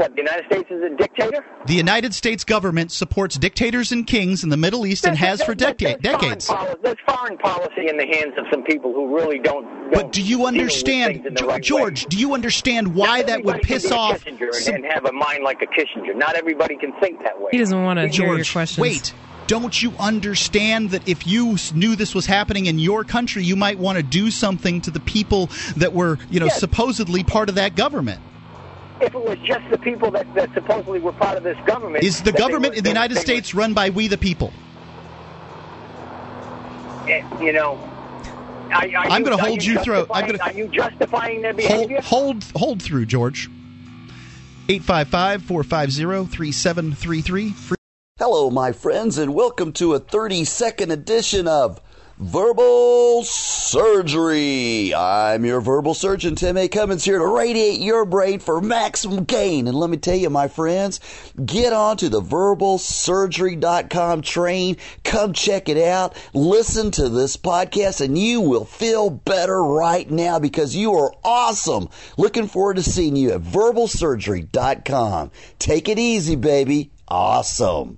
What 0.00 0.12
the 0.16 0.22
United 0.22 0.46
States 0.46 0.70
is 0.70 0.82
a 0.82 0.96
dictator? 0.96 1.44
The 1.66 1.74
United 1.74 2.14
States 2.14 2.42
government 2.42 2.90
supports 2.90 3.36
dictators 3.36 3.92
and 3.92 4.06
kings 4.06 4.42
in 4.42 4.48
the 4.48 4.56
Middle 4.56 4.86
East 4.86 5.04
and 5.06 5.14
has 5.18 5.42
for 5.42 5.54
That- 5.54 5.76
that's 5.76 6.00
decades. 6.00 6.46
Foreign 6.46 6.64
poli- 6.68 6.76
that's 6.82 7.00
foreign 7.06 7.36
policy 7.36 7.86
in 7.86 7.98
the 7.98 8.06
hands 8.06 8.32
of 8.38 8.46
some 8.50 8.62
people 8.62 8.94
who 8.94 9.14
really 9.14 9.38
don't. 9.38 9.62
don't 9.66 9.92
But 9.92 10.10
do 10.10 10.22
you 10.22 10.46
understand, 10.46 11.12
things 11.16 11.26
in 11.26 11.34
the 11.34 11.40
Ge- 11.42 11.44
right 11.44 11.62
George? 11.62 12.04
way. 12.04 12.08
Do 12.08 12.16
you 12.16 12.32
understand 12.32 12.94
why 12.94 13.18
Not 13.18 13.26
that 13.26 13.44
would 13.44 13.56
everybody 13.56 13.58
can 13.60 13.68
piss 13.74 13.88
be 13.90 13.94
a 13.94 13.98
off? 13.98 14.24
Kissinger 14.24 14.54
some- 14.54 14.74
and, 14.76 14.84
and 14.86 14.92
have 14.94 15.04
a 15.04 15.12
mind 15.12 15.44
like 15.44 15.60
a 15.60 15.66
Kissinger. 15.66 16.16
Not 16.16 16.34
everybody 16.34 16.76
can 16.76 16.92
think 16.98 17.22
that 17.22 17.38
way. 17.38 17.50
He 17.52 17.58
doesn't 17.58 17.82
want 17.84 17.98
to 17.98 18.08
hear 18.08 18.24
your 18.26 18.36
George, 18.36 18.52
questions. 18.52 18.80
wait. 18.82 19.12
Don't 19.48 19.82
you 19.82 19.92
understand 19.98 20.92
that 20.92 21.06
if 21.06 21.26
you 21.26 21.56
knew 21.74 21.94
this 21.94 22.14
was 22.14 22.24
happening 22.24 22.64
in 22.66 22.78
your 22.78 23.04
country, 23.04 23.44
you 23.44 23.56
might 23.56 23.78
want 23.78 23.96
to 23.98 24.02
do 24.02 24.30
something 24.30 24.80
to 24.80 24.90
the 24.90 25.00
people 25.00 25.50
that 25.76 25.92
were, 25.92 26.18
you 26.30 26.40
know, 26.40 26.46
Yes. 26.46 26.58
supposedly 26.58 27.22
part 27.22 27.50
of 27.50 27.56
that 27.56 27.74
government? 27.76 28.20
If 29.00 29.14
it 29.14 29.22
was 29.22 29.38
just 29.44 29.62
the 29.70 29.78
people 29.78 30.10
that, 30.10 30.32
that 30.34 30.52
supposedly 30.52 31.00
were 31.00 31.12
part 31.12 31.36
of 31.38 31.42
this 31.42 31.56
government, 31.64 32.04
Is 32.04 32.22
the 32.22 32.32
government 32.32 32.74
were- 32.74 32.78
in 32.78 32.84
the 32.84 32.90
United 32.90 33.16
they 33.16 33.20
States 33.22 33.54
run 33.54 33.72
by 33.72 33.90
we 33.90 34.08
the 34.08 34.18
people? 34.18 34.52
were- 37.06 37.10
eh, 37.10 37.22
you 37.42 37.52
know. 37.52 37.78
Are, 38.72 38.82
are 38.84 39.06
I'm 39.10 39.22
gonna 39.24 39.36
hold 39.36 39.64
you 39.64 39.78
through- 39.80 40.06
I'm 40.12 40.26
gonna- 40.26 40.38
Are 40.42 40.52
you 40.52 40.68
justifying 40.68 41.42
their 41.42 41.52
Hold, 41.52 41.56
behavior? 41.88 42.00
hold, 42.02 42.44
hold 42.54 42.82
through, 42.82 43.06
George. 43.06 43.50
855 44.68 45.42
450 45.42 46.26
3733. 46.26 47.54
Hello, 48.18 48.50
my 48.50 48.70
friends, 48.70 49.16
and 49.18 49.34
welcome 49.34 49.72
to 49.72 49.94
a 49.94 49.98
30 49.98 50.44
second 50.44 50.92
edition 50.92 51.48
of 51.48 51.80
Verbal 52.20 53.24
Surgery. 53.24 54.94
I'm 54.94 55.44
your 55.46 55.62
verbal 55.62 55.94
surgeon, 55.94 56.34
Tim 56.34 56.58
A. 56.58 56.68
Cummins, 56.68 57.02
here 57.02 57.18
to 57.18 57.26
radiate 57.26 57.80
your 57.80 58.04
brain 58.04 58.40
for 58.40 58.60
maximum 58.60 59.24
gain. 59.24 59.66
And 59.66 59.74
let 59.74 59.88
me 59.88 59.96
tell 59.96 60.16
you, 60.16 60.28
my 60.28 60.46
friends, 60.46 61.00
get 61.42 61.72
on 61.72 61.96
to 61.96 62.10
the 62.10 62.20
verbalsurgery.com 62.20 64.20
train. 64.20 64.76
Come 65.02 65.32
check 65.32 65.70
it 65.70 65.78
out. 65.78 66.14
Listen 66.34 66.90
to 66.90 67.08
this 67.08 67.38
podcast, 67.38 68.02
and 68.02 68.18
you 68.18 68.42
will 68.42 68.66
feel 68.66 69.08
better 69.08 69.64
right 69.64 70.10
now 70.10 70.38
because 70.38 70.76
you 70.76 70.92
are 70.96 71.14
awesome. 71.24 71.88
Looking 72.18 72.48
forward 72.48 72.76
to 72.76 72.82
seeing 72.82 73.16
you 73.16 73.32
at 73.32 73.40
verbalsurgery.com. 73.40 75.30
Take 75.58 75.88
it 75.88 75.98
easy, 75.98 76.36
baby. 76.36 76.90
Awesome. 77.08 77.96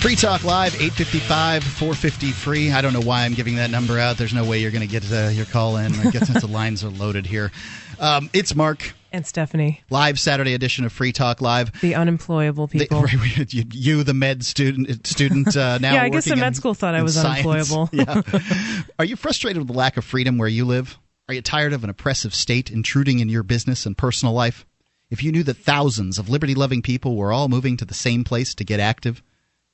Free 0.00 0.14
Talk 0.14 0.44
Live, 0.44 0.74
855 0.74 1.64
450 1.64 2.30
free. 2.30 2.70
I 2.70 2.80
don't 2.80 2.92
know 2.92 3.00
why 3.00 3.24
I'm 3.24 3.34
giving 3.34 3.56
that 3.56 3.70
number 3.70 3.98
out. 3.98 4.16
There's 4.16 4.32
no 4.32 4.44
way 4.44 4.60
you're 4.60 4.70
going 4.70 4.86
to 4.86 4.88
get 4.88 5.10
uh, 5.12 5.28
your 5.28 5.44
call 5.44 5.76
in. 5.76 5.92
I 5.92 6.10
guess 6.10 6.28
since 6.28 6.40
the 6.40 6.46
lines 6.46 6.84
are 6.84 6.88
loaded 6.88 7.26
here. 7.26 7.50
Um, 7.98 8.30
it's 8.32 8.54
Mark. 8.54 8.94
And 9.10 9.26
Stephanie. 9.26 9.82
Live 9.90 10.20
Saturday 10.20 10.54
edition 10.54 10.84
of 10.84 10.92
Free 10.92 11.12
Talk 11.12 11.40
Live. 11.40 11.80
The 11.80 11.96
unemployable 11.96 12.68
people. 12.68 13.02
The, 13.08 13.46
you, 13.50 13.64
you, 13.72 14.04
the 14.04 14.14
med 14.14 14.44
student, 14.44 15.04
student 15.04 15.56
uh, 15.56 15.78
now. 15.78 15.94
yeah, 15.94 16.02
I 16.02 16.10
guess 16.10 16.26
the 16.26 16.36
med 16.36 16.48
in- 16.48 16.54
school 16.54 16.74
thought 16.74 16.94
I 16.94 17.02
was 17.02 17.16
unemployable. 17.16 17.88
yeah. 17.92 18.22
Are 19.00 19.04
you 19.04 19.16
frustrated 19.16 19.58
with 19.58 19.68
the 19.68 19.76
lack 19.76 19.96
of 19.96 20.04
freedom 20.04 20.38
where 20.38 20.48
you 20.48 20.64
live? 20.64 20.96
Are 21.28 21.34
you 21.34 21.42
tired 21.42 21.72
of 21.72 21.82
an 21.82 21.90
oppressive 21.90 22.34
state 22.34 22.70
intruding 22.70 23.18
in 23.18 23.28
your 23.28 23.42
business 23.42 23.84
and 23.84 23.98
personal 23.98 24.32
life? 24.32 24.64
If 25.10 25.24
you 25.24 25.32
knew 25.32 25.42
that 25.42 25.56
thousands 25.56 26.18
of 26.18 26.28
liberty 26.28 26.54
loving 26.54 26.82
people 26.82 27.16
were 27.16 27.32
all 27.32 27.48
moving 27.48 27.76
to 27.78 27.84
the 27.84 27.94
same 27.94 28.22
place 28.22 28.54
to 28.54 28.64
get 28.64 28.78
active, 28.78 29.22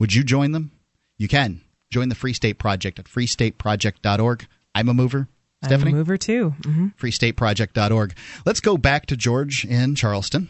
would 0.00 0.14
you 0.14 0.24
join 0.24 0.52
them? 0.52 0.72
You 1.18 1.28
can. 1.28 1.60
Join 1.90 2.08
the 2.08 2.14
Free 2.14 2.32
State 2.32 2.58
Project 2.58 2.98
at 2.98 3.04
freestateproject.org. 3.04 4.46
I'm 4.74 4.88
a 4.88 4.94
mover. 4.94 5.28
Stephanie? 5.64 5.90
I'm 5.92 5.96
a 5.96 5.98
mover 5.98 6.16
too. 6.16 6.50
hmm 6.62 6.88
freestateproject.org. 7.00 8.14
Let's 8.44 8.60
go 8.60 8.76
back 8.76 9.06
to 9.06 9.16
George 9.16 9.64
in 9.64 9.94
Charleston. 9.94 10.48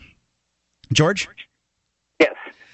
George? 0.93 1.29
Yes. 2.19 2.33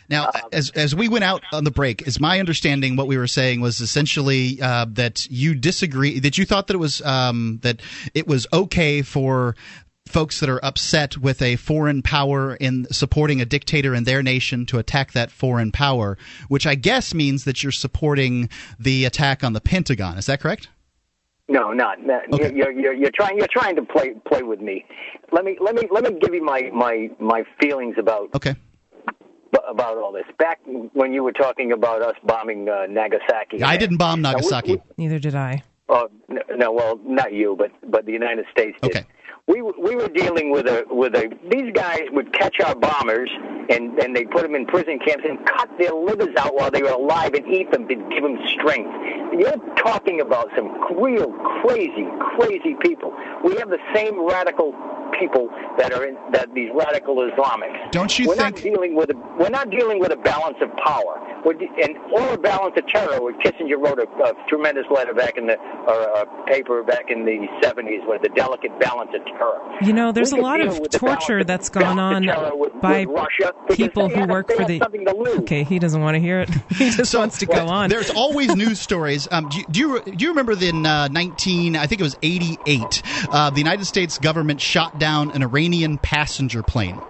Now, 0.09 0.31
as 0.53 0.71
as 0.71 0.95
we 0.95 1.09
went 1.09 1.25
out 1.25 1.43
on 1.53 1.65
the 1.65 1.71
break, 1.71 2.07
is 2.07 2.21
my 2.21 2.41
understanding 2.41 2.97
what 2.97 3.07
we 3.07 3.17
were 3.17 3.27
saying 3.27 3.61
was 3.61 3.81
essentially 3.81 4.61
uh, 4.61 4.87
that 4.91 5.31
you 5.31 5.55
disagree 5.55 6.19
that 6.21 6.39
you 6.39 6.45
thought 6.45 6.67
that 6.69 6.75
it 6.75 6.79
was 6.79 7.03
um, 7.03 7.59
that 7.63 7.81
it 8.15 8.27
was 8.27 8.47
okay 8.53 9.03
for 9.03 9.55
folks 10.11 10.41
that 10.41 10.49
are 10.49 10.63
upset 10.65 11.17
with 11.19 11.41
a 11.43 11.57
foreign 11.57 12.03
power 12.03 12.55
in 12.57 12.87
supporting 12.93 13.41
a 13.41 13.45
dictator 13.45 13.95
in 13.95 14.05
their 14.05 14.23
nation 14.23 14.67
to 14.67 14.79
attack 14.79 15.13
that 15.13 15.31
foreign 15.31 15.73
power, 15.73 16.19
which 16.49 16.67
I 16.67 16.75
guess 16.75 17.15
means 17.15 17.45
that 17.45 17.63
you're 17.63 17.73
supporting 17.73 18.49
the 18.79 19.05
attack 19.05 19.43
on 19.45 19.53
the 19.53 19.61
Pentagon. 19.61 20.19
Is 20.19 20.27
that 20.27 20.41
correct? 20.41 20.69
No, 21.49 21.73
not. 21.73 22.05
not 22.05 22.23
you're, 22.39 22.71
you're 22.71 22.93
you're 22.93 23.11
trying 23.11 23.37
you're 23.37 23.49
trying 23.51 23.75
to 23.77 23.83
play 23.83 24.15
play 24.25 24.43
with 24.43 24.61
me. 24.61 24.85
Let 25.33 25.45
me 25.45 25.57
let 25.61 25.75
me 25.75 25.89
let 25.91 26.05
me 26.05 26.19
give 26.21 26.33
you 26.33 26.45
my 26.45 26.71
my 26.73 27.11
my 27.19 27.43
feelings 27.61 27.97
about 27.99 28.29
okay 28.35 28.55
about 29.69 29.99
all 29.99 30.13
this. 30.13 30.25
Back 30.39 30.61
when 30.93 31.13
you 31.13 31.23
were 31.25 31.33
talking 31.33 31.73
about 31.73 32.03
us 32.03 32.15
bombing 32.25 32.69
uh, 32.69 32.87
Nagasaki. 32.89 33.63
I 33.63 33.77
didn't 33.77 33.97
bomb 33.97 34.23
Now, 34.23 34.31
we- 34.31 34.35
Nagasaki. 34.37 34.73
we- 34.75 34.83
Neither 34.97 35.19
did 35.19 35.35
I. 35.35 35.63
Oh 35.89 36.09
no, 36.29 36.41
no, 36.55 36.73
well, 36.73 37.01
not 37.05 37.33
you, 37.33 37.57
but 37.59 37.73
but 37.91 38.07
the 38.07 38.13
United 38.13 38.47
States 38.53 38.79
did. 38.81 38.91
Okay. 38.97 39.07
We 39.51 39.63
were- 39.63 39.75
we 39.79 39.97
were 39.97 40.07
dealing 40.09 40.51
with 40.51 40.67
a 40.69 40.85
with 40.91 41.15
a 41.17 41.25
these 41.51 41.73
guys 41.73 42.03
would 42.13 42.33
catch 42.33 42.61
our 42.61 42.75
bombers 42.77 43.31
and 43.69 43.99
and 43.99 44.15
they 44.15 44.25
put 44.25 44.43
them 44.43 44.55
in 44.55 44.65
prison 44.67 44.99
camps 45.01 45.25
and 45.29 45.45
cut 45.45 45.69
their 45.79 45.93
livers 45.93 46.35
out 46.37 46.55
while 46.55 46.71
they 46.71 46.83
were 46.83 46.91
alive 47.05 47.35
and 47.35 47.45
eat 47.49 47.71
them 47.73 47.89
to 47.89 47.95
give 48.13 48.23
them 48.23 48.39
strength. 48.47 48.91
You're 49.41 49.59
talking 49.77 50.21
about 50.21 50.49
some 50.57 50.69
real 51.03 51.33
crazy 51.63 52.07
crazy 52.37 52.75
people. 52.81 53.13
We 53.43 53.57
have 53.57 53.71
the 53.71 53.81
same 53.95 54.15
radical 54.25 54.73
people 55.19 55.49
that 55.77 55.93
are 55.93 56.05
in 56.07 56.17
that 56.31 56.55
these 56.55 56.71
radical 56.73 57.17
Islamics. 57.17 57.91
Don't 57.91 58.17
you 58.19 58.29
we're 58.29 58.37
think- 58.37 58.55
not 58.55 58.63
dealing 58.63 58.95
with 58.95 59.11
a 59.11 59.17
we're 59.41 59.49
not 59.51 59.69
dealing 59.71 59.99
with 59.99 60.13
a 60.13 60.17
balance 60.17 60.59
of 60.61 60.75
power. 60.77 61.15
We're 61.45 61.55
de- 61.55 61.71
and 61.83 61.97
or 62.13 62.35
a 62.35 62.39
balance 62.39 62.77
of 62.77 62.87
terror. 62.87 63.21
Where 63.21 63.33
Kissinger 63.35 63.79
wrote 63.85 63.99
a, 63.99 64.07
a 64.29 64.35
tremendous 64.49 64.87
letter 64.91 65.15
back 65.15 65.37
in 65.39 65.47
the 65.47 65.57
or 65.93 66.01
a 66.23 66.27
paper 66.47 66.83
back 66.83 67.11
in 67.11 67.25
the 67.25 67.39
70s 67.63 68.07
with 68.07 68.23
the 68.23 68.29
delicate 68.31 68.79
balance 68.79 69.11
of 69.15 69.25
terror. 69.41 69.79
You 69.83 69.93
know, 69.93 70.13
there's 70.13 70.33
a 70.33 70.37
lot 70.37 70.61
of 70.61 70.91
torture 70.91 71.43
that's 71.45 71.69
gone 71.69 71.99
on 71.99 72.27
balance 72.27 72.29
of 72.29 72.45
terror 72.45 72.57
with- 72.57 72.81
by 72.81 73.05
with 73.07 73.17
Russia 73.17 73.53
people 73.75 74.09
who 74.09 74.27
work 74.27 74.51
for 74.53 74.65
the. 74.65 74.79
something 74.79 75.05
to 75.07 75.15
lose. 75.15 75.39
Okay, 75.41 75.65
he 75.65 75.79
doesn't 75.79 76.01
want 76.01 76.15
to 76.15 76.21
hear 76.21 76.41
it. 76.41 76.51
He 76.81 76.91
just 76.91 77.15
wants 77.15 77.39
to 77.39 77.47
go 77.47 77.67
on. 77.67 77.91
There's 77.91 78.11
always 78.11 78.55
news 78.65 78.81
stories. 78.81 79.29
Um, 79.31 79.49
do, 79.49 79.59
you, 79.59 79.65
do 79.71 79.81
you 79.81 80.03
do 80.03 80.25
you 80.25 80.29
remember 80.31 80.53
in 80.53 80.87
uh, 80.87 81.09
19? 81.09 81.77
I 81.77 81.87
think 81.87 82.01
it 82.01 82.05
was 82.05 82.17
88. 82.23 83.03
Uh, 83.31 83.51
the 83.51 83.59
United 83.59 83.85
States 83.87 84.19
government 84.19 84.61
shot 84.61 84.99
down 84.99 85.31
an 85.33 85.43
Iranian 85.43 85.99
passenger 85.99 86.63
plane. 86.63 87.01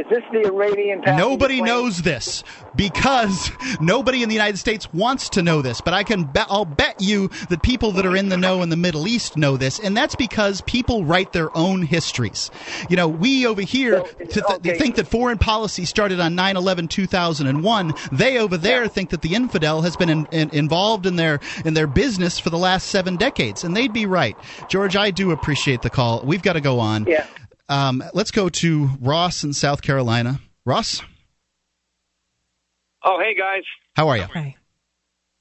Is 0.00 0.06
this 0.08 0.22
the 0.32 0.46
Iranian? 0.46 1.02
Nobody 1.04 1.58
plane? 1.58 1.66
knows 1.66 2.00
this 2.00 2.42
because 2.74 3.50
nobody 3.80 4.22
in 4.22 4.30
the 4.30 4.34
United 4.34 4.56
States 4.56 4.90
wants 4.94 5.28
to 5.30 5.42
know 5.42 5.60
this. 5.60 5.82
But 5.82 5.92
I 5.92 6.04
can 6.04 6.24
bet 6.24 6.46
I'll 6.48 6.64
bet 6.64 7.02
you 7.02 7.28
that 7.50 7.62
people 7.62 7.92
that 7.92 8.06
are 8.06 8.16
in 8.16 8.30
the 8.30 8.38
know 8.38 8.62
in 8.62 8.70
the 8.70 8.78
Middle 8.78 9.06
East 9.06 9.36
know 9.36 9.58
this, 9.58 9.78
and 9.78 9.94
that's 9.94 10.14
because 10.14 10.62
people 10.62 11.04
write 11.04 11.34
their 11.34 11.54
own 11.54 11.82
histories. 11.82 12.50
You 12.88 12.96
know, 12.96 13.08
we 13.08 13.46
over 13.46 13.60
here 13.60 14.00
to 14.00 14.58
th- 14.62 14.78
think 14.78 14.96
that 14.96 15.06
foreign 15.06 15.36
policy 15.36 15.84
started 15.84 16.18
on 16.18 16.34
9/11 16.34 16.88
2001. 16.88 17.92
They 18.10 18.38
over 18.38 18.56
there 18.56 18.88
think 18.88 19.10
that 19.10 19.20
the 19.20 19.34
infidel 19.34 19.82
has 19.82 19.96
been 19.96 20.08
in, 20.08 20.26
in, 20.32 20.48
involved 20.50 21.04
in 21.04 21.16
their 21.16 21.40
in 21.66 21.74
their 21.74 21.86
business 21.86 22.38
for 22.38 22.48
the 22.48 22.58
last 22.58 22.86
seven 22.88 23.16
decades, 23.16 23.64
and 23.64 23.76
they'd 23.76 23.92
be 23.92 24.06
right. 24.06 24.34
George, 24.70 24.96
I 24.96 25.10
do 25.10 25.30
appreciate 25.30 25.82
the 25.82 25.90
call. 25.90 26.22
We've 26.24 26.42
got 26.42 26.54
to 26.54 26.62
go 26.62 26.80
on. 26.80 27.04
Yeah. 27.04 27.26
Um, 27.70 28.02
let's 28.12 28.32
go 28.32 28.48
to 28.48 28.90
Ross 29.00 29.44
in 29.44 29.52
South 29.52 29.80
Carolina. 29.80 30.40
Ross? 30.66 31.02
Oh, 33.02 33.20
hey, 33.20 33.34
guys. 33.34 33.62
How 33.94 34.08
are 34.08 34.16
you? 34.16 34.24
Hi. 34.24 34.56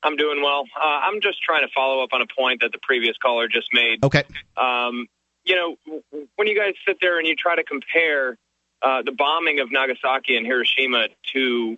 I'm 0.04 0.16
doing 0.16 0.42
well. 0.44 0.64
Uh, 0.80 0.86
I'm 0.86 1.22
just 1.22 1.42
trying 1.42 1.68
to 1.68 1.74
follow 1.74 2.04
up 2.04 2.10
on 2.14 2.22
a 2.22 2.28
point 2.28 2.62
that 2.62 2.72
the 2.72 2.78
previous 2.84 3.18
caller 3.18 3.48
just 3.48 3.68
made. 3.74 4.06
Okay. 4.06 4.24
Um, 4.56 5.08
you 5.44 5.56
know, 5.56 5.76
when 6.36 6.48
you 6.48 6.56
guys 6.56 6.76
sit 6.88 6.98
there 7.02 7.18
and 7.18 7.28
you 7.28 7.36
try 7.36 7.56
to 7.56 7.64
compare 7.64 8.38
uh, 8.84 9.02
the 9.02 9.12
bombing 9.12 9.60
of 9.60 9.72
Nagasaki 9.72 10.38
and 10.38 10.46
Hiroshima 10.46 11.08
to, 11.34 11.78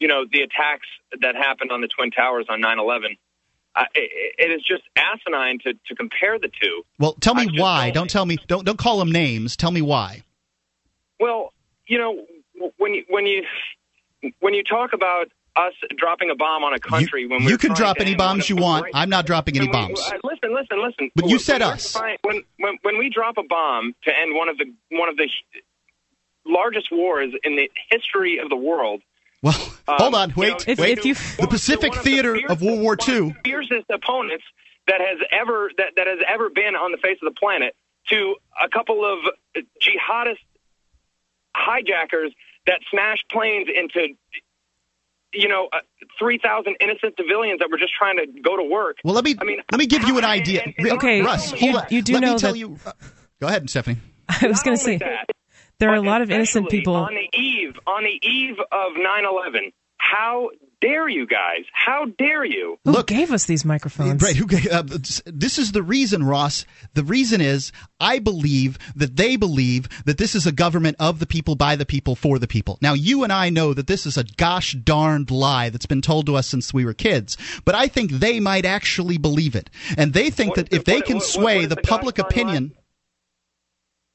you 0.00 0.08
know, 0.08 0.24
the 0.30 0.42
attacks 0.42 0.88
that 1.20 1.36
happened 1.36 1.70
on 1.70 1.80
the 1.80 1.88
Twin 1.88 2.10
Towers 2.10 2.46
on 2.50 2.60
9 2.60 2.78
11, 2.80 3.16
I, 3.74 3.86
it 3.94 4.50
is 4.50 4.62
just 4.66 4.82
asinine 4.96 5.58
to, 5.64 5.74
to 5.74 5.94
compare 5.94 6.38
the 6.38 6.48
two. 6.48 6.82
Well, 6.98 7.14
tell 7.20 7.34
me 7.34 7.48
why. 7.56 7.86
Don't, 7.86 7.94
don't 7.94 8.10
tell 8.10 8.26
me. 8.26 8.38
Don't 8.48 8.64
don't 8.64 8.78
call 8.78 8.98
them 8.98 9.12
names. 9.12 9.56
Tell 9.56 9.70
me 9.70 9.80
why. 9.80 10.24
Well, 11.20 11.52
you 11.86 11.98
know 11.98 12.24
when 12.78 12.94
you, 12.94 13.04
when 13.08 13.26
you 13.26 13.44
when 14.40 14.54
you 14.54 14.64
talk 14.64 14.92
about 14.92 15.28
us 15.56 15.72
dropping 15.96 16.30
a 16.30 16.34
bomb 16.34 16.62
on 16.64 16.74
a 16.74 16.78
country 16.78 17.22
you, 17.22 17.28
when 17.28 17.42
you 17.42 17.58
can 17.58 17.74
drop 17.74 17.96
any 18.00 18.14
bombs 18.14 18.48
you 18.48 18.56
want. 18.56 18.84
Right. 18.84 18.92
I'm 18.94 19.10
not 19.10 19.26
dropping 19.26 19.56
any 19.56 19.66
we, 19.66 19.72
bombs. 19.72 20.00
Listen, 20.24 20.54
listen, 20.54 20.82
listen. 20.82 21.10
But 21.14 21.24
when, 21.24 21.30
you 21.30 21.38
said 21.38 21.60
when 21.60 21.70
us 21.70 21.92
trying, 21.92 22.18
when, 22.22 22.42
when 22.58 22.78
when 22.82 22.98
we 22.98 23.10
drop 23.10 23.36
a 23.38 23.42
bomb 23.42 23.94
to 24.04 24.10
end 24.18 24.34
one 24.34 24.48
of 24.48 24.58
the 24.58 24.66
one 24.96 25.08
of 25.08 25.16
the 25.16 25.28
largest 26.46 26.88
wars 26.90 27.32
in 27.44 27.56
the 27.56 27.70
history 27.90 28.38
of 28.38 28.48
the 28.48 28.56
world. 28.56 29.02
Well, 29.42 29.54
um, 29.88 29.96
hold 29.98 30.14
on. 30.14 30.28
you 30.30 30.34
Wait. 30.36 30.68
know, 30.68 30.74
wait. 30.78 31.02
to- 31.02 31.14
to- 31.14 31.36
the 31.40 31.46
Pacific 31.48 31.94
Theater 31.94 32.38
of 32.48 32.60
World 32.62 32.80
War 32.80 32.96
II. 33.08 33.34
fiercest 33.44 33.86
opponents 33.90 34.44
that 34.86 35.00
has 35.00 35.18
ever 35.30 35.70
that, 35.78 35.92
that 35.96 36.06
has 36.06 36.18
ever 36.28 36.50
been 36.50 36.74
on 36.76 36.92
the 36.92 36.98
face 36.98 37.18
of 37.22 37.32
the 37.32 37.38
planet 37.38 37.74
to 38.10 38.36
a 38.62 38.68
couple 38.68 39.04
of 39.04 39.18
jihadist 39.82 40.38
hijackers 41.56 42.32
that 42.66 42.80
smashed 42.90 43.24
planes 43.30 43.68
into 43.74 44.08
you 45.32 45.48
know 45.48 45.68
uh, 45.72 45.78
3000 46.18 46.76
innocent 46.80 47.14
civilians 47.18 47.60
that 47.60 47.70
were 47.70 47.78
just 47.78 47.92
trying 47.94 48.16
to 48.16 48.26
go 48.42 48.56
to 48.56 48.62
work 48.64 48.96
Well, 49.04 49.14
let 49.14 49.24
me 49.24 49.36
I 49.40 49.44
mean, 49.44 49.60
let 49.70 49.78
me 49.78 49.86
give 49.86 50.02
you 50.04 50.18
an 50.18 50.24
idea. 50.24 50.72
Re- 50.78 50.92
Okay, 50.92 51.22
Russ, 51.22 51.52
you- 51.52 51.58
hold 51.58 51.76
on. 51.76 51.86
you 51.90 52.02
do 52.02 52.14
let 52.14 52.20
know 52.22 52.32
me 52.34 52.38
tell 52.38 52.52
that- 52.52 52.58
you. 52.58 52.78
uh, 52.84 52.92
go 53.40 53.46
ahead, 53.46 53.68
Stephanie. 53.70 53.96
I 54.28 54.46
was 54.48 54.62
going 54.62 54.76
to 54.76 54.82
say 54.82 54.98
there 55.80 55.90
are 55.90 55.96
a 55.96 56.00
lot 56.00 56.22
of 56.22 56.30
innocent 56.30 56.68
people. 56.70 56.94
on 56.94 57.14
the 57.14 57.38
eve 57.38 57.78
on 57.86 58.04
the 58.04 58.20
eve 58.22 58.56
of 58.70 58.92
9/11 58.94 59.72
how 59.96 60.50
dare 60.80 61.08
you 61.08 61.26
guys 61.26 61.64
how 61.72 62.06
dare 62.18 62.44
you 62.44 62.78
Who 62.84 63.02
gave 63.04 63.32
us 63.32 63.44
these 63.44 63.64
microphones? 63.64 64.22
Right. 64.22 64.36
Who, 64.36 64.46
uh, 64.70 64.82
this 65.26 65.58
is 65.58 65.72
the 65.72 65.82
reason, 65.82 66.24
Ross. 66.24 66.64
The 66.94 67.04
reason 67.04 67.40
is 67.40 67.72
I 67.98 68.18
believe 68.18 68.78
that 68.96 69.16
they 69.16 69.36
believe 69.36 69.88
that 70.04 70.18
this 70.18 70.34
is 70.34 70.46
a 70.46 70.52
government 70.52 70.96
of 70.98 71.18
the 71.18 71.26
people, 71.26 71.54
by 71.54 71.76
the 71.76 71.86
people, 71.86 72.16
for 72.16 72.38
the 72.38 72.46
people. 72.46 72.78
Now, 72.80 72.94
you 72.94 73.24
and 73.24 73.32
I 73.32 73.50
know 73.50 73.74
that 73.74 73.86
this 73.86 74.06
is 74.06 74.16
a 74.16 74.24
gosh 74.24 74.72
darned 74.72 75.30
lie 75.30 75.68
that's 75.68 75.86
been 75.86 76.02
told 76.02 76.26
to 76.26 76.36
us 76.36 76.46
since 76.46 76.72
we 76.72 76.84
were 76.84 76.94
kids, 76.94 77.36
but 77.64 77.74
I 77.74 77.88
think 77.88 78.12
they 78.12 78.40
might 78.40 78.64
actually 78.64 79.18
believe 79.18 79.54
it. 79.54 79.68
And 79.96 80.12
they 80.12 80.30
think 80.30 80.54
that 80.54 80.72
if 80.72 80.84
they 80.84 81.00
can 81.00 81.20
sway 81.20 81.66
the 81.66 81.76
public 81.76 82.18
opinion. 82.18 82.74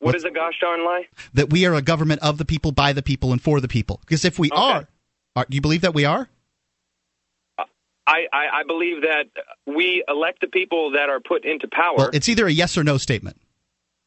What 0.06 0.15
is 0.15 0.23
a 0.23 0.32
gosh 0.32 0.53
darn 0.61 0.86
lie? 0.86 1.07
That 1.34 1.49
we 1.49 1.65
are 1.65 1.73
a 1.73 1.82
government 1.82 2.22
of 2.22 2.38
the 2.38 2.45
people, 2.45 2.72
by 2.72 2.94
the 2.94 3.02
people, 3.02 3.32
and 3.32 3.41
for 3.41 3.60
the 3.60 3.68
people. 3.68 3.99
Because 4.02 4.23
if 4.23 4.38
we 4.38 4.52
are, 4.52 4.88
are, 5.36 5.45
do 5.49 5.56
you 5.56 5.61
believe 5.61 5.82
that 5.82 5.95
we 5.95 6.06
are? 6.06 6.30
I, 7.57 8.27
I, 8.32 8.48
I 8.60 8.64
believe 8.68 9.02
that 9.02 9.26
we 9.65 10.03
elect 10.07 10.41
the 10.41 10.48
people 10.48 10.91
that 10.91 11.10
are 11.10 11.19
put 11.19 11.44
into 11.44 11.68
power. 11.68 11.95
Well, 11.98 12.10
it's 12.14 12.30
either 12.30 12.45
a 12.45 12.52
yes 12.52 12.77
or 12.77 12.84
no 12.84 12.98
statement. 12.98 13.38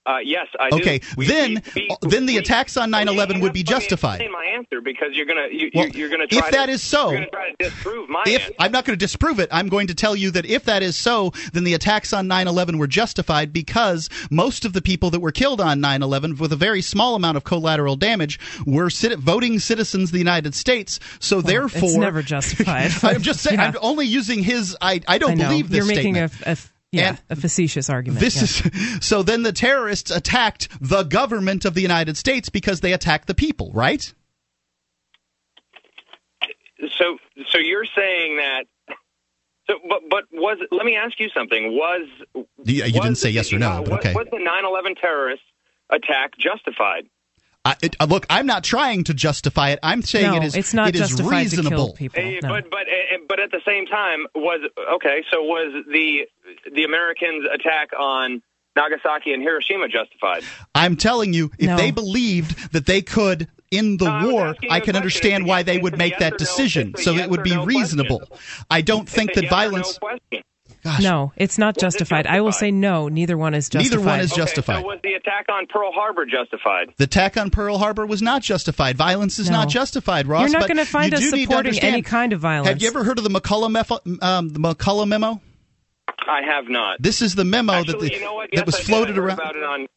Uh, 0.09 0.19
yes, 0.25 0.47
I 0.59 0.71
Okay, 0.73 0.99
do. 1.01 1.07
We- 1.19 1.27
then 1.27 1.63
we- 1.77 1.89
then 2.03 2.25
the 2.25 2.39
attacks 2.39 2.79
on 2.79 2.91
9/11 2.91 3.41
would 3.41 3.53
be 3.53 3.59
Let 3.61 3.67
me 3.69 3.75
justified. 3.75 4.15
explain 4.23 4.33
my 4.33 4.45
answer 4.57 4.81
because 4.81 5.09
you're 5.13 5.27
gonna 5.27 5.49
you, 5.53 5.71
Well, 5.75 5.87
you're, 5.89 5.97
you're 5.97 6.09
gonna 6.09 6.25
if 6.25 6.31
try 6.39 6.51
that 6.51 6.67
to, 6.67 6.73
is 6.73 6.83
so- 6.83 7.13
gonna 7.13 7.27
try 7.31 7.51
to 7.51 7.57
disprove 7.69 8.09
my 8.09 8.23
If 8.27 8.41
answer. 8.43 8.55
I'm 8.59 8.73
not 8.73 8.87
going 8.87 8.99
to 8.99 9.05
disprove 9.05 9.39
it, 9.39 9.49
I'm 9.53 9.69
going 9.69 9.87
to 9.89 9.95
tell 9.95 10.17
you 10.17 10.31
that 10.31 10.47
if 10.47 10.65
that 10.65 10.83
is 10.83 10.97
so, 10.97 11.33
then 11.53 11.65
the 11.65 11.75
attacks 11.75 12.13
on 12.15 12.27
9/11 12.27 12.79
were 12.79 12.87
justified 12.87 13.53
because 13.53 14.09
most 14.31 14.65
of 14.65 14.73
the 14.73 14.81
people 14.81 15.11
that 15.11 15.21
were 15.21 15.33
killed 15.33 15.61
on 15.61 15.79
9/11, 15.81 16.39
with 16.39 16.53
a 16.53 16.57
very 16.57 16.81
small 16.81 17.15
amount 17.15 17.37
of 17.37 17.45
collateral 17.45 17.97
damage, 17.97 18.41
were 18.65 18.89
cit- 18.89 19.19
voting 19.19 19.59
citizens 19.59 20.09
of 20.09 20.13
the 20.13 20.19
United 20.19 20.55
States. 20.55 20.99
So 21.21 21.43
therefore, 21.43 21.91
it's 21.91 21.97
never 21.99 22.23
justified. 22.23 22.93
I'm 23.03 23.21
just 23.23 23.41
saying. 23.41 23.59
Yeah. 23.59 23.67
I'm 23.69 23.77
only 23.83 24.07
using 24.07 24.43
his. 24.43 24.75
I 24.81 25.01
I 25.09 25.19
don't 25.19 25.41
I 25.41 25.49
believe 25.49 25.69
this 25.69 25.79
You're 25.79 25.87
making 25.95 26.17
a, 26.17 26.31
a 26.47 26.57
yeah, 26.93 27.17
And 27.29 27.39
a 27.39 27.41
facetious 27.41 27.91
argument. 27.91 28.21
This 28.21 28.37
yeah. 28.37 28.71
is 28.73 29.07
so. 29.07 29.23
Then 29.23 29.43
the 29.43 29.53
terrorists 29.53 30.11
attacked 30.11 30.69
the 30.81 31.03
government 31.03 31.65
of 31.65 31.75
the 31.75 31.83
United 31.83 32.17
States 32.17 32.49
because 32.49 32.81
they 32.81 32.93
attacked 32.93 33.27
the 33.27 33.35
people, 33.35 33.71
right? 33.75 34.13
So 36.97 37.19
so 37.51 37.59
you're 37.59 37.85
saying 37.85 38.39
that. 38.39 38.65
So, 39.67 39.75
but 39.87 40.01
but 40.09 40.25
was 40.33 40.59
let 40.71 40.87
me 40.87 40.97
ask 40.97 41.21
you 41.21 41.29
something. 41.29 41.73
Was 41.73 42.09
You, 42.35 42.85
you 42.85 42.93
didn't 42.93 43.17
say 43.17 43.31
yes 43.31 43.53
or 43.53 43.59
no, 43.59 43.83
but 43.83 43.93
uh, 43.93 43.97
was, 43.97 43.99
okay. 43.99 44.15
was 44.15 44.27
the 44.31 44.39
9/11 44.39 44.99
terrorist 44.99 45.43
attack 45.91 46.39
justified? 46.39 47.05
I, 47.69 47.77
it, 47.83 47.97
uh, 48.01 48.07
look, 48.07 48.27
I'm 48.31 48.47
not 48.47 48.65
trying 48.65 49.05
to 49.05 49.15
justify 49.15 49.71
it. 49.71 49.79
I'm 49.83 50.03
saying 50.03 50.31
No, 50.31 50.37
it 50.39 50.45
is. 50.45 50.55
it's 50.57 50.73
not 50.75 50.89
it 50.89 50.95
is 50.95 51.01
justified 51.03 51.49
to 51.51 51.57
kill 51.57 51.63
reasonable. 51.65 51.93
people. 51.95 52.23
Eh, 52.23 52.41
no. 52.43 52.49
But 52.49 52.71
but 52.71 52.87
eh, 52.89 53.17
but 53.29 53.39
at 53.41 53.51
the 53.51 53.61
same 53.67 53.87
time, 53.87 54.27
was 54.35 54.61
okay. 54.95 55.23
So 55.31 55.43
was 55.43 55.85
the 55.87 56.27
the 56.75 56.85
Americans' 56.85 57.45
attack 57.53 57.91
on 57.99 58.43
Nagasaki 58.77 59.33
and 59.33 59.43
Hiroshima 59.43 59.89
justified? 59.89 60.43
I'm 60.75 60.97
telling 60.97 61.33
you, 61.33 61.51
if 61.59 61.69
No. 61.69 61.77
they 61.77 61.91
believed 61.91 62.73
that 62.73 62.87
they 62.87 63.03
could 63.03 63.49
in 63.71 63.99
the 63.99 64.07
war, 64.25 64.55
I 64.71 64.77
you 64.77 64.83
can 64.83 64.97
understand 64.97 65.45
why 65.45 65.63
they 65.63 65.77
would 65.79 65.99
make 65.99 66.13
yes 66.13 66.21
that 66.21 66.33
or 66.33 66.35
no- 66.35 66.39
decision. 66.39 66.95
So 66.97 67.13
yes 67.13 67.25
it 67.25 67.31
would 67.31 67.43
be 67.43 67.55
no 67.55 67.65
reasonable. 67.67 68.23
I 68.71 68.81
don't 68.81 69.07
think 69.09 69.31
It's 69.31 69.39
a 69.39 69.41
that 69.43 69.47
yes 69.51 69.53
or 69.53 69.57
no 69.67 69.71
violence. 69.71 69.99
Question. 70.89 71.05
No, 71.05 71.33
it's 71.37 71.59
not 71.59 71.77
justified. 71.79 72.27
I 72.27 72.41
will 72.41 72.53
say 72.53 72.71
no. 72.71 73.09
Neither 73.09 73.37
one 73.37 73.55
is 73.55 73.69
justified. 73.69 73.97
Neither 73.97 74.07
one 74.07 74.21
is 74.21 74.33
Okay, 74.33 74.41
justified. 74.43 74.81
so 74.83 74.87
was 74.87 74.99
the 75.03 75.15
attack 75.15 75.47
on 75.51 75.67
Pearl 75.67 75.93
Harbor 75.93 76.27
justified? 76.27 76.89
The 76.97 77.05
attack 77.05 77.37
on 77.37 77.51
Pearl 77.51 77.79
Harbor 77.79 78.07
was 78.07 78.23
not 78.23 78.43
justified. 78.43 78.97
Violence 78.97 79.39
is 79.39 79.51
No. 79.51 79.59
not 79.59 79.69
justified, 79.69 80.27
Ross. 80.27 80.51
You're 80.51 80.59
not 80.61 80.69
gonna 80.69 80.85
find 80.85 81.13
us 81.15 81.21
do 81.21 81.31
need 81.33 81.49
supporting 81.49 81.79
any 81.81 82.03
kind 82.03 82.33
of 82.33 82.41
violence. 82.41 82.69
Have 82.69 82.83
you 82.83 82.89
ever 82.89 83.05
heard 83.05 83.19
of 83.19 83.25
the 83.25 83.31
McCollum, 83.31 83.73
mef- 83.73 84.23
um, 84.23 84.49
the 84.51 84.59
McCollum 84.61 85.09
memo? 85.09 85.41
I 86.27 86.41
have 86.45 86.69
not. 86.69 87.01
This 87.01 87.23
is 87.23 87.35
the 87.35 87.45
memo 87.45 87.85
that, 87.85 87.99
the, 88.01 88.13
you 88.13 88.21
know 88.21 88.35
what? 88.35 88.51
that 88.53 88.67
was 88.67 88.75
I 88.75 88.83
floated 88.83 89.13
I 89.19 89.21
heard 89.23 89.39
around. 89.41 89.89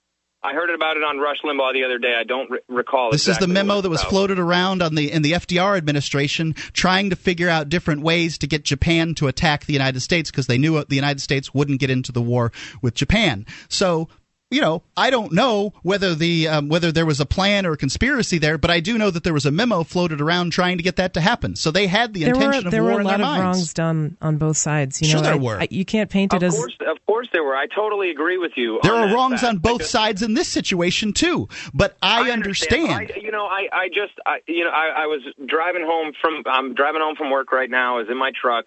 About 0.43 0.49
it 0.49 0.51
on, 0.51 0.51
I 0.51 0.53
heard 0.53 0.69
about 0.73 0.97
it 0.97 1.03
on 1.03 1.17
Rush 1.19 1.37
Limbaugh 1.43 1.73
the 1.73 1.83
other 1.83 1.99
day. 1.99 2.15
I 2.19 2.23
don't 2.23 2.49
re- 2.49 2.59
recall. 2.67 3.11
This 3.11 3.27
is 3.27 3.37
the 3.37 3.47
memo 3.47 3.81
that 3.81 3.89
was 3.89 4.01
about. 4.01 4.09
floated 4.09 4.39
around 4.39 4.81
on 4.81 4.95
the 4.95 5.11
in 5.11 5.21
the 5.21 5.33
FDR 5.33 5.77
administration, 5.77 6.53
trying 6.73 7.09
to 7.09 7.15
figure 7.15 7.49
out 7.49 7.69
different 7.69 8.01
ways 8.01 8.37
to 8.39 8.47
get 8.47 8.63
Japan 8.63 9.15
to 9.15 9.27
attack 9.27 9.65
the 9.65 9.73
United 9.73 9.99
States 10.01 10.31
because 10.31 10.47
they 10.47 10.57
knew 10.57 10.77
uh, 10.77 10.85
the 10.87 10.95
United 10.95 11.21
States 11.21 11.53
wouldn't 11.53 11.79
get 11.79 11.89
into 11.89 12.11
the 12.11 12.21
war 12.21 12.51
with 12.81 12.95
Japan. 12.95 13.45
So. 13.69 14.09
You 14.51 14.59
know, 14.61 14.83
I 14.97 15.09
don't 15.09 15.31
know 15.31 15.73
whether 15.81 16.13
the 16.13 16.49
um, 16.49 16.67
whether 16.67 16.91
there 16.91 17.05
was 17.05 17.21
a 17.21 17.25
plan 17.25 17.65
or 17.65 17.71
a 17.71 17.77
conspiracy 17.77 18.37
there, 18.37 18.57
but 18.57 18.69
I 18.69 18.81
do 18.81 18.97
know 18.97 19.09
that 19.09 19.23
there 19.23 19.33
was 19.33 19.45
a 19.45 19.51
memo 19.51 19.83
floated 19.83 20.19
around 20.19 20.51
trying 20.51 20.75
to 20.77 20.83
get 20.83 20.97
that 20.97 21.13
to 21.13 21.21
happen. 21.21 21.55
So 21.55 21.71
they 21.71 21.87
had 21.87 22.13
the 22.13 22.25
there 22.25 22.35
were 22.35 22.43
intention 22.43 22.69
there 22.69 22.83
war 22.83 22.91
were 22.91 22.97
a 22.97 23.01
in 23.01 23.05
lot 23.05 23.17
their 23.17 23.25
of 23.25 23.31
minds. 23.31 23.43
wrongs 23.59 23.73
done 23.73 24.17
on 24.21 24.35
both 24.37 24.57
sides. 24.57 25.01
You 25.01 25.07
Sure 25.07 25.19
know, 25.19 25.23
there 25.23 25.33
I- 25.33 25.37
were. 25.37 25.57
I- 25.61 25.67
you 25.71 25.85
can't 25.85 26.09
paint 26.09 26.33
it 26.33 26.37
Of 26.37 26.43
as 26.43 26.55
course, 26.55 26.75
of 26.85 26.97
course, 27.07 27.29
there 27.31 27.43
were. 27.45 27.55
I 27.55 27.67
totally 27.67 28.09
agree 28.11 28.37
with 28.37 28.51
you. 28.57 28.79
There 28.83 28.93
on 28.93 29.03
are 29.03 29.07
that 29.07 29.15
wrongs 29.15 29.39
fact. 29.41 29.49
on 29.53 29.57
both 29.59 29.85
sides 29.85 30.21
in 30.21 30.33
this 30.33 30.49
situation 30.49 31.13
too, 31.13 31.47
but 31.73 31.95
I, 32.01 32.29
understand. 32.31 32.91
I, 32.91 33.07
you 33.21 33.31
know, 33.31 33.45
I, 33.45 33.69
I 33.71 33.87
just, 33.87 34.13
I, 34.25 34.39
you 34.47 34.65
know, 34.65 34.69
I, 34.71 35.03
I 35.03 35.05
was 35.05 35.21
driving 35.45 35.83
home 35.85 36.11
from, 36.19 36.43
I'm 36.45 36.73
driving 36.73 36.99
home 37.01 37.15
from 37.15 37.29
work 37.31 37.53
right 37.53 37.69
now. 37.69 37.95
I 37.95 37.99
was 38.01 38.09
in 38.09 38.17
my 38.17 38.31
truck, 38.39 38.65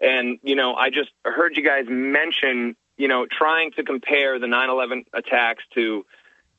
and 0.00 0.38
you 0.42 0.56
know, 0.56 0.74
I 0.74 0.90
just 0.90 1.10
heard 1.24 1.56
you 1.56 1.62
guys 1.64 1.84
mention, 1.88 2.74
you 3.00 3.08
know, 3.08 3.26
trying 3.26 3.72
to 3.72 3.82
compare 3.82 4.38
the 4.38 4.46
9/11 4.46 5.04
attacks 5.14 5.64
to 5.74 6.04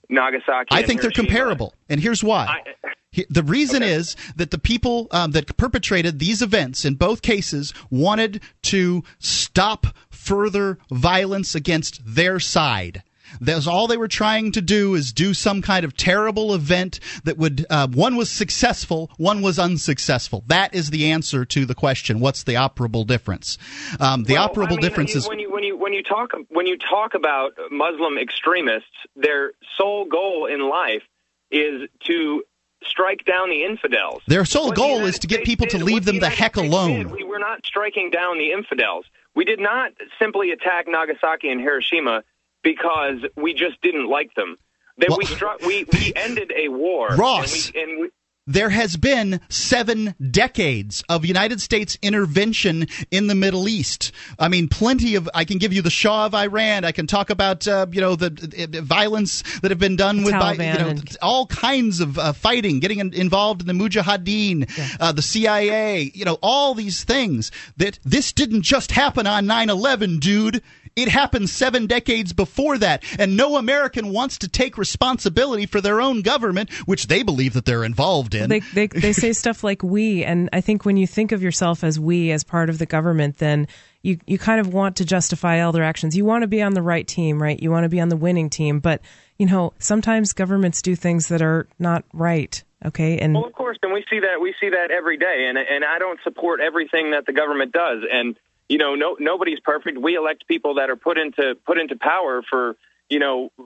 Nagasaki. 0.09 0.69
I 0.71 0.81
think 0.83 1.01
they're 1.01 1.11
comparable, 1.11 1.73
and 1.89 2.01
here's 2.01 2.23
why. 2.23 2.63
He- 3.11 3.25
The 3.29 3.43
reason 3.43 3.83
is 3.83 4.15
that 4.37 4.51
the 4.51 4.57
people 4.57 5.07
um, 5.11 5.31
that 5.31 5.55
perpetrated 5.57 6.17
these 6.19 6.41
events 6.41 6.83
in 6.85 6.95
both 6.95 7.21
cases 7.21 7.73
wanted 7.89 8.41
to 8.63 9.03
stop 9.19 9.87
further 10.09 10.77
violence 10.89 11.53
against 11.55 12.01
their 12.05 12.39
side. 12.39 13.03
That's 13.39 13.67
all 13.67 13.87
they 13.87 13.97
were 13.97 14.07
trying 14.07 14.51
to 14.53 14.61
do 14.61 14.95
is 14.95 15.13
do 15.13 15.33
some 15.33 15.61
kind 15.61 15.85
of 15.85 15.95
terrible 15.95 16.53
event 16.53 16.99
that 17.23 17.37
would 17.37 17.65
uh, 17.69 17.87
one 17.87 18.15
was 18.15 18.29
successful, 18.29 19.11
one 19.17 19.41
was 19.41 19.59
unsuccessful. 19.59 20.43
That 20.47 20.73
is 20.75 20.89
the 20.89 21.11
answer 21.11 21.45
to 21.45 21.65
the 21.65 21.75
question: 21.75 22.19
What's 22.19 22.43
the 22.43 22.53
operable 22.53 23.05
difference? 23.05 23.57
Um, 23.99 24.23
the 24.23 24.33
Well, 24.33 24.49
operable 24.49 24.67
I 24.67 24.69
mean, 24.71 24.79
difference 24.81 25.15
is 25.15 25.27
when 25.27 25.39
you 25.39 25.51
when 25.51 25.63
you 25.63 25.77
when 25.77 25.93
you 25.93 26.03
talk 26.03 26.31
when 26.49 26.67
you 26.67 26.77
talk 26.77 27.13
about 27.13 27.53
Muslim 27.71 28.17
extremists, 28.17 28.89
their 29.15 29.51
sole 29.77 30.05
goal 30.05 30.47
in 30.47 30.67
life 30.69 31.03
is 31.51 31.89
to 32.05 32.43
strike 32.83 33.23
down 33.25 33.49
the 33.49 33.63
infidels. 33.63 34.21
their 34.27 34.45
sole 34.45 34.67
What 34.67 34.75
goal 34.75 34.89
United 34.89 35.09
is 35.09 35.19
to 35.19 35.27
get 35.27 35.35
States 35.37 35.49
people 35.49 35.67
to 35.67 35.83
leave 35.83 36.05
them 36.05 36.15
the 36.15 36.21
United 36.21 36.35
heck 36.35 36.55
States 36.55 36.67
alone. 36.73 36.97
did, 36.97 37.11
we 37.11 37.23
were 37.23 37.39
not 37.39 37.65
striking 37.65 38.09
down 38.09 38.37
the 38.39 38.51
infidels. 38.51 39.05
We 39.35 39.45
did 39.45 39.59
not 39.59 39.91
simply 40.19 40.51
attack 40.51 40.87
Nagasaki 40.87 41.49
and 41.49 41.61
Hiroshima 41.61 42.23
because 42.63 43.25
we 43.35 43.53
just 43.53 43.81
didn't 43.81 44.09
like 44.09 44.33
them. 44.35 44.57
That 44.97 45.15
we 45.17 45.25
struck, 45.25 45.61
we 45.61 45.85
we 45.85 46.13
ended 46.15 46.51
a 46.55 46.67
war. 46.67 47.15
Ross. 47.15 47.67
and 47.69 47.75
we, 47.75 47.81
and 47.81 48.01
we 48.01 48.09
there 48.53 48.69
has 48.69 48.97
been 48.97 49.39
seven 49.49 50.15
decades 50.29 51.03
of 51.09 51.25
United 51.25 51.61
States 51.61 51.97
intervention 52.01 52.87
in 53.09 53.27
the 53.27 53.35
Middle 53.35 53.67
East. 53.67 54.11
I 54.39 54.47
mean, 54.47 54.67
plenty 54.67 55.15
of. 55.15 55.29
I 55.33 55.45
can 55.45 55.57
give 55.57 55.73
you 55.73 55.81
the 55.81 55.89
Shah 55.89 56.25
of 56.25 56.35
Iran. 56.35 56.85
I 56.85 56.91
can 56.91 57.07
talk 57.07 57.29
about 57.29 57.67
uh, 57.67 57.87
you 57.91 58.01
know 58.01 58.15
the, 58.15 58.27
uh, 58.75 58.81
violence 58.81 59.43
that 59.59 59.71
have 59.71 59.79
been 59.79 59.95
done 59.95 60.23
with 60.23 60.33
by, 60.33 60.53
you 60.53 60.57
know 60.57 60.95
all 61.21 61.47
kinds 61.47 61.99
of 61.99 62.17
uh, 62.17 62.33
fighting, 62.33 62.79
getting 62.79 62.99
in, 62.99 63.13
involved 63.13 63.61
in 63.61 63.67
the 63.67 63.73
Mujahideen, 63.73 64.69
uh, 64.99 65.11
the 65.11 65.21
CIA. 65.21 66.11
You 66.13 66.25
know 66.25 66.37
all 66.41 66.73
these 66.73 67.03
things. 67.03 67.51
That 67.77 67.99
this 68.03 68.33
didn't 68.33 68.63
just 68.63 68.91
happen 68.91 69.27
on 69.27 69.45
9/11, 69.45 70.19
dude. 70.19 70.61
It 70.95 71.07
happened 71.07 71.49
seven 71.49 71.87
decades 71.87 72.33
before 72.33 72.77
that, 72.79 73.03
and 73.17 73.37
no 73.37 73.55
American 73.55 74.11
wants 74.11 74.37
to 74.39 74.49
take 74.49 74.77
responsibility 74.77 75.65
for 75.65 75.79
their 75.79 76.01
own 76.01 76.21
government, 76.21 76.69
which 76.85 77.07
they 77.07 77.23
believe 77.23 77.53
that 77.53 77.63
they're 77.63 77.85
involved 77.85 78.35
in. 78.35 78.40
They, 78.47 78.59
they 78.59 78.87
they 78.87 79.13
say 79.13 79.33
stuff 79.33 79.63
like 79.63 79.83
we, 79.83 80.23
and 80.23 80.49
I 80.53 80.61
think 80.61 80.85
when 80.85 80.97
you 80.97 81.07
think 81.07 81.31
of 81.31 81.41
yourself 81.41 81.83
as 81.83 81.99
we, 81.99 82.31
as 82.31 82.43
part 82.43 82.69
of 82.69 82.77
the 82.77 82.85
government, 82.85 83.37
then 83.37 83.67
you 84.01 84.19
you 84.25 84.37
kind 84.37 84.59
of 84.59 84.73
want 84.73 84.97
to 84.97 85.05
justify 85.05 85.61
all 85.61 85.71
their 85.71 85.83
actions. 85.83 86.15
You 86.15 86.25
want 86.25 86.43
to 86.43 86.47
be 86.47 86.61
on 86.61 86.73
the 86.73 86.81
right 86.81 87.07
team, 87.07 87.41
right? 87.41 87.59
You 87.59 87.71
want 87.71 87.83
to 87.83 87.89
be 87.89 87.99
on 87.99 88.09
the 88.09 88.17
winning 88.17 88.49
team, 88.49 88.79
but 88.79 89.01
you 89.37 89.45
know 89.45 89.73
sometimes 89.79 90.33
governments 90.33 90.81
do 90.81 90.95
things 90.95 91.27
that 91.29 91.41
are 91.41 91.67
not 91.79 92.03
right. 92.13 92.63
Okay, 92.83 93.19
and 93.19 93.35
Well, 93.35 93.45
of 93.45 93.53
course, 93.53 93.77
and 93.83 93.93
we 93.93 94.03
see 94.09 94.19
that 94.19 94.41
we 94.41 94.55
see 94.59 94.69
that 94.69 94.89
every 94.91 95.17
day, 95.17 95.45
and 95.47 95.57
and 95.57 95.85
I 95.85 95.99
don't 95.99 96.19
support 96.23 96.61
everything 96.61 97.11
that 97.11 97.25
the 97.25 97.33
government 97.33 97.71
does, 97.71 98.03
and 98.11 98.35
you 98.69 98.77
know, 98.77 98.95
no 98.95 99.17
nobody's 99.19 99.59
perfect. 99.59 99.97
We 99.97 100.15
elect 100.15 100.47
people 100.47 100.75
that 100.75 100.89
are 100.89 100.95
put 100.95 101.17
into 101.17 101.55
put 101.65 101.77
into 101.77 101.95
power 101.95 102.41
for 102.49 102.75
you 103.09 103.19
know. 103.19 103.51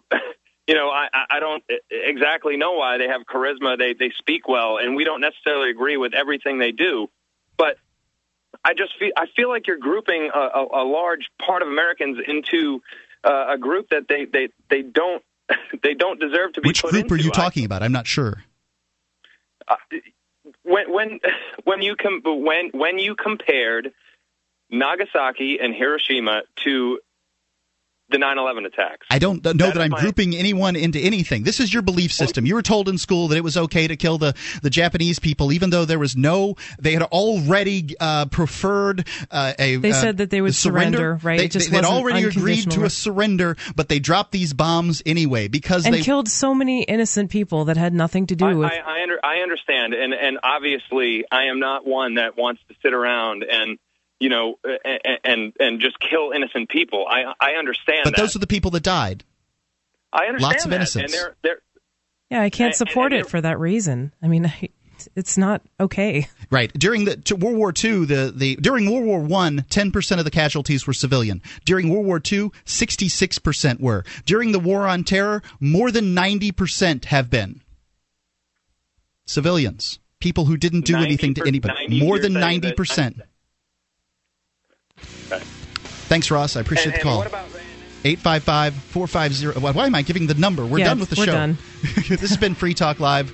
You 0.67 0.73
know, 0.73 0.89
I, 0.89 1.07
I 1.13 1.25
I 1.37 1.39
don't 1.39 1.63
exactly 1.91 2.57
know 2.57 2.73
why 2.73 2.97
they 2.97 3.07
have 3.07 3.21
charisma. 3.23 3.77
They 3.77 3.93
they 3.93 4.11
speak 4.17 4.47
well, 4.47 4.77
and 4.77 4.95
we 4.95 5.03
don't 5.03 5.21
necessarily 5.21 5.69
agree 5.69 5.97
with 5.97 6.13
everything 6.15 6.57
they 6.57 6.71
do. 6.71 7.07
But 7.57 7.77
I 8.63 8.73
just 8.73 8.97
feel 8.97 9.11
I 9.15 9.27
feel 9.35 9.49
like 9.49 9.67
you're 9.67 9.77
grouping 9.77 10.31
a, 10.33 10.39
a, 10.39 10.83
a 10.83 10.85
large 10.85 11.29
part 11.45 11.61
of 11.61 11.67
Americans 11.67 12.17
into 12.27 12.81
uh, 13.23 13.47
a 13.49 13.57
group 13.59 13.89
that 13.89 14.07
they 14.09 14.25
they 14.25 14.49
they 14.69 14.81
don't 14.81 15.23
they 15.83 15.93
don't 15.93 16.19
deserve 16.19 16.53
to 16.53 16.61
be 16.61 16.69
Which 16.69 16.81
group 16.81 16.93
are 17.11 17.15
into. 17.15 17.23
you 17.25 17.31
I- 17.33 17.37
talking 17.37 17.65
about? 17.65 17.83
I'm 17.83 17.91
not 17.91 18.07
sure. 18.07 18.43
when 20.63 20.91
when 20.91 21.19
when 21.63 21.81
you 21.81 21.95
com- 21.95 22.21
when 22.23 22.69
when 22.69 22.99
you 22.99 23.15
compared 23.15 23.91
Nagasaki 24.69 25.59
and 25.59 25.73
Hiroshima 25.73 26.43
to 26.63 26.99
the 28.09 28.17
9/11 28.17 28.65
attacks. 28.65 29.07
I 29.09 29.19
don't 29.19 29.43
know 29.43 29.51
That 29.51 29.57
that 29.57 29.75
is 29.75 29.77
I'm 29.79 29.91
my- 29.91 29.99
grouping 29.99 30.35
anyone 30.35 30.75
into 30.75 30.99
anything. 30.99 31.43
This 31.43 31.59
is 31.59 31.73
your 31.73 31.81
belief 31.81 32.11
system. 32.11 32.45
You 32.45 32.55
were 32.55 32.61
told 32.61 32.87
in 32.87 32.97
school 32.97 33.27
that 33.29 33.37
it 33.37 33.43
was 33.43 33.57
okay 33.57 33.87
to 33.87 33.95
kill 33.95 34.17
the, 34.17 34.35
the 34.61 34.69
Japanese 34.69 35.19
people, 35.19 35.51
even 35.51 35.69
though 35.71 35.85
there 35.85 35.99
was 35.99 36.15
no. 36.15 36.55
They 36.79 36.93
had 36.93 37.01
already 37.03 37.95
uh, 37.99 38.27
preferred 38.27 39.07
uh, 39.31 39.53
a. 39.57 39.77
They 39.77 39.91
uh, 39.91 39.93
said 39.93 40.17
that 40.17 40.29
they 40.29 40.41
would 40.41 40.55
surrender, 40.55 41.19
right? 41.23 41.39
They, 41.39 41.45
It 41.45 41.51
just 41.51 41.71
would 41.71 41.85
already 41.85 42.25
agreed 42.25 42.69
to 42.71 42.83
a 42.83 42.89
surrender, 42.89 43.57
but 43.75 43.89
they 43.89 43.99
dropped 43.99 44.31
these 44.31 44.53
bombs 44.53 45.01
anyway 45.05 45.47
because 45.47 45.85
and 45.85 45.93
they 45.93 46.01
killed 46.01 46.27
so 46.29 46.53
many 46.53 46.83
innocent 46.83 47.31
people 47.31 47.65
that 47.65 47.77
had 47.77 47.93
nothing 47.93 48.27
to 48.27 48.35
do 48.35 48.45
I, 48.45 48.53
with. 48.53 48.71
I, 48.71 48.77
I, 48.77 49.03
under, 49.03 49.19
I 49.23 49.37
understand, 49.37 49.93
and 49.93 50.13
and 50.13 50.39
obviously, 50.43 51.25
I 51.31 51.45
am 51.45 51.59
not 51.59 51.85
one 51.85 52.15
that 52.15 52.37
wants 52.37 52.61
to 52.69 52.75
sit 52.83 52.93
around 52.93 53.43
and 53.49 53.79
you 54.19 54.29
know 54.29 54.55
and 54.83 55.19
and, 55.23 55.53
and 55.59 55.79
just 55.81 55.99
kill 55.99 56.31
innocent 56.31 56.69
people. 56.69 57.05
I 57.09 57.33
I 57.39 57.51
understand 57.53 58.01
But 58.03 58.15
that. 58.15 58.21
those 58.21 58.35
are 58.35 58.39
the 58.39 58.47
people 58.47 58.71
that 58.71 58.83
died. 58.83 59.23
I 60.13 60.25
understand 60.27 60.41
lots 60.53 60.63
of 60.65 60.69
that. 60.71 60.75
innocents. 60.77 61.13
and 61.13 61.21
they're 61.21 61.35
they're 61.41 61.61
yeah, 62.29 62.41
I 62.41 62.49
can't 62.49 62.67
and- 62.69 62.75
support 62.75 63.13
and 63.13 63.21
it 63.21 63.29
for 63.29 63.39
that 63.41 63.59
reason. 63.59 64.11
I 64.21 64.27
mean, 64.27 64.45
I, 64.47 64.69
it's 65.15 65.37
not 65.37 65.61
okay. 65.79 66.27
Right. 66.49 66.71
During 66.73 67.05
the 67.05 67.17
to 67.17 67.35
World 67.35 67.57
War 67.57 67.69
II, 67.71 68.05
the, 68.05 68.31
the 68.35 68.55
during 68.55 68.89
World 68.89 69.05
War 69.05 69.19
One, 69.19 69.65
ten 69.69 69.91
percent 69.91 70.19
of 70.19 70.25
the 70.25 70.31
casualties 70.31 70.87
were 70.87 70.93
civilian. 70.93 71.41
During 71.65 71.89
World 71.89 72.05
War 72.05 72.21
II, 72.31 72.51
sixty-six 72.63 73.37
percent 73.39 73.81
were. 73.81 74.03
During 74.25 74.53
the 74.53 74.59
War 74.59 74.87
on 74.87 75.03
Terror, 75.03 75.43
more 75.59 75.91
than 75.91 76.13
ninety 76.13 76.51
percent 76.51 77.05
have 77.05 77.29
been 77.29 77.61
civilians, 79.25 79.99
people 80.19 80.45
who 80.45 80.57
didn't 80.57 80.85
do 80.85 80.95
anything 80.97 81.33
to 81.35 81.43
anybody. 81.45 81.99
More 81.99 82.19
than 82.19 82.33
ninety 82.33 82.71
percent. 82.73 83.21
Thanks, 86.07 86.29
Ross. 86.31 86.55
I 86.55 86.61
appreciate 86.61 86.93
And- 86.93 86.95
the 86.95 86.99
call. 87.03 87.21
and 87.21 87.31
what 87.31 87.39
about 87.39 87.49
855 88.03 88.75
450. 88.75 89.59
Why 89.59 89.71
why 89.71 89.85
am 89.87 89.95
I 89.95 90.03
giving 90.03 90.27
the 90.27 90.35
number? 90.35 90.63
We're 90.65 90.79
Yeah, 90.79 90.85
done 90.85 90.99
with 90.99 91.09
the 91.09 91.15
we're 91.17 91.25
show. 91.25 91.31
done. 91.31 91.57
this 92.07 92.19
has 92.21 92.37
been 92.37 92.53
Free 92.53 92.75
Talk 92.75 92.99
Live, 92.99 93.33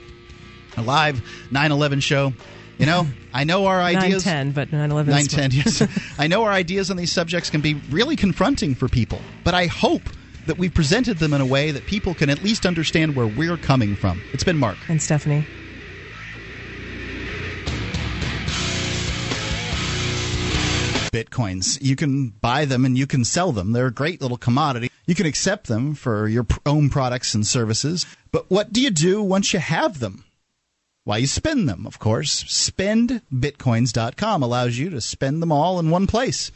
a 0.77 0.81
live 0.81 1.21
9 1.51 1.71
11 1.71 1.99
show. 1.99 2.33
You 2.77 2.85
know, 2.85 3.05
I 3.33 3.43
know 3.43 3.67
our 3.67 3.81
ideas. 3.81 4.25
910, 4.25 4.53
but 4.53 4.71
911 4.71 5.13
is 5.13 5.37
910, 5.37 5.87
yes. 5.89 6.15
I 6.17 6.27
know 6.27 6.43
our 6.43 6.51
ideas 6.51 6.89
on 6.89 6.97
these 6.97 7.11
subjects 7.11 7.49
can 7.49 7.61
be 7.61 7.75
really 7.91 8.15
confronting 8.15 8.73
for 8.73 8.87
people, 8.87 9.21
but 9.43 9.53
I 9.53 9.67
hope 9.67 10.01
that 10.47 10.57
we 10.57 10.67
presented 10.69 11.19
them 11.19 11.33
in 11.33 11.41
a 11.41 11.45
way 11.45 11.69
that 11.71 11.85
people 11.85 12.15
can 12.15 12.29
at 12.31 12.41
least 12.41 12.65
understand 12.65 13.15
where 13.15 13.27
we're 13.27 13.57
coming 13.57 13.95
from. 13.95 14.19
It's 14.33 14.43
been 14.43 14.57
Mark. 14.57 14.77
And 14.87 14.99
Stephanie. 15.01 15.45
Bitcoins. 21.11 21.77
You 21.81 21.95
can 21.95 22.29
buy 22.29 22.65
them 22.65 22.85
and 22.85 22.97
you 22.97 23.05
can 23.05 23.25
sell 23.25 23.51
them. 23.51 23.71
They're 23.71 23.87
a 23.87 23.93
great 23.93 24.21
little 24.21 24.37
commodity. 24.37 24.89
You 25.05 25.15
can 25.15 25.25
accept 25.25 25.67
them 25.67 25.93
for 25.93 26.27
your 26.27 26.45
own 26.65 26.89
products 26.89 27.33
and 27.33 27.45
services. 27.45 28.05
But 28.31 28.49
what 28.49 28.71
do 28.71 28.81
you 28.81 28.89
do 28.89 29.21
once 29.21 29.53
you 29.53 29.59
have 29.59 29.99
them? 29.99 30.23
Why, 31.03 31.17
you 31.17 31.27
spend 31.27 31.67
them, 31.67 31.87
of 31.87 31.99
course. 31.99 32.43
SpendBitcoins.com 32.43 34.43
allows 34.43 34.77
you 34.77 34.89
to 34.91 35.01
spend 35.01 35.41
them 35.41 35.51
all 35.51 35.79
in 35.79 35.89
one 35.89 36.07
place. 36.07 36.51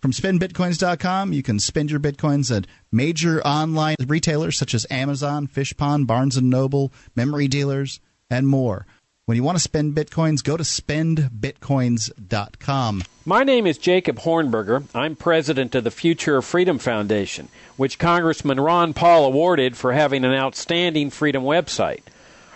From 0.00 0.12
spendbitcoins.com, 0.12 1.32
you 1.32 1.42
can 1.42 1.58
spend 1.58 1.90
your 1.90 2.00
bitcoins 2.00 2.56
at 2.56 2.66
major 2.90 3.42
online 3.42 3.96
retailers 4.06 4.56
such 4.56 4.74
as 4.74 4.86
Amazon, 4.90 5.46
Fishpond, 5.46 6.06
Barnes 6.06 6.36
& 6.36 6.42
Noble, 6.42 6.92
memory 7.14 7.48
dealers, 7.48 8.00
and 8.30 8.48
more. 8.48 8.86
When 9.30 9.36
you 9.36 9.44
want 9.44 9.58
to 9.58 9.62
spend 9.62 9.94
bitcoins, 9.94 10.42
go 10.42 10.56
to 10.56 10.64
spendbitcoins.com. 10.64 13.04
My 13.24 13.44
name 13.44 13.64
is 13.64 13.78
Jacob 13.78 14.18
Hornberger. 14.18 14.86
I'm 14.92 15.14
president 15.14 15.72
of 15.76 15.84
the 15.84 15.92
Future 15.92 16.38
of 16.38 16.44
Freedom 16.44 16.80
Foundation, 16.80 17.48
which 17.76 18.00
Congressman 18.00 18.58
Ron 18.58 18.92
Paul 18.92 19.26
awarded 19.26 19.76
for 19.76 19.92
having 19.92 20.24
an 20.24 20.34
outstanding 20.34 21.10
freedom 21.10 21.44
website. 21.44 22.00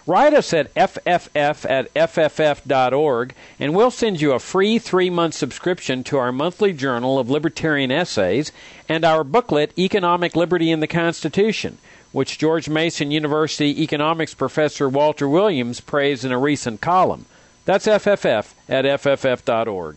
Write 0.04 0.34
us 0.34 0.52
at 0.52 0.74
fff 0.74 1.70
at 1.70 1.94
fff.org, 1.94 3.34
and 3.60 3.76
we'll 3.76 3.92
send 3.92 4.20
you 4.20 4.32
a 4.32 4.40
free 4.40 4.80
three 4.80 5.10
month 5.10 5.34
subscription 5.34 6.02
to 6.02 6.18
our 6.18 6.32
monthly 6.32 6.72
journal 6.72 7.20
of 7.20 7.30
libertarian 7.30 7.92
essays 7.92 8.50
and 8.88 9.04
our 9.04 9.22
booklet, 9.22 9.72
Economic 9.78 10.34
Liberty 10.34 10.72
in 10.72 10.80
the 10.80 10.88
Constitution, 10.88 11.78
which 12.14 12.38
George 12.38 12.68
Mason 12.68 13.10
University 13.10 13.82
economics 13.82 14.34
professor 14.34 14.88
Walter 14.88 15.28
Williams 15.28 15.80
praised 15.80 16.24
in 16.24 16.30
a 16.30 16.38
recent 16.38 16.80
column. 16.80 17.26
That's 17.64 17.88
FFF 17.88 18.54
at 18.68 18.84
fff.org. 18.84 19.96